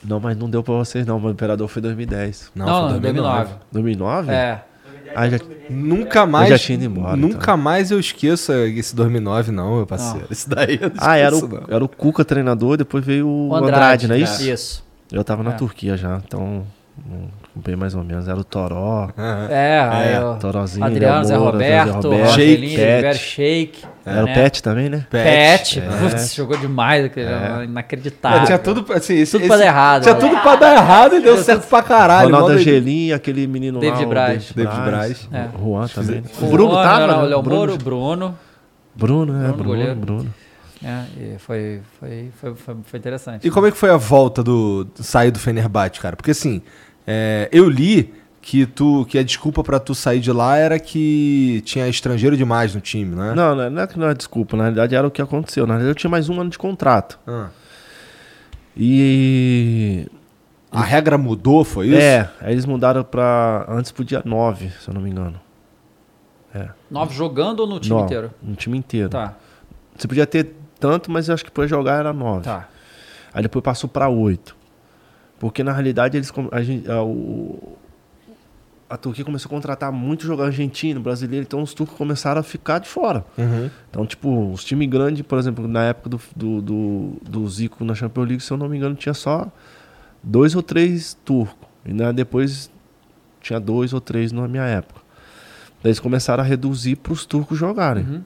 Não, 0.04 0.20
mas 0.20 0.36
não 0.36 0.50
deu 0.50 0.64
pra 0.64 0.74
vocês 0.74 1.06
não, 1.06 1.24
o 1.24 1.30
Imperador 1.30 1.68
foi 1.68 1.82
2010. 1.84 2.52
Não, 2.56 2.66
não, 2.66 2.90
2009. 2.90 3.54
2009? 3.72 4.32
É. 4.32 4.66
Ah, 5.16 5.30
já, 5.30 5.40
Nunca 5.70 6.26
mais. 6.26 6.50
já 6.50 6.58
tinha 6.58 6.76
ido 6.76 6.86
embora, 6.86 7.16
Nunca 7.16 7.38
então. 7.44 7.58
mais 7.58 7.92
eu 7.92 8.00
esqueço 8.00 8.52
esse 8.54 8.96
2009, 8.96 9.52
não, 9.52 9.78
meu 9.78 9.88
parceiro. 9.88 10.28
Esse 10.30 10.50
daí 10.50 10.78
eu 10.82 10.90
não 10.90 10.96
ah, 11.00 11.16
era 11.18 11.36
o, 11.36 11.48
não. 11.48 11.64
era 11.70 11.84
o 11.84 11.88
Cuca 11.88 12.24
treinador, 12.26 12.78
depois 12.78 13.04
veio 13.06 13.28
o 13.28 13.50
O 13.50 13.56
Andrade, 13.56 14.08
não 14.08 14.16
é 14.16 14.20
isso? 14.20 14.44
Isso. 14.44 14.84
Eu 15.12 15.24
tava 15.24 15.44
na 15.44 15.52
É. 15.52 15.54
Turquia 15.54 15.98
já, 15.98 16.22
então 16.26 16.64
hum, 17.06 17.28
bem 17.56 17.76
mais 17.76 17.94
ou 17.96 18.04
menos. 18.04 18.28
Era 18.28 18.40
o 18.40 18.44
Toró, 18.44 19.10
É, 19.50 19.80
aí 19.92 20.14
é, 20.14 20.24
o 20.24 20.36
Torozinho, 20.36 20.86
Adriano, 20.86 21.26
Zé 21.26 21.36
Roberto, 21.36 22.02
Zé 22.10 22.24
Rogelino, 22.24 22.74
Shake. 22.76 23.18
Shake. 23.18 23.86
Era 24.06 24.24
né? 24.24 24.32
o 24.32 24.36
Pet 24.36 24.64
também, 24.64 24.90
né? 24.90 25.06
Pet. 25.10 25.80
É. 25.80 25.84
Putz, 25.84 26.34
jogou 26.34 26.58
demais, 26.58 27.12
É. 27.16 27.64
inacreditável. 27.66 28.46
tinha 28.46 28.58
tudo, 28.58 28.86
assim, 28.94 29.16
esse, 29.16 29.38
Tudo 29.38 29.48
pra 29.48 29.58
dar 29.58 29.66
errado, 29.66 30.04
Tinha 30.04 30.14
né? 30.16 30.20
tudo 30.20 30.42
pra 30.42 30.56
dar 30.56 30.76
errado 30.76 31.16
e 31.18 31.22
deu 31.22 31.38
certo 31.38 31.68
pra 31.68 31.84
caralho. 31.84 32.32
Ronaldo. 32.32 32.54
Angelim, 32.54 33.12
aquele 33.12 33.46
menino 33.46 33.80
David 33.80 34.04
lá, 34.04 34.10
Braz. 34.10 34.52
David 34.52 34.72
David 34.76 34.90
Braz. 34.90 35.30
É. 35.32 35.48
O 35.56 35.66
Juan 35.66 35.88
também. 35.88 36.24
O 36.42 36.48
Bruno 36.48 36.72
Juan, 36.74 36.84
tava, 36.84 37.04
era 37.04 37.18
né? 37.18 37.24
O 37.24 37.26
Léo 37.26 37.42
Bruno, 37.42 37.60
Moro, 37.60 37.74
o 37.74 37.78
Bruno. 37.78 38.40
Bruno, 38.96 39.34
é, 39.34 39.38
Bruno, 39.38 39.54
Bruno, 39.54 39.70
goleiro. 39.70 39.96
Bruno. 39.96 40.34
É, 40.84 41.04
e 41.20 41.38
foi, 41.38 41.82
foi, 42.00 42.32
foi, 42.42 42.56
foi, 42.56 42.76
foi 42.84 43.00
interessante. 43.00 43.48
E 43.48 43.52
como 43.52 43.68
é 43.68 43.72
que 43.72 43.78
foi 43.78 43.92
a 43.92 43.98
volta 43.98 44.44
do, 44.44 44.84
do 44.86 45.04
sair 45.04 45.30
do 45.30 45.38
Fenerbahçe, 45.38 46.00
cara? 46.00 46.16
Porque 46.16 46.32
assim, 46.32 46.62
é, 47.06 47.48
eu 47.52 47.70
li 47.70 48.12
que 48.42 48.66
tu 48.66 49.06
que 49.06 49.18
a 49.20 49.24
desculpa 49.24 49.64
pra 49.64 49.80
tu 49.80 49.94
sair 49.94 50.20
de 50.20 50.32
lá 50.32 50.58
era 50.58 50.80
que 50.80 51.62
tinha 51.66 51.88
estrangeiro 51.88 52.36
demais 52.36 52.74
no 52.74 52.82
time, 52.82 53.16
né? 53.16 53.34
Não, 53.36 53.56
não 53.56 53.64
é- 53.64 53.70
não 53.70 53.82
é 53.84 53.88
que 53.88 54.00
não 54.00 54.08
é 54.10 54.14
desculpa, 54.16 54.58
na 54.58 54.64
realidade 54.64 54.96
era 54.96 55.06
o 55.08 55.12
que 55.12 55.22
aconteceu. 55.22 55.68
Na 55.68 55.74
realidade 55.76 55.92
eu 55.92 56.00
tinha 56.00 56.10
mais 56.10 56.28
um 56.30 56.40
ano 56.42 56.50
de 56.50 56.58
contrato. 56.58 57.20
Ah. 57.28 57.50
E. 58.76 60.08
A 60.72 60.82
regra 60.82 61.18
mudou, 61.18 61.64
foi 61.66 61.88
isso? 61.88 61.98
É, 61.98 62.30
aí 62.40 62.54
eles 62.54 62.66
mudaram 62.66 63.04
pra. 63.04 63.66
Antes 63.68 63.92
pro 63.92 64.06
dia 64.06 64.22
9, 64.24 64.70
se 64.80 64.88
eu 64.88 64.94
não 64.94 65.02
me 65.02 65.10
engano. 65.10 65.40
Nove 66.90 67.14
jogando 67.16 67.62
ou 67.62 67.68
no 67.68 67.80
time 67.80 67.96
Não, 67.96 68.04
inteiro? 68.06 68.32
No 68.42 68.56
time 68.56 68.78
inteiro. 68.78 69.10
Tá, 69.10 69.36
Você 69.96 70.06
podia 70.08 70.26
ter 70.28 70.54
tanto, 70.80 71.10
mas 71.10 71.28
eu 71.30 71.34
acho 71.34 71.46
que 71.46 71.52
pra 71.52 71.66
jogar 71.68 72.00
era 72.00 72.12
9. 72.12 72.44
tá. 72.44 72.68
Aí 73.34 73.42
depois 73.42 73.64
passou 73.64 73.90
pra 73.90 74.10
8. 74.10 74.56
Porque 75.40 75.64
na 75.64 75.72
realidade 75.72 76.18
eles 76.18 76.30
com- 76.30 76.50
a, 76.52 76.62
gente, 76.62 76.90
a, 76.92 77.02
o- 77.02 77.78
a 78.92 78.98
Turquia 78.98 79.24
começou 79.24 79.48
a 79.48 79.50
contratar 79.50 79.90
muito 79.90 80.26
jogador 80.26 80.48
argentino, 80.48 81.00
brasileiro, 81.00 81.46
então 81.46 81.62
os 81.62 81.74
turcos 81.74 81.96
começaram 81.98 82.42
a 82.42 82.44
ficar 82.44 82.80
de 82.80 82.90
fora. 82.90 83.24
Uhum. 83.38 83.70
Então, 83.90 84.06
tipo, 84.06 84.52
os 84.52 84.66
times 84.66 84.90
grandes, 84.90 85.22
por 85.22 85.40
exemplo, 85.40 85.66
na 85.66 85.86
época 85.86 86.10
do, 86.10 86.20
do, 86.36 86.62
do, 86.62 87.14
do 87.22 87.48
Zico 87.48 87.86
na 87.86 87.96
Champions 87.96 88.28
League, 88.28 88.44
se 88.44 88.52
eu 88.52 88.58
não 88.58 88.68
me 88.68 88.76
engano, 88.76 88.94
tinha 88.94 89.14
só 89.14 89.50
dois 90.22 90.56
ou 90.56 90.62
três 90.62 91.18
turcos. 91.24 91.70
E 91.86 91.94
né, 91.94 92.12
depois 92.12 92.70
tinha 93.40 93.62
dois 93.62 93.94
ou 93.94 94.02
três 94.02 94.34
na 94.34 94.46
minha 94.46 94.66
época. 94.66 95.00
Daí 95.82 95.92
eles 95.92 96.00
começaram 96.02 96.44
a 96.44 96.46
reduzir 96.46 96.98
para 96.98 97.14
os 97.14 97.26
turcos 97.26 97.58
jogarem. 97.58 98.04
Uhum. 98.04 98.24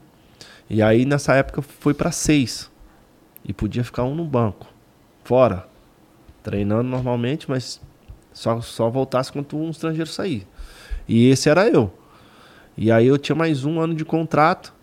E 0.68 0.82
aí 0.82 1.06
nessa 1.06 1.36
época 1.36 1.62
foi 1.62 1.94
para 1.94 2.12
seis. 2.12 2.72
E 3.48 3.54
podia 3.54 3.84
ficar 3.84 4.04
um 4.04 4.16
no 4.16 4.26
banco. 4.26 4.66
Fora. 5.24 5.68
Treinando 6.42 6.90
normalmente, 6.90 7.48
mas 7.48 7.80
só, 8.34 8.60
só 8.62 8.90
voltasse 8.90 9.32
quando 9.32 9.56
um 9.56 9.70
estrangeiro 9.70 10.10
sair. 10.10 10.48
E 11.08 11.30
esse 11.30 11.50
era 11.50 11.68
eu. 11.68 11.94
E 12.78 12.92
aí 12.92 13.08
eu 13.08 13.18
tinha 13.18 13.36
mais 13.36 13.64
um 13.64 13.80
ano 13.80 13.94
de 13.94 14.04
contrato. 14.06 14.74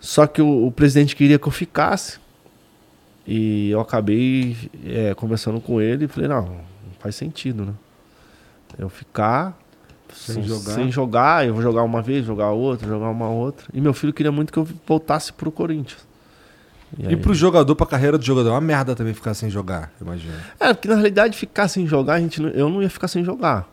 Só 0.00 0.26
que 0.26 0.40
o, 0.40 0.66
o 0.66 0.72
presidente 0.72 1.16
queria 1.16 1.38
que 1.38 1.46
eu 1.48 1.52
ficasse. 1.52 2.18
E 3.26 3.70
eu 3.70 3.80
acabei 3.80 4.56
é, 4.86 5.14
conversando 5.14 5.60
com 5.60 5.80
ele 5.80 6.06
e 6.06 6.08
falei, 6.08 6.28
não, 6.28 6.42
não 6.46 6.62
faz 6.98 7.14
sentido, 7.14 7.64
né? 7.64 7.72
Eu 8.78 8.88
ficar 8.88 9.58
Sem 10.14 10.36
sem 10.36 10.44
jogar. 10.44 10.72
sem 10.72 10.90
jogar, 10.90 11.46
eu 11.46 11.52
vou 11.52 11.62
jogar 11.62 11.82
uma 11.82 12.00
vez, 12.00 12.24
jogar 12.24 12.50
outra, 12.52 12.86
jogar 12.88 13.10
uma 13.10 13.28
outra. 13.28 13.66
E 13.74 13.80
meu 13.80 13.92
filho 13.92 14.12
queria 14.12 14.32
muito 14.32 14.52
que 14.52 14.58
eu 14.58 14.66
voltasse 14.86 15.32
pro 15.32 15.50
Corinthians. 15.50 16.06
E 16.98 17.06
aí- 17.08 17.16
pro 17.16 17.34
jogador, 17.34 17.74
pra 17.76 17.86
carreira 17.86 18.16
do 18.16 18.24
jogador, 18.24 18.48
é 18.48 18.52
uma 18.52 18.60
merda 18.62 18.94
também 18.94 19.12
ficar 19.12 19.34
sem 19.34 19.50
jogar, 19.50 19.92
imagina. 20.00 20.34
É, 20.58 20.72
porque 20.72 20.88
na 20.88 20.94
realidade 20.94 21.36
ficar 21.36 21.68
sem 21.68 21.86
jogar, 21.86 22.14
a 22.14 22.20
gente 22.20 22.40
não- 22.40 22.48
eu 22.50 22.68
não 22.70 22.82
ia 22.82 22.88
ficar 22.88 23.08
sem 23.08 23.22
jogar. 23.22 23.68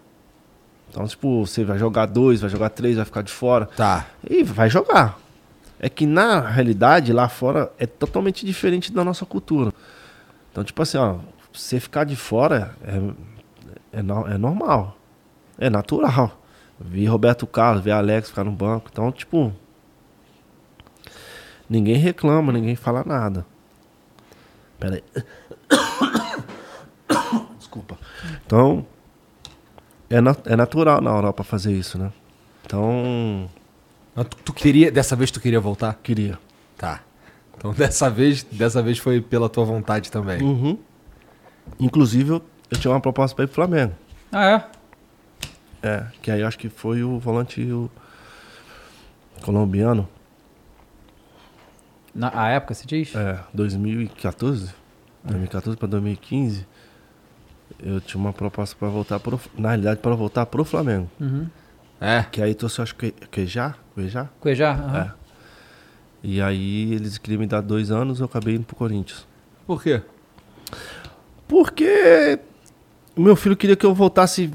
Então, 0.96 1.06
tipo, 1.06 1.46
você 1.46 1.66
vai 1.66 1.78
jogar 1.78 2.06
dois, 2.06 2.39
vai 2.39 2.50
jogar 2.50 2.70
três, 2.70 2.96
vai 2.96 3.04
ficar 3.04 3.22
de 3.22 3.30
fora. 3.30 3.66
Tá. 3.66 4.06
E 4.30 4.43
vai 4.43 4.70
jogar. 4.70 5.20
É 5.78 5.89
que 5.89 6.06
na 6.06 6.39
realidade, 6.39 7.12
lá 7.12 7.28
fora, 7.28 7.70
é 7.78 7.86
totalmente 7.86 8.46
diferente 8.46 8.93
da 8.93 9.04
nossa 9.04 9.26
cultura. 9.26 9.74
Então, 10.50 10.64
tipo 10.64 10.82
assim, 10.82 10.98
ó, 10.98 11.18
você 11.52 11.82
ficar 11.82 12.06
de 12.06 12.16
fora 12.16 12.78
é, 12.82 14.00
é, 14.00 14.00
é 14.00 14.38
normal. 14.38 14.98
É 15.58 15.70
natural. 15.70 16.41
Vi 16.80 17.06
Roberto 17.06 17.46
Carlos, 17.46 17.84
vi 17.84 17.91
Alex 17.91 18.30
ficar 18.30 18.46
no 18.46 18.52
banco. 18.54 18.88
Então, 18.89 19.12
tipo. 19.12 19.52
Ninguém 21.70 21.98
reclama, 21.98 22.54
ninguém 22.54 22.78
fala 22.78 23.04
nada. 23.06 23.46
Pera 24.80 24.96
aí. 24.96 25.04
Desculpa. 27.60 27.98
Então. 28.46 28.88
É, 30.10 30.22
na- 30.22 30.36
é 30.45 30.56
natural 30.56 31.01
na 31.01 31.12
Europa 31.12 31.43
fazer 31.43 31.74
isso, 31.74 31.97
né? 31.97 32.12
Então. 32.66 33.49
Mas 34.16 34.28
Tu, 34.28 34.38
tu 34.38 34.53
queria, 34.53 34.91
dessa 34.91 35.16
vez 35.16 35.32
tu 35.32 35.39
queria 35.41 35.60
voltar? 35.60 35.93
Queria. 36.01 36.38
Tá. 36.78 37.01
Então 37.58 37.72
dessa 37.76 38.10
vez, 38.10 38.43
dessa 38.43 38.82
vez 38.82 38.97
foi 38.97 39.20
pela 39.22 39.49
tua 39.49 39.66
vontade 39.66 40.12
também. 40.12 40.41
Uhum. 40.41 40.78
Inclusive, 41.80 42.30
eu, 42.32 42.41
eu 42.72 42.78
tinha 42.80 42.91
uma 42.91 43.01
proposta 43.01 43.36
para 43.36 43.45
ir 43.45 43.47
pro 43.47 43.56
Flamengo. 43.56 43.93
Ah, 44.32 44.45
é? 44.45 45.88
É, 45.88 46.06
que 46.22 46.32
aí 46.32 46.41
eu 46.41 46.47
acho 46.47 46.58
que 46.58 46.70
foi 46.70 47.03
o 47.03 47.20
volante 47.20 47.62
o 47.62 47.89
colombiano. 49.43 50.08
Na 52.14 52.32
a 52.34 52.49
época, 52.49 52.74
você 52.74 52.86
diz? 52.86 53.14
É, 53.16 53.39
2014. 53.53 54.74
2014 55.24 55.78
para 55.78 55.88
2015. 55.88 56.66
Eu 57.80 57.99
tinha 57.99 58.20
uma 58.20 58.34
proposta 58.34 58.76
para 58.78 58.88
voltar 58.88 59.20
pro. 59.20 59.39
Na 59.57 59.70
realidade, 59.70 59.99
para 59.99 60.16
voltar 60.16 60.45
pro 60.45 60.63
Flamengo. 60.63 61.09
Uhum. 61.20 61.47
É. 61.99 62.24
Que 62.32 62.41
aí 62.41 62.53
trouxe, 62.53 62.82
acho 62.82 62.95
que 62.95 63.11
Quejá. 63.11 63.76
Quejá. 63.95 64.30
Cuejá? 64.39 64.72
Aham. 64.72 65.13
É. 65.22 65.26
E 66.24 66.41
aí 66.41 66.93
eles 66.93 67.18
queriam 67.18 67.39
me 67.39 67.45
dar 67.47 67.61
dois 67.61 67.91
anos, 67.91 68.20
eu 68.20 68.26
acabei 68.26 68.55
indo 68.55 68.66
pro 68.66 68.76
Corinthians. 68.76 69.28
Por 69.68 69.82
quê? 69.82 70.01
Porque 71.47 72.39
meu 73.16 73.36
filho 73.36 73.55
queria 73.55 73.76
que 73.76 73.86
eu 73.86 73.93
voltasse, 73.93 74.51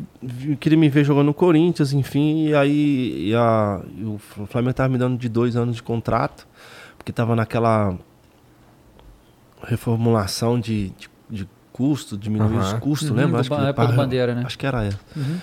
queria 0.59 0.77
me 0.77 0.89
ver 0.89 1.05
jogando 1.05 1.27
no 1.27 1.35
Corinthians, 1.35 1.93
enfim, 1.93 2.49
e 2.49 2.55
aí 2.55 3.29
e 3.29 3.35
a, 3.35 3.81
e 3.97 4.05
o 4.05 4.19
Flamengo 4.19 4.75
tava 4.75 4.89
me 4.89 4.99
dando 4.99 5.17
de 5.17 5.29
dois 5.29 5.57
anos 5.57 5.77
de 5.77 5.83
contrato, 5.83 6.47
porque 6.99 7.13
tava 7.13 7.37
naquela 7.37 7.97
reformulação 9.63 10.59
de, 10.59 10.91
de, 10.91 11.09
de 11.31 11.49
custo, 11.81 12.17
diminuir 12.19 12.57
os 12.59 12.69
Aham. 12.73 12.81
custos, 12.81 13.09
Uhum, 13.11 13.17
lembra? 13.17 13.41
Acho 13.41 13.49
que 13.51 13.57
ba- 13.57 13.87
Bandeira, 13.87 14.35
né? 14.35 14.43
Acho 14.45 14.59
que 14.59 14.67
era 14.67 14.85
essa. 14.85 14.99
Uhum. 15.17 15.39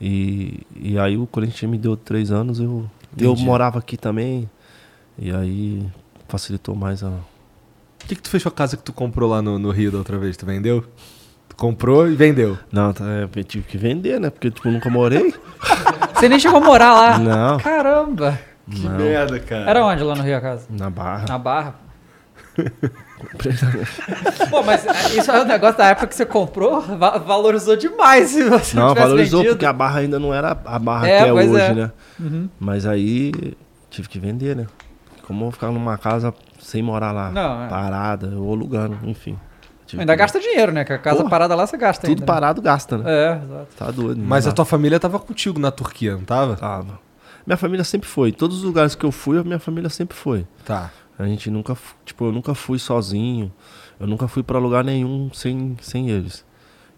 E, 0.00 0.60
e 0.74 0.98
aí 0.98 1.16
o 1.16 1.26
Corinthians 1.26 1.70
me 1.70 1.78
deu 1.78 1.96
três 1.96 2.32
anos, 2.32 2.58
eu, 2.58 2.90
eu 3.16 3.36
morava 3.36 3.78
aqui 3.78 3.96
também, 3.96 4.50
e 5.16 5.30
aí 5.32 5.86
facilitou 6.28 6.74
mais 6.74 7.04
a... 7.04 7.08
O 7.08 8.08
que, 8.08 8.16
que 8.16 8.22
tu 8.22 8.28
fez 8.28 8.42
com 8.42 8.48
a 8.48 8.52
casa 8.52 8.76
que 8.76 8.82
tu 8.82 8.92
comprou 8.92 9.30
lá 9.30 9.40
no, 9.40 9.58
no 9.58 9.70
Rio 9.70 9.92
da 9.92 9.98
outra 9.98 10.18
vez? 10.18 10.36
Tu 10.36 10.44
vendeu? 10.44 10.84
Tu 11.48 11.56
comprou 11.56 12.08
e 12.08 12.14
vendeu. 12.16 12.58
Não, 12.70 12.92
tá, 12.92 13.04
é, 13.06 13.22
eu 13.34 13.44
tive 13.44 13.64
que 13.66 13.78
vender, 13.78 14.20
né? 14.20 14.28
Porque 14.28 14.50
tipo, 14.50 14.68
eu 14.68 14.72
nunca 14.72 14.90
morei. 14.90 15.32
Você 16.14 16.28
nem 16.28 16.38
chegou 16.40 16.58
a 16.58 16.64
morar 16.64 16.92
lá? 16.94 17.18
Não. 17.18 17.58
Caramba! 17.58 18.38
não, 18.66 18.90
merda, 18.98 19.38
cara. 19.38 19.70
Era 19.70 19.84
onde 19.86 20.02
lá 20.02 20.14
no 20.16 20.22
Rio 20.22 20.36
a 20.36 20.40
casa? 20.40 20.66
na 20.68 20.90
barra. 20.90 21.26
Na 21.28 21.38
Barra. 21.38 21.74
Pô, 24.50 24.62
mas 24.62 24.86
é, 24.86 25.18
isso 25.18 25.30
é 25.30 25.42
um 25.42 25.46
negócio 25.46 25.78
da 25.78 25.86
época 25.88 26.06
que 26.08 26.14
você 26.14 26.26
comprou, 26.26 26.80
va- 26.80 27.18
valorizou 27.18 27.76
demais 27.76 28.30
se 28.30 28.44
você 28.44 28.76
não, 28.76 28.88
Não, 28.88 28.94
valorizou 28.94 29.40
vendido. 29.40 29.54
porque 29.56 29.66
a 29.66 29.72
barra 29.72 30.00
ainda 30.00 30.18
não 30.18 30.32
era 30.34 30.50
a 30.64 30.78
barra 30.78 31.08
É, 31.08 31.22
que 31.24 31.28
é 31.28 31.32
pois 31.32 31.50
hoje, 31.50 31.60
é. 31.62 31.74
né? 31.74 31.92
Uhum. 32.20 32.48
Mas 32.60 32.86
aí 32.86 33.32
tive 33.90 34.08
que 34.08 34.18
vender, 34.18 34.54
né? 34.56 34.66
Como 35.26 35.40
eu 35.40 35.44
vou 35.44 35.52
ficar 35.52 35.70
numa 35.70 35.96
casa 35.98 36.32
sem 36.60 36.82
morar 36.82 37.12
lá, 37.12 37.30
Não, 37.30 37.64
é. 37.64 37.68
parada, 37.68 38.28
ou 38.36 38.52
alugando, 38.52 38.98
enfim. 39.04 39.38
Tive 39.86 40.02
Ainda 40.02 40.14
gasta 40.16 40.40
dinheiro, 40.40 40.72
né? 40.72 40.84
Que 40.84 40.92
a 40.92 40.98
casa 40.98 41.18
Porra, 41.18 41.30
parada 41.30 41.54
lá 41.54 41.66
você 41.66 41.76
gasta 41.76 42.02
Tudo 42.06 42.10
ainda. 42.10 42.20
né? 42.22 42.26
parado 42.26 42.60
gasta, 42.60 42.98
né? 42.98 43.04
É, 43.06 43.40
exato. 43.44 43.66
Tá 43.78 43.90
doido. 43.90 44.20
Mas 44.22 44.46
a 44.46 44.52
tua 44.52 44.64
família 44.64 44.98
tava 44.98 45.18
contigo 45.18 45.58
na 45.60 45.70
Turquia, 45.70 46.12
não 46.16 46.24
tava? 46.24 46.56
Tava. 46.56 46.98
Minha 47.46 47.56
família 47.56 47.84
sempre 47.84 48.08
foi. 48.08 48.32
Todos 48.32 48.58
os 48.58 48.62
lugares 48.64 48.96
que 48.96 49.04
eu 49.06 49.12
fui, 49.12 49.38
a 49.38 49.44
minha 49.44 49.60
família 49.60 49.88
sempre 49.88 50.16
foi. 50.16 50.44
Tá. 50.64 50.90
A 51.18 51.26
gente 51.26 51.50
nunca, 51.50 51.76
tipo, 52.04 52.26
eu 52.26 52.32
nunca 52.32 52.54
fui 52.54 52.78
sozinho. 52.78 53.52
Eu 53.98 54.06
nunca 54.06 54.28
fui 54.28 54.42
pra 54.42 54.58
lugar 54.58 54.84
nenhum 54.84 55.30
sem, 55.32 55.76
sem 55.80 56.10
eles. 56.10 56.44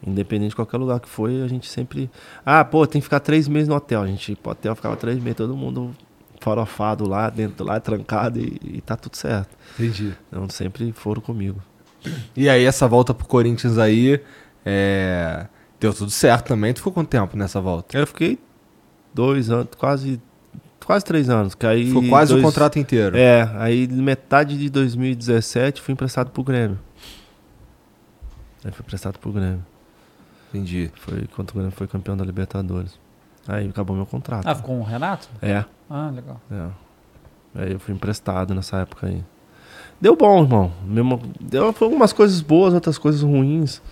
Independente 0.04 0.50
de 0.50 0.56
qualquer 0.56 0.76
lugar 0.76 1.00
que 1.00 1.08
foi, 1.08 1.42
a 1.42 1.48
gente 1.48 1.68
sempre. 1.68 2.10
Ah, 2.44 2.64
pô, 2.64 2.86
tem 2.86 3.00
que 3.00 3.04
ficar 3.04 3.20
três 3.20 3.48
meses 3.48 3.68
no 3.68 3.74
hotel. 3.74 4.02
A 4.02 4.06
gente 4.06 4.34
pro 4.36 4.52
hotel, 4.52 4.74
ficava 4.74 4.96
três 4.96 5.18
meses, 5.18 5.36
todo 5.36 5.56
mundo 5.56 5.94
farofado 6.40 7.06
lá, 7.06 7.28
dentro 7.30 7.64
lá, 7.64 7.80
trancado 7.80 8.38
e, 8.38 8.60
e 8.62 8.80
tá 8.80 8.96
tudo 8.96 9.16
certo. 9.16 9.56
Entendi. 9.74 10.12
Então 10.28 10.48
sempre 10.48 10.92
foram 10.92 11.20
comigo. 11.20 11.60
E 12.36 12.48
aí, 12.48 12.64
essa 12.64 12.86
volta 12.86 13.12
pro 13.12 13.26
Corinthians 13.26 13.76
aí, 13.76 14.22
é... 14.64 15.46
deu 15.80 15.92
tudo 15.92 16.10
certo 16.10 16.48
também. 16.48 16.72
Tu 16.72 16.78
ficou 16.78 16.92
quanto 16.92 17.08
tempo 17.08 17.36
nessa 17.36 17.60
volta? 17.60 17.98
Eu 17.98 18.06
fiquei 18.06 18.38
dois 19.12 19.50
anos, 19.50 19.68
quase. 19.76 20.20
Quase 20.88 21.04
três 21.04 21.28
anos. 21.28 21.54
Que 21.54 21.66
aí 21.66 21.86
Ficou 21.88 22.08
quase 22.08 22.32
dois- 22.32 22.42
o 22.42 22.46
contrato 22.46 22.78
inteiro. 22.78 23.14
É, 23.14 23.42
aí 23.58 23.86
metade 23.86 24.56
de 24.56 24.70
2017 24.70 25.82
fui 25.82 25.92
emprestado 25.92 26.30
pro 26.30 26.42
Grêmio. 26.42 26.78
Aí 28.64 28.72
fui 28.72 28.82
emprestado 28.82 29.18
pro 29.18 29.30
Grêmio. 29.30 29.62
Entendi. 30.48 30.90
Foi 30.94 31.26
quando 31.36 31.50
o 31.50 31.52
Grêmio 31.52 31.72
foi 31.72 31.86
campeão 31.86 32.16
da 32.16 32.24
Libertadores. 32.24 32.98
Aí 33.46 33.68
acabou 33.68 33.94
meu 33.94 34.06
contrato. 34.06 34.46
Ah, 34.46 34.54
ficou 34.54 34.76
com 34.76 34.80
o 34.80 34.84
Renato? 34.84 35.28
É, 35.42 35.62
Ah, 35.90 36.10
legal. 36.10 36.40
é. 36.50 36.68
Aí 37.62 37.72
eu 37.72 37.78
fui 37.78 37.94
emprestado 37.94 38.54
nessa 38.54 38.78
época 38.78 39.08
aí. 39.08 39.22
Deu 40.00 40.16
bom, 40.16 40.42
irmão. 40.42 40.72
Mesmo, 40.86 41.20
deu 41.38 41.70
foi 41.74 41.86
algumas 41.86 42.14
coisas 42.14 42.40
boas, 42.40 42.72
outras 42.72 42.96
coisas 42.96 43.20
ruins. 43.20 43.82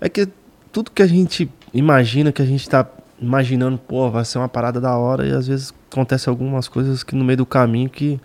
É 0.00 0.08
que 0.08 0.28
tudo 0.72 0.90
que 0.90 1.02
a 1.02 1.06
gente 1.06 1.48
imagina, 1.72 2.32
que 2.32 2.42
a 2.42 2.44
gente 2.44 2.68
tá 2.68 2.84
imaginando, 3.20 3.78
pô, 3.78 4.10
vai 4.10 4.24
ser 4.24 4.38
uma 4.38 4.48
parada 4.48 4.80
da 4.80 4.96
hora, 4.96 5.26
e 5.26 5.32
às 5.32 5.46
vezes 5.46 5.74
acontece 5.90 6.28
algumas 6.28 6.68
coisas 6.68 7.02
que 7.02 7.14
no 7.14 7.24
meio 7.24 7.38
do 7.38 7.46
caminho 7.46 7.90
que, 7.90 8.20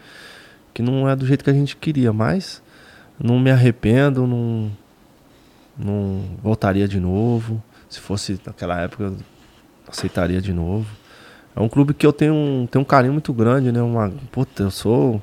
que 0.74 0.82
não 0.82 1.10
é 1.10 1.16
do 1.16 1.26
jeito 1.26 1.44
que 1.44 1.50
a 1.50 1.54
gente 1.54 1.76
queria, 1.76 2.14
mas 2.14 2.62
não 3.20 3.40
me 3.40 3.52
arrependo, 3.52 4.26
não, 4.26 4.72
não 5.78 6.22
voltaria 6.42 6.88
de 6.88 7.00
novo. 7.00 7.62
Se 7.90 8.00
fosse 8.00 8.40
naquela 8.46 8.80
época, 8.82 9.14
aceitaria 9.88 10.42
de 10.42 10.54
novo. 10.54 10.88
É 11.56 11.62
um 11.62 11.70
clube 11.70 11.94
que 11.94 12.06
eu 12.06 12.12
tenho 12.12 12.34
um, 12.34 12.68
tenho 12.70 12.82
um 12.82 12.86
carinho 12.86 13.14
muito 13.14 13.32
grande, 13.32 13.72
né? 13.72 13.82
Uma, 13.82 14.12
puta, 14.32 14.64
eu 14.64 14.72
sou, 14.72 15.22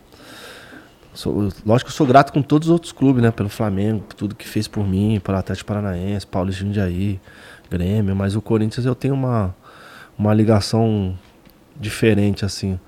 sou. 1.12 1.50
Lógico 1.66 1.88
que 1.90 1.92
eu 1.92 1.96
sou 1.96 2.06
grato 2.06 2.32
com 2.32 2.40
todos 2.40 2.68
os 2.68 2.72
outros 2.72 2.92
clubes, 2.92 3.22
né? 3.22 3.30
Pelo 3.30 3.50
Flamengo, 3.50 4.00
por 4.00 4.14
tudo 4.14 4.34
que 4.34 4.48
fez 4.48 4.66
por 4.66 4.86
mim, 4.86 5.20
pelo 5.22 5.36
Atlético 5.36 5.68
Paranaense, 5.68 6.26
Paulo 6.26 6.50
Jundiaí, 6.50 7.20
Grêmio, 7.70 8.16
mas 8.16 8.34
o 8.34 8.40
Corinthians 8.40 8.86
eu 8.86 8.94
tenho 8.94 9.12
uma, 9.12 9.54
uma 10.18 10.32
ligação 10.34 11.18
diferente, 11.78 12.44
assim. 12.44 12.78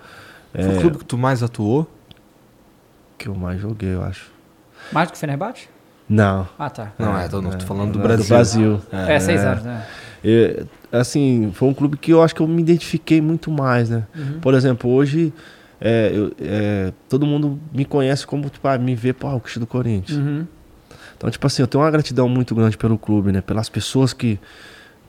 Foi 0.54 0.76
o 0.76 0.80
clube 0.80 0.98
que 0.98 1.04
tu 1.04 1.18
mais 1.18 1.42
atuou? 1.42 1.90
Que 3.18 3.28
eu 3.28 3.34
mais 3.34 3.60
joguei, 3.60 3.94
eu 3.94 4.02
acho. 4.02 4.30
Mais 4.92 5.08
do 5.08 5.12
que 5.12 5.16
o 5.16 5.20
Fenerbahçe? 5.20 5.68
Não. 6.08 6.46
Ah, 6.58 6.68
tá. 6.68 6.92
Não, 6.98 7.16
é, 7.18 7.26
tô, 7.28 7.40
não, 7.40 7.50
tô 7.50 7.64
falando 7.64 7.92
do 7.92 7.98
não, 7.98 8.04
Brasil. 8.06 8.24
Do 8.24 8.28
Brasil. 8.28 8.82
É, 8.92 9.18
seis 9.18 9.44
anos, 9.44 9.62
né? 9.64 9.86
É, 10.22 10.64
assim, 10.92 11.50
foi 11.54 11.68
um 11.68 11.74
clube 11.74 11.96
que 11.96 12.12
eu 12.12 12.22
acho 12.22 12.34
que 12.34 12.40
eu 12.42 12.46
me 12.46 12.60
identifiquei 12.60 13.20
muito 13.20 13.50
mais, 13.50 13.88
né? 13.90 14.06
Por 14.42 14.52
exemplo, 14.54 14.90
hoje 14.90 15.32
é, 15.80 16.10
eu- 16.14 16.32
é, 16.40 16.92
todo 17.08 17.26
mundo 17.26 17.58
me 17.72 17.84
conhece 17.84 18.26
como, 18.26 18.48
tipo, 18.50 18.66
ah, 18.68 18.76
me 18.78 18.94
vê, 18.94 19.12
pô, 19.12 19.28
o 19.34 19.40
Cristo 19.40 19.60
do 19.60 19.66
Corinthians. 19.66 20.18
Uhum. 20.18 20.46
Então, 21.16 21.30
tipo 21.30 21.46
assim, 21.46 21.62
eu 21.62 21.66
tenho 21.66 21.82
uma 21.82 21.90
gratidão 21.90 22.28
muito 22.28 22.54
grande 22.54 22.76
pelo 22.76 22.98
clube, 22.98 23.32
né? 23.32 23.40
Pelas 23.40 23.68
pessoas 23.68 24.12
que, 24.12 24.38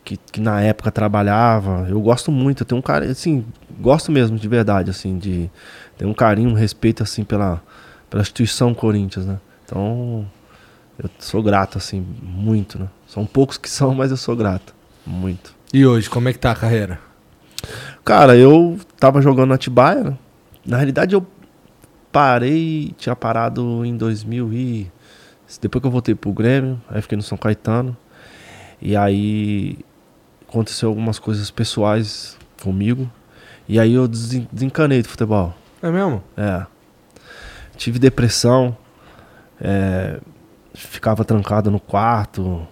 que, 0.06 0.18
que 0.18 0.40
na 0.40 0.62
época 0.62 0.92
trabalhava. 0.92 1.88
Eu 1.90 2.00
gosto 2.00 2.32
muito, 2.32 2.62
eu 2.62 2.66
tenho 2.66 2.80
um 2.80 2.82
carinho, 2.82 3.12
assim, 3.12 3.44
gosto 3.82 4.12
mesmo 4.12 4.38
de 4.38 4.48
verdade, 4.48 4.92
assim, 4.92 5.18
de 5.18 5.50
ter 5.98 6.06
um 6.06 6.14
carinho, 6.14 6.52
um 6.52 6.54
respeito, 6.54 7.02
assim, 7.02 7.24
pela, 7.24 7.62
pela 8.10 8.22
instituição 8.22 8.74
Corinthians, 8.74 9.26
né? 9.26 9.40
Então, 9.66 10.26
eu 11.00 11.10
sou 11.18 11.42
grato, 11.42 11.80
assim, 11.80 12.06
muito, 12.22 12.78
né? 12.78 12.88
São 13.08 13.26
poucos 13.26 13.58
que 13.58 13.68
são, 13.70 13.96
mas 13.96 14.12
eu 14.12 14.18
sou 14.18 14.36
grato. 14.36 14.76
Muito. 15.06 15.56
E 15.74 15.86
hoje, 15.86 16.10
como 16.10 16.30
é 16.30 16.34
que 16.34 16.40
tá 16.40 16.52
a 16.52 16.56
carreira? 16.56 17.00
Cara, 18.06 18.38
eu 18.38 18.80
tava 19.00 19.22
jogando 19.22 19.50
na 19.50 19.56
Atibaia, 19.56 20.04
né? 20.04 20.18
Na 20.64 20.78
realidade, 20.78 21.16
eu 21.16 21.26
parei, 22.12 22.94
tinha 22.98 23.16
parado 23.16 23.84
em 23.84 23.98
2000 23.98 24.54
e... 24.54 24.92
Depois 25.62 25.82
que 25.82 25.88
eu 25.88 25.92
voltei 25.92 26.16
pro 26.16 26.34
Grêmio, 26.34 26.82
aí 26.90 27.02
fiquei 27.02 27.16
no 27.16 27.22
São 27.22 27.38
Caetano. 27.38 27.96
E 28.82 28.96
aí 28.96 29.78
aconteceu 30.56 30.88
algumas 30.90 31.20
coisas 31.20 31.52
pessoais 31.52 32.38
comigo. 32.64 33.10
E 33.68 33.80
aí 33.80 33.94
eu 33.94 34.08
desen- 34.08 34.48
desencanei 34.52 35.02
do 35.02 35.10
futebol. 35.10 35.54
É 35.82 35.92
mesmo? 35.92 36.24
É. 36.38 36.66
Tive 37.78 38.00
depressão. 38.00 38.76
é, 39.62 40.20
ficava 40.74 41.24
trancado 41.24 41.72
no 41.72 41.80
quarto. 41.80 42.68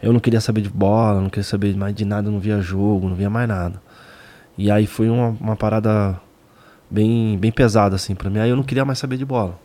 Eu 0.00 0.12
não 0.12 0.20
queria 0.20 0.40
saber 0.40 0.60
de 0.60 0.68
bola, 0.70 1.20
não 1.20 1.28
queria 1.28 1.42
saber 1.44 1.76
mais 1.76 1.92
de 1.94 2.04
nada, 2.04 2.30
não 2.30 2.38
via 2.38 2.60
jogo, 2.60 3.08
não 3.08 3.16
via 3.16 3.28
mais 3.28 3.48
nada. 3.48 3.82
E 4.56 4.70
aí 4.70 4.86
foi 4.86 5.08
uma, 5.10 5.28
uma 5.40 5.56
parada 5.56 6.20
bem, 6.88 7.36
bem 7.36 7.50
pesada, 7.50 7.96
assim, 7.96 8.14
pra 8.14 8.30
mim. 8.30 8.38
Aí 8.38 8.48
eu 8.50 8.54
não 8.56 8.62
queria 8.62 8.84
mais 8.84 8.98
saber 9.00 9.16
de 9.16 9.24
bola. 9.24 9.58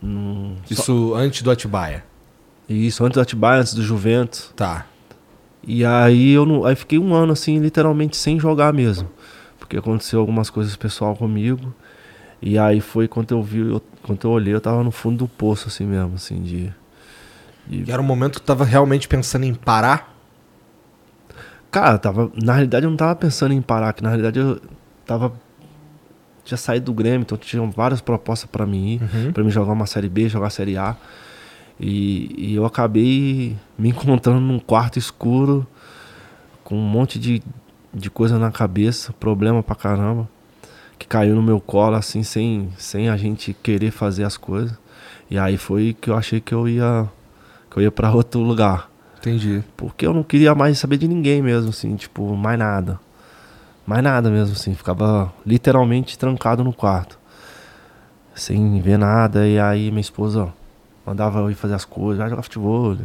Não- 0.00 0.56
só- 0.64 0.82
Isso 0.82 1.14
antes 1.14 1.42
do 1.42 1.50
Atibaia. 1.50 2.02
Isso, 2.68 3.04
antes 3.04 3.14
do 3.16 3.20
Atibaia, 3.20 3.60
antes 3.60 3.74
do 3.74 3.82
Juventus. 3.82 4.52
Tá. 4.56 4.86
E 5.66 5.84
aí 5.84 6.32
eu 6.32 6.44
não, 6.44 6.64
aí 6.64 6.74
fiquei 6.74 6.98
um 6.98 7.14
ano 7.14 7.32
assim, 7.32 7.58
literalmente 7.58 8.16
sem 8.16 8.38
jogar 8.38 8.72
mesmo. 8.72 9.08
Porque 9.58 9.76
aconteceu 9.76 10.18
algumas 10.20 10.50
coisas 10.50 10.74
pessoal 10.76 11.14
comigo. 11.16 11.72
E 12.40 12.58
aí 12.58 12.80
foi 12.80 13.06
quando 13.06 13.30
eu 13.32 13.42
vi, 13.42 13.60
eu- 13.60 13.82
quando 14.02 14.24
eu 14.26 14.30
olhei, 14.32 14.52
eu 14.52 14.60
tava 14.60 14.82
no 14.82 14.90
fundo 14.90 15.18
do 15.18 15.28
poço 15.28 15.68
assim 15.68 15.84
mesmo, 15.86 16.14
assim, 16.16 16.42
de. 16.42 16.72
de- 17.66 17.88
E 17.88 17.90
era 17.92 18.02
um 18.02 18.04
momento 18.04 18.34
que 18.34 18.40
tu 18.42 18.46
tava 18.46 18.64
realmente 18.64 19.06
pensando 19.06 19.44
em 19.44 19.54
parar? 19.54 20.12
Cara, 21.70 21.96
tava, 21.98 22.30
na 22.42 22.52
realidade 22.52 22.84
eu 22.84 22.90
não 22.90 22.96
tava 22.96 23.14
pensando 23.16 23.54
em 23.54 23.62
parar, 23.62 23.92
que 23.92 24.02
na 24.02 24.08
realidade 24.10 24.38
eu 24.38 24.60
tava 25.06 25.32
tinha 26.44 26.58
saído 26.58 26.86
do 26.86 26.92
Grêmio, 26.92 27.20
então 27.22 27.38
tinham 27.38 27.70
várias 27.70 28.00
propostas 28.00 28.50
pra 28.50 28.66
mim 28.66 28.94
ir, 28.94 29.02
Uhum. 29.02 29.32
pra 29.32 29.44
mim 29.44 29.50
jogar 29.50 29.72
uma 29.72 29.86
série 29.86 30.08
B, 30.08 30.28
jogar 30.28 30.50
série 30.50 30.76
A. 30.76 30.96
E, 31.82 32.32
e 32.38 32.54
eu 32.54 32.64
acabei 32.64 33.56
me 33.76 33.88
encontrando 33.88 34.40
num 34.40 34.60
quarto 34.60 35.00
escuro 35.00 35.66
com 36.62 36.76
um 36.76 36.88
monte 36.88 37.18
de, 37.18 37.42
de 37.92 38.08
coisa 38.08 38.38
na 38.38 38.52
cabeça, 38.52 39.12
problema 39.12 39.64
pra 39.64 39.74
caramba, 39.74 40.28
que 40.96 41.08
caiu 41.08 41.34
no 41.34 41.42
meu 41.42 41.60
colo 41.60 41.96
assim 41.96 42.22
sem 42.22 42.68
sem 42.78 43.08
a 43.08 43.16
gente 43.16 43.52
querer 43.52 43.90
fazer 43.90 44.22
as 44.22 44.36
coisas. 44.36 44.78
E 45.28 45.36
aí 45.36 45.56
foi 45.56 45.96
que 46.00 46.08
eu 46.08 46.16
achei 46.16 46.40
que 46.40 46.54
eu 46.54 46.68
ia 46.68 47.08
que 47.68 47.78
eu 47.78 47.82
ia 47.82 47.90
para 47.90 48.12
outro 48.12 48.40
lugar. 48.40 48.88
Entendi. 49.18 49.64
Porque 49.76 50.06
eu 50.06 50.14
não 50.14 50.22
queria 50.22 50.54
mais 50.54 50.78
saber 50.78 50.98
de 50.98 51.08
ninguém 51.08 51.42
mesmo, 51.42 51.70
assim, 51.70 51.96
tipo, 51.96 52.36
mais 52.36 52.58
nada. 52.58 53.00
Mais 53.86 54.02
nada 54.02 54.30
mesmo, 54.30 54.54
assim. 54.54 54.74
Ficava 54.74 55.32
literalmente 55.44 56.18
trancado 56.18 56.62
no 56.62 56.72
quarto. 56.72 57.18
Sem 58.34 58.80
ver 58.80 58.98
nada. 58.98 59.46
E 59.46 59.58
aí 59.58 59.90
minha 59.90 60.00
esposa 60.00 60.44
ó, 60.44 60.61
mandava 61.06 61.40
eu 61.40 61.50
ir 61.50 61.54
fazer 61.54 61.74
as 61.74 61.84
coisas, 61.84 62.18
vai 62.18 62.28
jogar 62.30 62.42
futebol. 62.42 62.96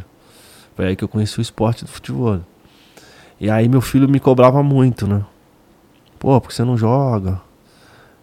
Foi 0.76 0.86
aí 0.88 0.95
que 0.95 1.03
eu 1.03 1.07
conheci 1.07 1.40
o 1.40 1.41
esporte 1.41 1.84
do 1.86 1.91
futebol. 1.91 2.40
E 3.40 3.49
aí 3.49 3.68
meu 3.69 3.82
filho 3.82 4.07
me 4.07 4.19
cobrava 4.19 4.61
muito, 4.64 5.07
né? 5.07 5.24
Pô, 6.19 6.40
porque 6.41 6.56
você 6.56 6.64
não 6.64 6.78
joga? 6.78 7.41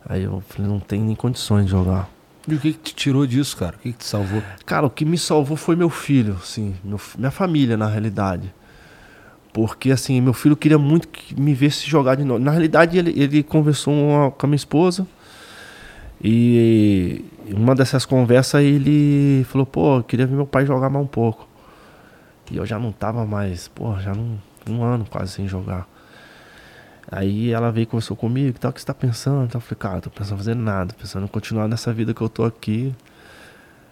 Aí 0.06 0.22
eu 0.24 0.42
falei, 0.48 0.70
não 0.70 0.80
tem 0.80 1.00
nem 1.00 1.14
condições 1.14 1.64
de 1.66 1.70
jogar. 1.70 2.08
E 2.46 2.54
o 2.54 2.58
que, 2.60 2.72
que 2.72 2.78
te 2.78 2.94
tirou 2.94 3.26
disso, 3.26 3.56
cara? 3.56 3.76
O 3.76 3.78
que, 3.78 3.92
que 3.92 3.98
te 3.98 4.04
salvou? 4.04 4.42
Cara, 4.66 4.86
o 4.86 4.90
que 4.90 5.04
me 5.04 5.16
salvou 5.16 5.56
foi 5.56 5.76
meu 5.76 5.88
filho, 5.88 6.36
assim, 6.42 6.74
meu 6.84 7.00
minha 7.16 7.30
família, 7.30 7.76
na 7.76 7.86
realidade. 7.88 8.52
Porque, 9.52 9.90
assim, 9.92 10.20
meu 10.20 10.32
filho 10.34 10.56
queria 10.56 10.76
muito 10.78 11.06
que 11.08 11.40
me 11.40 11.54
vesse 11.54 11.88
jogar 11.88 12.16
de 12.16 12.24
novo. 12.24 12.40
Na 12.40 12.50
realidade, 12.50 12.98
ele, 12.98 13.14
ele 13.18 13.42
conversou 13.42 13.94
uma- 13.94 14.30
com 14.30 14.46
a 14.46 14.48
minha 14.48 14.56
esposa. 14.56 15.06
E 16.26 17.22
uma 17.50 17.74
dessas 17.74 18.06
conversas 18.06 18.62
ele 18.62 19.44
falou, 19.44 19.66
pô, 19.66 19.98
eu 19.98 20.02
queria 20.02 20.26
ver 20.26 20.34
meu 20.34 20.46
pai 20.46 20.64
jogar 20.64 20.88
mais 20.88 21.04
um 21.04 21.08
pouco. 21.08 21.46
E 22.50 22.56
eu 22.56 22.64
já 22.64 22.78
não 22.78 22.92
tava 22.92 23.26
mais, 23.26 23.68
pô, 23.68 23.94
já 24.00 24.14
não, 24.14 24.40
um 24.66 24.82
ano 24.82 25.04
quase 25.04 25.32
sem 25.32 25.46
jogar. 25.46 25.86
Aí 27.12 27.50
ela 27.50 27.70
veio 27.70 27.82
e 27.82 27.86
conversou 27.86 28.16
comigo, 28.16 28.58
tal, 28.58 28.70
o 28.70 28.74
que 28.74 28.80
você 28.80 28.86
tá 28.86 28.94
pensando? 28.94 29.44
Então, 29.44 29.58
eu 29.58 29.62
falei, 29.62 29.78
cara, 29.78 30.00
tô 30.00 30.08
pensando 30.08 30.36
em 30.36 30.38
fazer 30.38 30.54
nada, 30.56 30.94
pensando 30.94 31.24
em 31.24 31.28
continuar 31.28 31.68
nessa 31.68 31.92
vida 31.92 32.14
que 32.14 32.22
eu 32.22 32.28
tô 32.30 32.44
aqui. 32.44 32.94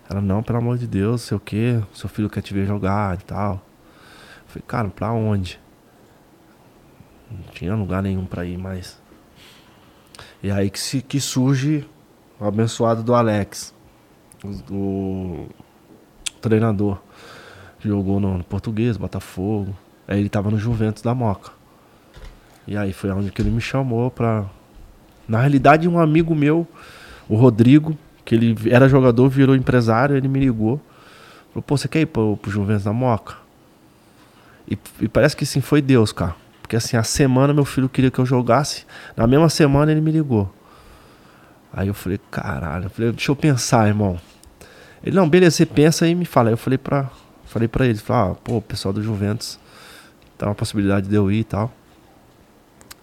Ela, 0.09 0.23
não, 0.23 0.43
pelo 0.43 0.57
amor 0.57 0.79
de 0.79 0.87
Deus, 0.87 1.21
sei 1.21 1.37
o 1.37 1.41
quê, 1.41 1.83
seu 1.93 2.09
filho 2.09 2.31
quer 2.31 2.41
te 2.41 2.55
ver 2.55 2.67
jogar 2.67 3.19
e 3.19 3.23
tal. 3.25 3.55
Eu 3.55 4.49
falei, 4.49 4.65
cara, 4.67 4.89
pra 4.89 5.13
onde? 5.13 5.61
Não 7.31 7.43
tinha 7.53 7.75
lugar 7.75 8.03
nenhum 8.03 8.25
pra 8.25 8.47
ir 8.47 8.57
mais. 8.57 8.99
E 10.43 10.51
aí 10.51 10.71
que, 10.71 10.81
se, 10.81 11.03
que 11.03 11.21
surge 11.21 11.87
o 12.43 12.47
abençoado 12.47 13.05
do 13.05 13.14
Alex, 13.14 13.73
o, 14.69 15.47
treinador. 16.40 16.98
Jogou 17.78 18.19
no, 18.19 18.39
no 18.39 18.44
Português, 18.44 18.97
Botafogo. 18.97 19.77
Aí 20.09 20.19
ele 20.19 20.28
tava 20.28 20.51
no 20.51 20.59
Juventus 20.59 21.02
da 21.02 21.14
Moca. 21.14 21.52
E 22.66 22.77
aí 22.77 22.93
foi 22.93 23.10
onde 23.10 23.31
que 23.31 23.40
ele 23.40 23.51
me 23.51 23.60
chamou 23.60 24.10
pra. 24.10 24.44
Na 25.27 25.40
realidade, 25.40 25.89
um 25.89 26.01
amigo 26.01 26.35
meu, 26.35 26.66
o 27.28 27.36
Rodrigo, 27.36 27.97
que 28.24 28.35
ele 28.35 28.56
era 28.69 28.89
jogador, 28.89 29.28
virou 29.28 29.55
empresário, 29.55 30.16
ele 30.16 30.27
me 30.27 30.40
ligou. 30.40 30.81
Falou, 31.51 31.62
pô, 31.62 31.77
você 31.77 31.86
quer 31.86 32.01
ir 32.01 32.06
pro, 32.06 32.36
pro 32.36 32.51
Juventus 32.51 32.85
da 32.85 32.93
Moca? 32.93 33.36
E, 34.69 34.77
e 35.01 35.09
parece 35.09 35.36
que 35.36 35.47
sim, 35.47 35.60
foi 35.60 35.81
Deus, 35.81 36.12
cara. 36.12 36.35
Porque 36.60 36.74
assim, 36.74 36.97
a 36.97 37.05
semana 37.05 37.55
meu 37.55 37.64
filho 37.64 37.89
queria 37.89 38.10
que 38.10 38.19
eu 38.19 38.27
jogasse. 38.27 38.85
Na 39.16 39.28
mesma 39.28 39.48
semana 39.48 39.93
ele 39.93 40.01
me 40.01 40.10
ligou. 40.10 40.52
Aí 41.73 41.89
eu 41.89 41.94
falei, 41.94 42.20
caralho, 42.31 42.85
eu 42.85 42.90
falei, 42.90 43.12
deixa 43.12 43.31
eu 43.31 43.36
pensar, 43.36 43.89
irmão. 43.89 44.19
Ele, 45.03 45.16
não, 45.16 45.28
beleza, 45.28 45.57
você 45.57 45.66
pensa 45.66 46.07
e 46.07 46.15
me 46.15 46.24
fala. 46.24 46.51
Aí 46.51 46.53
eu 46.53 46.59
falei 46.59 46.78
pra, 46.78 47.11
falei 47.47 47.66
pra 47.66 47.86
ele, 47.86 47.99
falei, 47.99 48.32
ah, 48.32 48.35
pô, 48.35 48.57
o 48.59 48.62
pessoal 48.62 48.93
do 48.93 49.03
Juventus 49.03 49.59
tá 50.36 50.47
uma 50.47 50.55
possibilidade 50.55 51.09
de 51.09 51.15
eu 51.15 51.31
ir 51.31 51.40
e 51.40 51.44
tal. 51.44 51.73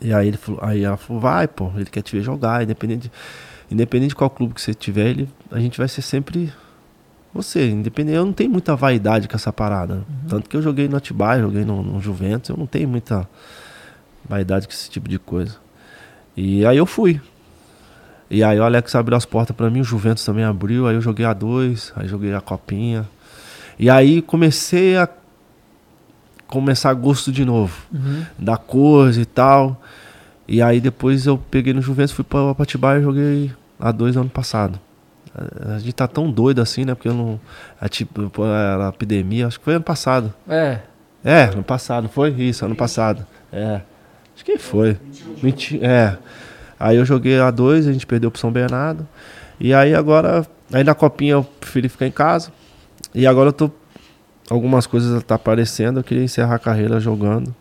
E 0.01 0.13
aí 0.13 0.27
ele 0.27 0.37
falou, 0.37 0.61
aí 0.63 0.83
ela 0.83 0.97
falou, 0.97 1.21
vai, 1.21 1.47
pô, 1.47 1.71
ele 1.75 1.85
quer 1.85 2.01
te 2.01 2.15
ver 2.15 2.21
jogar, 2.21 2.63
independente, 2.63 3.11
independente 3.69 4.09
de 4.09 4.15
qual 4.15 4.29
clube 4.29 4.53
que 4.53 4.61
você 4.61 4.73
tiver, 4.73 5.07
ele, 5.07 5.29
a 5.51 5.59
gente 5.59 5.77
vai 5.77 5.87
ser 5.87 6.01
sempre 6.01 6.53
você, 7.33 7.69
independente, 7.69 8.15
eu 8.15 8.25
não 8.25 8.33
tenho 8.33 8.49
muita 8.49 8.75
vaidade 8.75 9.27
com 9.27 9.35
essa 9.35 9.53
parada. 9.53 9.95
né? 9.95 10.03
Tanto 10.27 10.49
que 10.49 10.57
eu 10.57 10.61
joguei 10.61 10.87
no 10.87 10.97
Atibaia, 10.97 11.41
joguei 11.41 11.63
no, 11.63 11.83
no 11.83 12.01
Juventus, 12.01 12.49
eu 12.49 12.57
não 12.57 12.65
tenho 12.65 12.87
muita 12.87 13.27
vaidade 14.27 14.67
com 14.67 14.73
esse 14.73 14.89
tipo 14.89 15.07
de 15.07 15.19
coisa. 15.19 15.57
E 16.35 16.65
aí 16.65 16.77
eu 16.77 16.85
fui. 16.85 17.21
E 18.29 18.43
aí 18.43 18.59
o 18.59 18.63
Alex 18.63 18.93
abriu 18.95 19.17
as 19.17 19.25
portas 19.25 19.55
pra 19.55 19.69
mim, 19.69 19.81
o 19.81 19.83
Juventus 19.83 20.23
também 20.23 20.43
abriu, 20.43 20.87
aí 20.87 20.95
eu 20.95 21.01
joguei 21.01 21.25
a 21.25 21.33
dois, 21.33 21.91
aí 21.95 22.07
joguei 22.07 22.33
a 22.33 22.41
copinha. 22.41 23.07
E 23.77 23.89
aí 23.89 24.21
comecei 24.21 24.97
a 24.97 25.09
começar 26.47 26.93
gosto 26.93 27.31
de 27.31 27.45
novo, 27.45 27.75
da 28.37 28.57
coisa 28.57 29.21
e 29.21 29.25
tal. 29.25 29.81
E 30.47 30.61
aí 30.61 30.79
depois 30.79 31.25
eu 31.25 31.37
peguei 31.37 31.73
no 31.73 31.81
Juventus, 31.81 32.11
fui 32.11 32.25
pra 32.25 32.51
Atibaia 32.57 32.99
e 32.99 33.03
joguei 33.03 33.51
a 33.79 33.91
dois 33.91 34.17
ano 34.17 34.29
passado. 34.29 34.79
A 35.33 35.75
a 35.75 35.79
gente 35.79 35.93
tá 35.93 36.07
tão 36.07 36.29
doido 36.29 36.61
assim, 36.61 36.85
né? 36.85 36.95
Porque 36.95 37.07
eu 37.07 37.13
não. 37.13 37.39
É 37.79 37.87
tipo, 37.87 38.29
a 38.43 38.89
epidemia, 38.89 39.47
acho 39.47 39.59
que 39.59 39.65
foi 39.65 39.75
ano 39.75 39.83
passado. 39.83 40.33
É. 40.47 40.79
É, 41.23 41.43
ano 41.45 41.63
passado, 41.63 42.09
foi 42.09 42.31
isso, 42.31 42.65
ano 42.65 42.75
passado. 42.75 43.25
É. 43.51 43.81
Acho 44.35 44.45
que 44.45 44.57
foi. 44.57 44.97
20, 45.41 45.83
é. 45.83 46.17
Aí 46.79 46.97
eu 46.97 47.05
joguei 47.05 47.39
a 47.39 47.51
dois, 47.51 47.87
a 47.87 47.91
gente 47.91 48.07
perdeu 48.07 48.31
pro 48.31 48.39
São 48.39 48.51
Bernardo. 48.51 49.07
E 49.59 49.73
aí 49.73 49.93
agora, 49.93 50.47
aí 50.71 50.83
na 50.83 50.95
copinha 50.95 51.33
eu 51.33 51.43
preferi 51.43 51.89
ficar 51.89 52.07
em 52.07 52.11
casa. 52.11 52.51
E 53.13 53.27
agora 53.27 53.49
eu 53.49 53.53
tô. 53.53 53.69
Algumas 54.49 54.87
coisas 54.87 55.21
tá 55.23 55.35
aparecendo, 55.35 55.99
eu 55.99 56.03
queria 56.03 56.23
encerrar 56.23 56.55
a 56.55 56.59
carreira 56.59 56.99
jogando. 56.99 57.53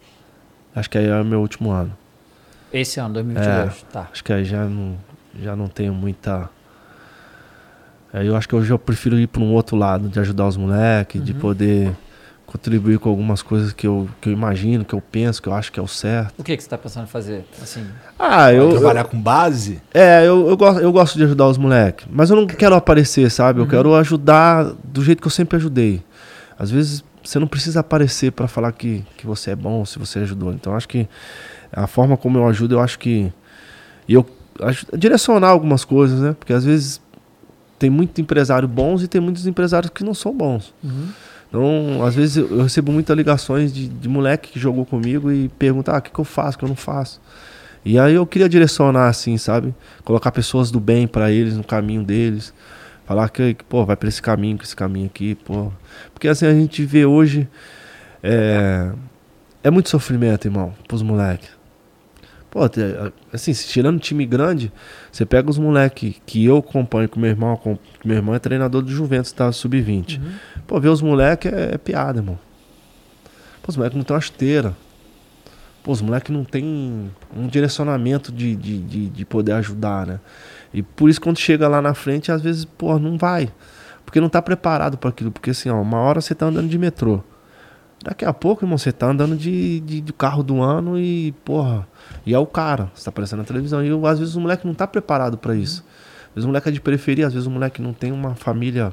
Acho 0.74 0.88
que 0.88 0.96
aí 0.96 1.06
é 1.06 1.20
o 1.20 1.24
meu 1.24 1.40
último 1.40 1.70
ano. 1.70 1.92
Esse 2.72 3.00
ano, 3.00 3.14
2022. 3.14 3.86
Tá. 3.92 4.08
Acho 4.12 4.22
que 4.22 4.32
aí 4.32 4.44
já 4.44 4.64
não, 4.64 4.96
já 5.42 5.56
não 5.56 5.66
tenho 5.66 5.92
muita. 5.92 6.48
Aí 8.12 8.26
eu 8.26 8.36
acho 8.36 8.48
que 8.48 8.54
hoje 8.54 8.70
eu 8.70 8.78
prefiro 8.78 9.18
ir 9.18 9.26
para 9.26 9.42
um 9.42 9.52
outro 9.52 9.76
lado, 9.76 10.08
de 10.08 10.18
ajudar 10.20 10.46
os 10.46 10.56
moleques, 10.56 11.22
de 11.22 11.34
poder 11.34 11.94
contribuir 12.48 12.98
com 12.98 13.10
algumas 13.10 13.42
coisas 13.42 13.74
que 13.74 13.86
eu, 13.86 14.08
que 14.22 14.30
eu 14.30 14.32
imagino, 14.32 14.82
que 14.82 14.94
eu 14.94 15.02
penso, 15.02 15.40
que 15.42 15.48
eu 15.50 15.52
acho 15.52 15.70
que 15.70 15.78
é 15.78 15.82
o 15.82 15.86
certo. 15.86 16.32
O 16.40 16.42
que, 16.42 16.56
que 16.56 16.62
você 16.62 16.68
tá 16.68 16.78
pensando 16.78 17.04
em 17.04 17.06
fazer? 17.06 17.44
Assim, 17.62 17.84
Ah, 18.18 18.50
eu. 18.52 18.70
Trabalhar 18.70 19.04
com 19.04 19.20
base? 19.20 19.82
É, 19.92 20.26
eu, 20.26 20.48
eu, 20.48 20.56
gosto, 20.56 20.80
eu 20.80 20.90
gosto 20.90 21.18
de 21.18 21.24
ajudar 21.24 21.46
os 21.46 21.58
moleques. 21.58 22.06
Mas 22.10 22.30
eu 22.30 22.36
não 22.36 22.46
quero 22.46 22.74
aparecer, 22.74 23.30
sabe? 23.30 23.60
Eu 23.60 23.66
quero 23.66 23.94
ajudar 23.96 24.64
do 24.82 25.04
jeito 25.04 25.20
que 25.20 25.26
eu 25.26 25.30
sempre 25.30 25.56
ajudei. 25.56 26.02
Às 26.58 26.70
vezes 26.70 27.04
você 27.22 27.38
não 27.38 27.46
precisa 27.46 27.80
aparecer 27.80 28.32
para 28.32 28.48
falar 28.48 28.72
que, 28.72 29.04
que 29.18 29.26
você 29.26 29.50
é 29.50 29.56
bom, 29.56 29.84
se 29.84 29.98
você 29.98 30.20
ajudou. 30.20 30.50
Então 30.52 30.74
acho 30.74 30.88
que 30.88 31.06
a 31.70 31.86
forma 31.86 32.16
como 32.16 32.38
eu 32.38 32.46
ajudo, 32.48 32.76
eu 32.76 32.80
acho 32.80 32.98
que. 32.98 33.30
E 34.08 34.14
eu 34.14 34.24
aju- 34.62 34.86
direcionar 34.96 35.48
algumas 35.50 35.84
coisas, 35.84 36.18
né? 36.20 36.34
Porque 36.38 36.54
às 36.54 36.64
vezes 36.64 36.98
tem 37.78 37.90
muito 37.90 38.18
empresário 38.22 38.66
bons 38.66 39.02
e 39.02 39.06
tem 39.06 39.20
muitos 39.20 39.46
empresários 39.46 39.92
que 39.94 40.02
não 40.02 40.14
são 40.14 40.34
bons. 40.34 40.72
Então, 41.48 42.04
às 42.04 42.14
vezes 42.14 42.36
eu 42.36 42.62
recebo 42.62 42.92
muitas 42.92 43.16
ligações 43.16 43.72
de, 43.72 43.88
de 43.88 44.08
moleque 44.08 44.52
que 44.52 44.60
jogou 44.60 44.84
comigo 44.84 45.32
e 45.32 45.48
pergunta: 45.48 45.92
ah, 45.92 45.98
o 45.98 46.02
que, 46.02 46.10
que 46.10 46.18
eu 46.18 46.24
faço, 46.24 46.56
o 46.56 46.58
que 46.58 46.64
eu 46.64 46.68
não 46.68 46.76
faço. 46.76 47.20
E 47.84 47.98
aí 47.98 48.14
eu 48.14 48.26
queria 48.26 48.48
direcionar 48.48 49.08
assim, 49.08 49.38
sabe? 49.38 49.74
Colocar 50.04 50.30
pessoas 50.30 50.70
do 50.70 50.78
bem 50.78 51.06
pra 51.06 51.30
eles, 51.30 51.56
no 51.56 51.64
caminho 51.64 52.04
deles. 52.04 52.52
Falar 53.06 53.30
que, 53.30 53.54
que, 53.54 53.64
pô, 53.64 53.86
vai 53.86 53.96
pra 53.96 54.08
esse 54.08 54.20
caminho, 54.20 54.58
com 54.58 54.64
esse 54.64 54.76
caminho 54.76 55.06
aqui, 55.06 55.34
pô. 55.34 55.72
Porque 56.12 56.28
assim, 56.28 56.46
a 56.46 56.52
gente 56.52 56.84
vê 56.84 57.06
hoje. 57.06 57.48
É, 58.22 58.90
é 59.62 59.70
muito 59.70 59.88
sofrimento, 59.88 60.46
irmão, 60.46 60.74
pros 60.86 61.02
moleques. 61.02 61.57
Pô, 62.50 62.60
assim, 63.32 63.52
tirando 63.52 64.00
time 64.00 64.24
grande, 64.24 64.72
você 65.12 65.26
pega 65.26 65.50
os 65.50 65.58
moleques 65.58 66.14
que 66.24 66.44
eu 66.46 66.56
acompanho 66.58 67.08
com 67.08 67.20
meu 67.20 67.28
irmão, 67.28 67.56
com, 67.56 67.78
meu 68.02 68.16
irmão 68.16 68.34
é 68.34 68.38
treinador 68.38 68.80
do 68.80 68.90
Juventus, 68.90 69.32
tá? 69.32 69.52
Sub-20. 69.52 70.20
Pô, 70.66 70.80
ver 70.80 70.88
os 70.88 71.02
moleques 71.02 71.52
é, 71.52 71.74
é 71.74 71.78
piada, 71.78 72.20
irmão. 72.20 72.38
Pô, 73.62 73.70
os 73.70 73.76
moleques 73.76 73.96
não 73.96 74.04
tem 74.04 74.14
uma 74.14 74.20
esteira. 74.20 74.74
Pô, 75.82 75.92
os 75.92 76.00
moleques 76.00 76.34
não 76.34 76.42
tem 76.42 77.10
um 77.36 77.46
direcionamento 77.46 78.32
de, 78.32 78.56
de, 78.56 78.78
de, 78.78 79.10
de 79.10 79.24
poder 79.26 79.52
ajudar, 79.52 80.06
né? 80.06 80.20
E 80.72 80.82
por 80.82 81.10
isso 81.10 81.20
quando 81.20 81.38
chega 81.38 81.68
lá 81.68 81.82
na 81.82 81.92
frente, 81.92 82.32
às 82.32 82.40
vezes, 82.40 82.64
pô, 82.64 82.98
não 82.98 83.18
vai. 83.18 83.50
Porque 84.06 84.20
não 84.20 84.28
tá 84.30 84.40
preparado 84.40 84.96
para 84.96 85.10
aquilo. 85.10 85.30
Porque 85.30 85.50
assim, 85.50 85.68
ó, 85.68 85.80
uma 85.80 85.98
hora 85.98 86.22
você 86.22 86.34
tá 86.34 86.46
andando 86.46 86.68
de 86.68 86.78
metrô. 86.78 87.22
Daqui 88.02 88.24
a 88.24 88.32
pouco, 88.32 88.64
irmão, 88.64 88.78
você 88.78 88.92
tá 88.92 89.08
andando 89.08 89.36
de, 89.36 89.80
de, 89.80 90.00
de 90.00 90.12
carro 90.12 90.42
do 90.42 90.62
ano 90.62 90.98
e, 90.98 91.32
porra, 91.44 91.86
e 92.24 92.32
é 92.32 92.38
o 92.38 92.46
cara. 92.46 92.90
Você 92.94 93.04
tá 93.04 93.10
aparecendo 93.10 93.40
na 93.40 93.44
televisão. 93.44 93.84
E 93.84 93.90
às 94.06 94.18
vezes 94.18 94.36
o 94.36 94.40
moleque 94.40 94.66
não 94.66 94.74
tá 94.74 94.86
preparado 94.86 95.36
para 95.36 95.54
isso. 95.54 95.84
Às 96.28 96.34
vezes 96.36 96.44
o 96.44 96.48
moleque 96.48 96.68
é 96.68 96.72
de 96.72 96.80
periferia, 96.80 97.26
às 97.26 97.32
vezes 97.32 97.46
o 97.46 97.50
moleque 97.50 97.82
não 97.82 97.92
tem 97.92 98.12
uma 98.12 98.34
família 98.36 98.92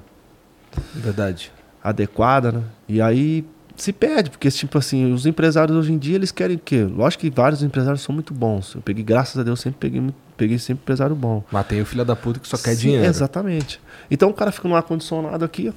Verdade. 0.94 1.52
adequada, 1.84 2.52
né? 2.52 2.64
E 2.90 3.00
aí 3.00 3.46
se 3.76 3.92
perde, 3.92 4.30
porque 4.30 4.50
tipo 4.50 4.78
assim, 4.78 5.12
os 5.12 5.26
empresários 5.26 5.78
hoje 5.78 5.92
em 5.92 5.98
dia 5.98 6.16
eles 6.16 6.32
querem 6.32 6.56
o 6.56 6.60
quê? 6.60 6.84
Lógico 6.84 7.22
que 7.22 7.30
vários 7.30 7.62
empresários 7.62 8.02
são 8.02 8.16
muito 8.16 8.34
bons. 8.34 8.74
Eu 8.74 8.82
peguei, 8.82 9.04
graças 9.04 9.38
a 9.38 9.44
Deus, 9.44 9.60
sempre 9.60 9.80
peguei, 9.80 10.14
peguei 10.38 10.58
sempre 10.58 10.82
empresário 10.84 11.16
bom. 11.16 11.44
Mas 11.52 11.68
tem 11.68 11.82
o 11.82 11.86
filho 11.86 12.06
da 12.06 12.16
puta 12.16 12.40
que 12.40 12.48
só 12.48 12.58
quer 12.58 12.74
Sim, 12.74 12.82
dinheiro. 12.82 13.06
Exatamente. 13.06 13.80
Então 14.10 14.30
o 14.30 14.34
cara 14.34 14.52
fica 14.52 14.68
no 14.68 14.76
ar-condicionado 14.76 15.44
aqui, 15.44 15.74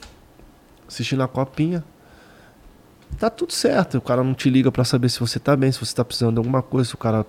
assistindo 0.87 1.23
a 1.23 1.29
copinha. 1.29 1.85
Tá 3.19 3.31
tudo 3.31 3.53
certo. 3.53 3.99
O 3.99 4.01
cara 4.01 4.23
não 4.23 4.35
te 4.35 4.51
liga 4.51 4.71
pra 4.71 4.85
saber 4.85 5.09
se 5.09 5.19
você 5.21 5.39
tá 5.39 5.57
bem, 5.57 5.73
se 5.73 5.81
você 5.81 5.95
tá 5.95 6.05
precisando 6.05 6.35
de 6.35 6.39
alguma 6.39 6.63
coisa, 6.63 6.89
se 6.89 6.95
o 6.95 6.99
cara 6.99 7.25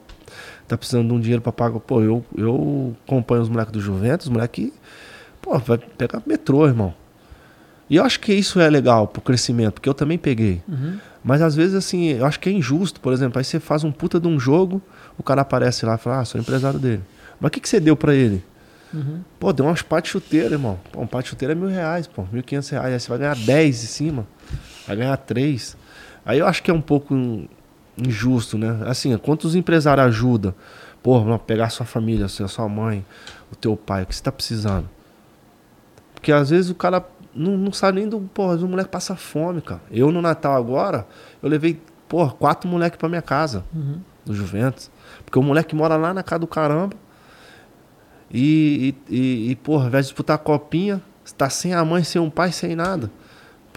tá 0.68 0.78
precisando 0.78 1.08
de 1.08 1.14
um 1.14 1.20
dinheiro 1.20 1.42
pra 1.42 1.52
pagar. 1.52 1.80
Pô, 1.80 2.02
eu, 2.02 2.24
eu 2.38 2.96
acompanho 3.06 3.42
os 3.42 3.50
moleques 3.50 3.72
do 3.74 3.82
Juventus, 3.82 4.28
os 4.28 4.32
moleques, 4.32 4.72
pô, 5.42 5.58
vai 5.58 5.78
pegar 5.78 6.22
metrô, 6.26 6.66
irmão. 6.68 6.94
E 7.90 7.96
eu 7.96 8.04
acho 8.04 8.20
que 8.20 8.32
isso 8.32 8.60
é 8.60 8.70
legal 8.70 9.08
pro 9.08 9.20
crescimento, 9.22 9.74
porque 9.76 9.90
eu 9.90 9.96
também 9.96 10.18
peguei. 10.18 10.62
Mas 11.24 11.42
às 11.42 11.56
vezes, 11.56 11.74
assim, 11.76 12.10
eu 12.10 12.26
acho 12.26 12.40
que 12.40 12.48
é 12.48 12.52
injusto, 12.52 13.00
por 13.00 13.12
exemplo, 13.12 13.40
aí 13.40 13.44
você 13.44 13.60
faz 13.60 13.84
um 13.84 13.92
puta 13.92 14.20
de 14.20 14.28
um 14.28 14.40
jogo, 14.40 14.80
o 15.18 15.24
cara 15.24 15.42
aparece 15.42 15.86
lá 15.86 15.96
e 15.96 15.98
fala, 15.98 16.20
ah, 16.20 16.26
sou 16.26 16.40
empresário 16.40 16.80
dele. 16.80 17.02
Mas 17.42 17.50
o 17.50 17.52
que, 17.52 17.60
que 17.60 17.68
você 17.68 17.80
deu 17.80 17.96
pra 17.98 18.14
ele? 18.14 18.44
Pô, 19.40 19.52
deu 19.52 19.66
umas 19.66 19.82
pá 19.82 20.00
de 20.00 20.10
chuteira, 20.10 20.54
irmão. 20.54 20.80
Pô, 20.92 21.02
um 21.02 21.08
pá 21.08 21.22
de 21.22 21.30
chuteira 21.30 21.54
é 21.54 21.56
mil 21.56 21.68
reais, 21.68 22.06
pô, 22.06 22.26
mil 22.32 22.44
quinhentos 22.44 22.70
reais. 22.70 22.94
Aí 22.94 23.00
você 23.00 23.10
vai 23.10 23.18
ganhar 23.18 23.36
10 23.36 23.84
em 23.84 23.88
cima. 23.88 24.28
Vai 24.90 24.98
ganhar 24.98 25.18
3. 25.18 25.78
Aí 26.26 26.40
eu 26.40 26.46
acho 26.48 26.62
que 26.62 26.70
é 26.70 26.74
um 26.74 26.82
pouco 26.82 27.16
in- 27.16 27.48
injusto, 27.98 28.58
né? 28.58 28.82
Assim, 28.86 29.16
quantos 29.18 29.56
empresários 29.56 30.06
ajudam? 30.08 30.54
Pô, 31.02 31.20
não, 31.24 31.38
pegar 31.40 31.66
a 31.66 31.70
sua 31.70 31.86
família, 31.86 32.26
a 32.26 32.30
sua 32.30 32.68
mãe, 32.68 33.06
o 33.52 33.56
teu 33.56 33.78
pai, 33.78 34.04
o 34.04 34.06
que 34.06 34.16
você 34.16 34.22
tá 34.24 34.32
precisando? 34.32 34.90
Porque 36.14 36.32
às 36.32 36.50
vezes 36.50 36.70
o 36.70 36.76
cara 36.76 37.06
não, 37.34 37.58
não 37.58 37.72
sabe 37.72 38.00
nem 38.02 38.10
do. 38.10 38.20
Porra, 38.34 38.56
o 38.58 38.68
moleque 38.68 38.90
passa 38.90 39.16
fome, 39.16 39.62
cara. 39.62 39.82
Eu 39.90 40.12
no 40.12 40.22
Natal 40.22 40.56
agora, 40.56 41.08
eu 41.42 41.48
levei, 41.50 41.80
porra, 42.10 42.32
quatro 42.32 42.68
moleques 42.70 43.00
pra 43.00 43.08
minha 43.08 43.22
casa, 43.22 43.64
do 44.26 44.34
Juventus. 44.34 44.92
Porque 45.24 45.40
o 45.40 45.44
moleque 45.44 45.74
mora 45.76 45.96
lá 45.96 46.14
na 46.14 46.22
casa 46.24 46.40
do 46.40 46.48
caramba. 46.48 46.96
E, 48.32 48.94
e, 49.10 49.16
e, 49.16 49.52
e, 49.52 49.56
porra, 49.56 49.84
ao 49.84 49.88
invés 49.88 50.06
de 50.06 50.12
disputar 50.12 50.36
a 50.36 50.40
copinha, 50.40 51.02
você 51.24 51.34
tá 51.36 51.50
sem 51.50 51.74
a 51.74 51.84
mãe, 51.84 52.04
sem 52.04 52.22
um 52.22 52.30
pai, 52.30 52.52
sem 52.52 52.76
nada. 52.76 53.10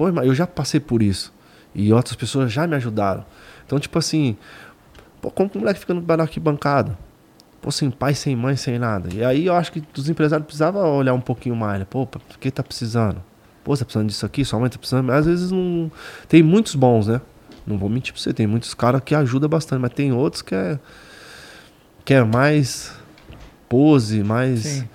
Pô, 0.03 0.09
eu 0.23 0.35
já 0.35 0.49
passei 0.49 0.81
por 0.81 1.01
isso. 1.01 1.33
E 1.73 1.93
outras 1.93 2.17
pessoas 2.17 2.53
já 2.53 2.67
me 2.67 2.75
ajudaram. 2.75 3.25
Então, 3.65 3.79
tipo 3.79 3.97
assim, 4.01 4.37
pô, 5.21 5.31
como 5.31 5.49
que 5.49 5.57
o 5.57 5.61
moleque 5.61 5.79
fica 5.79 5.95
da 5.95 6.25
arquibancada? 6.25 6.99
Pô, 7.61 7.71
sem 7.71 7.89
pai, 7.89 8.13
sem 8.13 8.35
mãe, 8.35 8.57
sem 8.57 8.81
nada. 8.81 9.09
E 9.15 9.25
aí 9.25 9.47
eu 9.47 9.55
acho 9.55 9.71
que 9.71 9.81
os 9.97 10.09
empresários 10.09 10.45
precisavam 10.45 10.83
olhar 10.97 11.15
um 11.15 11.21
pouquinho 11.21 11.55
mais, 11.55 11.79
né? 11.79 11.87
Pô, 11.89 12.05
por 12.05 12.21
que 12.41 12.51
tá 12.51 12.65
precisando? 12.65 13.23
Pô, 13.63 13.77
você 13.77 13.85
tá 13.85 13.85
precisando 13.85 14.09
disso 14.09 14.27
aqui, 14.27 14.45
sua 14.45 14.59
mãe 14.59 14.69
tá 14.69 14.77
precisando. 14.77 15.07
Mas 15.07 15.19
às 15.19 15.27
vezes 15.27 15.53
não. 15.53 15.89
Tem 16.29 16.43
muitos 16.43 16.75
bons, 16.75 17.07
né? 17.07 17.21
Não 17.65 17.79
vou 17.79 17.89
mentir 17.89 18.13
pra 18.13 18.21
você, 18.21 18.35
tem 18.35 18.49
muitos 18.49 18.75
caras 18.75 19.01
que 19.05 19.15
ajudam 19.15 19.49
bastante, 19.49 19.81
mas 19.81 19.93
tem 19.93 20.13
outros 20.13 20.43
que 20.43 20.53
é. 20.53 20.81
que 22.05 22.13
é 22.13 22.25
mais 22.25 22.93
pose, 23.69 24.25
mais. 24.25 24.63
Sim. 24.63 24.89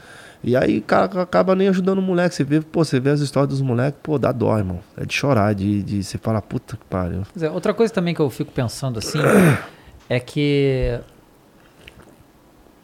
E 0.48 0.56
aí 0.56 0.80
cara 0.80 1.22
acaba 1.22 1.54
nem 1.56 1.68
ajudando 1.68 1.98
o 1.98 2.02
moleque. 2.02 2.34
Você 2.34 2.44
vê, 2.44 2.62
pô, 2.62 2.84
você 2.86 3.00
vê 3.02 3.10
as 3.10 3.20
histórias 3.20 3.50
dos 3.50 3.62
moleques, 3.62 4.00
pô, 4.02 4.18
dá 4.18 4.32
dó, 4.32 4.58
irmão. 4.58 4.80
É 4.96 5.06
de 5.06 5.14
chorar, 5.14 5.54
de, 5.54 5.84
de 5.84 6.02
você 6.04 6.18
falar, 6.18 6.42
puta 6.42 6.78
que 6.78 6.86
pariu. 6.86 7.24
É, 7.42 7.50
outra 7.50 7.74
coisa 7.74 7.94
também 7.94 8.14
que 8.14 8.22
eu 8.22 8.30
fico 8.30 8.52
pensando 8.54 8.98
assim 8.98 9.20
é 10.10 10.20
que 10.22 11.00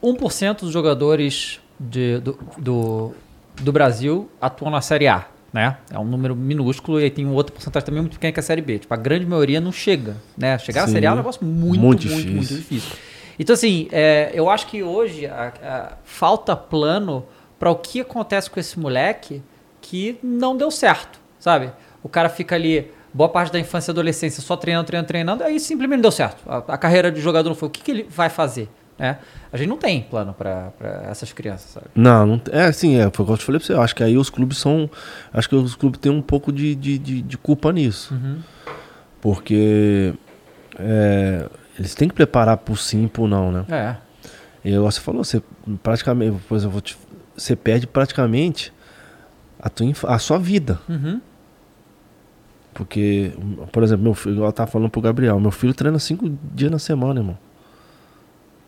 1% 0.03 0.59
dos 0.61 0.71
jogadores 0.71 1.59
de- 1.79 2.19
do, 2.19 2.37
do, 2.57 3.11
do 3.61 3.71
Brasil 3.71 4.29
atuam 4.41 4.69
na 4.69 4.81
Série 4.81 5.07
A, 5.07 5.25
né? 5.53 5.77
É 5.89 5.97
um 5.97 6.03
número 6.05 6.35
minúsculo 6.35 6.99
e 6.99 7.05
aí 7.05 7.09
tem 7.09 7.25
um 7.25 7.33
outro 7.33 7.53
porcentagem 7.53 7.85
também 7.85 8.01
muito 8.01 8.13
pequeno 8.15 8.33
que 8.33 8.39
é 8.39 8.41
a 8.41 8.43
Série 8.43 8.61
B. 8.61 8.79
Tipo, 8.79 8.93
a 8.93 8.97
grande 8.97 9.25
maioria 9.25 9.61
não 9.61 9.71
chega, 9.71 10.17
né? 10.37 10.57
Chegar 10.57 10.81
na 10.81 10.87
Sim. 10.87 10.93
Série 10.93 11.05
A 11.07 11.11
é 11.11 11.13
um 11.13 11.17
negócio 11.17 11.45
muito, 11.45 11.79
Muito 11.79 12.07
muito, 12.07 12.27
muito, 12.27 12.39
difícil. 12.41 12.57
difícil. 12.57 12.97
Então, 13.39 13.53
assim, 13.53 13.87
é, 13.91 14.31
eu 14.33 14.49
acho 14.49 14.67
que 14.67 14.83
hoje 14.83 15.25
a- 15.25 15.53
a- 15.63 15.93
falta 16.03 16.55
plano 16.55 17.23
para 17.59 17.69
o 17.69 17.75
que 17.75 18.01
acontece 18.01 18.49
com 18.49 18.59
esse 18.59 18.79
moleque 18.79 19.41
que 19.81 20.17
não 20.23 20.55
deu 20.57 20.69
certo, 20.71 21.19
sabe? 21.39 21.71
O 22.01 22.09
cara 22.09 22.29
fica 22.29 22.55
ali 22.55 22.91
boa 23.13 23.29
parte 23.29 23.51
da 23.53 23.59
infância 23.59 23.91
e 23.91 23.93
adolescência 23.93 24.41
só 24.41 24.55
treinando, 24.57 24.87
treinando, 24.87 25.07
treinando, 25.07 25.43
aí 25.43 25.59
simplesmente 25.59 25.97
não 25.97 26.01
deu 26.03 26.11
certo. 26.11 26.43
A, 26.49 26.57
a 26.73 26.77
carreira 26.77 27.11
de 27.11 27.21
jogador 27.21 27.49
não 27.49 27.55
foi. 27.55 27.67
O 27.67 27.71
que, 27.71 27.81
que 27.81 27.91
ele 27.91 28.07
vai 28.09 28.29
fazer? 28.29 28.69
Né? 28.97 29.17
A 29.51 29.57
gente 29.57 29.67
não 29.69 29.77
tem 29.77 30.01
plano 30.01 30.33
para 30.33 30.71
essas 31.09 31.33
crianças, 31.33 31.71
sabe? 31.71 31.87
Não, 31.95 32.25
não 32.25 32.41
é 32.51 32.65
assim, 32.65 32.97
é, 32.97 33.09
foi 33.11 33.23
o 33.23 33.27
que 33.27 33.33
eu 33.33 33.37
te 33.37 33.43
falei 33.45 33.59
pra 33.59 33.65
você. 33.67 33.73
Eu 33.73 33.81
acho 33.81 33.95
que 33.95 34.03
aí 34.03 34.17
os 34.17 34.29
clubes 34.29 34.57
são. 34.57 34.89
Acho 35.33 35.49
que 35.49 35.55
os 35.55 35.75
clubes 35.75 35.99
têm 35.99 36.11
um 36.11 36.21
pouco 36.21 36.51
de, 36.51 36.75
de, 36.75 36.97
de, 36.97 37.21
de 37.21 37.37
culpa 37.37 37.71
nisso. 37.71 38.13
Porque 39.21 40.13
é, 40.77 41.47
eles 41.77 41.95
têm 41.95 42.07
que 42.09 42.13
preparar 42.15 42.57
pro 42.57 42.75
sim 42.75 43.05
e 43.05 43.07
pro 43.07 43.27
não, 43.27 43.51
né? 43.51 43.65
É. 43.69 43.95
E 44.65 44.77
você 44.77 44.99
falou, 44.99 45.23
você 45.23 45.41
praticamente, 45.81 46.37
por 46.47 46.55
exemplo, 46.55 46.67
eu 46.69 46.71
vou 46.71 46.81
te- 46.81 46.97
você 47.35 47.55
perde 47.55 47.87
praticamente 47.87 48.73
a, 49.59 49.69
tua, 49.69 49.91
a 50.03 50.19
sua 50.19 50.37
vida. 50.37 50.79
Uhum. 50.87 51.21
Porque, 52.73 53.31
por 53.71 53.83
exemplo, 53.83 54.03
meu 54.03 54.13
filho, 54.13 54.43
eu 54.43 54.51
tava 54.51 54.69
falando 54.69 54.89
pro 54.89 55.01
Gabriel, 55.01 55.39
meu 55.39 55.51
filho 55.51 55.73
treina 55.73 55.99
cinco 55.99 56.31
dias 56.53 56.71
na 56.71 56.79
semana, 56.79 57.19
irmão. 57.19 57.37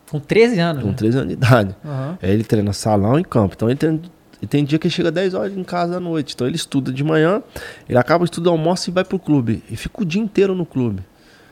Com 0.09 0.19
13 0.19 0.59
anos. 0.59 0.83
Com 0.83 0.89
né? 0.89 0.95
13 0.95 1.17
anos 1.17 1.27
de 1.29 1.33
idade. 1.33 1.75
Aham. 1.83 2.17
Aí 2.21 2.31
ele 2.31 2.43
treina 2.43 2.71
salão 2.73 3.19
e 3.19 3.23
campo. 3.23 3.55
Então 3.55 3.67
ele 3.67 3.77
tem, 3.77 3.89
ele 3.89 4.47
tem 4.47 4.63
dia 4.63 4.77
que 4.77 4.87
ele 4.87 4.93
chega 4.93 5.11
10 5.11 5.33
horas 5.33 5.57
em 5.57 5.63
casa 5.63 5.97
à 5.97 5.99
noite. 5.99 6.35
Então 6.35 6.45
ele 6.45 6.55
estuda 6.55 6.93
de 6.93 7.03
manhã, 7.03 7.41
ele 7.89 7.97
acaba 7.97 8.21
o 8.21 8.25
estudo, 8.25 8.49
almoça 8.49 8.89
e 8.89 8.93
vai 8.93 9.03
pro 9.03 9.17
clube. 9.17 9.63
E 9.69 9.75
fica 9.75 10.03
o 10.03 10.05
dia 10.05 10.21
inteiro 10.21 10.53
no 10.53 10.65
clube. 10.65 11.03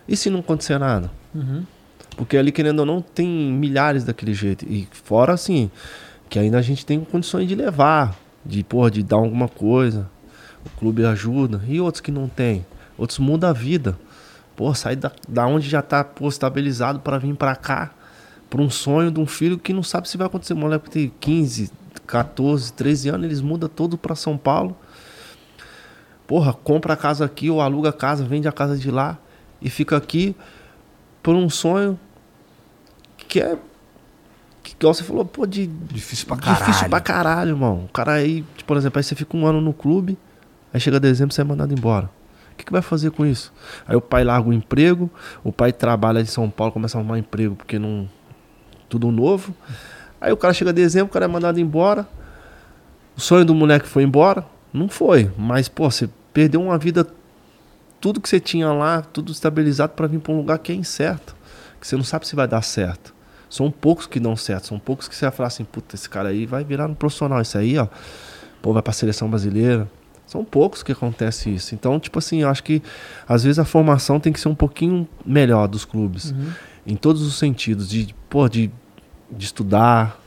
E 0.07 0.15
se 0.15 0.29
não 0.29 0.41
acontecer 0.41 0.77
nada? 0.77 1.09
Uhum. 1.33 1.63
Porque 2.15 2.37
ali, 2.37 2.51
querendo 2.51 2.79
ou 2.79 2.85
não, 2.85 3.01
tem 3.01 3.27
milhares 3.27 4.03
daquele 4.03 4.33
jeito. 4.33 4.65
E 4.69 4.87
fora 4.91 5.33
assim, 5.33 5.71
que 6.33 6.39
ainda 6.39 6.57
a 6.57 6.63
gente 6.63 6.83
tem 6.83 6.99
condições 6.99 7.47
de 7.47 7.53
levar, 7.53 8.17
de, 8.43 8.63
porra, 8.63 8.89
de 8.89 9.03
dar 9.03 9.17
alguma 9.17 9.47
coisa. 9.47 10.09
O 10.65 10.79
clube 10.79 11.05
ajuda. 11.05 11.61
E 11.67 11.79
outros 11.79 12.01
que 12.01 12.09
não 12.09 12.27
tem. 12.27 12.65
Outros 12.97 13.19
mudam 13.19 13.51
a 13.51 13.53
vida. 13.53 13.95
Pô, 14.55 14.73
sai 14.73 14.95
da, 14.95 15.11
da 15.29 15.45
onde 15.45 15.69
já 15.69 15.83
tá 15.83 16.03
pô, 16.03 16.27
estabilizado 16.27 17.01
para 17.01 17.19
vir 17.19 17.35
para 17.35 17.55
cá. 17.55 17.91
Pra 18.49 18.59
um 18.59 18.69
sonho 18.71 19.11
de 19.11 19.19
um 19.19 19.27
filho 19.27 19.59
que 19.59 19.71
não 19.71 19.83
sabe 19.83 20.09
se 20.09 20.17
vai 20.17 20.25
acontecer. 20.25 20.55
Moleque 20.55 20.89
tem 20.89 21.13
15, 21.19 21.69
14, 22.07 22.73
13 22.73 23.09
anos, 23.09 23.25
eles 23.25 23.39
mudam 23.39 23.69
todo 23.69 23.95
para 23.95 24.15
São 24.15 24.35
Paulo. 24.35 24.75
Porra, 26.25 26.51
compra 26.51 26.93
a 26.93 26.97
casa 26.97 27.23
aqui 27.23 27.51
ou 27.51 27.61
aluga 27.61 27.89
a 27.89 27.93
casa, 27.93 28.25
vende 28.25 28.47
a 28.47 28.51
casa 28.51 28.75
de 28.75 28.89
lá 28.89 29.19
e 29.61 29.69
fica 29.69 29.95
aqui 29.95 30.35
por 31.21 31.35
um 31.35 31.47
sonho 31.47 31.99
que 33.27 33.39
é. 33.39 33.55
Que, 34.63 34.73
igual 34.79 34.93
você 34.93 35.03
falou, 35.03 35.25
pô, 35.25 35.45
de. 35.45 35.67
Difícil 35.67 36.25
pra 36.25 36.37
caralho. 36.37 36.65
Difícil 36.65 36.89
pra 36.89 37.01
caralho, 37.01 37.49
irmão. 37.51 37.85
O 37.85 37.89
cara 37.89 38.13
aí, 38.13 38.43
tipo, 38.55 38.65
por 38.65 38.77
exemplo, 38.77 38.97
aí 38.97 39.03
você 39.03 39.13
fica 39.13 39.35
um 39.35 39.45
ano 39.45 39.59
no 39.59 39.73
clube, 39.73 40.17
aí 40.73 40.79
chega 40.79 40.99
dezembro 40.99 41.35
você 41.35 41.41
é 41.41 41.43
mandado 41.43 41.73
embora. 41.73 42.09
O 42.53 42.55
que, 42.55 42.65
que 42.65 42.71
vai 42.71 42.81
fazer 42.81 43.11
com 43.11 43.25
isso? 43.25 43.51
Aí 43.85 43.95
o 43.95 44.01
pai 44.01 44.23
larga 44.23 44.47
o 44.47 44.53
emprego, 44.53 45.11
o 45.43 45.51
pai 45.51 45.73
trabalha 45.73 46.21
em 46.21 46.25
São 46.25 46.49
Paulo, 46.49 46.71
começa 46.71 46.97
a 46.97 47.01
arrumar 47.01 47.19
emprego 47.19 47.55
porque 47.55 47.77
não. 47.77 48.09
Tudo 48.87 49.11
novo. 49.11 49.53
Aí 50.21 50.31
o 50.31 50.37
cara 50.37 50.53
chega 50.53 50.71
dezembro, 50.71 51.07
o 51.07 51.13
cara 51.13 51.25
é 51.25 51.27
mandado 51.27 51.59
embora. 51.59 52.07
O 53.17 53.21
sonho 53.21 53.43
do 53.43 53.53
moleque 53.53 53.87
foi 53.87 54.03
embora? 54.03 54.45
Não 54.71 54.87
foi. 54.87 55.29
Mas, 55.37 55.67
pô, 55.67 55.89
você 55.89 56.09
perdeu 56.31 56.61
uma 56.61 56.77
vida, 56.77 57.05
tudo 57.99 58.21
que 58.21 58.29
você 58.29 58.39
tinha 58.39 58.71
lá, 58.71 59.01
tudo 59.01 59.31
estabilizado 59.31 59.93
pra 59.93 60.07
vir 60.07 60.19
pra 60.19 60.31
um 60.31 60.37
lugar 60.37 60.59
que 60.59 60.71
é 60.71 60.75
incerto. 60.75 61.35
Que 61.81 61.87
você 61.87 61.95
não 61.95 62.03
sabe 62.03 62.27
se 62.27 62.35
vai 62.35 62.47
dar 62.47 62.61
certo. 62.61 63.13
São 63.53 63.69
poucos 63.69 64.07
que 64.07 64.19
dão 64.19 64.35
certo. 64.35 64.65
São 64.65 64.79
poucos 64.79 65.07
que 65.07 65.15
você 65.15 65.25
vai 65.25 65.31
falar 65.31 65.45
assim, 65.45 65.63
puta, 65.63 65.93
esse 65.93 66.09
cara 66.09 66.29
aí 66.29 66.43
vai 66.43 66.63
virar 66.63 66.89
um 66.89 66.95
profissional. 66.95 67.39
Esse 67.39 67.55
aí, 67.55 67.77
ó, 67.77 67.87
pô, 68.63 68.73
vai 68.73 68.81
pra 68.81 68.91
seleção 68.91 69.29
brasileira. 69.29 69.87
São 70.25 70.43
poucos 70.43 70.81
que 70.81 70.91
acontece 70.91 71.53
isso. 71.53 71.75
Então, 71.75 71.99
tipo 71.99 72.17
assim, 72.17 72.41
eu 72.41 72.49
acho 72.49 72.63
que 72.63 72.81
às 73.27 73.43
vezes 73.43 73.59
a 73.59 73.63
formação 73.63 74.19
tem 74.19 74.33
que 74.33 74.39
ser 74.39 74.47
um 74.47 74.55
pouquinho 74.55 75.07
melhor 75.23 75.67
dos 75.67 75.85
clubes. 75.85 76.33
Em 76.83 76.95
todos 76.95 77.21
os 77.21 77.37
sentidos. 77.37 77.87
De, 77.87 78.15
pô, 78.27 78.49
de, 78.49 78.71
de 79.29 79.45
estudar. 79.45 80.19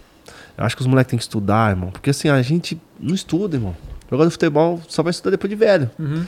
Eu 0.57 0.65
acho 0.65 0.77
que 0.77 0.83
os 0.83 0.87
moleques 0.87 1.11
têm 1.11 1.19
que 1.19 1.25
estudar, 1.25 1.71
irmão. 1.71 1.91
Porque 1.91 2.11
assim, 2.11 2.29
a 2.29 2.41
gente 2.43 2.81
não 3.01 3.13
estuda, 3.13 3.57
irmão. 3.57 3.77
Jogador 4.09 4.29
de 4.29 4.35
futebol 4.35 4.81
só 4.87 5.03
vai 5.03 5.11
estudar 5.11 5.33
depois 5.33 5.51
de 5.51 5.57
velho. 5.57 5.91
Uhum. 5.99 6.25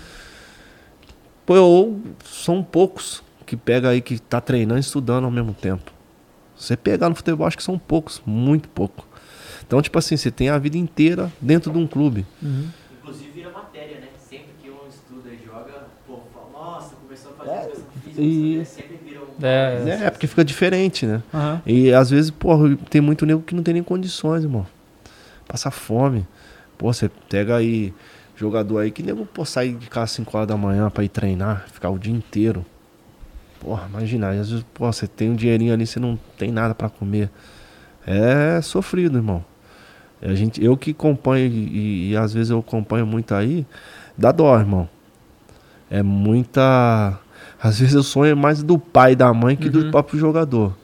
Pô, 1.47 1.55
ou 1.61 2.01
são 2.25 2.61
poucos 2.61 3.23
que 3.47 3.57
pega 3.57 3.89
aí 3.89 4.01
que 4.01 4.19
tá 4.19 4.41
treinando 4.41 4.81
e 4.81 4.83
estudando 4.83 5.27
ao 5.27 5.31
mesmo 5.31 5.55
tempo. 5.55 5.97
Você 6.59 6.77
pegar 6.77 7.09
no 7.09 7.15
futebol, 7.15 7.47
acho 7.47 7.57
que 7.57 7.63
são 7.63 7.79
poucos, 7.79 8.21
muito 8.27 8.69
pouco. 8.69 9.07
Então, 9.67 9.81
tipo 9.83 9.99
assim, 9.99 10.17
você 10.17 10.31
tem 10.31 10.49
a 10.49 10.59
vida 10.59 10.77
inteira 10.77 11.31
dentro 11.41 11.71
de 11.71 11.79
um 11.79 11.87
clube. 11.87 12.27
Inclusive 12.43 13.29
vira 13.35 13.51
matéria, 13.51 13.99
né? 14.01 14.07
Sempre 14.29 14.55
que 14.61 14.71
um 14.71 14.89
estuda 14.89 15.29
e 15.31 15.39
joga, 15.45 15.89
pô, 16.07 16.23
fala, 16.33 16.51
nossa, 16.51 16.97
começou 16.97 17.33
a 17.33 17.35
fazer 17.35 17.65
educação 17.67 17.93
física, 18.03 18.21
e- 18.23 18.65
sempre 18.65 18.99
vira 18.99 19.21
um. 19.21 19.45
É. 19.45 20.07
É, 20.07 20.11
porque 20.11 20.27
fica 20.27 20.45
diferente, 20.45 21.07
né? 21.07 21.23
Aham. 21.33 21.63
E 21.67 21.93
às 21.93 22.11
vezes, 22.11 22.31
pô, 22.31 22.51
tem 22.91 23.01
muito 23.01 23.25
nego 23.25 23.43
que 23.43 23.55
não 23.55 23.63
tem 23.63 23.75
nem 23.75 23.83
condições, 23.83 24.43
irmão. 24.43 24.67
Passa 25.47 25.71
fome. 25.71 26.27
Pô, 26.77 26.93
você 26.93 27.09
pega 27.29 27.57
aí 27.57 27.93
jogador 28.37 28.79
aí 28.79 28.91
que 28.91 29.03
nego, 29.03 29.25
pô, 29.27 29.45
sai 29.45 29.71
de 29.71 29.89
casa 29.89 30.05
às 30.05 30.11
5 30.13 30.37
horas 30.37 30.49
da 30.49 30.57
manhã 30.57 30.89
pra 30.91 31.05
ir 31.05 31.09
treinar, 31.09 31.67
ficar 31.73 31.91
o 31.91 31.99
dia 31.99 32.13
inteiro. 32.13 32.65
Porra, 33.61 33.87
imagina, 33.89 34.31
às 34.31 34.51
vezes, 34.51 34.65
pô, 34.73 34.91
você 34.91 35.07
tem 35.07 35.31
um 35.31 35.35
dinheirinho 35.35 35.73
ali, 35.73 35.87
você 35.87 35.99
não 35.99 36.19
tem 36.37 36.53
nada 36.53 36.75
pra 36.75 36.89
comer. 36.89 37.31
É 38.07 38.61
sofrido, 38.63 39.19
irmão. 39.19 39.45
A 40.23 40.35
gente, 40.35 40.63
eu 40.63 40.77
que 40.77 40.91
acompanho 40.91 41.47
e, 41.47 42.11
e 42.11 42.17
às 42.17 42.33
vezes 42.33 42.51
eu 42.51 42.59
acompanho 42.59 43.07
muito 43.07 43.35
aí, 43.35 43.67
dá 44.17 44.33
dó, 44.33 44.59
irmão. 44.59 44.89
É 45.91 46.03
muita. 46.03 47.19
Às 47.61 47.81
vezes 47.81 47.95
eu 47.95 48.03
sonho 48.03 48.37
mais 48.37 48.63
do 48.63 48.79
pai 48.79 49.13
e 49.13 49.17
da 49.17 49.33
mãe 49.33 49.57
que 49.57 49.69
do 49.69 49.91
próprio 49.91 50.19
jogador. 50.19 50.77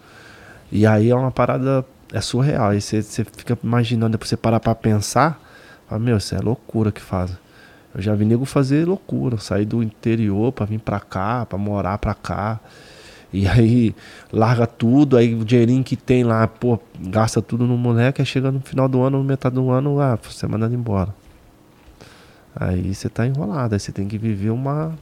E 0.71 0.87
aí 0.87 1.11
é 1.11 1.15
uma 1.15 1.31
parada. 1.31 1.85
É 2.13 2.21
surreal. 2.21 2.71
Aí 2.71 2.81
você, 2.81 3.03
você 3.03 3.25
fica 3.25 3.59
imaginando, 3.63 4.13
depois 4.13 4.29
você 4.29 4.37
parar 4.37 4.61
pra 4.61 4.75
pensar. 4.75 5.41
Fala, 5.89 6.01
meu, 6.01 6.17
isso 6.17 6.35
é 6.35 6.39
loucura 6.39 6.91
que 6.91 7.01
faz. 7.01 7.33
Eu 7.95 8.03
já 8.03 8.15
vi 8.15 8.25
nego 8.25 8.45
fazer 8.45 8.87
loucura. 8.87 9.39
Sair 9.39 9.65
do 9.65 9.83
interior 9.83 10.53
pra 10.53 10.67
vir 10.67 10.81
pra 10.81 11.01
cá, 11.01 11.47
pra 11.47 11.59
morar 11.59 11.99
pra 11.99 12.15
cá. 12.15 12.61
E 13.33 13.47
aí 13.49 13.95
larga 14.33 14.67
tudo, 14.67 15.17
aí 15.17 15.35
o 15.35 15.45
dinheirinho 15.45 15.83
que 15.83 15.97
tem 15.97 16.23
lá, 16.25 16.47
pô, 16.47 16.79
gasta 16.99 17.43
tudo 17.43 17.67
no 17.67 17.77
moleque, 17.77 18.23
aí 18.23 18.27
chega 18.27 18.51
no 18.51 18.61
final 18.61 18.89
do 18.89 19.03
ano, 19.03 19.23
metade 19.25 19.57
do 19.57 19.71
ano, 19.71 20.01
ah, 20.01 20.17
você 20.23 20.47
é 20.47 20.49
mandado 20.49 20.75
embora. 20.75 21.15
Aí 22.55 22.95
você 22.95 23.09
tá 23.09 23.27
enrolado, 23.27 23.75
aí 23.75 23.81
você 23.81 23.91
tem 23.91 24.07
que 24.07 24.17
viver 24.17 24.51
uma. 24.51 24.97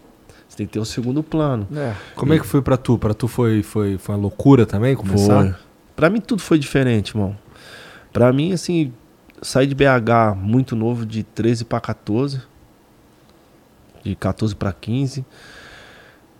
Você 0.48 0.56
tem 0.56 0.66
que 0.66 0.72
ter 0.72 0.80
o 0.80 0.84
segundo 0.84 1.22
plano. 1.22 1.66
É. 1.74 1.94
Como 2.14 2.32
é 2.32 2.38
que 2.38 2.46
foi 2.46 2.62
pra 2.62 2.76
tu? 2.76 2.98
Pra 2.98 3.12
tu 3.12 3.28
foi, 3.28 3.62
foi, 3.62 3.98
foi 3.98 4.14
uma 4.14 4.20
loucura 4.22 4.64
também 4.64 4.96
começar? 4.96 5.42
Foi. 5.42 5.54
Pra 5.94 6.08
mim 6.08 6.20
tudo 6.20 6.40
foi 6.40 6.58
diferente, 6.58 7.10
irmão. 7.10 7.36
Pra 8.12 8.32
mim, 8.32 8.52
assim, 8.52 8.92
saí 9.40 9.66
de 9.66 9.74
BH 9.74 10.34
muito 10.36 10.74
novo, 10.74 11.04
de 11.04 11.22
13 11.22 11.64
pra 11.64 11.80
14. 11.80 12.40
De 14.02 14.14
14 14.14 14.54
pra 14.54 14.72
15. 14.72 15.24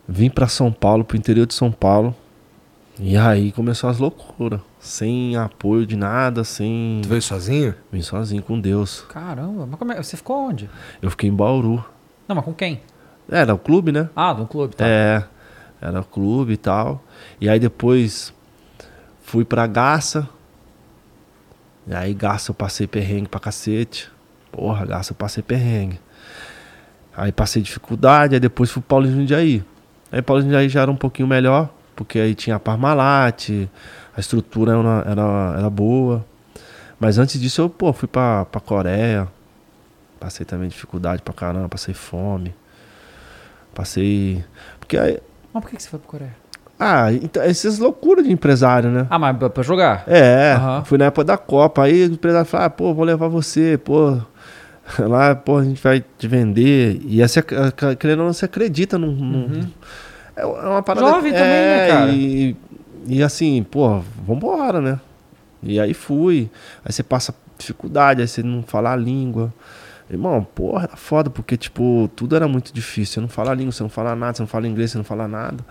Vim 0.09 0.29
pra 0.29 0.49
São 0.49 0.73
Paulo, 0.73 1.05
pro 1.05 1.17
interior 1.17 1.47
de 1.47 1.55
São 1.55 1.71
Paulo. 1.71 2.15
E 2.99 3.17
aí 3.17 3.53
começou 3.53 3.89
as 3.89 3.99
loucuras. 3.99 4.61
Sem 4.79 5.37
apoio 5.37 5.87
de 5.87 5.97
nada, 5.97 6.45
sem. 6.45 7.01
Tu 7.03 7.09
veio 7.09 7.23
sozinho? 7.23 7.75
Vim 7.91 8.03
sozinho 8.03 8.43
com 8.43 8.61
Deus. 8.61 9.05
Caramba, 9.09 9.67
mas 9.67 9.79
como 9.79 9.93
é? 9.93 10.03
Você 10.03 10.17
ficou 10.17 10.49
onde? 10.49 10.69
Eu 11.01 11.11
fiquei 11.11 11.29
em 11.31 11.35
Bauru. 11.35 11.85
Não, 12.29 12.37
mas 12.37 12.45
com 12.45 12.53
quem? 12.53 12.81
Era 13.31 13.55
o 13.55 13.59
clube, 13.59 13.93
né? 13.93 14.11
Ah, 14.15 14.35
no 14.35 14.47
clube, 14.47 14.75
tá. 14.75 14.87
É, 14.87 15.25
era 15.81 16.01
o 16.01 16.05
clube 16.05 16.53
e 16.53 16.57
tal. 16.57 17.03
E 17.41 17.49
aí 17.49 17.59
depois 17.59 18.35
fui 19.23 19.45
pra 19.45 19.67
Garça. 19.67 20.29
E 21.87 21.95
aí 21.95 22.13
Garça 22.13 22.51
eu 22.51 22.55
passei 22.55 22.87
perrengue 22.87 23.29
pra 23.29 23.41
cacete. 23.41 24.11
Porra, 24.51 24.85
Garça 24.85 25.13
eu 25.13 25.17
passei 25.17 25.43
perrengue. 25.43 25.99
Aí 27.17 27.31
passei 27.33 27.63
dificuldade, 27.63 28.35
aí 28.35 28.41
depois 28.41 28.71
fui 28.71 28.81
pro 28.83 28.89
Paulo 28.89 29.07
de 29.07 29.13
Jundiaí. 29.13 29.63
Aí 30.11 30.23
Paulo 30.23 30.43
de 30.43 30.49
Jundiaí 30.49 30.69
já 30.69 30.83
era 30.83 30.91
um 30.91 30.97
pouquinho 30.97 31.29
melhor, 31.29 31.69
porque 31.95 32.19
aí 32.19 32.35
tinha 32.35 32.57
a 32.57 32.61
Parmalat, 32.61 33.51
a 34.17 34.21
estrutura 34.21 34.73
era, 34.73 35.05
era, 35.11 35.55
era 35.59 35.71
boa. 35.71 36.25
Mas 36.99 37.19
antes 37.19 37.41
disso 37.41 37.61
eu, 37.63 37.69
pô, 37.71 37.93
fui 37.93 38.09
pra, 38.09 38.45
pra 38.47 38.61
Coreia. 38.61 39.29
Passei 40.21 40.47
também 40.47 40.69
dificuldade 40.69 41.21
pra 41.23 41.35
caramba, 41.35 41.69
passei 41.69 41.93
fome. 41.95 42.55
Passei. 43.75 44.45
Porque 44.79 44.97
aí. 44.97 45.19
Mas 45.53 45.63
por 45.63 45.71
que 45.71 45.77
que 45.77 45.83
você 45.83 45.89
foi 45.89 45.99
pra 45.99 46.09
Coreia? 46.09 46.37
Ah, 46.79 47.13
então, 47.13 47.43
essas 47.43 47.79
loucuras 47.79 48.25
de 48.25 48.33
empresário, 48.33 48.91
né? 48.91 49.07
Ah, 49.09 49.19
mas 49.19 49.37
pra- 49.37 49.63
jogar? 49.63 50.05
É, 50.07 50.55
Aham. 50.55 50.85
fui 50.85 50.99
na 50.99 51.07
época 51.07 51.25
da 51.25 51.37
Copa. 51.39 51.85
Aí 51.85 52.05
o 52.05 52.13
empresário 52.13 52.47
falou: 52.47 52.67
ah, 52.67 52.71
pô, 52.71 52.95
vou 52.95 53.05
levar 53.05 53.29
você, 53.29 53.79
pô. 53.79 54.19
Lá, 55.09 55.35
pô, 55.35 55.59
a 55.59 55.65
gente 55.65 55.83
vai 55.83 56.05
te 56.19 56.27
vender. 56.29 57.01
E 57.05 57.21
essa, 57.23 57.43
querendo 57.99 58.21
ou 58.21 58.27
não, 58.27 58.33
você 58.33 58.45
acredita 58.45 58.99
num. 58.99 59.13
num- 59.13 59.67
É 60.37 60.45
uma 60.45 60.83
parada. 60.83 61.07
Uhum. 61.07 61.13
Jovem 61.15 61.33
também, 61.33 61.47
né, 61.49 61.85
é, 61.85 61.89
cara? 61.89 62.11
E, 62.13 62.57
e 63.07 63.23
assim, 63.23 63.63
pô, 63.63 64.01
vambora, 64.27 64.81
né? 64.81 65.01
E 65.63 65.79
aí 65.79 65.95
fui. 65.95 66.51
Aí 66.85 66.93
você 66.93 67.03
passa 67.03 67.35
dificuldade, 67.59 68.21
aí 68.21 68.29
você 68.29 68.43
não 68.43 68.63
fala 68.63 68.93
a 68.93 68.97
língua. 68.97 69.53
Irmão, 70.11 70.45
porra, 70.55 70.85
era 70.85 70.97
foda, 70.97 71.31
porque, 71.31 71.57
tipo, 71.57 72.11
tudo 72.15 72.37
era 72.37 72.47
muito 72.47 72.73
difícil. 72.75 73.15
Você 73.15 73.21
não 73.21 73.29
fala 73.29 73.53
a 73.53 73.55
língua, 73.55 73.73
você 73.73 73.83
não 73.83 73.89
fala 73.91 74.15
nada, 74.15 74.35
você 74.37 74.43
não 74.43 74.47
fala 74.49 74.67
inglês, 74.69 74.91
você 74.91 74.99
não 74.99 75.05
fala 75.05 75.27
nada. 75.29 75.65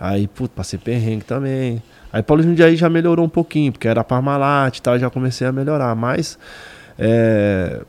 Aí, 0.00 0.26
putz, 0.28 0.52
passei 0.54 0.78
perrengue 0.78 1.24
também. 1.24 1.82
Aí 2.12 2.22
Paulo 2.22 2.42
Jundiaí 2.42 2.76
já 2.76 2.88
melhorou 2.88 3.26
um 3.26 3.28
pouquinho, 3.28 3.72
porque 3.72 3.86
era 3.88 4.02
Parmalat 4.04 4.78
e 4.78 4.80
tal, 4.82 4.98
já 4.98 5.10
comecei 5.10 5.46
a 5.46 5.52
melhorar. 5.52 5.94
Mas, 5.96 6.38
é... 6.98 7.82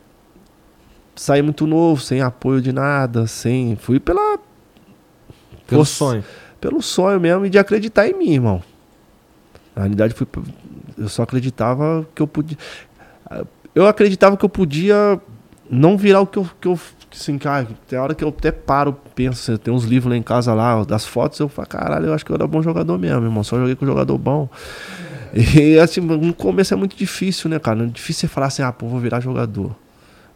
Saí 1.20 1.42
muito 1.42 1.68
novo, 1.68 2.02
sem 2.02 2.22
apoio 2.22 2.62
de 2.62 2.72
nada, 2.72 3.28
sem... 3.28 3.76
Fui 3.76 4.00
pela... 4.00 4.40
Pelo 5.68 5.84
Força- 5.84 5.94
sonho. 5.94 6.24
Pelo 6.62 6.82
sonho 6.82 7.20
mesmo 7.20 7.46
e 7.46 7.50
de 7.50 7.60
acreditar 7.60 8.08
em 8.08 8.14
mim, 8.14 8.32
irmão. 8.36 8.64
Na 9.76 9.82
realidade, 9.82 10.14
fui... 10.14 10.26
eu 10.98 11.10
só 11.10 11.24
acreditava 11.24 12.08
que 12.16 12.22
eu 12.22 12.28
podia... 12.28 12.58
Eu 13.76 13.86
acreditava 13.86 14.38
que 14.38 14.46
eu 14.46 14.50
podia 14.50 15.20
não 15.70 15.98
virar 15.98 16.22
o 16.22 16.26
que 16.26 16.38
eu... 16.38 16.50
Que 16.62 16.70
eu 16.70 16.80
assim, 17.14 17.38
cara, 17.38 17.68
tem 17.86 18.00
hora 18.00 18.16
que 18.16 18.24
eu 18.24 18.30
até 18.30 18.50
paro, 18.50 18.96
penso, 19.14 19.58
tem 19.58 19.74
uns 19.74 19.84
livros 19.84 20.12
lá 20.12 20.16
em 20.18 20.24
casa 20.24 20.54
lá, 20.54 20.86
das 20.86 21.06
fotos, 21.06 21.38
eu 21.38 21.50
falo, 21.50 21.68
caralho, 21.68 22.06
eu 22.06 22.14
acho 22.14 22.26
que 22.26 22.32
eu 22.32 22.36
era 22.36 22.48
bom 22.48 22.62
jogador 22.62 22.98
mesmo, 22.98 23.26
irmão. 23.26 23.44
Só 23.44 23.60
joguei 23.60 23.76
com 23.76 23.86
jogador 23.86 24.18
bom. 24.18 24.48
E 25.34 25.78
assim, 25.80 26.00
no 26.00 26.34
começo 26.34 26.74
é 26.74 26.78
muito 26.78 26.96
difícil, 26.96 27.50
né, 27.50 27.60
cara? 27.60 27.84
É 27.84 27.88
difícil 27.88 28.22
você 28.22 28.34
falar 28.34 28.48
assim, 28.48 28.62
ah, 28.62 28.72
pô, 28.72 28.88
vou 28.88 29.02
virar 29.02 29.20
jogador. 29.20 29.76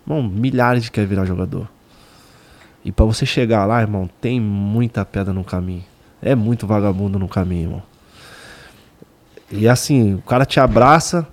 Irmão, 0.06 0.24
milhares 0.24 0.84
de 0.84 0.92
quer 0.92 1.06
virar 1.06 1.26
jogador. 1.26 1.68
E 2.84 2.92
pra 2.92 3.06
você 3.06 3.26
chegar 3.26 3.66
lá, 3.66 3.82
irmão, 3.82 4.10
tem 4.20 4.40
muita 4.40 5.06
pedra 5.06 5.34
no 5.34 5.44
caminho. 5.44 5.84
É 6.22 6.36
muito 6.36 6.68
vagabundo 6.68 7.18
no 7.18 7.28
caminho, 7.28 7.64
irmão. 7.64 7.84
E 9.52 9.68
assim, 9.68 10.16
o 10.16 10.22
cara 10.22 10.46
te 10.46 10.60
abraça, 10.60 11.28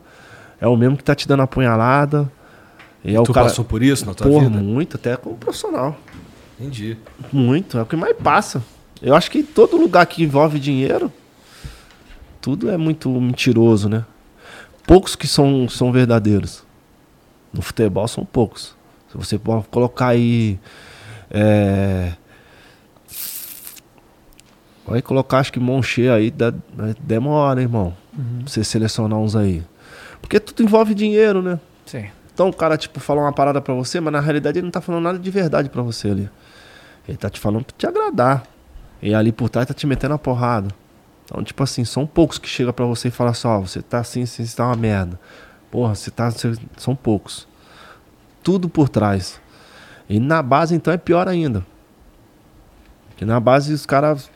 é 0.60 0.66
o 0.66 0.76
mesmo 0.76 0.96
que 0.96 1.02
tá 1.02 1.14
te 1.14 1.26
dando 1.26 1.42
a 1.42 1.46
punhalada. 1.46 2.30
E 3.04 3.14
é 3.14 3.20
o 3.20 3.24
tu 3.24 3.32
cara. 3.32 3.46
passou 3.46 3.64
por 3.64 3.82
isso 3.82 4.04
na 4.06 4.14
tua 4.14 4.28
Porra, 4.28 4.48
vida? 4.48 4.60
muito, 4.60 4.96
até 4.96 5.16
como 5.16 5.36
profissional. 5.36 5.98
Entendi. 6.58 6.96
Muito, 7.32 7.78
é 7.78 7.82
o 7.82 7.86
que 7.86 7.96
mais 7.96 8.16
passa. 8.16 8.62
Eu 9.00 9.14
acho 9.14 9.30
que 9.30 9.42
todo 9.42 9.78
lugar 9.78 10.04
que 10.06 10.22
envolve 10.22 10.60
dinheiro, 10.60 11.10
tudo 12.40 12.70
é 12.70 12.76
muito 12.76 13.08
mentiroso, 13.08 13.88
né? 13.88 14.04
Poucos 14.86 15.16
que 15.16 15.26
são, 15.26 15.68
são 15.68 15.90
verdadeiros. 15.90 16.62
No 17.52 17.62
futebol 17.62 18.06
são 18.08 18.24
poucos. 18.24 18.76
Se 19.10 19.16
você 19.18 19.38
pode 19.38 19.66
colocar 19.68 20.08
aí. 20.08 20.58
É... 21.30 22.12
Vai 24.86 25.02
colocar, 25.02 25.38
acho 25.38 25.52
que 25.52 25.60
Monche 25.60 26.08
aí, 26.08 26.30
dá- 26.30 26.52
demora, 27.00 27.60
irmão. 27.60 27.94
Pra 28.12 28.48
você 28.48 28.64
selecionar 28.64 29.18
uns 29.18 29.36
aí. 29.36 29.62
Porque 30.20 30.40
tudo 30.40 30.62
envolve 30.62 30.94
dinheiro, 30.94 31.42
né? 31.42 31.60
Sim. 31.86 32.06
Então 32.32 32.48
o 32.48 32.52
cara, 32.52 32.76
tipo, 32.76 32.98
fala 32.98 33.20
uma 33.20 33.32
parada 33.32 33.60
pra 33.60 33.74
você, 33.74 34.00
mas 34.00 34.12
na 34.12 34.20
realidade 34.20 34.58
ele 34.58 34.64
não 34.64 34.70
tá 34.70 34.80
falando 34.80 35.04
nada 35.04 35.18
de 35.18 35.30
verdade 35.30 35.68
pra 35.68 35.82
você 35.82 36.08
ali. 36.08 36.30
Ele 37.06 37.16
tá 37.16 37.28
te 37.30 37.38
falando 37.38 37.64
pra 37.64 37.74
te 37.76 37.86
agradar. 37.86 38.44
E 39.02 39.14
ali 39.14 39.32
por 39.32 39.48
trás 39.48 39.66
tá 39.68 39.74
te 39.74 39.86
metendo 39.86 40.14
a 40.14 40.18
porrada. 40.18 40.68
Então, 41.24 41.42
tipo 41.44 41.62
assim, 41.62 41.84
são 41.84 42.06
poucos 42.06 42.38
que 42.38 42.48
chegam 42.48 42.72
pra 42.72 42.84
você 42.86 43.08
e 43.08 43.10
falam 43.10 43.30
assim, 43.30 43.46
ó, 43.46 43.60
você 43.60 43.80
tá 43.82 43.98
assim, 44.00 44.22
assim, 44.22 44.44
você 44.44 44.56
tá 44.56 44.66
uma 44.66 44.76
merda. 44.76 45.18
Porra, 45.70 45.94
você 45.94 46.10
tá. 46.10 46.30
você- 46.30 46.54
São 46.76 46.94
poucos. 46.96 47.46
Tudo 48.42 48.68
por 48.68 48.88
trás. 48.88 49.40
E 50.08 50.18
na 50.18 50.42
base, 50.42 50.74
então, 50.74 50.92
é 50.92 50.96
pior 50.96 51.28
ainda. 51.28 51.64
Porque 53.08 53.24
na 53.24 53.38
base 53.38 53.72
os 53.72 53.86
caras 53.86 54.30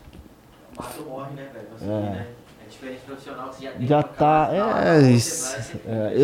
morre, 1.09 1.35
né, 1.35 1.49
velho? 1.53 1.67
Subir, 1.79 1.89
né? 1.91 2.27
É 2.65 2.69
diferente 2.71 3.01
do 3.01 3.07
profissional 3.07 3.49
que 3.49 3.57
você 3.57 3.65
já 3.65 3.73
tem 3.73 3.87
já 3.87 4.03
tá. 4.03 4.47
tal, 4.47 4.55
É, 4.55 5.01
você 5.01 5.11
isso. 5.13 5.53
vai, 5.53 5.63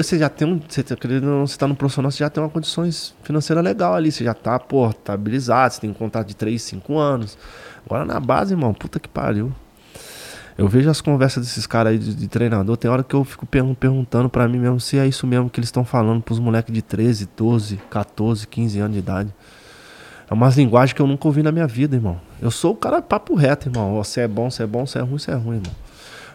você- 0.02 0.16
É, 0.16 0.18
já 0.18 0.28
tem 0.28 0.46
um. 0.46 0.60
Você 0.68 0.82
tá 0.82 0.94
querendo 0.96 1.24
ou 1.24 1.30
não, 1.40 1.46
você 1.46 1.56
tá 1.58 1.66
no 1.66 1.74
profissional, 1.74 2.10
você 2.10 2.18
já 2.18 2.30
tem 2.30 2.42
uma 2.42 2.50
condições 2.50 3.14
financeiras 3.24 3.64
legal 3.64 3.94
ali. 3.94 4.12
Você 4.12 4.22
já 4.24 4.34
tá, 4.34 4.58
pô, 4.58 4.90
estabilizado, 4.90 5.74
você 5.74 5.80
tem 5.80 5.90
um 5.90 5.94
contrato 5.94 6.26
de 6.28 6.36
3, 6.36 6.60
5 6.62 6.98
anos. 6.98 7.36
Agora 7.86 8.04
na 8.04 8.20
base, 8.20 8.52
irmão, 8.52 8.72
puta 8.74 9.00
que 9.00 9.08
pariu. 9.08 9.52
Eu 10.60 10.68
vejo 10.68 10.90
as 10.90 11.00
conversas 11.00 11.46
desses 11.46 11.66
caras 11.66 11.92
aí 11.92 11.98
de, 11.98 12.14
de 12.14 12.28
treinador, 12.28 12.76
tem 12.76 12.90
hora 12.90 13.02
que 13.02 13.14
eu 13.14 13.24
fico 13.24 13.46
pergun- 13.46 13.72
perguntando 13.72 14.28
pra 14.28 14.46
mim 14.46 14.58
mesmo 14.58 14.78
se 14.78 14.98
é 14.98 15.06
isso 15.06 15.26
mesmo 15.26 15.48
que 15.48 15.58
eles 15.58 15.68
estão 15.68 15.86
falando 15.86 16.20
pros 16.20 16.38
moleques 16.38 16.74
de 16.74 16.82
13, 16.82 17.30
12, 17.34 17.80
14, 17.88 18.46
15 18.46 18.78
anos 18.78 18.92
de 18.92 18.98
idade. 18.98 19.34
É 20.30 20.34
umas 20.34 20.58
linguagens 20.58 20.92
que 20.92 21.00
eu 21.00 21.06
nunca 21.06 21.26
ouvi 21.26 21.42
na 21.42 21.50
minha 21.50 21.66
vida, 21.66 21.96
irmão. 21.96 22.20
Eu 22.42 22.50
sou 22.50 22.74
o 22.74 22.76
cara 22.76 23.00
papo 23.00 23.34
reto, 23.34 23.70
irmão. 23.70 24.04
Se 24.04 24.20
é 24.20 24.28
bom, 24.28 24.50
se 24.50 24.62
é 24.62 24.66
bom, 24.66 24.84
se 24.84 24.98
é 24.98 25.00
ruim, 25.00 25.18
se 25.18 25.30
é 25.30 25.34
ruim, 25.34 25.56
irmão. 25.56 25.72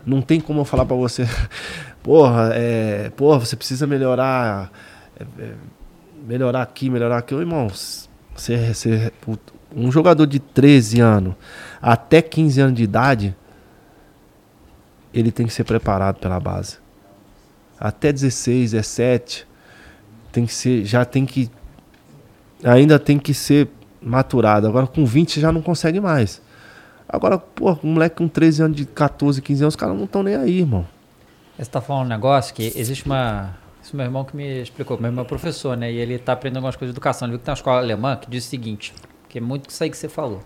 Não 0.04 0.24
tem 0.24 0.42
como 0.42 0.62
eu 0.62 0.66
falar 0.66 0.86
pra 0.86 0.96
você, 0.96 1.28
porra, 2.02 2.50
é, 2.54 3.12
porra, 3.16 3.38
você 3.40 3.56
precisa 3.56 3.86
melhorar, 3.86 4.72
é, 5.20 5.24
é, 5.40 5.52
melhorar 6.28 6.64
aqui, 6.64 6.90
melhorar 6.90 7.20
aqui. 7.20 7.36
Ô, 7.36 7.42
irmão, 7.42 7.68
você, 7.70 8.74
você, 8.74 9.14
um 9.76 9.92
jogador 9.92 10.26
de 10.26 10.40
13 10.40 11.00
anos 11.00 11.36
até 11.80 12.24
15 12.24 12.60
anos 12.60 12.76
de 12.76 12.84
idade, 12.84 13.36
ele 15.16 15.32
tem 15.32 15.48
que 15.48 15.54
ser 15.54 15.64
preparado 15.64 16.20
pela 16.20 16.40
base. 16.40 16.78
Até 17.80 18.12
16, 18.12 18.72
17, 18.72 19.48
tem 20.32 20.46
que 20.46 20.54
ser, 20.54 20.84
já 20.84 21.06
tem 21.06 21.26
que, 21.26 21.50
ainda 22.64 23.00
tem 23.00 23.18
que 23.18 23.34
ser 23.34 23.70
maturado. 24.02 24.68
Agora 24.68 24.86
com 24.86 25.06
20 25.06 25.32
você 25.32 25.40
já 25.40 25.52
não 25.52 25.62
consegue 25.62 26.02
mais. 26.02 26.42
Agora, 27.08 27.38
pô, 27.38 27.78
um 27.84 27.94
moleque 27.94 28.18
com 28.18 28.28
13 28.28 28.64
anos, 28.64 28.78
de 28.78 28.86
14, 28.86 29.42
15 29.42 29.64
anos, 29.64 29.74
os 29.74 29.76
caras 29.80 29.96
não 29.96 30.06
estão 30.06 30.22
nem 30.22 30.36
aí, 30.36 30.60
irmão. 30.60 30.86
Você 31.58 31.70
tá 31.70 31.80
falando 31.80 32.08
um 32.08 32.10
negócio 32.10 32.54
que 32.54 32.74
existe 32.76 33.06
uma. 33.06 33.56
Isso 33.82 33.96
meu 33.96 34.06
irmão 34.06 34.26
que 34.26 34.36
me 34.36 34.62
explicou, 34.62 34.98
meu 34.98 35.10
irmão 35.10 35.24
é 35.24 35.28
professor, 35.28 35.78
né? 35.78 35.92
E 35.92 35.98
ele 35.98 36.18
tá 36.18 36.34
aprendendo 36.34 36.58
algumas 36.58 36.76
coisas 36.76 36.92
de 36.92 36.98
educação. 36.98 37.28
Ele 37.28 37.34
viu 37.34 37.40
que 37.40 37.46
tem 37.46 37.52
uma 37.52 37.56
escola 37.56 37.78
alemã 37.78 38.18
que 38.18 38.30
diz 38.30 38.46
o 38.46 38.50
seguinte, 38.50 38.94
que 39.30 39.38
é 39.38 39.42
muito 39.42 39.70
isso 39.70 39.82
aí 39.84 39.90
que 39.90 39.98
você 39.98 40.10
falou. 40.10 40.42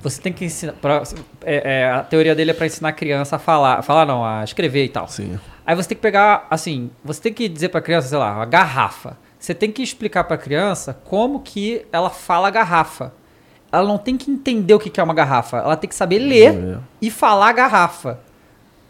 Você 0.00 0.20
tem 0.20 0.32
que 0.32 0.44
ensinar. 0.44 0.72
Pra, 0.74 1.02
é, 1.42 1.80
é, 1.82 1.90
a 1.90 2.02
teoria 2.02 2.34
dele 2.34 2.50
é 2.50 2.54
para 2.54 2.66
ensinar 2.66 2.90
a 2.90 2.92
criança 2.92 3.36
a 3.36 3.38
falar. 3.38 3.82
Falar 3.82 4.04
não, 4.06 4.24
a 4.24 4.44
escrever 4.44 4.84
e 4.84 4.88
tal. 4.88 5.08
Sim. 5.08 5.38
Aí 5.66 5.74
você 5.74 5.88
tem 5.90 5.96
que 5.96 6.02
pegar, 6.02 6.46
assim, 6.50 6.90
você 7.04 7.20
tem 7.22 7.32
que 7.32 7.48
dizer 7.48 7.70
pra 7.70 7.80
criança, 7.80 8.08
sei 8.08 8.18
lá, 8.18 8.34
uma 8.36 8.44
garrafa. 8.44 9.16
Você 9.38 9.54
tem 9.54 9.70
que 9.72 9.82
explicar 9.82 10.24
pra 10.24 10.36
criança 10.36 10.98
como 11.04 11.40
que 11.40 11.86
ela 11.92 12.10
fala 12.10 12.50
garrafa. 12.50 13.12
Ela 13.72 13.86
não 13.88 13.98
tem 13.98 14.16
que 14.16 14.30
entender 14.30 14.74
o 14.74 14.78
que 14.78 15.00
é 15.00 15.02
uma 15.02 15.14
garrafa. 15.14 15.58
Ela 15.58 15.76
tem 15.76 15.88
que 15.88 15.94
saber 15.94 16.18
ler 16.18 16.54
É. 16.54 16.78
e 17.00 17.10
falar 17.10 17.52
garrafa. 17.52 18.20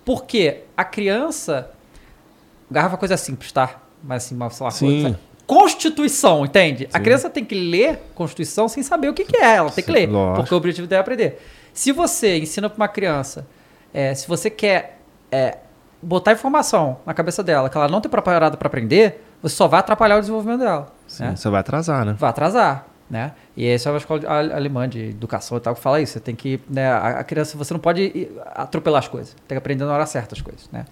Por 0.05 0.24
quê? 0.24 0.62
A 0.76 0.85
criança. 0.85 1.70
Garrafa 2.70 2.94
é 2.97 2.98
coisa 2.98 3.16
simples, 3.16 3.52
tá? 3.52 3.76
Mas 4.02 4.24
assim, 4.26 4.35
uma, 4.35 4.51
sei 4.51 4.64
lá, 4.64 4.70
Sim. 4.70 5.02
coisa- 5.02 5.20
Constituição, 5.46 6.44
entende? 6.44 6.88
A 6.92 6.98
criança 6.98 7.28
tem 7.28 7.44
que 7.44 7.54
ler 7.54 8.00
Constituição 8.14 8.66
sem 8.66 8.82
saber 8.82 9.08
o 9.08 9.14
que, 9.14 9.24
que 9.24 9.36
é. 9.36 9.56
Ela 9.56 9.70
tem 9.70 9.84
que 9.84 9.90
ler. 9.90 10.08
lógico. 10.08 10.36
Porque 10.36 10.54
o 10.54 10.56
objetivo 10.56 10.86
dela 10.86 11.00
é 11.00 11.02
aprender. 11.02 11.40
Se 11.72 11.92
você 11.92 12.38
ensina 12.38 12.70
para 12.70 12.76
uma 12.76 12.88
criança, 12.88 13.46
é, 13.92 14.14
se 14.14 14.26
você 14.26 14.48
quer 14.48 15.00
é, 15.30 15.58
botar 16.00 16.32
informação 16.32 16.98
na 17.04 17.12
cabeça 17.12 17.42
dela 17.42 17.68
que 17.68 17.76
ela 17.76 17.88
não 17.88 18.00
tem 18.00 18.10
preparada 18.10 18.56
para 18.56 18.68
aprender, 18.68 19.22
você 19.42 19.56
só 19.56 19.66
vai 19.66 19.80
atrapalhar 19.80 20.16
o 20.16 20.20
desenvolvimento 20.20 20.60
dela. 20.60 20.92
Sim, 21.06 21.24
né? 21.24 21.36
Você 21.36 21.50
vai 21.50 21.60
atrasar, 21.60 22.04
né? 22.04 22.16
vai 22.18 22.30
atrasar, 22.30 22.86
né? 23.10 23.32
E 23.56 23.66
essa 23.66 23.88
é 23.88 23.92
uma 23.92 23.98
escola 23.98 24.22
alemã 24.26 24.88
de 24.88 25.10
educação 25.10 25.58
e 25.58 25.60
tal 25.60 25.74
que 25.74 25.80
fala 25.80 26.00
isso. 26.00 26.14
Você 26.14 26.20
tem 26.20 26.34
que, 26.34 26.60
né, 26.68 26.92
a, 26.92 27.22
criança, 27.22 27.56
você 27.58 27.74
não 27.74 27.80
pode 27.80 28.28
atropelar 28.46 29.00
as 29.00 29.08
coisas. 29.08 29.34
Tem 29.46 29.54
que 29.54 29.58
aprender 29.58 29.84
na 29.84 29.92
hora 29.92 30.06
certa 30.06 30.34
as 30.34 30.40
coisas, 30.40 30.68
né? 30.72 30.86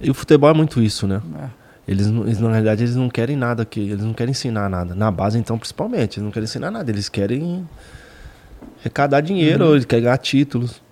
E 0.00 0.10
o 0.10 0.14
futebol 0.14 0.50
é 0.50 0.54
muito 0.54 0.82
isso, 0.82 1.06
né? 1.06 1.20
É. 1.42 1.65
Eles, 1.86 2.08
não- 2.10 2.22
eles, 2.24 2.40
na 2.40 2.50
realidade, 2.50 2.82
eles 2.82 2.96
não 2.96 3.08
querem 3.08 3.36
nada 3.36 3.62
aqui. 3.62 3.80
Eles 3.80 4.02
não 4.04 4.12
querem 4.12 4.32
ensinar 4.32 4.68
nada. 4.68 4.94
Na 4.94 5.10
base, 5.10 5.38
então, 5.38 5.56
principalmente. 5.58 6.18
Eles 6.18 6.24
não 6.24 6.30
querem 6.32 6.44
ensinar 6.44 6.70
nada. 6.70 6.90
Eles 6.90 7.08
querem 7.08 7.66
arrecadar 8.80 9.20
dinheiro, 9.20 9.64
Uhum. 9.66 9.72
eles 9.72 9.84
querem 9.84 10.04
ganhar 10.04 10.18
títulos. 10.18 10.82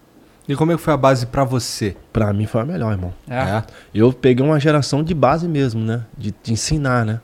E 0.49 0.55
como 0.55 0.73
é 0.73 0.77
que 0.77 0.81
foi 0.83 0.93
a 0.93 0.97
base 0.97 1.27
pra 1.27 1.43
você? 1.43 1.97
Pra 2.13 2.33
mim 2.33 2.47
foi 2.47 2.61
a 2.61 2.65
melhor, 2.67 2.93
irmão. 2.93 3.15
É. 3.29 3.63
Eu 3.95 4.13
peguei 4.13 4.45
uma 4.45 4.61
geração 4.61 5.03
de 5.03 5.15
base 5.15 5.49
mesmo, 5.49 5.81
né? 5.83 6.03
De, 6.17 6.35
de 6.43 6.53
ensinar, 6.53 7.05
né? 7.07 7.21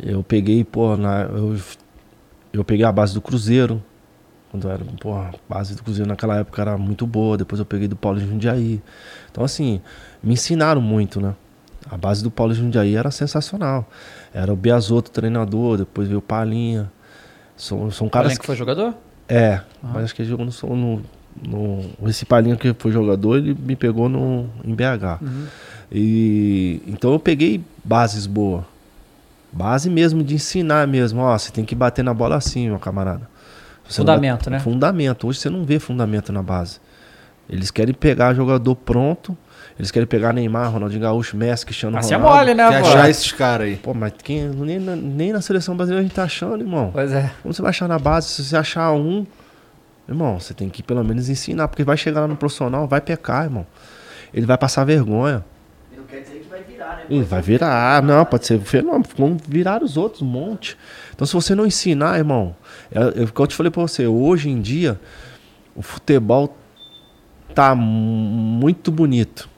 Eu 0.00 0.22
peguei, 0.22 0.62
pô, 0.64 0.96
na, 0.96 1.22
eu, 1.22 1.56
eu 2.52 2.64
peguei 2.64 2.84
a 2.86 2.92
base 2.92 3.12
do 3.12 3.20
Cruzeiro. 3.20 3.82
Quando 4.50 4.66
eu 4.68 4.70
era, 4.72 4.84
pô, 5.00 5.14
a 5.14 5.32
base 5.48 5.74
do 5.74 5.82
Cruzeiro 5.82 6.08
naquela 6.08 6.36
época 6.38 6.62
era 6.62 6.78
muito 6.78 7.04
boa. 7.06 7.36
Depois 7.36 7.58
eu 7.58 7.66
peguei 7.66 7.88
do 7.88 7.96
Paulo 7.96 8.18
de 8.20 8.26
Jundiaí. 8.26 8.80
Então, 9.30 9.44
assim, 9.44 9.80
me 10.22 10.32
ensinaram 10.34 10.80
muito, 10.80 11.20
né? 11.20 11.34
A 11.90 11.96
base 11.96 12.22
do 12.22 12.30
Paulo 12.30 12.54
Jundiaí 12.54 12.94
era 12.94 13.10
sensacional. 13.10 13.88
Era 14.32 14.52
o 14.52 14.56
Biasotto 14.56 15.10
treinador, 15.10 15.78
depois 15.78 16.06
veio 16.06 16.18
o 16.20 16.22
Palinha. 16.22 16.90
São, 17.56 17.90
são 17.90 18.08
caras 18.08 18.28
Caras 18.28 18.38
que 18.38 18.46
foi 18.46 18.56
jogador? 18.56 18.94
é, 19.28 19.60
mas 19.82 20.04
acho 20.04 20.14
que 20.14 20.22
ele 20.22 20.28
jogou 20.28 20.46
no, 20.46 20.76
no, 21.42 21.82
no 22.00 22.08
esse 22.08 22.24
Palinha 22.24 22.56
que 22.56 22.72
foi 22.78 22.90
jogador, 22.92 23.36
ele 23.38 23.54
me 23.58 23.76
pegou 23.76 24.08
no, 24.08 24.48
em 24.64 24.74
BH. 24.74 25.20
E 25.92 26.80
então 26.86 27.12
eu 27.12 27.18
peguei 27.18 27.62
bases 27.84 28.26
boas. 28.26 28.64
Base 29.52 29.90
mesmo 29.90 30.22
de 30.22 30.34
ensinar 30.34 30.86
mesmo, 30.86 31.20
ó, 31.20 31.36
você 31.36 31.50
tem 31.50 31.64
que 31.64 31.74
bater 31.74 32.04
na 32.04 32.14
bola 32.14 32.36
assim, 32.36 32.68
meu 32.68 32.78
camarada. 32.78 33.28
Você 33.88 33.96
Fundamento, 34.00 34.44
vai- 34.44 34.52
né? 34.52 34.60
Fundamento. 34.60 35.26
Hoje 35.26 35.40
você 35.40 35.50
não 35.50 35.64
vê 35.64 35.80
fundamento 35.80 36.32
na 36.32 36.42
base. 36.42 36.78
Eles 37.48 37.70
querem 37.72 37.92
pegar 37.92 38.32
jogador 38.32 38.76
pronto, 38.76 39.36
eles 39.78 39.90
querem 39.90 40.06
pegar 40.06 40.32
Neymar, 40.32 40.70
Ronaldinho 40.72 41.00
Gaúcho, 41.02 41.36
Messi, 41.36 41.64
Cristiano 41.64 41.96
Assim 41.96 42.12
é 42.14 42.16
Ronaldo. 42.16 42.36
mole, 42.36 42.54
né, 42.54 42.68
Quer 42.68 42.80
pô? 42.82 42.86
achar 42.88 43.08
esses 43.10 43.32
caras 43.32 43.66
aí? 43.68 43.76
Pô, 43.76 43.94
mas 43.94 44.12
quem, 44.22 44.48
nem, 44.48 44.78
na, 44.78 44.94
nem 44.96 45.32
na 45.32 45.40
seleção 45.40 45.76
brasileira 45.76 46.00
a 46.00 46.02
gente 46.06 46.14
tá 46.14 46.24
achando, 46.24 46.62
irmão. 46.62 46.90
Pois 46.92 47.12
é. 47.12 47.30
Como 47.42 47.52
você 47.54 47.62
vai 47.62 47.70
achar 47.70 47.88
na 47.88 47.98
base? 47.98 48.28
Se 48.28 48.44
você 48.44 48.56
achar 48.56 48.92
um, 48.92 49.26
irmão, 50.08 50.38
você 50.38 50.52
tem 50.52 50.68
que 50.68 50.82
pelo 50.82 51.02
menos 51.04 51.28
ensinar, 51.28 51.68
porque 51.68 51.84
vai 51.84 51.96
chegar 51.96 52.20
lá 52.22 52.28
no 52.28 52.36
profissional, 52.36 52.86
vai 52.86 53.00
pecar, 53.00 53.44
irmão. 53.44 53.66
Ele 54.34 54.44
vai 54.46 54.58
passar 54.58 54.84
vergonha. 54.84 55.44
Não 55.96 56.04
quer 56.04 56.20
dizer 56.20 56.38
que 56.40 56.48
vai 56.48 56.62
virar, 56.62 57.04
né? 57.08 57.22
Vai 57.24 57.42
virar, 57.42 58.02
não, 58.02 58.24
pode 58.24 58.46
ser 58.46 58.60
fenômeno, 58.60 59.04
vão 59.16 59.36
virar 59.48 59.82
os 59.82 59.96
outros, 59.96 60.22
um 60.22 60.26
monte. 60.26 60.76
Então 61.14 61.26
se 61.26 61.32
você 61.34 61.54
não 61.54 61.66
ensinar, 61.66 62.16
irmão, 62.18 62.54
é, 62.92 62.98
é, 63.20 63.24
o 63.24 63.32
que 63.32 63.40
eu 63.40 63.46
te 63.46 63.54
falei 63.56 63.70
pra 63.70 63.82
você, 63.82 64.06
hoje 64.06 64.48
em 64.48 64.60
dia, 64.60 65.00
o 65.74 65.82
futebol 65.82 66.56
tá 67.54 67.74
mu- 67.74 67.82
muito 67.84 68.92
bonito. 68.92 69.48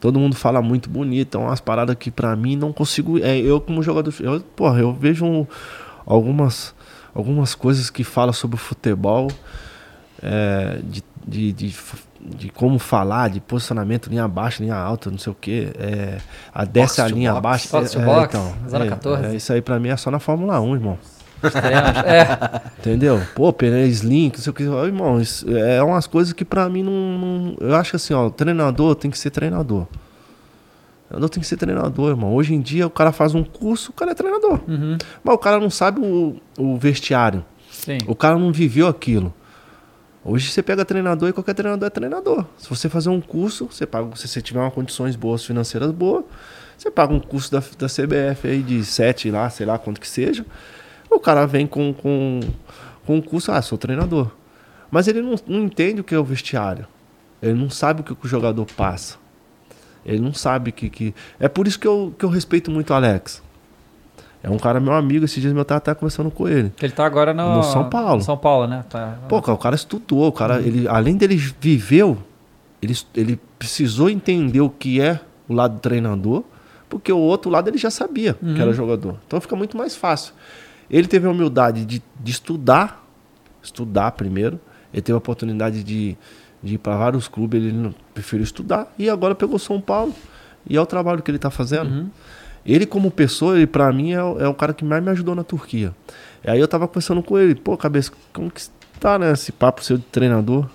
Todo 0.00 0.18
mundo 0.18 0.34
fala 0.34 0.62
muito 0.62 0.88
bonito, 0.88 1.36
é 1.36 1.40
umas 1.40 1.60
paradas 1.60 1.94
que 1.96 2.10
pra 2.10 2.34
mim 2.34 2.56
não 2.56 2.72
consigo. 2.72 3.18
É, 3.18 3.36
eu 3.38 3.60
como 3.60 3.82
jogador, 3.82 4.12
eu, 4.20 4.40
porra, 4.56 4.80
eu 4.80 4.92
vejo 4.94 5.24
um- 5.26 5.46
algumas, 6.06 6.74
algumas 7.14 7.54
coisas 7.54 7.90
que 7.90 8.02
falam 8.02 8.32
sobre 8.32 8.56
o 8.56 8.58
futebol, 8.58 9.28
é, 10.22 10.80
de, 10.82 11.02
de, 11.26 11.52
de, 11.52 11.74
de 12.20 12.48
como 12.50 12.78
falar, 12.78 13.28
de 13.30 13.40
posicionamento, 13.40 14.08
linha 14.08 14.26
baixa, 14.26 14.62
linha 14.62 14.74
alta, 14.76 15.10
não 15.10 15.18
sei 15.18 15.32
o 15.32 15.36
que. 15.38 15.70
É, 15.78 16.18
a 16.54 16.64
desce 16.64 17.00
a 17.00 17.06
to 17.08 17.14
linha 17.14 17.30
box. 17.32 17.38
abaixo. 17.38 17.68
Box 17.70 17.90
to 17.92 18.00
é, 18.00 18.04
box, 18.04 18.36
então, 18.36 18.54
zona 18.70 18.84
é, 18.84 18.88
14. 18.88 19.26
é, 19.26 19.34
isso 19.36 19.52
aí 19.52 19.60
pra 19.62 19.78
mim 19.78 19.88
é 19.90 19.96
só 19.96 20.10
na 20.10 20.18
Fórmula 20.18 20.60
1, 20.60 20.74
irmão. 20.74 20.98
É. 21.42 22.60
Entendeu? 22.80 23.20
Pô, 23.34 23.52
pneu 23.52 23.86
slim, 23.86 24.30
não 24.34 24.40
sei 24.40 24.50
o 24.50 24.54
que. 24.54 24.66
Ó, 24.66 24.84
Irmão, 24.84 25.20
isso 25.20 25.46
é 25.56 25.82
umas 25.82 26.06
coisas 26.06 26.32
que 26.32 26.44
pra 26.44 26.68
mim 26.68 26.82
não, 26.82 26.92
não- 26.92 27.56
Eu 27.60 27.74
acho 27.76 27.90
que 27.90 27.96
assim, 27.96 28.14
ó, 28.14 28.26
o 28.26 28.30
treinador 28.30 28.94
tem 28.94 29.10
que 29.10 29.18
ser 29.18 29.30
treinador. 29.30 29.86
Treinador 31.08 31.28
tem 31.30 31.40
que 31.40 31.46
ser 31.46 31.56
treinador, 31.56 32.10
irmão. 32.10 32.34
Hoje 32.34 32.54
em 32.54 32.60
dia 32.60 32.86
o 32.86 32.90
cara 32.90 33.10
faz 33.12 33.34
um 33.34 33.42
curso, 33.42 33.90
o 33.90 33.94
cara 33.94 34.12
é 34.12 34.14
treinador. 34.14 34.60
Uhum. 34.68 34.96
Mas 35.24 35.34
o 35.34 35.38
cara 35.38 35.58
não 35.58 35.70
sabe 35.70 36.00
o, 36.00 36.36
o 36.58 36.76
vestiário. 36.76 37.44
Sim. 37.70 37.98
O 38.06 38.14
cara 38.14 38.38
não 38.38 38.52
viveu 38.52 38.86
aquilo. 38.86 39.32
Hoje 40.24 40.50
você 40.50 40.62
pega 40.62 40.84
treinador 40.84 41.30
e 41.30 41.32
qualquer 41.32 41.54
treinador 41.54 41.86
é 41.86 41.90
treinador. 41.90 42.44
Se 42.58 42.68
você 42.68 42.88
fazer 42.90 43.08
um 43.08 43.20
curso, 43.20 43.66
você 43.70 43.86
paga, 43.86 44.14
se 44.16 44.28
você 44.28 44.40
tiver 44.42 44.60
uma 44.60 44.70
condições 44.70 45.16
boas 45.16 45.42
financeiras 45.44 45.90
boas, 45.90 46.24
você 46.76 46.90
paga 46.90 47.14
um 47.14 47.18
curso 47.20 47.50
da, 47.50 47.58
da 47.78 47.86
CBF 47.86 48.46
aí 48.46 48.62
de 48.62 48.84
7 48.84 49.30
lá, 49.30 49.48
sei 49.48 49.64
lá 49.64 49.78
quanto 49.78 49.98
que 50.00 50.06
seja. 50.08 50.44
O 51.10 51.18
cara 51.18 51.46
vem 51.46 51.66
com, 51.66 51.92
com, 51.92 52.40
com 53.04 53.16
um 53.16 53.20
curso, 53.20 53.50
ah, 53.50 53.60
sou 53.60 53.76
treinador. 53.76 54.30
Mas 54.90 55.08
ele 55.08 55.20
não, 55.22 55.34
não 55.46 55.64
entende 55.64 56.00
o 56.00 56.04
que 56.04 56.14
é 56.14 56.18
o 56.18 56.24
vestiário. 56.24 56.86
Ele 57.42 57.54
não 57.54 57.70
sabe 57.70 58.00
o 58.00 58.04
que 58.04 58.12
o 58.12 58.28
jogador 58.28 58.66
passa. 58.76 59.16
Ele 60.04 60.20
não 60.20 60.32
sabe 60.32 60.72
que. 60.72 60.88
que... 60.88 61.14
É 61.38 61.48
por 61.48 61.66
isso 61.66 61.78
que 61.78 61.86
eu, 61.86 62.14
que 62.18 62.24
eu 62.24 62.28
respeito 62.28 62.70
muito 62.70 62.90
o 62.90 62.94
Alex. 62.94 63.42
É 64.42 64.48
um 64.48 64.58
cara 64.58 64.80
meu 64.80 64.94
amigo, 64.94 65.24
esses 65.24 65.40
dias 65.40 65.54
eu 65.54 65.64
tava 65.64 65.78
até 65.78 65.94
conversando 65.94 66.30
com 66.30 66.48
ele. 66.48 66.72
Ele 66.80 66.92
tá 66.92 67.04
agora 67.04 67.34
no, 67.34 67.56
No 67.56 67.62
São 67.62 67.90
Paulo. 67.90 68.22
São 68.22 68.36
Paulo, 68.38 68.66
né? 68.66 68.84
Tá, 68.88 69.18
Pô, 69.28 69.40
cara, 69.42 69.54
o 69.54 69.58
cara 69.58 69.74
estudou, 69.74 70.28
o 70.28 70.32
cara, 70.32 70.60
ele, 70.60 70.88
além 70.88 71.14
dele 71.16 71.36
viveu, 71.60 72.16
ele, 72.80 72.96
ele 73.14 73.38
precisou 73.58 74.08
entender 74.08 74.62
o 74.62 74.70
que 74.70 75.00
é 75.00 75.20
o 75.46 75.52
lado 75.52 75.74
do 75.74 75.80
treinador, 75.80 76.42
porque 76.88 77.12
o 77.12 77.18
outro 77.18 77.50
lado 77.50 77.68
ele 77.68 77.76
já 77.76 77.90
sabia 77.90 78.34
que 78.34 78.60
era 78.60 78.72
jogador. 78.72 79.16
Então 79.26 79.40
fica 79.40 79.54
muito 79.54 79.76
mais 79.76 79.94
fácil. 79.94 80.32
Ele 80.90 81.06
teve 81.06 81.26
a 81.26 81.30
humildade 81.30 81.84
de, 81.84 82.02
de 82.18 82.30
estudar, 82.30 83.06
estudar 83.62 84.10
primeiro, 84.12 84.58
ele 84.92 85.02
teve 85.02 85.14
a 85.14 85.18
oportunidade 85.18 85.84
de, 85.84 86.16
de 86.62 86.74
ir 86.74 86.78
para 86.78 86.96
vários 86.96 87.28
clubes, 87.28 87.62
ele 87.62 87.94
preferiu 88.12 88.42
estudar, 88.44 88.92
e 88.98 89.08
agora 89.08 89.34
pegou 89.34 89.58
São 89.58 89.80
Paulo, 89.80 90.14
e 90.68 90.76
é 90.76 90.80
o 90.80 90.86
trabalho 90.86 91.22
que 91.22 91.30
ele 91.30 91.36
está 91.38 91.50
fazendo. 91.50 92.10
Ele, 92.66 92.84
como 92.84 93.10
pessoa, 93.10 93.56
ele, 93.56 93.66
pra 93.66 93.90
mim, 93.92 94.12
é, 94.12 94.22
o- 94.22 94.38
é 94.40 94.46
o 94.48 94.52
cara 94.54 94.74
que 94.74 94.84
mais 94.84 95.02
me 95.02 95.10
ajudou 95.10 95.34
na 95.34 95.42
Turquia. 95.44 95.94
E 96.44 96.50
aí 96.50 96.58
eu 96.60 96.68
tava 96.68 96.86
conversando 96.86 97.22
com 97.22 97.38
ele, 97.38 97.54
pô, 97.54 97.76
cabeça, 97.76 98.12
como 98.32 98.50
que 98.50 98.62
tá, 98.98 99.18
né, 99.18 99.32
esse 99.32 99.50
papo 99.52 99.82
seu 99.82 99.96
de 99.96 100.04
treinador? 100.04 100.68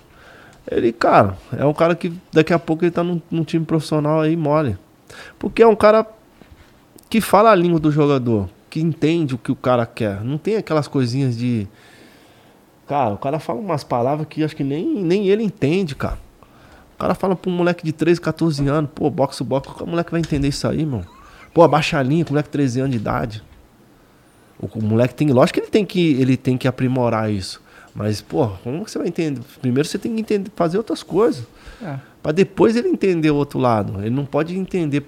Ele, 0.68 0.92
cara, 0.92 1.36
é 1.56 1.64
um 1.64 1.72
cara 1.72 1.94
que 1.94 2.12
daqui 2.32 2.52
a 2.52 2.58
pouco 2.58 2.84
ele 2.84 2.90
tá 2.90 3.04
num, 3.04 3.22
num 3.30 3.44
time 3.44 3.64
profissional 3.64 4.20
aí 4.20 4.36
mole. 4.36 4.76
Porque 5.38 5.62
é 5.62 5.66
um 5.66 5.76
cara 5.76 6.04
que 7.08 7.20
fala 7.20 7.52
a 7.52 7.54
língua 7.54 7.78
do 7.78 7.92
jogador, 7.92 8.48
que 8.70 8.80
entende 8.80 9.34
o 9.34 9.38
que 9.38 9.50
o 9.52 9.56
cara 9.56 9.86
quer. 9.86 10.22
Não 10.22 10.38
tem 10.38 10.56
aquelas 10.56 10.88
coisinhas 10.88 11.36
de. 11.36 11.66
Cara, 12.86 13.14
o 13.14 13.18
cara 13.18 13.38
fala 13.40 13.58
umas 13.60 13.82
palavras 13.82 14.26
que 14.28 14.44
acho 14.44 14.54
que 14.54 14.62
nem, 14.64 15.02
nem 15.02 15.28
ele 15.28 15.42
entende, 15.42 15.94
cara. 15.94 16.18
O 16.94 16.98
cara 16.98 17.14
fala 17.14 17.34
pra 17.36 17.50
um 17.50 17.54
moleque 17.54 17.84
de 17.84 17.92
13, 17.92 18.20
14 18.20 18.66
anos, 18.68 18.90
pô, 18.94 19.10
boxe, 19.10 19.42
boxe, 19.44 19.68
qual 19.70 19.86
moleque 19.88 20.10
vai 20.10 20.20
entender 20.20 20.48
isso 20.48 20.66
aí, 20.66 20.86
mano? 20.86 21.06
Pô, 21.52 21.62
abaixa 21.62 21.98
a 21.98 22.02
linha 22.02 22.24
com 22.24 22.30
moleque 22.32 22.48
de 22.48 22.52
13 22.52 22.80
anos 22.80 22.92
de 22.92 22.96
idade. 22.98 23.42
O, 24.58 24.66
o 24.78 24.82
moleque 24.82 25.14
tem. 25.14 25.28
Lógico 25.30 25.54
que 25.58 25.64
ele 25.64 25.70
tem 25.70 25.84
que, 25.84 26.12
ele 26.20 26.36
tem 26.36 26.56
que 26.56 26.66
aprimorar 26.68 27.30
isso. 27.30 27.60
Mas, 27.94 28.20
pô, 28.20 28.48
como 28.62 28.84
que 28.84 28.90
você 28.90 28.98
vai 28.98 29.08
entender? 29.08 29.40
Primeiro 29.60 29.88
você 29.88 29.98
tem 29.98 30.14
que 30.14 30.20
entender, 30.20 30.50
fazer 30.54 30.76
outras 30.78 31.02
coisas. 31.02 31.44
É. 31.82 31.96
Pra 32.22 32.30
depois 32.32 32.76
ele 32.76 32.88
entender 32.88 33.30
o 33.30 33.36
outro 33.36 33.58
lado. 33.58 34.00
Ele 34.00 34.10
não 34.10 34.24
pode 34.26 34.56
entender 34.56 35.02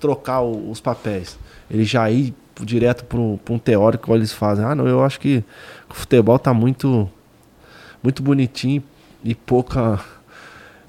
trocar 0.00 0.40
o- 0.40 0.70
os 0.70 0.80
papéis. 0.80 1.38
Ele 1.70 1.84
já 1.84 2.10
ir 2.10 2.34
direto 2.64 3.04
para 3.04 3.18
um 3.18 3.58
teórico, 3.58 4.14
eles 4.14 4.32
fazem. 4.32 4.64
Ah, 4.64 4.74
não, 4.74 4.86
eu 4.86 5.04
acho 5.04 5.20
que 5.20 5.44
o 5.90 5.94
futebol 5.94 6.38
tá 6.38 6.54
muito, 6.54 7.08
muito 8.02 8.22
bonitinho 8.22 8.82
e 9.22 9.34
pouca. 9.34 10.00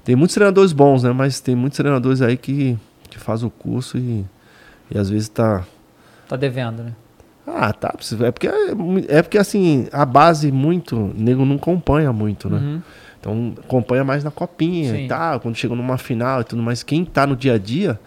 Tem 0.04 0.16
muitos 0.16 0.34
treinadores 0.34 0.72
bons, 0.72 1.02
né? 1.02 1.12
Mas 1.12 1.40
tem 1.40 1.54
muitos 1.54 1.76
treinadores 1.76 2.22
aí 2.22 2.36
que, 2.36 2.78
que 3.10 3.18
faz 3.18 3.42
o 3.42 3.50
curso 3.50 3.98
e, 3.98 4.24
e 4.90 4.98
às 4.98 5.10
vezes 5.10 5.28
tá. 5.28 5.64
Tá 6.28 6.36
devendo, 6.36 6.82
né? 6.82 6.92
Ah, 7.46 7.72
tá. 7.72 7.94
É 8.20 8.30
porque, 8.30 8.48
é 9.08 9.22
porque 9.22 9.38
assim, 9.38 9.88
a 9.90 10.04
base 10.04 10.52
muito, 10.52 10.96
o 10.96 11.14
nego 11.16 11.44
não 11.44 11.56
acompanha 11.56 12.12
muito, 12.12 12.48
né? 12.50 12.58
Uhum. 12.58 12.82
Então 13.20 13.54
acompanha 13.58 14.04
mais 14.04 14.22
na 14.22 14.30
copinha 14.30 14.94
Sim. 14.94 15.04
e 15.04 15.08
tal, 15.08 15.40
quando 15.40 15.56
chega 15.56 15.74
numa 15.74 15.98
final 15.98 16.40
e 16.40 16.44
tudo 16.44 16.62
mais. 16.62 16.82
Quem 16.82 17.04
tá 17.04 17.26
no 17.26 17.34
dia 17.34 17.54
a 17.54 17.58
dia 17.58 17.98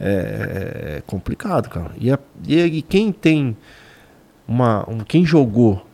é, 0.00 0.96
é 0.98 1.02
complicado, 1.06 1.68
cara. 1.68 1.90
E, 1.98 2.10
a- 2.10 2.18
e, 2.46 2.82
quem 2.82 3.12
tem 3.12 3.56
uma. 4.46 4.88
um- 4.90 4.98
quem 5.00 5.24
jogou 5.24 5.86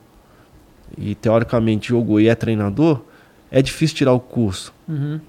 e 0.96 1.14
teoricamente 1.14 1.88
jogou 1.88 2.20
e 2.20 2.28
é 2.28 2.34
treinador, 2.34 3.02
é 3.50 3.60
difícil 3.62 3.96
tirar 3.96 4.12
o 4.12 4.20
curso. 4.20 4.72
Uhum. 4.88 5.20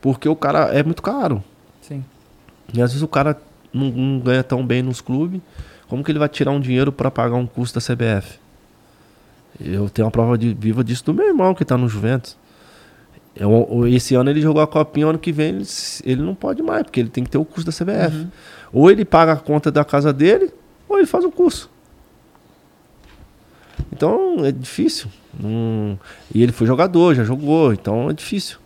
Porque 0.00 0.28
o 0.28 0.36
cara 0.36 0.64
é 0.74 0.82
muito 0.82 1.02
caro. 1.02 1.42
Sim. 1.80 2.04
E 2.72 2.80
às 2.82 2.90
vezes 2.90 3.02
o 3.02 3.08
cara 3.08 3.40
não, 3.72 3.90
não 3.90 4.18
ganha 4.20 4.42
tão 4.42 4.64
bem 4.66 4.82
nos 4.82 5.00
clubes, 5.00 5.40
Como 5.88 6.02
que 6.02 6.10
ele 6.10 6.18
vai 6.18 6.28
tirar 6.28 6.50
um 6.50 6.60
dinheiro 6.60 6.90
para 6.90 7.10
pagar 7.10 7.36
um 7.36 7.46
custo 7.46 7.78
da 7.78 7.84
CBF? 7.94 8.38
Eu 9.60 9.88
tenho 9.88 10.06
uma 10.06 10.10
prova 10.10 10.36
de, 10.36 10.52
viva 10.52 10.82
disso 10.82 11.04
do 11.04 11.14
meu 11.14 11.26
irmão 11.28 11.54
que 11.54 11.64
tá 11.64 11.76
no 11.76 11.88
Juventus. 11.88 12.36
Eu- 13.36 13.86
esse 13.88 14.14
ano 14.14 14.30
ele 14.30 14.40
jogou 14.40 14.62
a 14.62 14.66
copinha, 14.66 15.06
ano 15.08 15.18
que 15.18 15.32
vem 15.32 15.48
ele, 15.56 15.64
ele 16.04 16.22
não 16.22 16.34
pode 16.34 16.62
mais, 16.62 16.84
porque 16.84 17.00
ele 17.00 17.08
tem 17.08 17.24
que 17.24 17.30
ter 17.30 17.38
o 17.38 17.44
custo 17.44 17.66
da 17.70 17.72
CBF. 17.72 18.26
Ou 18.72 18.90
ele 18.90 19.04
paga 19.04 19.32
a 19.32 19.36
conta 19.36 19.70
da 19.72 19.84
casa 19.84 20.12
dele, 20.12 20.52
ou 20.88 20.98
ele 20.98 21.06
faz 21.06 21.24
o 21.24 21.30
curso. 21.30 21.68
Então 23.92 24.44
é 24.44 24.52
difícil. 24.52 25.08
Não- 25.38 25.98
E 26.34 26.42
ele 26.42 26.52
foi 26.52 26.66
jogador, 26.66 27.14
já 27.14 27.24
jogou, 27.24 27.72
então 27.72 28.08
é 28.10 28.12
difícil. 28.12 28.58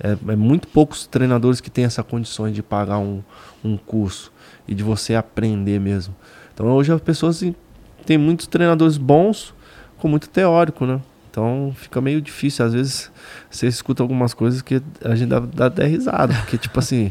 É, 0.00 0.10
é 0.32 0.36
muito 0.36 0.68
poucos 0.68 1.06
treinadores 1.06 1.60
que 1.60 1.70
têm 1.70 1.84
essa 1.84 2.02
condições 2.02 2.54
de 2.54 2.62
pagar 2.62 2.98
um, 2.98 3.22
um 3.64 3.76
curso 3.76 4.32
e 4.66 4.74
de 4.74 4.82
você 4.82 5.14
aprender 5.14 5.78
mesmo. 5.78 6.14
Então 6.52 6.66
hoje 6.72 6.92
as 6.92 7.00
pessoas 7.00 7.42
tem 8.04 8.18
muitos 8.18 8.46
treinadores 8.46 8.96
bons 8.96 9.54
com 9.98 10.08
muito 10.08 10.28
teórico, 10.28 10.84
né? 10.84 11.00
Então 11.32 11.72
fica 11.74 11.98
meio 11.98 12.20
difícil. 12.20 12.62
Às 12.66 12.74
vezes 12.74 13.10
você 13.50 13.66
escuta 13.66 14.02
algumas 14.02 14.34
coisas 14.34 14.60
que 14.60 14.82
a 15.02 15.14
gente 15.14 15.30
dá, 15.30 15.40
dá 15.40 15.66
até 15.66 15.86
risada, 15.86 16.34
porque 16.34 16.58
tipo 16.58 16.78
assim, 16.78 17.10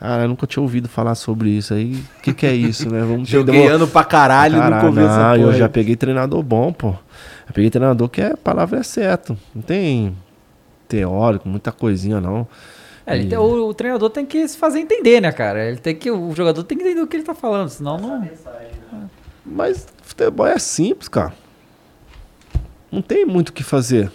cara, 0.00 0.22
eu 0.22 0.28
nunca 0.28 0.46
tinha 0.46 0.62
ouvido 0.62 0.88
falar 0.88 1.14
sobre 1.14 1.50
isso 1.50 1.74
aí. 1.74 2.02
O 2.18 2.22
que, 2.22 2.32
que 2.32 2.46
é 2.46 2.54
isso, 2.54 2.88
né? 2.90 3.00
Vamos 3.02 3.28
Joguei 3.28 3.54
entender. 3.56 3.72
ano 3.74 3.86
pra 3.86 4.02
caralho, 4.04 4.56
e 4.56 4.70
não 4.70 4.80
começo 4.80 5.06
essa 5.06 5.36
eu 5.36 5.52
já 5.52 5.68
peguei 5.68 5.96
treinador 5.96 6.42
bom, 6.42 6.72
pô. 6.72 6.88
Eu 7.46 7.52
peguei 7.52 7.68
treinador 7.68 8.08
que 8.08 8.22
a 8.22 8.38
palavra 8.38 8.78
é 8.78 8.82
certo. 8.82 9.36
Não 9.54 9.60
tem 9.60 10.16
teórico, 10.88 11.46
muita 11.46 11.70
coisinha, 11.70 12.22
não. 12.22 12.48
É, 13.06 13.18
E- 13.18 13.26
tem- 13.28 13.36
o, 13.38 13.68
o 13.68 13.74
treinador 13.74 14.08
tem 14.08 14.24
que 14.24 14.48
se 14.48 14.56
fazer 14.56 14.80
entender, 14.80 15.20
né, 15.20 15.30
cara? 15.30 15.62
Ele 15.68 15.76
tem 15.78 15.94
que, 15.94 16.10
o 16.10 16.34
jogador 16.34 16.62
tem 16.62 16.76
que 16.78 16.84
entender 16.84 17.02
o 17.02 17.06
que 17.06 17.16
ele 17.16 17.24
tá 17.24 17.34
falando, 17.34 17.68
senão 17.68 17.98
não. 17.98 18.26
Mas 19.44 19.86
futebol 20.02 20.46
é 20.46 20.58
simples, 20.58 21.08
cara. 21.08 21.34
Não 22.90 23.02
tem 23.02 23.24
muito 23.26 23.50
o 23.50 23.52
que 23.52 23.62
fazer. 23.62 24.10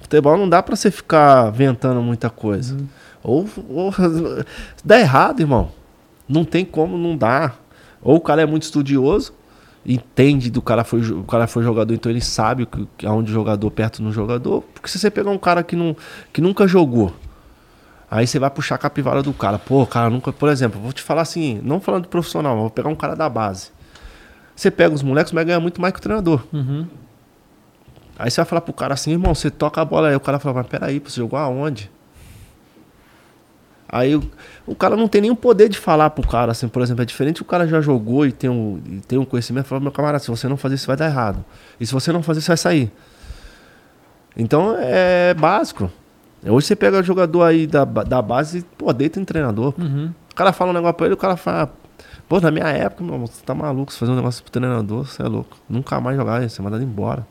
Futebol 0.00 0.36
não 0.36 0.48
dá 0.48 0.62
pra 0.62 0.76
você 0.76 0.90
ficar 0.90 1.50
ventando 1.50 2.00
muita 2.02 2.28
coisa. 2.30 2.76
Ou, 3.22 3.48
ou 3.68 3.92
dá 4.84 5.00
errado, 5.00 5.40
irmão. 5.40 5.70
Não 6.28 6.44
tem 6.44 6.64
como 6.64 6.96
não 6.98 7.16
dar. 7.16 7.58
Ou 8.02 8.16
o 8.16 8.20
cara 8.20 8.42
é 8.42 8.46
muito 8.46 8.62
estudioso, 8.64 9.32
entende 9.84 10.50
do 10.50 10.60
cara 10.62 10.84
foi 10.84 11.00
o 11.10 11.24
cara 11.24 11.46
foi 11.46 11.62
jogador, 11.64 11.92
então 11.94 12.10
ele 12.10 12.20
sabe 12.20 12.66
que- 12.66 13.06
aonde 13.06 13.32
jogador 13.32 13.68
perto 13.70 14.02
no 14.02 14.12
jogador. 14.12 14.62
Porque 14.74 14.88
se 14.88 14.98
você 14.98 15.10
pegar 15.10 15.30
um 15.30 15.38
cara 15.38 15.62
que, 15.64 15.74
não, 15.74 15.96
que 16.32 16.40
nunca 16.40 16.66
jogou, 16.68 17.12
Aí 18.08 18.24
você 18.24 18.38
vai 18.38 18.48
puxar 18.48 18.76
a 18.76 18.78
capivara 18.78 19.20
do 19.20 19.32
cara. 19.32 19.58
Pô, 19.58 19.84
cara 19.84 20.08
nunca. 20.08 20.32
Por 20.32 20.48
exemplo, 20.48 20.80
vou 20.80 20.92
te 20.92 21.02
falar 21.02 21.22
assim, 21.22 21.60
não 21.64 21.80
falando 21.80 22.04
de 22.04 22.08
profissional, 22.08 22.52
mas 22.54 22.60
vou 22.60 22.70
pegar 22.70 22.88
um 22.88 22.94
cara 22.94 23.16
da 23.16 23.28
base. 23.28 23.70
Você 24.54 24.70
pega 24.70 24.94
os 24.94 25.02
moleques, 25.02 25.32
vai 25.32 25.44
ganhar 25.44 25.58
muito 25.58 25.80
mais 25.80 25.92
que 25.92 25.98
o 25.98 26.02
treinador. 26.02 26.40
Aí 28.18 28.30
você 28.30 28.36
vai 28.36 28.46
falar 28.46 28.60
pro 28.62 28.72
cara 28.72 28.94
assim, 28.94 29.12
irmão, 29.12 29.34
você 29.34 29.50
toca 29.50 29.80
a 29.80 29.84
bola 29.84 30.08
aí. 30.08 30.16
O 30.16 30.20
cara 30.20 30.38
fala, 30.38 30.56
mas 30.56 30.66
peraí, 30.66 30.98
você 30.98 31.20
jogou 31.20 31.38
aonde? 31.38 31.90
Aí 33.88 34.16
o, 34.16 34.30
o 34.66 34.74
cara 34.74 34.96
não 34.96 35.06
tem 35.06 35.20
nenhum 35.20 35.36
poder 35.36 35.68
de 35.68 35.78
falar 35.78 36.10
pro 36.10 36.26
cara, 36.26 36.50
assim, 36.52 36.66
por 36.66 36.82
exemplo, 36.82 37.02
é 37.02 37.04
diferente 37.04 37.40
o 37.40 37.44
cara 37.44 37.68
já 37.68 37.80
jogou 37.80 38.26
e 38.26 38.32
tem 38.32 38.50
um, 38.50 38.80
e 38.84 39.00
tem 39.00 39.18
um 39.18 39.24
conhecimento, 39.24 39.66
fala, 39.66 39.80
meu 39.80 39.92
camarada, 39.92 40.18
se 40.18 40.28
você 40.28 40.48
não 40.48 40.56
fazer 40.56 40.74
isso 40.74 40.86
vai 40.86 40.96
dar 40.96 41.06
errado. 41.06 41.44
E 41.78 41.86
se 41.86 41.92
você 41.92 42.10
não 42.10 42.22
fazer, 42.22 42.40
você 42.40 42.48
vai 42.48 42.56
sair. 42.56 42.92
Então 44.36 44.76
é 44.78 45.34
básico. 45.34 45.90
Hoje 46.44 46.66
você 46.66 46.76
pega 46.76 46.98
o 46.98 47.02
jogador 47.02 47.42
aí 47.42 47.66
da, 47.66 47.84
da 47.84 48.20
base, 48.20 48.64
pô, 48.76 48.92
deita 48.92 49.20
em 49.20 49.24
treinador. 49.24 49.72
pô. 49.72 49.82
O 50.32 50.34
cara 50.34 50.52
fala 50.52 50.70
um 50.70 50.74
negócio 50.74 50.94
pra 50.94 51.06
ele, 51.06 51.14
o 51.14 51.18
cara 51.18 51.36
fala, 51.36 51.72
pô, 52.28 52.40
na 52.40 52.50
minha 52.50 52.66
época, 52.66 53.02
meu 53.04 53.14
irmão, 53.14 53.26
você 53.26 53.42
tá 53.44 53.54
maluco, 53.54 53.92
você 53.92 53.98
fazer 53.98 54.12
um 54.12 54.16
negócio 54.16 54.42
pro 54.42 54.52
treinador, 54.52 55.06
você 55.06 55.22
é 55.22 55.26
louco. 55.26 55.56
Nunca 55.68 56.00
mais 56.00 56.16
jogar, 56.16 56.46
você 56.46 56.60
é 56.60 56.64
mandado 56.64 56.82
embora. 56.82 57.26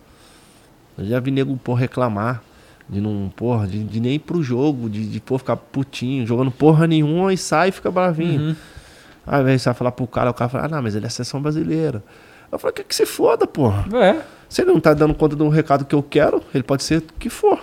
Eu 0.97 1.05
já 1.05 1.19
vi 1.19 1.31
nego, 1.31 1.55
pô, 1.57 1.73
reclamar 1.73 2.41
de 2.88 3.01
não, 3.01 3.31
porra, 3.35 3.67
de, 3.67 3.84
de 3.84 3.99
nem 3.99 4.13
ir 4.13 4.19
pro 4.19 4.43
jogo, 4.43 4.89
de, 4.89 5.05
de 5.05 5.19
pô, 5.19 5.38
ficar 5.38 5.57
putinho, 5.57 6.26
jogando 6.26 6.51
porra 6.51 6.85
nenhuma 6.85 7.34
e 7.34 7.38
sai 7.38 7.69
e 7.69 7.72
fica 7.72 7.89
bravinho. 7.89 8.55
Aí 9.26 9.43
velho, 9.43 9.59
você 9.59 9.65
vai 9.65 9.73
falar 9.73 9.91
pro 9.91 10.05
cara, 10.05 10.30
o 10.30 10.34
cara 10.34 10.49
fala, 10.49 10.65
ah, 10.65 10.67
não, 10.67 10.81
mas 10.84 10.95
ele 10.95 11.05
é 11.05 11.09
seleção 11.09 11.41
brasileira. 11.41 12.03
Eu 12.51 12.59
falo, 12.59 12.73
que 12.73 12.84
que 12.84 12.95
se 12.95 13.05
foda, 13.05 13.47
porra. 13.47 13.85
É. 13.97 14.22
Se 14.47 14.61
ele 14.61 14.72
não 14.72 14.80
tá 14.80 14.93
dando 14.93 15.15
conta 15.15 15.35
do 15.35 15.49
recado 15.49 15.84
que 15.84 15.95
eu 15.95 16.03
quero, 16.03 16.41
ele 16.53 16.63
pode 16.63 16.84
ser 16.84 16.99
o 16.99 17.01
que 17.01 17.30
for. 17.30 17.59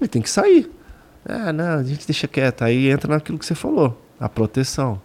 Ele 0.00 0.08
tem 0.08 0.22
que 0.22 0.30
sair. 0.30 0.70
Ah, 1.28 1.52
não, 1.52 1.78
a 1.78 1.82
gente 1.82 2.06
deixa 2.06 2.26
quieto. 2.26 2.62
Aí 2.62 2.88
entra 2.88 3.12
naquilo 3.12 3.38
que 3.38 3.44
você 3.44 3.54
falou, 3.54 4.00
a 4.18 4.28
proteção. 4.28 5.00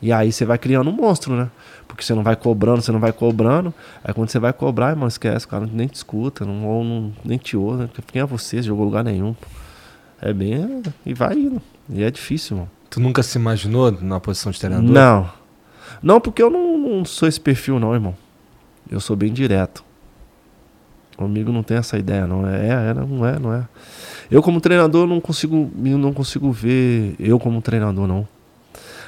E 0.00 0.10
aí 0.10 0.32
você 0.32 0.46
vai 0.46 0.56
criando 0.56 0.88
um 0.88 0.92
monstro, 0.92 1.36
né? 1.36 1.50
Porque 2.00 2.06
você 2.06 2.14
não 2.14 2.22
vai 2.22 2.34
cobrando, 2.34 2.80
você 2.80 2.90
não 2.90 2.98
vai 2.98 3.12
cobrando. 3.12 3.74
Aí 4.02 4.14
quando 4.14 4.30
você 4.30 4.38
vai 4.38 4.54
cobrar, 4.54 4.88
irmão, 4.88 5.06
esquece, 5.06 5.44
o 5.44 5.48
cara 5.50 5.68
nem 5.70 5.86
te 5.86 5.96
escuta, 5.96 6.46
não, 6.46 6.66
ou 6.66 6.82
não, 6.82 7.12
nem 7.22 7.36
te 7.36 7.58
ouve. 7.58 7.90
Quem 8.06 8.22
é 8.22 8.24
você? 8.24 8.56
Você 8.56 8.62
jogou 8.62 8.86
lugar 8.86 9.04
nenhum. 9.04 9.34
pô. 9.34 9.46
É 10.18 10.32
bem. 10.32 10.82
E 11.04 11.12
vai 11.12 11.34
indo. 11.34 11.60
E 11.90 12.02
é 12.02 12.10
difícil, 12.10 12.56
mano. 12.56 12.70
Tu 12.88 13.00
nunca 13.00 13.22
se 13.22 13.36
imaginou 13.36 13.92
na 14.00 14.18
posição 14.18 14.50
de 14.50 14.58
treinador? 14.58 14.90
Não. 14.90 15.30
Não, 16.02 16.18
porque 16.22 16.42
eu 16.42 16.48
não, 16.48 16.78
não 16.78 17.04
sou 17.04 17.28
esse 17.28 17.38
perfil, 17.38 17.78
não, 17.78 17.92
irmão. 17.92 18.14
Eu 18.90 18.98
sou 18.98 19.14
bem 19.14 19.30
direto. 19.30 19.84
Comigo 21.18 21.52
não 21.52 21.62
tem 21.62 21.76
essa 21.76 21.98
ideia, 21.98 22.26
não. 22.26 22.48
É, 22.48 22.90
é, 22.90 22.94
não 22.94 23.26
é, 23.26 23.38
não 23.38 23.52
é. 23.52 23.68
Eu, 24.30 24.42
como 24.42 24.58
treinador, 24.58 25.06
não 25.06 25.20
consigo, 25.20 25.70
não 25.76 26.14
consigo 26.14 26.50
ver 26.50 27.14
eu 27.18 27.38
como 27.38 27.60
treinador, 27.60 28.06
não. 28.06 28.26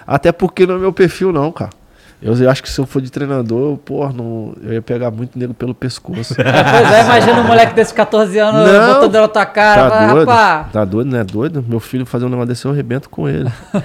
Até 0.06 0.30
porque 0.30 0.66
não 0.66 0.74
é 0.74 0.78
meu 0.78 0.92
perfil, 0.92 1.32
não, 1.32 1.50
cara. 1.50 1.81
Eu, 2.22 2.34
eu 2.36 2.48
acho 2.48 2.62
que 2.62 2.70
se 2.70 2.78
eu 2.80 2.86
for 2.86 3.02
de 3.02 3.10
treinador, 3.10 3.76
porra, 3.78 4.12
não, 4.12 4.54
eu 4.62 4.74
ia 4.74 4.82
pegar 4.82 5.10
muito 5.10 5.36
nego 5.36 5.52
pelo 5.52 5.74
pescoço. 5.74 6.34
Pois 6.42 6.92
é, 6.92 7.04
imagina 7.04 7.40
um 7.40 7.46
moleque 7.46 7.74
desses 7.74 7.92
14 7.92 8.38
anos 8.38 8.70
Não. 8.70 8.94
botando 8.94 9.14
na 9.14 9.28
tua 9.28 9.46
cara. 9.46 9.90
Tá 9.90 9.96
vai, 9.98 10.14
doido? 10.14 10.28
rapá. 10.28 10.68
Tá 10.72 10.84
doido, 10.84 11.10
não 11.10 11.18
é 11.18 11.24
doido? 11.24 11.64
Meu 11.66 11.80
filho 11.80 12.06
fazer 12.06 12.24
um 12.24 12.28
negócio 12.28 12.48
desse, 12.48 12.64
eu 12.64 12.70
arrebento 12.70 13.10
com 13.10 13.28
ele. 13.28 13.50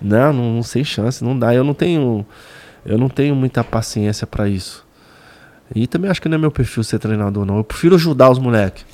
não, 0.00 0.32
não, 0.32 0.54
não 0.56 0.62
sem 0.62 0.84
chance, 0.84 1.24
não 1.24 1.38
dá. 1.38 1.54
Eu 1.54 1.64
não 1.64 1.72
tenho, 1.72 2.26
eu 2.84 2.98
não 2.98 3.08
tenho 3.08 3.34
muita 3.34 3.64
paciência 3.64 4.26
pra 4.26 4.46
isso. 4.46 4.86
E 5.74 5.86
também 5.86 6.10
acho 6.10 6.20
que 6.20 6.28
não 6.28 6.34
é 6.34 6.38
meu 6.38 6.50
perfil 6.50 6.84
ser 6.84 6.98
treinador, 6.98 7.46
não. 7.46 7.56
Eu 7.56 7.64
prefiro 7.64 7.94
ajudar 7.94 8.30
os 8.30 8.38
moleques. 8.38 8.84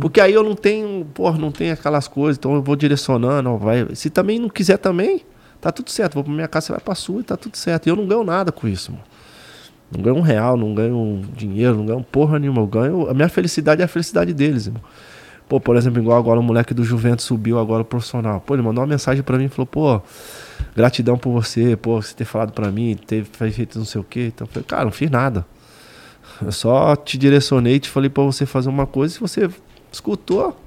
Porque 0.00 0.20
aí 0.20 0.32
eu 0.32 0.42
não 0.44 0.54
tenho, 0.54 1.04
porra, 1.12 1.36
não 1.36 1.50
tenho 1.50 1.74
aquelas 1.74 2.06
coisas, 2.06 2.38
então 2.38 2.54
eu 2.54 2.62
vou 2.62 2.76
direcionando, 2.76 3.50
ó, 3.50 3.56
vai. 3.56 3.88
Se 3.94 4.08
também 4.08 4.38
não 4.38 4.48
quiser 4.48 4.78
também, 4.78 5.22
tá 5.62 5.72
tudo 5.72 5.90
certo. 5.90 6.14
Vou 6.14 6.24
pra 6.24 6.32
minha 6.32 6.48
casa, 6.48 6.66
você 6.66 6.72
vai 6.72 6.80
pra 6.80 6.94
sua 6.94 7.20
e 7.20 7.24
tá 7.24 7.36
tudo 7.36 7.56
certo. 7.56 7.86
E 7.86 7.90
eu 7.90 7.96
não 7.96 8.06
ganho 8.06 8.24
nada 8.24 8.52
com 8.52 8.68
isso, 8.68 8.92
mano. 8.92 9.04
Não 9.90 10.02
ganho 10.02 10.16
um 10.16 10.20
real, 10.20 10.56
não 10.56 10.74
ganho 10.74 11.22
dinheiro, 11.36 11.76
não 11.76 11.86
ganho 11.86 12.02
porra 12.02 12.38
nenhuma. 12.38 12.60
Eu 12.60 12.66
ganho. 12.66 13.08
A 13.08 13.14
minha 13.14 13.28
felicidade 13.28 13.80
é 13.80 13.84
a 13.84 13.88
felicidade 13.88 14.34
deles, 14.34 14.66
irmão. 14.66 14.82
Pô, 15.48 15.60
por 15.60 15.76
exemplo, 15.76 16.00
igual 16.00 16.18
agora 16.18 16.40
o 16.40 16.42
moleque 16.42 16.72
do 16.72 16.82
Juventus 16.82 17.26
subiu 17.26 17.58
agora 17.58 17.82
o 17.82 17.84
profissional. 17.84 18.40
Pô, 18.40 18.54
ele 18.54 18.62
mandou 18.62 18.82
uma 18.82 18.88
mensagem 18.88 19.22
pra 19.22 19.36
mim 19.36 19.44
e 19.44 19.48
falou, 19.48 19.66
pô, 19.66 20.00
gratidão 20.74 21.18
por 21.18 21.30
você, 21.30 21.76
pô, 21.76 22.00
você 22.00 22.14
ter 22.14 22.24
falado 22.24 22.52
pra 22.52 22.70
mim, 22.70 22.96
ter 22.96 23.24
feito 23.24 23.78
não 23.78 23.84
sei 23.84 24.00
o 24.00 24.04
quê. 24.04 24.32
Então 24.34 24.46
eu 24.46 24.50
falei, 24.50 24.64
cara, 24.66 24.84
não 24.84 24.92
fiz 24.92 25.10
nada. 25.10 25.44
Eu 26.40 26.52
só 26.52 26.96
te 26.96 27.18
direcionei, 27.18 27.78
te 27.78 27.90
falei 27.90 28.08
pra 28.08 28.24
você 28.24 28.46
fazer 28.46 28.70
uma 28.70 28.86
coisa 28.86 29.12
e 29.12 29.14
se 29.14 29.20
você 29.20 29.50
escutou, 29.92 30.58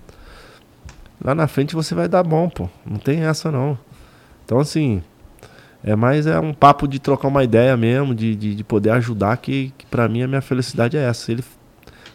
lá 1.24 1.34
na 1.34 1.48
frente 1.48 1.74
você 1.74 1.96
vai 1.96 2.08
dar 2.08 2.22
bom, 2.22 2.48
pô. 2.48 2.70
Não 2.86 2.98
tem 2.98 3.22
essa 3.22 3.52
não. 3.52 3.78
Então 4.46 4.60
assim, 4.60 5.02
é 5.84 5.96
mais 5.96 6.26
é 6.28 6.40
um 6.40 6.54
papo 6.54 6.88
de 6.88 7.00
trocar 7.00 7.28
uma 7.28 7.44
ideia 7.44 7.76
mesmo, 7.76 8.14
de, 8.16 8.36
de, 8.36 8.56
de 8.56 8.64
poder 8.64 8.92
ajudar, 8.92 9.36
que, 9.38 9.74
que 9.78 9.86
pra 9.86 10.08
mim 10.08 10.22
a 10.24 10.28
minha 10.28 10.42
felicidade 10.42 10.96
é 10.98 11.02
essa. 11.04 11.26
Se 11.26 11.32
ele 11.34 11.44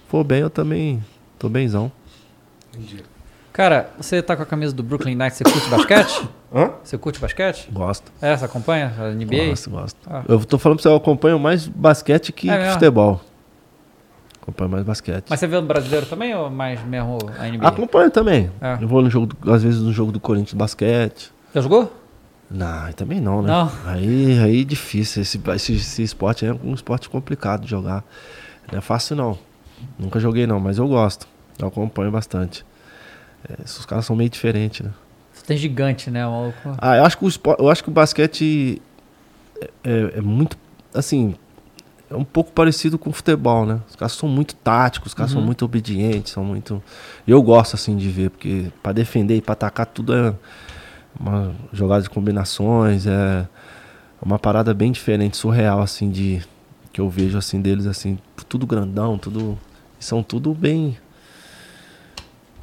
for 0.08 0.24
bem, 0.24 0.40
eu 0.40 0.50
também 0.50 1.04
tô 1.38 1.48
benzão. 1.48 1.90
Cara, 3.52 3.90
você 4.00 4.22
tá 4.22 4.36
com 4.36 4.42
a 4.42 4.46
camisa 4.46 4.72
do 4.72 4.82
Brooklyn 4.82 5.14
Knights, 5.16 5.38
você 5.38 5.44
curte 5.44 5.68
basquete? 5.68 6.28
Hã? 6.54 6.70
Você 6.82 6.98
curte 6.98 7.20
basquete? 7.20 7.68
Gosto. 7.70 8.10
É, 8.20 8.36
você 8.36 8.44
acompanha 8.44 8.92
a 8.98 9.10
NBA? 9.10 9.46
Gosto, 9.50 9.70
gosto. 9.70 9.96
Ah. 10.08 10.22
Eu 10.28 10.44
tô 10.44 10.58
falando 10.58 10.78
pra 10.78 10.82
você, 10.82 10.88
eu 10.88 10.96
acompanho 10.96 11.38
mais 11.38 11.66
basquete 11.66 12.32
que 12.32 12.48
É 12.50 12.72
futebol. 12.72 13.20
Acompanho 14.42 14.70
mais 14.70 14.84
basquete. 14.84 15.26
Mas 15.28 15.38
você 15.38 15.46
vê 15.46 15.56
o 15.56 15.62
brasileiro 15.62 16.06
também 16.06 16.34
ou 16.34 16.48
mais 16.50 16.82
mesmo 16.84 17.18
a 17.38 17.46
NBA? 17.46 17.68
Acompanho 17.68 18.10
também. 18.10 18.50
É. 18.60 18.78
Eu 18.80 18.88
vou 18.88 19.02
no 19.02 19.10
jogo, 19.10 19.26
do- 19.26 19.52
às 19.52 19.62
vezes 19.62 19.80
no 19.80 19.92
jogo 19.92 20.10
do 20.10 20.18
Corinthians 20.18 20.54
basquete. 20.54 21.30
Já 21.54 21.60
jogou? 21.60 21.92
Não, 22.50 22.92
também 22.92 23.20
não, 23.20 23.42
né? 23.42 23.48
Não. 23.48 23.70
Aí, 23.86 24.38
aí 24.40 24.60
é 24.62 24.64
difícil. 24.64 25.22
Esse, 25.22 25.40
esse, 25.54 25.72
esse 25.74 26.02
esporte 26.02 26.44
é 26.44 26.52
um 26.52 26.74
esporte 26.74 27.08
complicado 27.08 27.62
de 27.62 27.70
jogar. 27.70 28.02
Não 28.70 28.78
é 28.78 28.82
fácil 28.82 29.14
não. 29.16 29.38
Nunca 29.98 30.18
joguei 30.18 30.46
não, 30.46 30.58
mas 30.58 30.78
eu 30.78 30.88
gosto. 30.88 31.28
Eu 31.58 31.68
acompanho 31.68 32.10
bastante. 32.10 32.64
É, 33.48 33.62
esses 33.64 33.84
caras 33.86 34.04
são 34.04 34.16
meio 34.16 34.28
diferentes, 34.28 34.80
né? 34.84 34.92
Você 35.32 35.44
tem 35.46 35.56
gigante, 35.56 36.10
né, 36.10 36.24
maluco? 36.26 36.74
Ah, 36.78 36.96
eu 36.96 37.04
acho 37.04 37.16
que 37.18 37.24
o, 37.24 37.28
espo- 37.28 37.56
eu 37.58 37.70
acho 37.70 37.82
que 37.84 37.88
o 37.88 37.92
basquete 37.92 38.82
é, 39.60 39.70
é- 39.84 40.12
é 40.18 40.20
muito, 40.20 40.56
assim, 40.94 41.34
é 42.10 42.14
um 42.16 42.24
pouco 42.24 42.50
parecido 42.52 42.98
com 42.98 43.10
o 43.10 43.12
futebol, 43.12 43.64
né? 43.64 43.80
Os 43.88 43.94
caras 43.96 44.12
são 44.12 44.28
muito 44.28 44.54
táticos, 44.56 45.08
os 45.12 45.14
caras 45.14 45.30
são 45.32 45.40
muito 45.46 45.64
obedientes, 45.64 46.32
são 46.32 46.44
muito... 46.44 46.82
Eu 47.26 47.40
gosto, 47.42 47.74
assim, 47.76 47.96
de 47.96 48.08
ver, 48.10 48.30
porque 48.30 48.66
pra 48.82 48.92
defender 48.92 49.36
e 49.36 49.40
pra 49.40 49.52
atacar 49.52 49.86
tudo 49.86 50.12
é 50.12 50.34
uma 51.18 51.52
jogada 51.72 52.02
de 52.02 52.10
combinações, 52.10 53.06
é 53.06 53.46
uma 54.22 54.38
parada 54.38 54.72
bem 54.74 54.92
diferente, 54.92 55.36
surreal, 55.36 55.80
assim, 55.80 56.10
de, 56.10 56.42
que 56.92 57.00
eu 57.00 57.08
vejo 57.08 57.38
assim 57.38 57.60
deles 57.60 57.86
assim, 57.86 58.18
tudo 58.48 58.66
grandão, 58.66 59.16
tudo 59.18 59.58
são 59.98 60.22
tudo 60.22 60.54
bem 60.54 60.96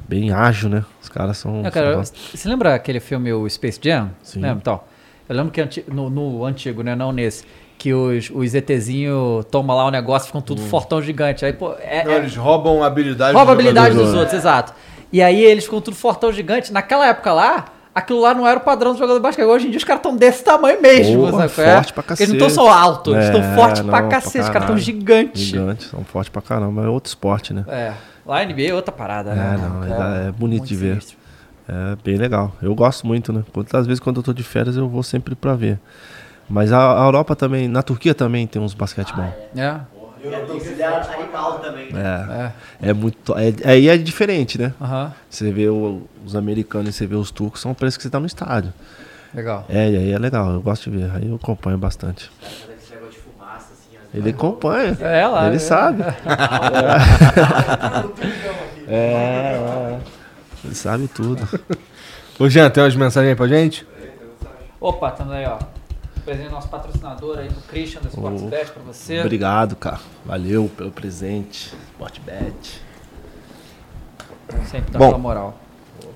bem 0.08 0.32
ágil, 0.32 0.68
né? 0.70 0.84
Os 1.02 1.08
caras 1.08 1.36
são, 1.38 1.62
Não, 1.62 1.70
cara, 1.70 2.02
são 2.04 2.14
você 2.34 2.48
lembra 2.48 2.74
aquele 2.74 2.98
filme 2.98 3.32
o 3.32 3.48
Space 3.48 3.78
Jam? 3.82 4.10
Sim. 4.22 4.40
Lembra? 4.40 4.58
Então, 4.60 4.80
eu 5.28 5.36
lembro 5.36 5.52
que 5.52 5.84
no, 5.92 6.08
no 6.08 6.44
antigo, 6.44 6.82
né? 6.82 6.96
Não 6.96 7.12
nesse. 7.12 7.44
Que 7.76 7.92
os, 7.92 8.28
os 8.34 8.54
ETzinhos 8.54 9.44
tomam 9.52 9.76
lá 9.76 9.84
o 9.84 9.90
negócio 9.90 10.26
ficam 10.26 10.40
tudo 10.40 10.60
fortão 10.62 11.00
gigante. 11.00 11.44
Aí, 11.44 11.52
pô, 11.52 11.74
é, 11.74 12.04
Não, 12.04 12.12
é- 12.12 12.16
eles 12.16 12.34
roubam 12.34 12.82
a 12.82 12.86
habilidade 12.86 13.36
rouba 13.36 13.52
a 13.52 13.54
do 13.54 13.60
habilidade 13.60 13.94
dos 13.94 14.14
outros, 14.14 14.34
exato. 14.34 14.72
E 15.12 15.22
aí 15.22 15.44
eles 15.44 15.64
ficam 15.64 15.80
tudo 15.80 15.96
fortão 15.96 16.32
gigante. 16.32 16.72
Naquela 16.72 17.06
época 17.06 17.32
lá, 17.32 17.66
aquilo 17.98 18.20
lá 18.20 18.34
não 18.34 18.46
era 18.46 18.58
o 18.58 18.62
padrão 18.62 18.92
do 18.92 18.98
jogador 18.98 19.18
de 19.18 19.22
basquete. 19.22 19.44
Hoje 19.46 19.66
em 19.66 19.70
dia 19.70 19.78
os 19.78 19.84
caras 19.84 20.00
estão 20.00 20.16
desse 20.16 20.42
tamanho 20.44 20.80
mesmo, 20.80 21.30
Porra, 21.30 21.48
sabe? 21.48 21.68
é? 21.68 21.74
forte 21.74 21.92
pra 21.92 22.02
Porque 22.02 22.22
Eles 22.22 22.28
não 22.34 22.46
estão 22.48 22.48
cacete. 22.64 22.66
só 22.76 22.82
altos, 22.88 23.14
eles 23.14 23.26
estão 23.26 23.40
É, 23.42 23.54
fortes 23.54 23.82
pra 23.82 24.02
cacete. 24.08 24.38
Os 24.44 24.48
caras 24.48 24.62
estão 24.62 24.78
gigantes. 24.78 25.40
gigantes, 25.42 25.86
são 25.88 26.04
fortes 26.04 26.28
pra 26.30 26.40
caramba, 26.42 26.84
é 26.84 26.88
outro 26.88 27.08
esporte, 27.08 27.52
né? 27.52 27.64
É. 27.68 27.92
Lá 28.26 28.42
NBA 28.44 28.68
é 28.70 28.74
outra 28.74 28.92
parada, 28.92 29.30
É, 29.30 29.34
né? 29.34 29.56
não, 29.60 29.84
é- 29.84 30.28
é 30.28 30.32
bonito 30.32 30.64
de 30.66 30.74
ver. 30.76 30.88
sinistro. 30.92 31.16
É 31.68 31.96
bem 32.02 32.16
legal. 32.16 32.52
Eu 32.62 32.74
gosto 32.74 33.06
muito, 33.06 33.32
né? 33.32 33.42
Quantas 33.52 33.86
vezes 33.86 34.00
quando 34.00 34.16
eu 34.18 34.22
tô 34.22 34.32
de 34.32 34.42
férias 34.42 34.76
eu 34.76 34.88
vou 34.88 35.02
sempre 35.02 35.34
pra 35.34 35.54
ver. 35.54 35.78
Mas 36.48 36.72
a, 36.72 37.02
a 37.02 37.04
Europa 37.04 37.36
também, 37.36 37.68
na 37.68 37.82
Turquia 37.82 38.14
também 38.14 38.46
tem 38.46 38.60
uns 38.60 38.72
basquete 38.72 39.12
bom. 39.14 39.30
É. 39.54 39.60
É 39.60 39.80
animal 41.14 41.58
também. 41.60 41.92
né? 41.92 42.52
É, 42.82 42.90
é 42.90 42.92
muito. 42.92 43.34
É, 43.36 43.52
aí 43.70 43.88
é 43.88 43.96
diferente, 43.96 44.58
né? 44.58 44.72
Você 45.30 45.50
vê 45.52 45.68
o- 45.68 46.02
os 46.24 46.34
americanos 46.36 46.90
e 46.90 46.92
você 46.92 47.06
vê 47.06 47.14
os 47.16 47.30
turcos, 47.30 47.60
são 47.60 47.72
preços 47.74 47.96
que 47.96 48.02
você 48.02 48.10
tá 48.10 48.18
no 48.20 48.26
estádio. 48.26 48.72
Legal. 49.34 49.64
É, 49.68 49.90
e 49.90 49.96
aí 49.96 50.12
é 50.12 50.18
legal, 50.18 50.50
eu 50.52 50.60
gosto 50.62 50.90
de 50.90 50.96
ver. 50.98 51.10
Aí 51.14 51.28
eu 51.28 51.34
acompanho 51.36 51.76
bastante. 51.78 52.30
Fazer 52.40 52.74
esse 52.80 52.92
negócio 52.94 53.12
de 53.12 53.18
fumaça, 53.18 53.72
assim, 53.72 53.98
Ele 54.14 54.30
acompanha. 54.30 54.96
É, 55.00 55.26
lá, 55.26 55.46
Ele 55.46 55.56
é. 55.56 55.58
sabe. 55.58 56.02
É, 58.90 59.52
é. 59.54 59.98
Ele 60.64 60.74
sabe 60.74 61.08
tudo. 61.08 61.46
Ô, 62.40 62.48
Jean, 62.48 62.70
tem 62.70 62.82
umas 62.82 62.96
mensagens 62.96 63.30
aí 63.30 63.36
pra 63.36 63.46
gente? 63.46 63.86
Opa, 64.80 65.08
estamos 65.10 65.34
aí, 65.34 65.44
ó. 65.44 65.58
Presente 66.28 66.48
do 66.48 66.52
nosso 66.56 66.68
patrocinador 66.68 67.38
aí 67.38 67.48
do 67.48 67.62
Christian 67.62 68.02
da 68.02 68.10
Sportsbet 68.10 68.70
pra 68.72 68.82
você. 68.82 69.20
Obrigado, 69.20 69.74
cara. 69.74 69.98
Valeu 70.26 70.70
pelo 70.76 70.90
presente. 70.90 71.74
Sportbet. 71.92 72.82
Sempre 74.70 74.92
dá 74.92 74.98
Bom. 74.98 75.16
moral. 75.16 75.58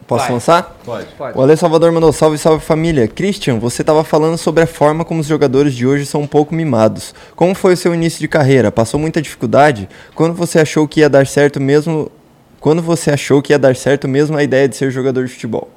Posso 0.06 0.24
Vai. 0.24 0.32
lançar? 0.32 0.76
Pode. 0.84 1.06
Pode. 1.16 1.39
O 1.39 1.40
Ale 1.40 1.56
Salvador 1.56 1.90
mandou 1.93 2.12
salve, 2.12 2.36
salve 2.36 2.62
família. 2.62 3.09
Christian, 3.09 3.59
você 3.59 3.80
estava 3.80 4.05
falando 4.05 4.36
sobre 4.36 4.62
a 4.62 4.66
forma 4.66 5.02
como 5.02 5.18
os 5.18 5.26
jogadores 5.26 5.72
de 5.74 5.86
hoje 5.86 6.05
são 6.05 6.20
um 6.20 6.26
pouco 6.26 6.55
mimados. 6.55 7.14
Como 7.34 7.55
foi 7.55 7.72
o 7.72 7.76
seu 7.78 7.94
início 7.94 8.20
de 8.20 8.28
carreira? 8.28 8.70
Passou 8.70 9.01
muita 9.01 9.22
dificuldade? 9.22 9.89
Quando 10.14 10.34
você 10.34 10.59
achou 10.59 10.86
que 10.86 11.01
ia 11.01 11.09
dar 11.09 11.26
certo 11.26 11.59
mesmo? 11.59 12.12
Quando 12.60 12.82
você 12.82 13.10
achou 13.10 13.40
que 13.40 13.55
ia 13.55 13.59
dar 13.59 13.74
certo 13.74 14.06
mesmo 14.06 14.36
a 14.36 14.43
ideia 14.43 14.68
de 14.68 14.76
ser 14.76 14.90
jogador 14.90 15.24
de 15.24 15.32
futebol? 15.32 15.70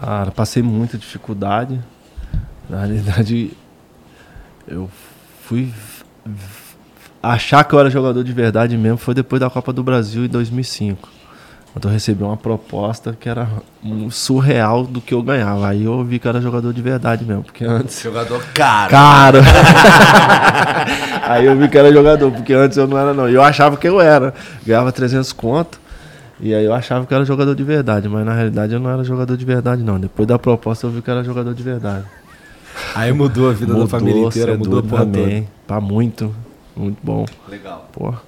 Cara, 0.00 0.30
passei 0.30 0.62
muita 0.62 0.96
dificuldade. 0.96 1.78
Na 2.68 2.78
realidade, 2.78 3.52
eu 4.66 4.90
fui 5.46 5.72
achar 7.22 7.64
que 7.64 7.74
eu 7.74 7.80
era 7.80 7.90
jogador 7.90 8.22
de 8.22 8.32
verdade 8.32 8.76
mesmo 8.76 8.98
foi 8.98 9.14
depois 9.14 9.40
da 9.40 9.48
Copa 9.48 9.72
do 9.72 9.82
Brasil 9.82 10.24
em 10.24 10.28
2005. 10.28 11.08
Quando 11.72 11.88
eu 11.88 11.90
recebi 11.90 12.22
uma 12.22 12.36
proposta 12.36 13.16
que 13.18 13.28
era 13.28 13.48
um 13.82 14.08
surreal 14.08 14.84
do 14.84 15.00
que 15.00 15.12
eu 15.12 15.20
ganhava. 15.20 15.66
Aí 15.68 15.84
eu 15.84 16.04
vi 16.04 16.20
que 16.20 16.26
eu 16.26 16.30
era 16.30 16.40
jogador 16.40 16.72
de 16.72 16.80
verdade 16.80 17.24
mesmo, 17.24 17.42
porque 17.42 17.64
antes 17.64 18.00
Jogador 18.00 18.40
caro. 18.54 18.90
Caro. 18.92 19.38
Aí 21.26 21.46
eu 21.46 21.58
vi 21.58 21.68
que 21.68 21.76
era 21.76 21.92
jogador, 21.92 22.30
porque 22.30 22.52
antes 22.52 22.78
eu 22.78 22.86
não 22.86 22.96
era 22.96 23.12
não. 23.12 23.28
E 23.28 23.34
eu 23.34 23.42
achava 23.42 23.76
que 23.76 23.88
eu 23.88 24.00
era. 24.00 24.32
Ganhava 24.64 24.92
300 24.92 25.32
conto. 25.32 25.80
E 26.38 26.54
aí 26.54 26.64
eu 26.64 26.74
achava 26.74 27.06
que 27.06 27.14
era 27.14 27.24
jogador 27.24 27.54
de 27.54 27.62
verdade, 27.62 28.08
mas 28.08 28.24
na 28.26 28.34
realidade 28.34 28.72
eu 28.72 28.80
não 28.80 28.90
era 28.90 29.02
jogador 29.02 29.36
de 29.36 29.44
verdade 29.44 29.82
não. 29.82 29.98
Depois 29.98 30.28
da 30.28 30.38
proposta 30.38 30.86
eu 30.86 30.90
vi 30.90 31.00
que 31.00 31.10
era 31.10 31.24
jogador 31.24 31.54
de 31.54 31.62
verdade. 31.62 32.04
Aí 32.94 33.12
mudou 33.12 33.50
a 33.50 33.52
vida 33.52 33.74
da 33.74 33.86
família 33.86 34.26
inteira, 34.26 34.52
é 34.52 34.56
mudou 34.56 34.82
porra 34.82 35.04
toda. 35.04 35.18
também. 35.18 35.48
Pra 35.66 35.80
muito, 35.80 36.34
muito 36.76 36.98
bom. 37.02 37.26
Legal. 37.48 37.88
Porra. 37.92 38.22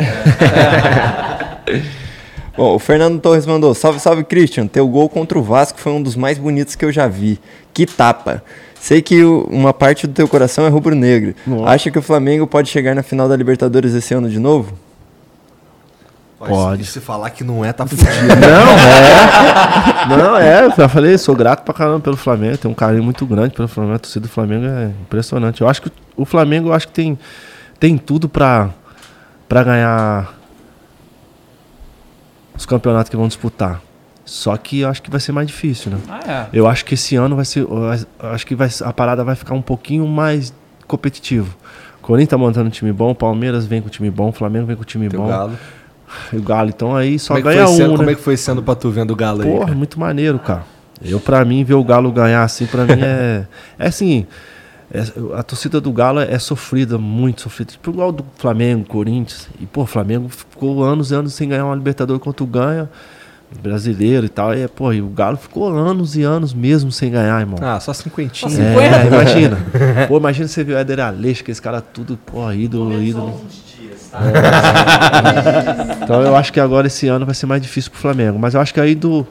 Bom, 2.56 2.74
o 2.74 2.78
Fernando 2.78 3.20
Torres 3.20 3.46
mandou: 3.46 3.74
Salve, 3.74 4.00
salve 4.00 4.24
Christian. 4.24 4.66
Teu 4.66 4.86
gol 4.88 5.08
contra 5.08 5.38
o 5.38 5.42
Vasco 5.42 5.78
foi 5.78 5.92
um 5.92 6.02
dos 6.02 6.16
mais 6.16 6.38
bonitos 6.38 6.74
que 6.74 6.84
eu 6.84 6.92
já 6.92 7.06
vi. 7.06 7.38
Que 7.72 7.86
tapa. 7.86 8.42
Sei 8.78 9.02
que 9.02 9.22
uma 9.24 9.72
parte 9.72 10.06
do 10.06 10.12
teu 10.12 10.26
coração 10.26 10.64
é 10.64 10.68
rubro-negro. 10.68 11.34
Acha 11.66 11.90
que 11.90 11.98
o 11.98 12.02
Flamengo 12.02 12.46
pode 12.46 12.70
chegar 12.70 12.94
na 12.94 13.02
final 13.02 13.28
da 13.28 13.36
Libertadores 13.36 13.94
esse 13.94 14.14
ano 14.14 14.28
de 14.28 14.38
novo? 14.38 14.72
Pode. 16.48 16.84
Se, 16.84 16.92
se 16.92 17.00
falar 17.00 17.30
que 17.30 17.44
não 17.44 17.64
é, 17.64 17.72
tá 17.72 17.86
fudido. 17.86 18.08
Não, 18.08 20.16
é. 20.16 20.16
Não, 20.16 20.36
é. 20.36 20.64
Eu 20.64 20.70
já 20.70 20.88
falei, 20.88 21.18
sou 21.18 21.36
grato 21.36 21.62
pra 21.62 21.74
caramba 21.74 22.00
pelo 22.00 22.16
Flamengo. 22.16 22.56
Tenho 22.56 22.72
um 22.72 22.74
carinho 22.74 23.04
muito 23.04 23.26
grande 23.26 23.54
pelo 23.54 23.68
Flamengo. 23.68 23.96
A 23.96 23.98
torcida 23.98 24.26
do 24.26 24.30
Flamengo 24.30 24.66
é 24.66 24.86
impressionante. 25.02 25.60
Eu 25.60 25.68
acho 25.68 25.82
que 25.82 25.92
o 26.16 26.24
Flamengo, 26.24 26.68
eu 26.68 26.72
acho 26.72 26.88
que 26.88 26.94
tem, 26.94 27.18
tem 27.78 27.98
tudo 27.98 28.28
pra, 28.28 28.70
pra 29.48 29.62
ganhar 29.62 30.32
os 32.56 32.66
campeonatos 32.66 33.10
que 33.10 33.16
vão 33.16 33.28
disputar. 33.28 33.80
Só 34.24 34.56
que 34.56 34.80
eu 34.80 34.88
acho 34.88 35.02
que 35.02 35.10
vai 35.10 35.20
ser 35.20 35.32
mais 35.32 35.46
difícil, 35.46 35.90
né? 35.90 35.98
Ah, 36.08 36.20
é. 36.28 36.46
Eu 36.52 36.66
acho 36.66 36.84
que 36.84 36.94
esse 36.94 37.16
ano 37.16 37.36
vai 37.36 37.44
ser. 37.44 37.60
eu 37.60 37.90
acho 38.20 38.46
que 38.46 38.54
vai, 38.54 38.68
a 38.84 38.92
parada 38.92 39.24
vai 39.24 39.34
ficar 39.34 39.54
um 39.54 39.62
pouquinho 39.62 40.06
mais 40.06 40.52
competitivo. 40.86 41.54
Corinthians 42.00 42.30
tá 42.30 42.38
montando 42.38 42.68
um 42.68 42.70
time 42.70 42.92
bom, 42.92 43.10
o 43.10 43.14
Palmeiras 43.14 43.66
vem 43.66 43.80
com 43.80 43.88
um 43.88 43.90
time 43.90 44.10
bom, 44.10 44.28
o 44.28 44.32
Flamengo 44.32 44.66
vem 44.66 44.76
com 44.76 44.82
um 44.82 44.86
time 44.86 45.08
Teu 45.08 45.20
bom. 45.20 45.28
galo. 45.28 45.58
E 46.32 46.36
o 46.36 46.42
Galo, 46.42 46.68
então 46.70 46.94
aí 46.94 47.18
só 47.18 47.34
Como 47.34 47.48
é, 47.48 47.52
que 47.52 47.56
ganha 47.56 47.66
foi 47.66 47.74
um, 47.74 47.76
sendo, 47.78 47.90
né? 47.92 47.96
como 47.98 48.10
é 48.10 48.14
que 48.14 48.20
foi 48.22 48.36
sendo 48.36 48.62
pra 48.62 48.74
tu 48.74 48.90
vendo 48.90 49.10
o 49.12 49.16
galo 49.16 49.42
aí? 49.42 49.48
Porra, 49.50 49.74
muito 49.74 49.98
maneiro, 49.98 50.38
cara. 50.38 50.64
Eu, 51.02 51.18
pra 51.18 51.44
mim, 51.44 51.64
ver 51.64 51.74
o 51.74 51.82
Galo 51.84 52.12
ganhar 52.12 52.42
assim, 52.42 52.66
pra 52.66 52.84
mim 52.84 53.00
é. 53.02 53.46
É 53.78 53.86
assim. 53.88 54.26
é- 54.92 55.02
a 55.34 55.42
torcida 55.42 55.80
do 55.80 55.90
Galo 55.92 56.20
é 56.20 56.38
sofrida, 56.38 56.98
muito 56.98 57.40
sofrida. 57.42 57.72
Tipo 57.72 57.90
igual 57.90 58.12
do 58.12 58.24
Flamengo, 58.36 58.84
Corinthians. 58.86 59.48
E, 59.58 59.64
pô, 59.66 59.82
o 59.82 59.86
Flamengo 59.86 60.28
ficou 60.28 60.84
anos 60.84 61.10
e 61.10 61.14
anos 61.14 61.32
sem 61.32 61.48
ganhar 61.48 61.64
uma 61.64 61.74
Libertadores 61.74 62.22
quando 62.22 62.44
ganha. 62.46 62.88
Brasileiro 63.62 64.26
e 64.26 64.28
tal. 64.28 64.54
E, 64.54 64.68
pô, 64.68 64.92
e 64.92 65.00
o 65.00 65.08
Galo 65.08 65.36
ficou 65.36 65.68
anos 65.68 66.16
e 66.16 66.22
anos 66.22 66.52
mesmo 66.52 66.92
sem 66.92 67.10
ganhar, 67.10 67.40
irmão. 67.40 67.58
Ah, 67.62 67.80
só 67.80 67.92
cinquentinha. 67.92 68.50
Só 68.50 68.60
É, 68.60 69.06
imagina. 69.06 69.58
Pô, 70.06 70.18
imagina 70.18 70.46
você 70.46 70.62
ver 70.62 70.74
o 70.74 70.78
Éder 70.78 71.00
Aleixo, 71.00 71.42
que 71.42 71.50
esse 71.50 71.60
cara 71.62 71.80
tudo, 71.80 72.16
pô, 72.26 72.52
ídolo, 72.52 73.02
ídolo. 73.02 73.40
É. 74.12 76.00
Então 76.04 76.22
eu 76.22 76.34
acho 76.36 76.52
que 76.52 76.58
agora 76.58 76.86
esse 76.88 77.06
ano 77.06 77.24
vai 77.24 77.34
ser 77.34 77.46
mais 77.46 77.62
difícil 77.62 77.90
pro 77.92 78.00
Flamengo. 78.00 78.38
Mas 78.38 78.54
eu 78.54 78.60
acho 78.60 78.74
que 78.74 78.80
aí 78.80 78.94
do. 78.94 79.24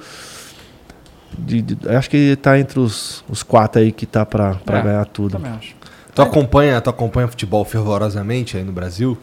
de- 1.37 1.61
de- 1.61 1.77
eu 1.85 1.97
acho 1.97 2.09
que 2.09 2.15
ele 2.17 2.35
tá 2.35 2.57
entre 2.57 2.79
os, 2.79 3.23
os 3.29 3.43
quatro 3.43 3.81
aí 3.81 3.91
que 3.91 4.05
tá 4.05 4.25
pra, 4.25 4.55
pra 4.55 4.79
É, 4.79 4.81
ganhar 4.81 5.05
tudo. 5.05 5.33
Também 5.33 5.51
acho. 5.51 5.75
Tu 6.15 6.21
acompanha, 6.21 6.79
tu 6.81 6.89
acompanha 6.89 7.27
futebol 7.27 7.63
fervorosamente 7.65 8.57
aí 8.57 8.63
no 8.63 8.71
Brasil? 8.71 9.17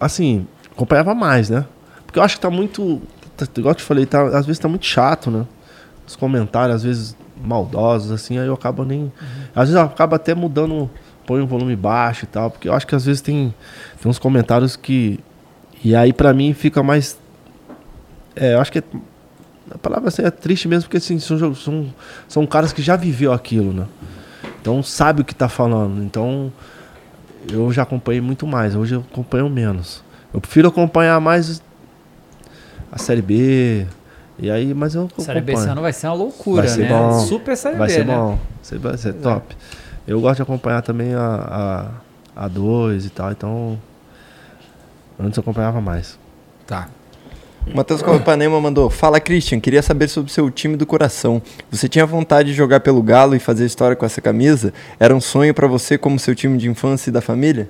Assim, 0.00 0.46
acompanhava 0.72 1.14
mais, 1.14 1.48
né? 1.50 1.64
Porque 2.06 2.18
eu 2.18 2.22
acho 2.22 2.36
que 2.36 2.40
tá 2.40 2.50
muito. 2.50 3.00
tá- 3.36 3.46
Igual 3.56 3.72
eu 3.72 3.76
te 3.76 3.82
falei, 3.82 4.06
tá, 4.06 4.22
às 4.36 4.44
vezes 4.46 4.58
tá 4.58 4.68
muito 4.68 4.86
chato, 4.86 5.30
né? 5.30 5.44
Os 6.06 6.16
comentários, 6.16 6.76
às 6.76 6.82
vezes 6.82 7.16
maldosos, 7.40 8.10
assim, 8.10 8.38
aí 8.38 8.46
eu 8.46 8.54
acabo 8.54 8.84
nem. 8.84 9.12
Às 9.54 9.68
vezes 9.68 9.74
eu 9.74 9.82
acabo 9.82 10.14
até 10.16 10.34
mudando, 10.34 10.90
põe 11.28 11.42
um 11.42 11.46
volume 11.46 11.76
baixo 11.76 12.24
e 12.24 12.26
tal, 12.26 12.50
porque 12.50 12.66
eu 12.70 12.72
acho 12.72 12.86
que 12.86 12.94
às 12.94 13.04
vezes 13.04 13.20
tem, 13.20 13.54
tem 14.00 14.10
uns 14.10 14.18
comentários 14.18 14.74
que. 14.76 15.20
E 15.84 15.94
aí 15.94 16.10
pra 16.10 16.32
mim 16.32 16.54
fica 16.54 16.82
mais. 16.82 17.18
É, 18.34 18.54
eu 18.54 18.60
acho 18.60 18.72
que 18.72 18.78
é- 18.78 18.82
a 19.70 19.76
palavra 19.76 20.08
assim 20.08 20.22
é 20.22 20.30
triste 20.30 20.66
mesmo, 20.66 20.84
porque 20.84 20.96
assim, 20.96 21.18
são, 21.18 21.54
são, 21.54 21.86
são 22.26 22.46
caras 22.46 22.72
que 22.72 22.80
já 22.80 22.96
viveu 22.96 23.30
aquilo, 23.34 23.74
né? 23.74 23.86
Então 24.60 24.82
sabe 24.82 25.20
o 25.20 25.24
que 25.24 25.34
tá 25.34 25.50
falando. 25.50 26.02
Então 26.02 26.50
eu 27.52 27.70
já 27.72 27.82
acompanhei 27.82 28.22
muito 28.22 28.46
mais, 28.46 28.74
hoje 28.74 28.94
eu 28.94 29.00
acompanho 29.12 29.50
menos. 29.50 30.02
Eu 30.32 30.40
prefiro 30.40 30.68
acompanhar 30.68 31.20
mais 31.20 31.62
a 32.90 32.96
Série 32.98 33.20
B. 33.22 33.86
E 34.38 34.50
aí, 34.50 34.72
mas 34.72 34.94
eu 34.94 35.10
Série 35.18 35.40
B 35.42 35.52
esse 35.52 35.68
ano 35.68 35.82
vai 35.82 35.92
ser 35.92 36.06
uma 36.06 36.14
loucura, 36.14 36.62
Vai 36.62 36.68
ser 36.74 36.82
né? 36.82 36.88
bom. 36.88 37.20
Super 37.20 37.56
Série 37.56 37.76
Vai 37.76 37.88
B, 37.88 37.92
ser 37.94 38.04
né? 38.06 38.14
bom. 38.16 38.28
Vai 38.30 38.38
ser- 38.62 38.78
Vai 38.78 38.96
ser 38.96 39.12
top. 39.14 39.56
Eu 40.08 40.22
gosto 40.22 40.36
de 40.36 40.42
acompanhar 40.42 40.80
também 40.80 41.12
a, 41.14 41.90
a, 42.34 42.44
a 42.44 42.48
2 42.48 43.04
e 43.04 43.10
tal, 43.10 43.30
então. 43.30 43.78
Antes 45.20 45.36
eu 45.36 45.42
acompanhava 45.42 45.82
mais. 45.82 46.18
Tá. 46.66 46.88
O 47.70 47.76
Matheus 47.76 48.00
Copanema 48.00 48.58
mandou: 48.58 48.88
Fala 48.88 49.20
Christian, 49.20 49.60
queria 49.60 49.82
saber 49.82 50.08
sobre 50.08 50.32
seu 50.32 50.50
time 50.50 50.76
do 50.76 50.86
coração. 50.86 51.42
Você 51.70 51.90
tinha 51.90 52.06
vontade 52.06 52.48
de 52.50 52.54
jogar 52.54 52.80
pelo 52.80 53.02
Galo 53.02 53.36
e 53.36 53.38
fazer 53.38 53.66
história 53.66 53.94
com 53.94 54.06
essa 54.06 54.22
camisa? 54.22 54.72
Era 54.98 55.14
um 55.14 55.20
sonho 55.20 55.52
pra 55.52 55.66
você 55.66 55.98
como 55.98 56.18
seu 56.18 56.34
time 56.34 56.56
de 56.56 56.70
infância 56.70 57.10
e 57.10 57.12
da 57.12 57.20
família? 57.20 57.68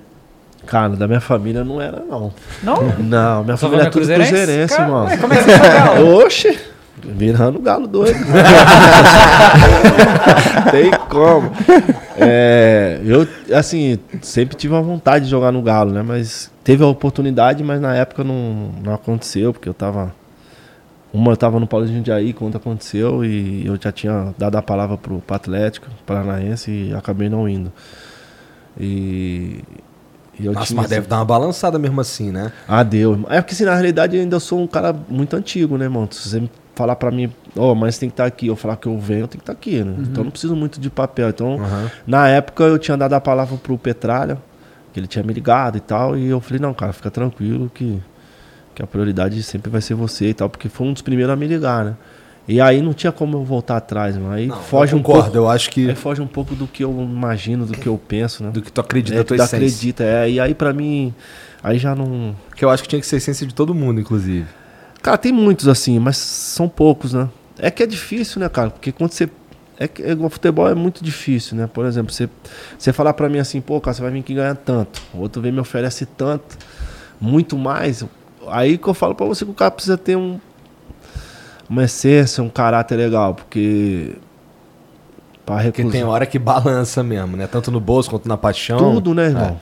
Cara, 0.65 0.95
da 0.95 1.07
minha 1.07 1.19
família 1.19 1.65
não 1.65 1.81
era, 1.81 1.99
não. 2.07 2.31
Não? 2.63 2.83
Não, 2.99 3.43
minha 3.43 3.57
família 3.57 3.87
é 3.87 3.91
família 3.91 3.91
tudo 3.91 3.99
cruzeirense? 3.99 4.31
cruzeirense, 4.31 4.75
Cara, 4.77 4.89
mano. 4.89 5.07
ué, 5.09 5.17
como 5.17 5.33
é 5.33 5.37
que 5.37 5.43
você? 5.43 6.03
Oxe! 6.25 6.59
Virando 7.07 7.59
galo 7.59 7.87
doido. 7.87 8.19
Tem 10.71 10.91
como. 11.09 11.51
É, 12.17 12.99
eu, 13.05 13.27
assim, 13.55 13.99
sempre 14.21 14.57
tive 14.57 14.73
uma 14.73 14.81
vontade 14.81 15.25
de 15.25 15.31
jogar 15.31 15.51
no 15.51 15.61
Galo, 15.61 15.91
né? 15.91 16.01
Mas 16.01 16.51
teve 16.63 16.83
a 16.83 16.87
oportunidade, 16.87 17.63
mas 17.63 17.79
na 17.79 17.95
época 17.95 18.23
não, 18.23 18.71
não 18.83 18.93
aconteceu, 18.93 19.53
porque 19.53 19.69
eu 19.69 19.73
tava. 19.73 20.13
Uma 21.11 21.31
eu 21.31 21.37
tava 21.37 21.59
no 21.59 21.65
Paulo 21.65 21.87
de 21.87 21.93
Jundiaí 21.93 22.33
quando 22.33 22.57
aconteceu 22.57 23.25
e 23.25 23.65
eu 23.65 23.79
já 23.81 23.91
tinha 23.91 24.31
dado 24.37 24.57
a 24.57 24.61
palavra 24.61 24.95
pro, 24.95 25.19
pro 25.19 25.35
Atlético 25.35 25.87
Paranaense 26.05 26.69
e 26.69 26.93
acabei 26.93 27.29
não 27.29 27.49
indo. 27.49 27.73
E. 28.79 29.63
eu 30.39 30.53
Nossa, 30.53 30.67
tinha, 30.67 30.81
mas 30.81 30.89
deve 30.89 31.07
dar 31.07 31.17
uma 31.17 31.25
balançada 31.25 31.79
mesmo 31.79 31.99
assim, 31.99 32.31
né? 32.31 32.51
ah, 32.67 32.83
deu. 32.83 33.25
É 33.29 33.41
porque, 33.41 33.55
assim, 33.55 33.65
na 33.65 33.73
realidade, 33.73 34.15
eu 34.15 34.21
ainda 34.21 34.39
sou 34.39 34.61
um 34.61 34.67
cara 34.67 34.95
muito 35.09 35.35
antigo, 35.35 35.77
né, 35.77 35.85
irmão? 35.85 36.07
Se 36.11 36.29
você 36.29 36.41
me 36.41 36.51
falar 36.79 36.95
pra 36.95 37.11
mim, 37.11 37.29
ó, 37.57 37.75
mas 37.75 37.97
tem 37.97 38.07
que 38.07 38.13
estar 38.13 38.25
aqui, 38.25 38.47
eu 38.47 38.55
falar 38.55 38.77
que 38.77 38.87
eu 38.87 38.97
venho, 38.97 39.21
eu 39.21 39.27
tenho 39.27 39.39
que 39.43 39.43
estar 39.43 39.51
aqui, 39.51 39.83
né? 39.83 39.95
Então 39.99 40.21
eu 40.21 40.23
não 40.23 40.31
preciso 40.31 40.55
muito 40.55 40.79
de 40.79 40.89
papel. 40.89 41.27
Então, 41.27 41.59
Aham. 41.61 41.91
na 42.07 42.29
época, 42.29 42.63
eu 42.63 42.79
tinha 42.79 42.95
dado 42.95 43.11
a 43.13 43.19
palavra 43.19 43.57
pro 43.57 43.77
Petralha, 43.77 44.37
que 44.93 44.99
ele 44.99 45.07
tinha 45.07 45.21
me 45.21 45.33
ligado 45.33 45.77
e 45.77 45.81
tal, 45.81 46.17
e 46.17 46.27
eu 46.29 46.39
falei, 46.39 46.61
não, 46.61 46.73
cara, 46.73 46.93
fica 46.93 47.11
tranquilo 47.11 47.69
que, 47.73 47.99
que 48.73 48.81
a 48.81 48.87
prioridade 48.87 49.43
sempre 49.43 49.69
vai 49.69 49.81
ser 49.81 49.93
você 49.93 50.29
e 50.29 50.33
tal, 50.33 50.49
porque 50.49 50.69
foi 50.69 50.87
um 50.87 50.93
dos 50.93 51.01
primeiros 51.01 51.33
a 51.33 51.35
me 51.35 51.47
ligar, 51.47 51.83
né? 51.83 51.95
E 52.47 52.61
aí 52.61 52.81
não 52.81 52.93
tinha 52.93 53.11
como 53.11 53.37
eu 53.37 53.43
voltar 53.43 53.75
atrás, 53.77 54.15
mano. 54.17 54.31
Aí 54.31 54.47
Não, 54.47 54.55
foge 54.55 54.93
eu 54.93 54.99
um 54.99 55.03
concordo, 55.03 55.23
pouco. 55.33 55.37
eu 55.37 55.49
acho 55.49 55.69
que 55.69 55.89
Aí 55.89 55.95
foge 55.95 56.21
um 56.21 56.27
pouco 56.27 56.55
do 56.55 56.65
que 56.65 56.83
eu 56.83 56.91
imagino, 56.91 57.65
do 57.65 57.73
que 57.73 57.87
eu 57.87 57.95
penso, 58.07 58.41
né? 58.43 58.51
do 58.51 58.61
que 58.61 58.71
tu 58.71 58.79
acredita, 58.81 59.15
é, 59.15 59.19
da 59.19 59.23
tua 59.25 59.35
tu 59.37 59.43
essência. 59.43 59.57
acredita, 59.57 60.03
é. 60.05 60.31
E 60.31 60.39
aí, 60.39 60.55
pra 60.55 60.71
mim, 60.73 61.13
aí 61.61 61.77
já 61.77 61.93
não. 61.93 62.33
Que 62.55 62.63
eu 62.63 62.69
acho 62.69 62.81
que 62.83 62.89
tinha 62.89 62.99
que 63.01 63.05
ser 63.05 63.17
essência 63.17 63.45
de 63.45 63.53
todo 63.53 63.75
mundo, 63.75 63.99
inclusive. 63.99 64.47
Cara, 65.01 65.17
tem 65.17 65.31
muitos 65.31 65.67
assim, 65.67 65.97
mas 65.99 66.17
são 66.17 66.67
poucos, 66.67 67.13
né? 67.13 67.29
É 67.57 67.71
que 67.71 67.83
é 67.83 67.85
difícil, 67.85 68.39
né, 68.39 68.49
cara? 68.49 68.69
Porque 68.69 68.91
quando 68.91 69.11
você. 69.11 69.29
É 69.77 69.87
que 69.87 70.03
é, 70.03 70.13
o 70.13 70.29
futebol 70.29 70.67
é 70.67 70.75
muito 70.75 71.03
difícil, 71.03 71.55
né? 71.55 71.69
Por 71.71 71.85
exemplo, 71.85 72.11
você, 72.11 72.29
você 72.77 72.91
falar 72.91 73.13
pra 73.13 73.29
mim 73.29 73.39
assim, 73.39 73.61
pô, 73.61 73.79
cara, 73.79 73.93
você 73.93 74.01
vai 74.01 74.11
vir 74.11 74.19
aqui 74.19 74.33
ganhar 74.33 74.55
tanto. 74.55 75.01
O 75.13 75.19
outro 75.19 75.41
vem 75.41 75.51
me 75.51 75.59
oferece 75.59 76.05
tanto, 76.05 76.57
muito 77.19 77.57
mais. 77.57 78.03
Aí 78.47 78.77
que 78.77 78.87
eu 78.87 78.93
falo 78.93 79.15
pra 79.15 79.25
você 79.25 79.45
que 79.45 79.51
o 79.51 79.53
cara 79.53 79.71
precisa 79.71 79.97
ter 79.97 80.17
um, 80.17 80.37
uma 81.69 81.85
essência, 81.85 82.43
um 82.43 82.49
caráter 82.49 82.97
legal, 82.97 83.35
porque. 83.35 84.15
Porque 85.45 85.63
recusar. 85.63 85.91
tem 85.91 86.03
hora 86.03 86.25
que 86.25 86.37
balança 86.37 87.01
mesmo, 87.01 87.37
né? 87.37 87.47
Tanto 87.47 87.71
no 87.71 87.79
bolso 87.79 88.09
quanto 88.09 88.27
na 88.27 88.37
paixão. 88.37 88.77
Tudo, 88.77 89.13
né, 89.15 89.27
irmão? 89.27 89.59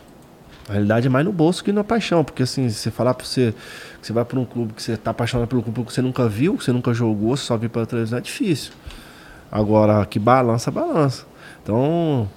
Na 0.67 0.73
realidade 0.73 1.07
é 1.07 1.09
mais 1.09 1.25
no 1.25 1.31
bolso 1.31 1.63
que 1.63 1.71
na 1.71 1.83
paixão, 1.83 2.23
porque 2.23 2.43
assim, 2.43 2.69
se 2.69 2.75
você 2.75 2.91
falar 2.91 3.13
pra 3.13 3.25
você 3.25 3.53
que 4.01 4.07
você 4.07 4.11
vai 4.13 4.25
pra 4.25 4.37
um 4.39 4.45
clube 4.45 4.73
que 4.73 4.83
você 4.83 4.97
tá 4.97 5.11
apaixonado 5.11 5.47
pelo 5.47 5.63
clube 5.63 5.83
que 5.85 5.93
você 5.93 6.01
nunca 6.01 6.27
viu, 6.27 6.57
que 6.57 6.63
você 6.63 6.71
nunca 6.73 6.93
jogou, 6.93 7.37
você 7.37 7.43
só 7.45 7.55
viu 7.55 7.69
pela 7.69 7.85
televisão, 7.85 8.19
é 8.19 8.21
difícil. 8.21 8.73
Agora, 9.49 10.05
que 10.05 10.19
balança, 10.19 10.69
balança. 10.69 11.25
Então, 11.63 12.29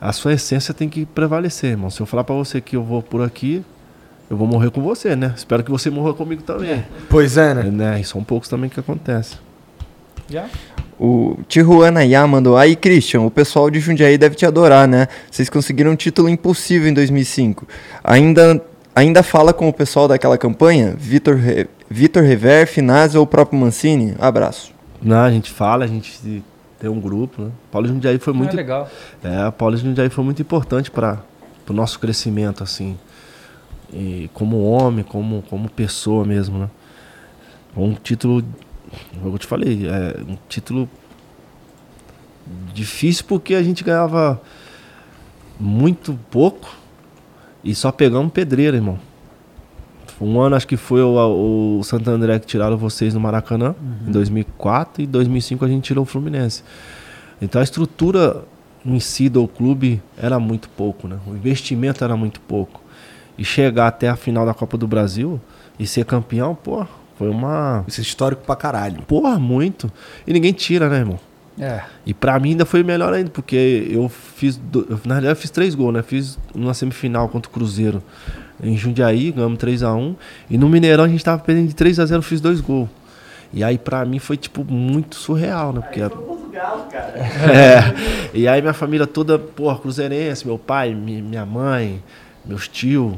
a 0.00 0.12
sua 0.12 0.32
essência 0.32 0.72
tem 0.72 0.88
que 0.88 1.04
prevalecer, 1.04 1.70
irmão. 1.72 1.90
Se 1.90 2.00
eu 2.00 2.06
falar 2.06 2.24
pra 2.24 2.34
você 2.34 2.60
que 2.60 2.74
eu 2.74 2.82
vou 2.82 3.02
por 3.02 3.20
aqui, 3.22 3.62
eu 4.30 4.36
vou 4.36 4.46
morrer 4.48 4.70
com 4.70 4.80
você, 4.82 5.14
né? 5.14 5.34
Espero 5.36 5.62
que 5.62 5.70
você 5.70 5.90
morra 5.90 6.14
comigo 6.14 6.42
também. 6.42 6.84
Pois 7.10 7.36
é, 7.36 7.50
É, 7.50 7.54
né? 7.54 7.62
né? 7.64 8.00
E 8.00 8.04
são 8.04 8.24
poucos 8.24 8.48
também 8.48 8.70
que 8.70 8.80
acontece. 8.80 9.36
Já? 10.28 10.48
O 10.98 11.38
Tijuana 11.48 12.04
Yá 12.04 12.26
mandou. 12.26 12.56
Aí, 12.56 12.76
Christian, 12.76 13.22
o 13.22 13.30
pessoal 13.30 13.70
de 13.70 13.80
Jundiaí 13.80 14.16
deve 14.16 14.36
te 14.36 14.46
adorar, 14.46 14.86
né? 14.86 15.08
Vocês 15.30 15.50
conseguiram 15.50 15.90
um 15.90 15.96
título 15.96 16.28
impossível 16.28 16.88
em 16.88 16.94
2005. 16.94 17.66
Ainda, 18.02 18.62
ainda 18.94 19.22
fala 19.22 19.52
com 19.52 19.68
o 19.68 19.72
pessoal 19.72 20.06
daquela 20.06 20.38
campanha? 20.38 20.94
Vitor, 20.96 21.36
Re... 21.36 21.66
Vitor 21.90 22.22
Rever, 22.22 22.66
Finazzi 22.66 23.16
ou 23.16 23.24
o 23.24 23.26
próprio 23.26 23.58
Mancini? 23.58 24.14
Abraço. 24.18 24.72
Não, 25.02 25.22
a 25.22 25.30
gente 25.30 25.50
fala, 25.50 25.84
a 25.84 25.88
gente 25.88 26.42
tem 26.78 26.90
um 26.90 27.00
grupo, 27.00 27.42
né? 27.42 27.50
Paulo 27.72 27.88
Jundiaí 27.88 28.18
foi 28.18 28.32
Muito 28.32 28.44
muito 28.44 28.54
é 28.54 28.62
legal. 28.62 28.90
É, 29.22 29.70
de 29.70 29.76
Jundiaí 29.78 30.08
foi 30.08 30.24
muito 30.24 30.42
importante 30.42 30.90
para 30.90 31.18
o 31.68 31.72
nosso 31.72 31.98
crescimento, 31.98 32.62
assim. 32.62 32.98
E 33.92 34.30
como 34.34 34.62
homem, 34.62 35.04
como, 35.04 35.42
como 35.48 35.68
pessoa 35.68 36.24
mesmo, 36.24 36.58
né? 36.58 36.70
Um 37.76 37.94
título, 37.94 38.44
como 39.20 39.34
eu 39.34 39.38
te 39.38 39.46
falei, 39.46 39.86
é 39.88 40.20
um 40.28 40.36
título 40.48 40.88
difícil 42.72 43.24
porque 43.26 43.54
a 43.54 43.62
gente 43.62 43.82
ganhava 43.82 44.40
muito 45.58 46.18
pouco 46.30 46.68
e 47.62 47.74
só 47.74 47.90
pegamos 47.90 48.32
pedreira, 48.32 48.76
irmão. 48.76 48.98
Um 50.20 50.40
ano 50.40 50.54
acho 50.54 50.66
que 50.66 50.76
foi 50.76 51.02
o, 51.02 51.78
o 51.78 51.82
Santo 51.82 52.08
André 52.08 52.38
que 52.38 52.46
tiraram 52.46 52.76
vocês 52.76 53.14
no 53.14 53.20
Maracanã, 53.20 53.74
em 54.06 54.12
2004, 54.12 55.02
e 55.02 55.06
em 55.06 55.08
2005 55.08 55.64
a 55.64 55.68
gente 55.68 55.84
tirou 55.84 56.02
o 56.02 56.06
Fluminense. 56.06 56.62
Então 57.40 57.60
a 57.60 57.64
estrutura 57.64 58.44
em 58.84 59.00
si 59.00 59.28
do 59.28 59.46
clube 59.48 60.02
era 60.16 60.38
muito 60.38 60.68
pouco, 60.68 61.08
né? 61.08 61.18
O 61.26 61.30
investimento 61.30 62.04
era 62.04 62.16
muito 62.16 62.40
pouco. 62.40 62.82
E 63.36 63.44
chegar 63.44 63.88
até 63.88 64.08
a 64.08 64.14
final 64.14 64.46
da 64.46 64.54
Copa 64.54 64.76
do 64.76 64.86
Brasil 64.86 65.40
e 65.78 65.86
ser 65.86 66.04
campeão, 66.04 66.54
pô, 66.54 66.86
foi 67.16 67.28
uma. 67.28 67.84
Isso 67.86 68.00
é 68.00 68.02
histórico 68.02 68.42
pra 68.44 68.56
caralho. 68.56 69.02
Porra, 69.02 69.38
muito. 69.38 69.90
E 70.26 70.32
ninguém 70.32 70.52
tira, 70.52 70.88
né, 70.88 70.98
irmão? 70.98 71.18
É. 71.60 71.82
E 72.04 72.12
pra 72.12 72.38
mim 72.40 72.50
ainda 72.50 72.64
foi 72.64 72.82
melhor 72.82 73.12
ainda, 73.12 73.30
porque 73.30 73.86
eu 73.90 74.08
fiz. 74.08 74.56
do- 74.56 74.86
eu, 74.90 74.98
na 75.04 75.14
realidade, 75.14 75.38
eu 75.38 75.40
fiz 75.40 75.50
três 75.50 75.74
gols, 75.74 75.94
né? 75.94 76.02
Fiz 76.02 76.36
numa 76.54 76.74
semifinal 76.74 77.28
contra 77.28 77.48
o 77.48 77.52
Cruzeiro 77.52 78.02
em 78.62 78.76
Jundiaí, 78.76 79.30
ganhamos 79.30 79.58
3x1. 79.58 80.16
E 80.50 80.58
no 80.58 80.68
Mineirão 80.68 81.04
a 81.04 81.08
gente 81.08 81.24
tava 81.24 81.40
perdendo 81.42 81.68
de 81.68 81.74
3x0, 81.74 82.10
eu 82.16 82.22
fiz 82.22 82.40
dois 82.40 82.60
gols. 82.60 82.88
E 83.52 83.62
aí 83.62 83.78
pra 83.78 84.04
mim 84.04 84.18
foi, 84.18 84.36
tipo, 84.36 84.64
muito 84.64 85.14
surreal, 85.14 85.72
né? 85.72 85.80
Porque. 85.80 86.00
É. 87.52 87.94
E 88.32 88.48
aí 88.48 88.60
minha 88.60 88.72
família 88.74 89.06
toda, 89.06 89.38
porra, 89.38 89.76
cruzeirense, 89.78 90.46
meu 90.46 90.58
pai, 90.58 90.94
mi- 90.94 91.22
minha 91.22 91.44
mãe, 91.46 92.02
meus 92.44 92.66
tios. 92.68 93.14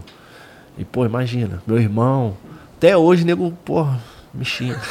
E, 0.78 0.84
pô, 0.84 1.04
imagina, 1.06 1.62
meu 1.66 1.78
irmão. 1.78 2.34
Até 2.76 2.96
hoje, 2.96 3.24
nego, 3.24 3.50
porra, 3.64 3.98
me 4.34 4.44
xinga. 4.44 4.78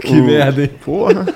Que 0.00 0.20
merda, 0.20 0.62
hein? 0.62 0.70
Porra. 0.84 1.26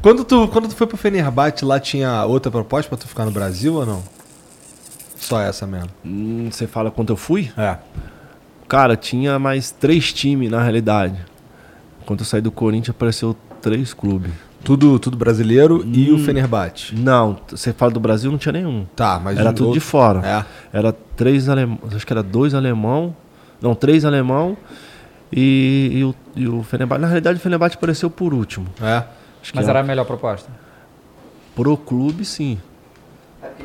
Quando 0.00 0.24
tu, 0.24 0.48
quando 0.48 0.68
tu 0.68 0.74
foi 0.74 0.86
pro 0.86 0.96
Fenerbahçe, 0.96 1.64
lá 1.64 1.78
tinha 1.78 2.24
outra 2.24 2.50
proposta 2.50 2.88
pra 2.88 2.98
tu 2.98 3.06
ficar 3.06 3.24
no 3.24 3.30
Brasil 3.30 3.74
ou 3.74 3.86
não? 3.86 4.02
Só 5.16 5.40
essa 5.40 5.66
mesmo. 5.66 5.90
Hum, 6.04 6.48
Você 6.50 6.66
fala 6.66 6.90
quando 6.90 7.12
eu 7.12 7.16
fui? 7.16 7.50
É. 7.56 7.76
Cara, 8.68 8.96
tinha 8.96 9.38
mais 9.38 9.70
três 9.70 10.12
times 10.12 10.50
na 10.50 10.62
realidade. 10.62 11.16
Quando 12.04 12.20
eu 12.20 12.26
saí 12.26 12.40
do 12.40 12.50
Corinthians, 12.50 12.90
apareceu 12.96 13.36
três 13.60 13.94
clubes. 13.94 14.32
Tudo, 14.64 14.98
tudo 14.98 15.16
brasileiro 15.16 15.84
e 15.92 16.10
o 16.10 16.14
Hum. 16.16 16.18
Fenerbahçe. 16.24 16.94
Não, 16.94 17.36
você 17.48 17.72
fala 17.72 17.90
do 17.90 17.98
Brasil, 17.98 18.30
não 18.30 18.38
tinha 18.38 18.52
nenhum. 18.52 18.86
Tá, 18.94 19.20
mas 19.22 19.36
Era 19.38 19.50
tudo 19.52 19.56
de 19.64 19.78
outro- 19.78 19.80
fora. 19.80 20.20
É. 20.72 20.78
Era 20.78 20.92
três 21.16 21.48
alemão, 21.48 21.78
acho 21.94 22.06
que 22.06 22.12
era 22.12 22.22
dois 22.22 22.54
alemão, 22.54 23.14
não, 23.60 23.74
três 23.74 24.04
alemão 24.04 24.56
e, 25.32 25.90
e 25.94 26.04
o, 26.04 26.14
e 26.36 26.46
o 26.48 26.62
Fenerbahçe. 26.62 27.00
Na 27.02 27.08
realidade, 27.08 27.38
o 27.38 27.40
Fenerbahçe 27.40 27.74
apareceu 27.76 28.08
por 28.08 28.32
último. 28.32 28.66
É. 28.80 29.02
Acho 29.42 29.52
que 29.52 29.56
Mas 29.56 29.68
era 29.68 29.80
a 29.80 29.82
melhor 29.82 30.04
proposta. 30.04 30.48
pro 31.56 31.76
clube, 31.76 32.24
sim. 32.24 32.58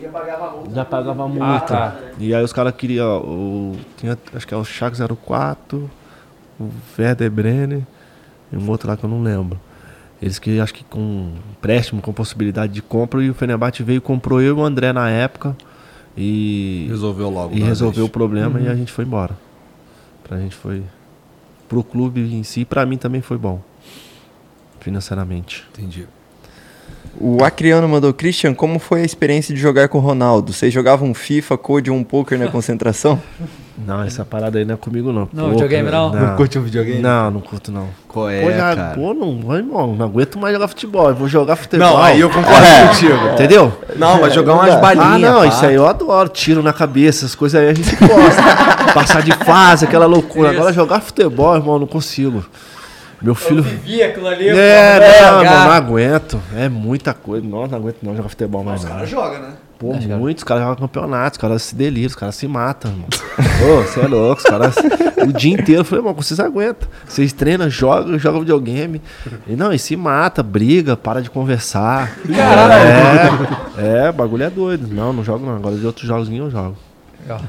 já 0.02 0.10
pagava 0.10 0.52
multa. 0.52 0.72
Já 0.74 0.86
pagava 0.86 1.28
multa. 1.28 1.45
Ah, 1.45 1.60
tá. 1.60 1.95
E 2.19 2.34
aí 2.34 2.44
os 2.44 2.52
caras 2.52 2.74
queriam 2.76 3.19
o 3.22 3.76
tinha, 3.98 4.18
acho 4.36 4.48
que 4.48 4.53
é 4.53 4.57
o 4.57 4.65
Chaco 4.65 4.95
04, 5.28 5.88
o 6.60 6.69
Werder 6.98 7.30
Brenner 7.30 7.84
e 8.52 8.57
um 8.57 8.68
outro 8.69 8.90
lá 8.90 8.98
que 8.98 9.03
eu 9.03 9.10
não 9.10 9.22
lembro. 9.22 9.60
Eles 10.22 10.39
que 10.39 10.60
acho 10.60 10.73
que 10.73 10.84
com 10.84 11.31
empréstimo, 11.52 12.02
com 12.02 12.11
possibilidade 12.11 12.73
de 12.73 12.81
compra 12.81 13.23
e 13.23 13.30
o 13.30 13.34
Fenerbahçe 13.34 13.84
veio, 13.84 14.02
comprou 14.02 14.41
eu 14.41 14.57
e 14.57 14.60
o 14.60 14.64
André 14.64 14.91
na 14.91 15.10
época 15.10 15.56
e 16.18 16.88
Resolveu 16.89 17.30
logo. 17.30 17.53
e 17.56 17.60
uma 17.60 17.68
resolveu 17.68 18.03
o 18.03 18.07
vez. 18.07 18.11
problema 18.14 18.57
Uhum. 18.60 18.65
e 18.65 18.68
a 18.69 18.76
gente 18.76 18.91
foi 18.91 19.06
embora. 19.06 19.38
Pra 20.23 20.38
gente 20.39 20.56
foi 20.56 20.81
pro 21.69 21.84
clube 21.84 22.22
em 22.34 22.41
si, 22.44 22.65
pra 22.65 22.85
mim 22.85 22.98
também 22.98 23.22
foi 23.22 23.38
bom. 23.38 23.61
Financeiramente. 24.80 25.64
Entendi. 25.73 26.07
O 27.19 27.44
Acriano 27.44 27.88
mandou, 27.88 28.14
Christian, 28.14 28.53
como 28.53 28.80
foi 28.80 29.02
a 29.02 29.06
experiência 29.06 29.53
de 29.53 29.60
jogar 29.60 29.88
com 29.89 29.98
o 29.98 30.02
Ronaldo? 30.02 30.53
Vocês 30.53 30.73
jogavam 30.73 31.14
FIFA, 31.14 31.57
Code 31.57 31.91
ou 31.91 31.98
um 31.98 32.03
poker 32.03 32.38
na 32.39 32.48
concentração? 32.48 33.22
Não, 33.78 34.04
essa 34.04 34.26
parada 34.26 34.58
aí 34.58 34.66
não 34.66 34.74
é 34.74 34.78
comigo 34.78 35.12
não. 35.12 35.30
Não, 35.32 35.52
videogame 35.52 35.91
não? 35.91 36.12
Não 36.12 36.36
curte 36.36 36.58
um 36.58 36.64
videogame? 36.64 36.99
Não, 36.99 37.30
não 37.30 37.41
curto 37.41 37.72
não. 37.72 37.88
Qual 38.08 38.28
é, 38.28 38.41
pô, 38.41 38.52
já, 38.52 38.76
cara? 38.76 38.95
pô, 38.95 39.14
não, 39.14 39.40
vai, 39.40 39.58
irmão, 39.60 39.95
não 39.95 40.06
aguento 40.06 40.40
mais 40.40 40.54
jogar 40.54 40.68
futebol. 40.68 41.10
Eu 41.10 41.16
vou 41.16 41.28
jogar 41.28 41.56
futebol. 41.56 41.88
Não, 41.88 42.02
aí 42.02 42.20
eu 42.20 42.30
concordo 42.30 42.66
contigo. 42.88 43.28
Entendeu? 43.34 43.72
Não, 43.95 44.20
mas 44.20 44.34
jogar 44.34 44.56
umas 44.56 44.76
balinhas. 44.82 45.08
Ah, 45.08 45.20
não, 45.20 45.40
pá. 45.41 45.48
isso 45.48 45.66
aí 45.66 45.76
eu 45.76 45.86
adoro. 45.86 46.30
Tiro 46.30 46.64
na 46.64 46.74
cabeça, 46.74 47.20
essas 47.20 47.36
coisas 47.36 47.62
aí 47.62 47.70
a 47.70 47.74
gente 47.74 47.95
gosta. 47.95 48.41
Passar 48.94 49.22
de 49.22 49.32
fase, 49.45 49.86
aquela 49.86 50.08
loucura. 50.08 50.49
Agora 50.49 50.74
jogar 50.74 50.99
futebol, 51.02 51.56
irmão, 51.56 51.78
não 51.78 51.88
consigo. 51.88 52.44
Meu 53.22 53.36
filho. 53.36 53.62
Vi 53.64 54.02
aquilo 54.02 54.28
ali. 54.28 54.49
É, 54.49 54.99
pô, 54.99 55.26
não, 55.26 55.44
mano, 55.44 55.66
não 55.66 55.72
aguento. 55.72 56.41
É 56.56 56.68
muita 56.68 57.14
coisa. 57.14 57.45
Não, 57.45 57.68
não 57.68 57.78
aguento 57.78 57.98
não 58.02 58.16
jogar 58.16 58.30
futebol 58.30 58.64
mais 58.64 58.84
não. 58.84 59.06
joga, 59.06 59.40
né? 59.40 59.54
Pô, 59.80 59.94
muitos 60.18 60.44
caras 60.44 60.64
jogam 60.64 60.88
campeonato, 60.88 61.36
os 61.36 61.41
caras 61.41 61.62
se 61.62 61.76
delíriam, 61.76 62.08
os 62.08 62.16
caras 62.16 62.36
se 62.36 62.48
matam, 62.48 62.91
irmão. 62.91 63.08
Ô, 63.62 63.84
você 63.84 63.99
é 63.99 64.08
louco, 64.08 64.41
os 64.41 64.44
caras 64.44 64.76
o 65.28 65.32
dia 65.32 65.54
inteiro. 65.54 65.82
Eu 65.82 65.86
falei, 65.86 65.99
irmão, 66.02 66.14
vocês 66.16 66.40
aguentam. 66.40 66.90
Vocês 67.08 67.32
treinam, 67.34 67.70
jogam, 67.70 68.18
jogam 68.18 68.40
videogame. 68.41 69.02
E 69.45 69.56
não, 69.56 69.72
e 69.72 69.78
se 69.78 69.95
mata, 69.95 70.41
briga, 70.41 70.98
para 70.98 71.22
de 71.22 71.30
conversar. 71.30 72.18
É, 73.78 74.08
é, 74.08 74.12
bagulho 74.12 74.44
é 74.44 74.49
doido. 74.49 74.88
Não, 74.88 75.14
não 75.14 75.24
jogo 75.24 75.45
não. 75.45 75.56
Agora 75.56 75.76
de 75.76 75.86
outros 75.86 76.08
joguinhos 76.08 76.45
eu 76.45 76.52
jogo. 76.52 76.78
Legal. 77.22 77.41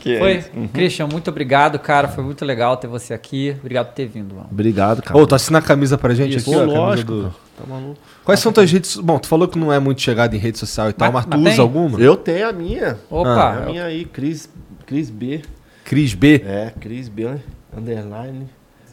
Que 0.00 0.14
é 0.14 0.18
Foi. 0.18 0.36
isso. 0.36 0.50
Christian, 0.72 1.06
muito 1.06 1.28
obrigado, 1.28 1.78
cara. 1.78 2.08
Foi 2.08 2.22
muito 2.22 2.44
legal 2.44 2.76
ter 2.76 2.86
você 2.86 3.12
aqui. 3.12 3.56
Obrigado 3.60 3.86
por 3.88 3.94
ter 3.94 4.06
vindo, 4.06 4.34
mano. 4.34 4.48
Obrigado, 4.50 5.02
cara. 5.02 5.18
Ô, 5.18 5.26
tu 5.26 5.34
assina 5.34 5.58
a 5.58 5.62
camisa 5.62 5.98
pra 5.98 6.14
gente 6.14 6.36
Isso, 6.36 6.50
aqui, 6.50 6.58
ó, 6.58 6.62
a 6.62 6.66
pô, 6.66 6.72
camisa 6.72 6.86
lógico. 6.86 7.34
Tá 7.56 7.64
maluco. 7.68 7.98
Quais 8.24 8.40
são 8.40 8.52
tuas 8.52 8.70
redes... 8.72 8.96
Bom, 8.96 9.18
tu 9.18 9.26
falou 9.28 9.46
que 9.46 9.58
não 9.58 9.72
é 9.72 9.78
muito 9.78 10.00
chegado 10.00 10.34
em 10.34 10.38
rede 10.38 10.58
social 10.58 10.88
e 10.88 10.92
tal, 10.92 11.12
Mas- 11.12 11.26
mas, 11.26 11.34
tu 11.34 11.38
mas 11.38 11.40
usa 11.40 11.50
tem? 11.56 11.60
alguma? 11.62 12.00
Eu 12.00 12.16
tenho 12.16 12.48
a 12.48 12.52
minha. 12.52 12.98
Opa, 13.10 13.28
É 13.58 13.62
a 13.62 13.66
minha 13.66 13.84
aí, 13.84 14.04
Cris, 14.06 14.48
Cris 14.86 15.10
B. 15.10 15.42
Cris 15.84 16.14
B. 16.14 16.42
É, 16.46 16.72
Cris 16.80 17.08
B, 17.08 17.28
underline. 17.76 18.48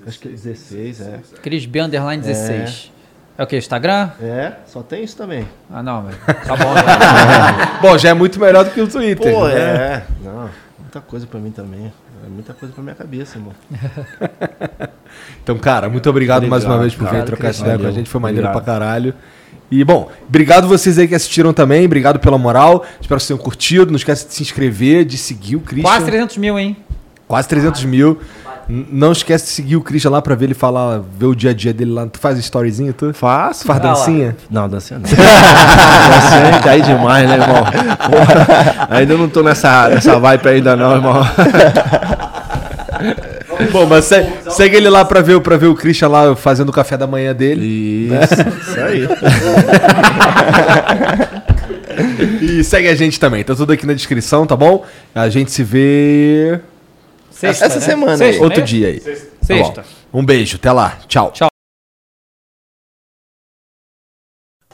Acho 0.05 0.19
que 0.19 0.27
é 0.27 0.31
16, 0.31 1.01
é. 1.01 1.19
Cris 1.41 1.65
B 1.65 1.79
underline 1.81 2.21
16. 2.21 2.91
É. 3.37 3.43
o 3.43 3.47
que? 3.47 3.57
Instagram? 3.57 4.11
É, 4.21 4.53
só 4.65 4.81
tem 4.81 5.03
isso 5.03 5.15
também. 5.15 5.47
Ah, 5.71 5.81
não, 5.83 6.03
velho. 6.03 6.17
Tá 6.45 6.55
bom. 6.55 7.81
Bom, 7.81 7.97
já 7.97 8.09
é 8.09 8.13
muito 8.13 8.39
melhor 8.39 8.65
do 8.65 8.71
que 8.71 8.81
o 8.81 8.87
Twitter. 8.87 9.33
Pô, 9.33 9.47
né? 9.47 9.53
é. 9.59 10.03
Não, 10.23 10.49
muita 10.79 10.99
coisa 11.01 11.25
pra 11.27 11.39
mim 11.39 11.51
também. 11.51 11.91
É 12.25 12.29
muita 12.29 12.53
coisa 12.53 12.73
pra 12.73 12.83
minha 12.83 12.95
cabeça, 12.95 13.37
irmão. 13.37 13.53
Então, 15.43 15.57
cara, 15.57 15.89
muito 15.89 16.07
obrigado, 16.07 16.47
mais 16.47 16.63
uma 16.63 16.77
vez 16.77 16.93
por 16.93 17.09
vir 17.09 17.23
trocar 17.23 17.49
essa 17.49 17.63
ideia 17.63 17.79
com 17.79 17.87
a 17.87 17.91
gente. 17.91 18.07
Foi 18.09 18.21
maneiro 18.21 18.47
Obrigado. 18.47 18.63
pra 18.63 18.73
caralho. 18.73 19.13
E, 19.71 19.83
bom, 19.83 20.11
obrigado 20.27 20.67
vocês 20.67 20.97
aí 20.97 21.07
que 21.07 21.15
assistiram 21.15 21.53
também. 21.53 21.85
Obrigado 21.85 22.19
pela 22.19 22.37
moral. 22.37 22.85
Espero 23.01 23.19
que 23.19 23.25
vocês 23.25 23.27
tenham 23.27 23.39
curtido. 23.39 23.87
Não 23.91 23.97
esquece 23.97 24.27
de 24.27 24.33
se 24.33 24.43
inscrever, 24.43 25.05
de 25.05 25.17
seguir 25.17 25.55
o 25.55 25.61
Christian. 25.61 25.89
Quase 25.89 26.05
300 26.05 26.37
mil, 26.37 26.59
hein? 26.59 26.77
Quase 27.27 27.47
300 27.47 27.83
mil. 27.85 28.19
Não 28.71 29.11
esquece 29.11 29.45
de 29.45 29.49
seguir 29.51 29.75
o 29.77 29.81
Christian 29.81 30.11
lá 30.11 30.21
pra 30.21 30.35
ver 30.35 30.45
ele 30.45 30.53
falar, 30.53 31.01
ver 31.17 31.25
o 31.25 31.33
dia 31.35 31.49
a 31.49 31.53
dia 31.53 31.73
dele 31.73 31.91
lá. 31.91 32.05
Tu 32.05 32.19
faz 32.19 32.37
storyzinho, 32.37 32.93
tu? 32.93 33.11
Faço. 33.15 33.65
Faz 33.65 33.79
Ah 33.81 33.87
lá. 33.87 33.93
dancinha? 33.93 34.37
Não, 34.49 34.69
dancinha 34.69 34.99
não. 34.99 35.09
dancinha 35.09 36.59
tá 36.61 36.69
aí 36.71 36.81
demais, 36.83 37.27
né, 37.27 37.33
irmão? 37.35 37.63
Porra, 37.65 38.87
ainda 38.91 39.17
não 39.17 39.27
tô 39.27 39.41
nessa, 39.41 39.89
nessa 39.89 40.19
vibe 40.19 40.47
ainda 40.49 40.75
não, 40.75 40.95
irmão. 40.95 41.15
Bom, 43.71 43.85
mas 43.87 44.05
se- 44.05 44.25
segue 44.51 44.77
ele 44.77 44.89
lá 44.89 45.03
pra 45.03 45.21
ver, 45.21 45.39
pra 45.41 45.57
ver 45.57 45.65
o 45.67 45.75
Christian 45.75 46.07
lá 46.07 46.35
fazendo 46.35 46.69
o 46.69 46.71
café 46.73 46.95
da 46.95 47.07
manhã 47.07 47.33
dele. 47.33 47.65
Isso, 47.65 48.33
isso 48.69 48.79
aí. 48.79 49.07
E 52.41 52.63
segue 52.63 52.87
a 52.87 52.95
gente 52.95 53.19
também. 53.19 53.43
Tá 53.43 53.53
tudo 53.53 53.73
aqui 53.73 53.85
na 53.85 53.93
descrição, 53.93 54.45
tá 54.45 54.55
bom? 54.55 54.85
A 55.13 55.27
gente 55.29 55.51
se 55.51 55.63
vê 55.63 56.59
Sexta, 57.39 57.65
Essa 57.67 57.79
né? 57.79 57.85
semana 57.85 58.11
aí. 58.11 58.17
Sexta, 58.17 58.43
outro 58.43 58.59
né? 58.59 58.65
dia 58.65 58.87
aí. 58.89 58.99
Tá 58.99 59.15
Sexta. 59.41 59.85
bom. 60.11 60.19
Um 60.19 60.25
beijo, 60.25 60.57
até 60.57 60.71
lá. 60.73 60.97
Tchau. 61.07 61.31
Tchau. 61.31 61.48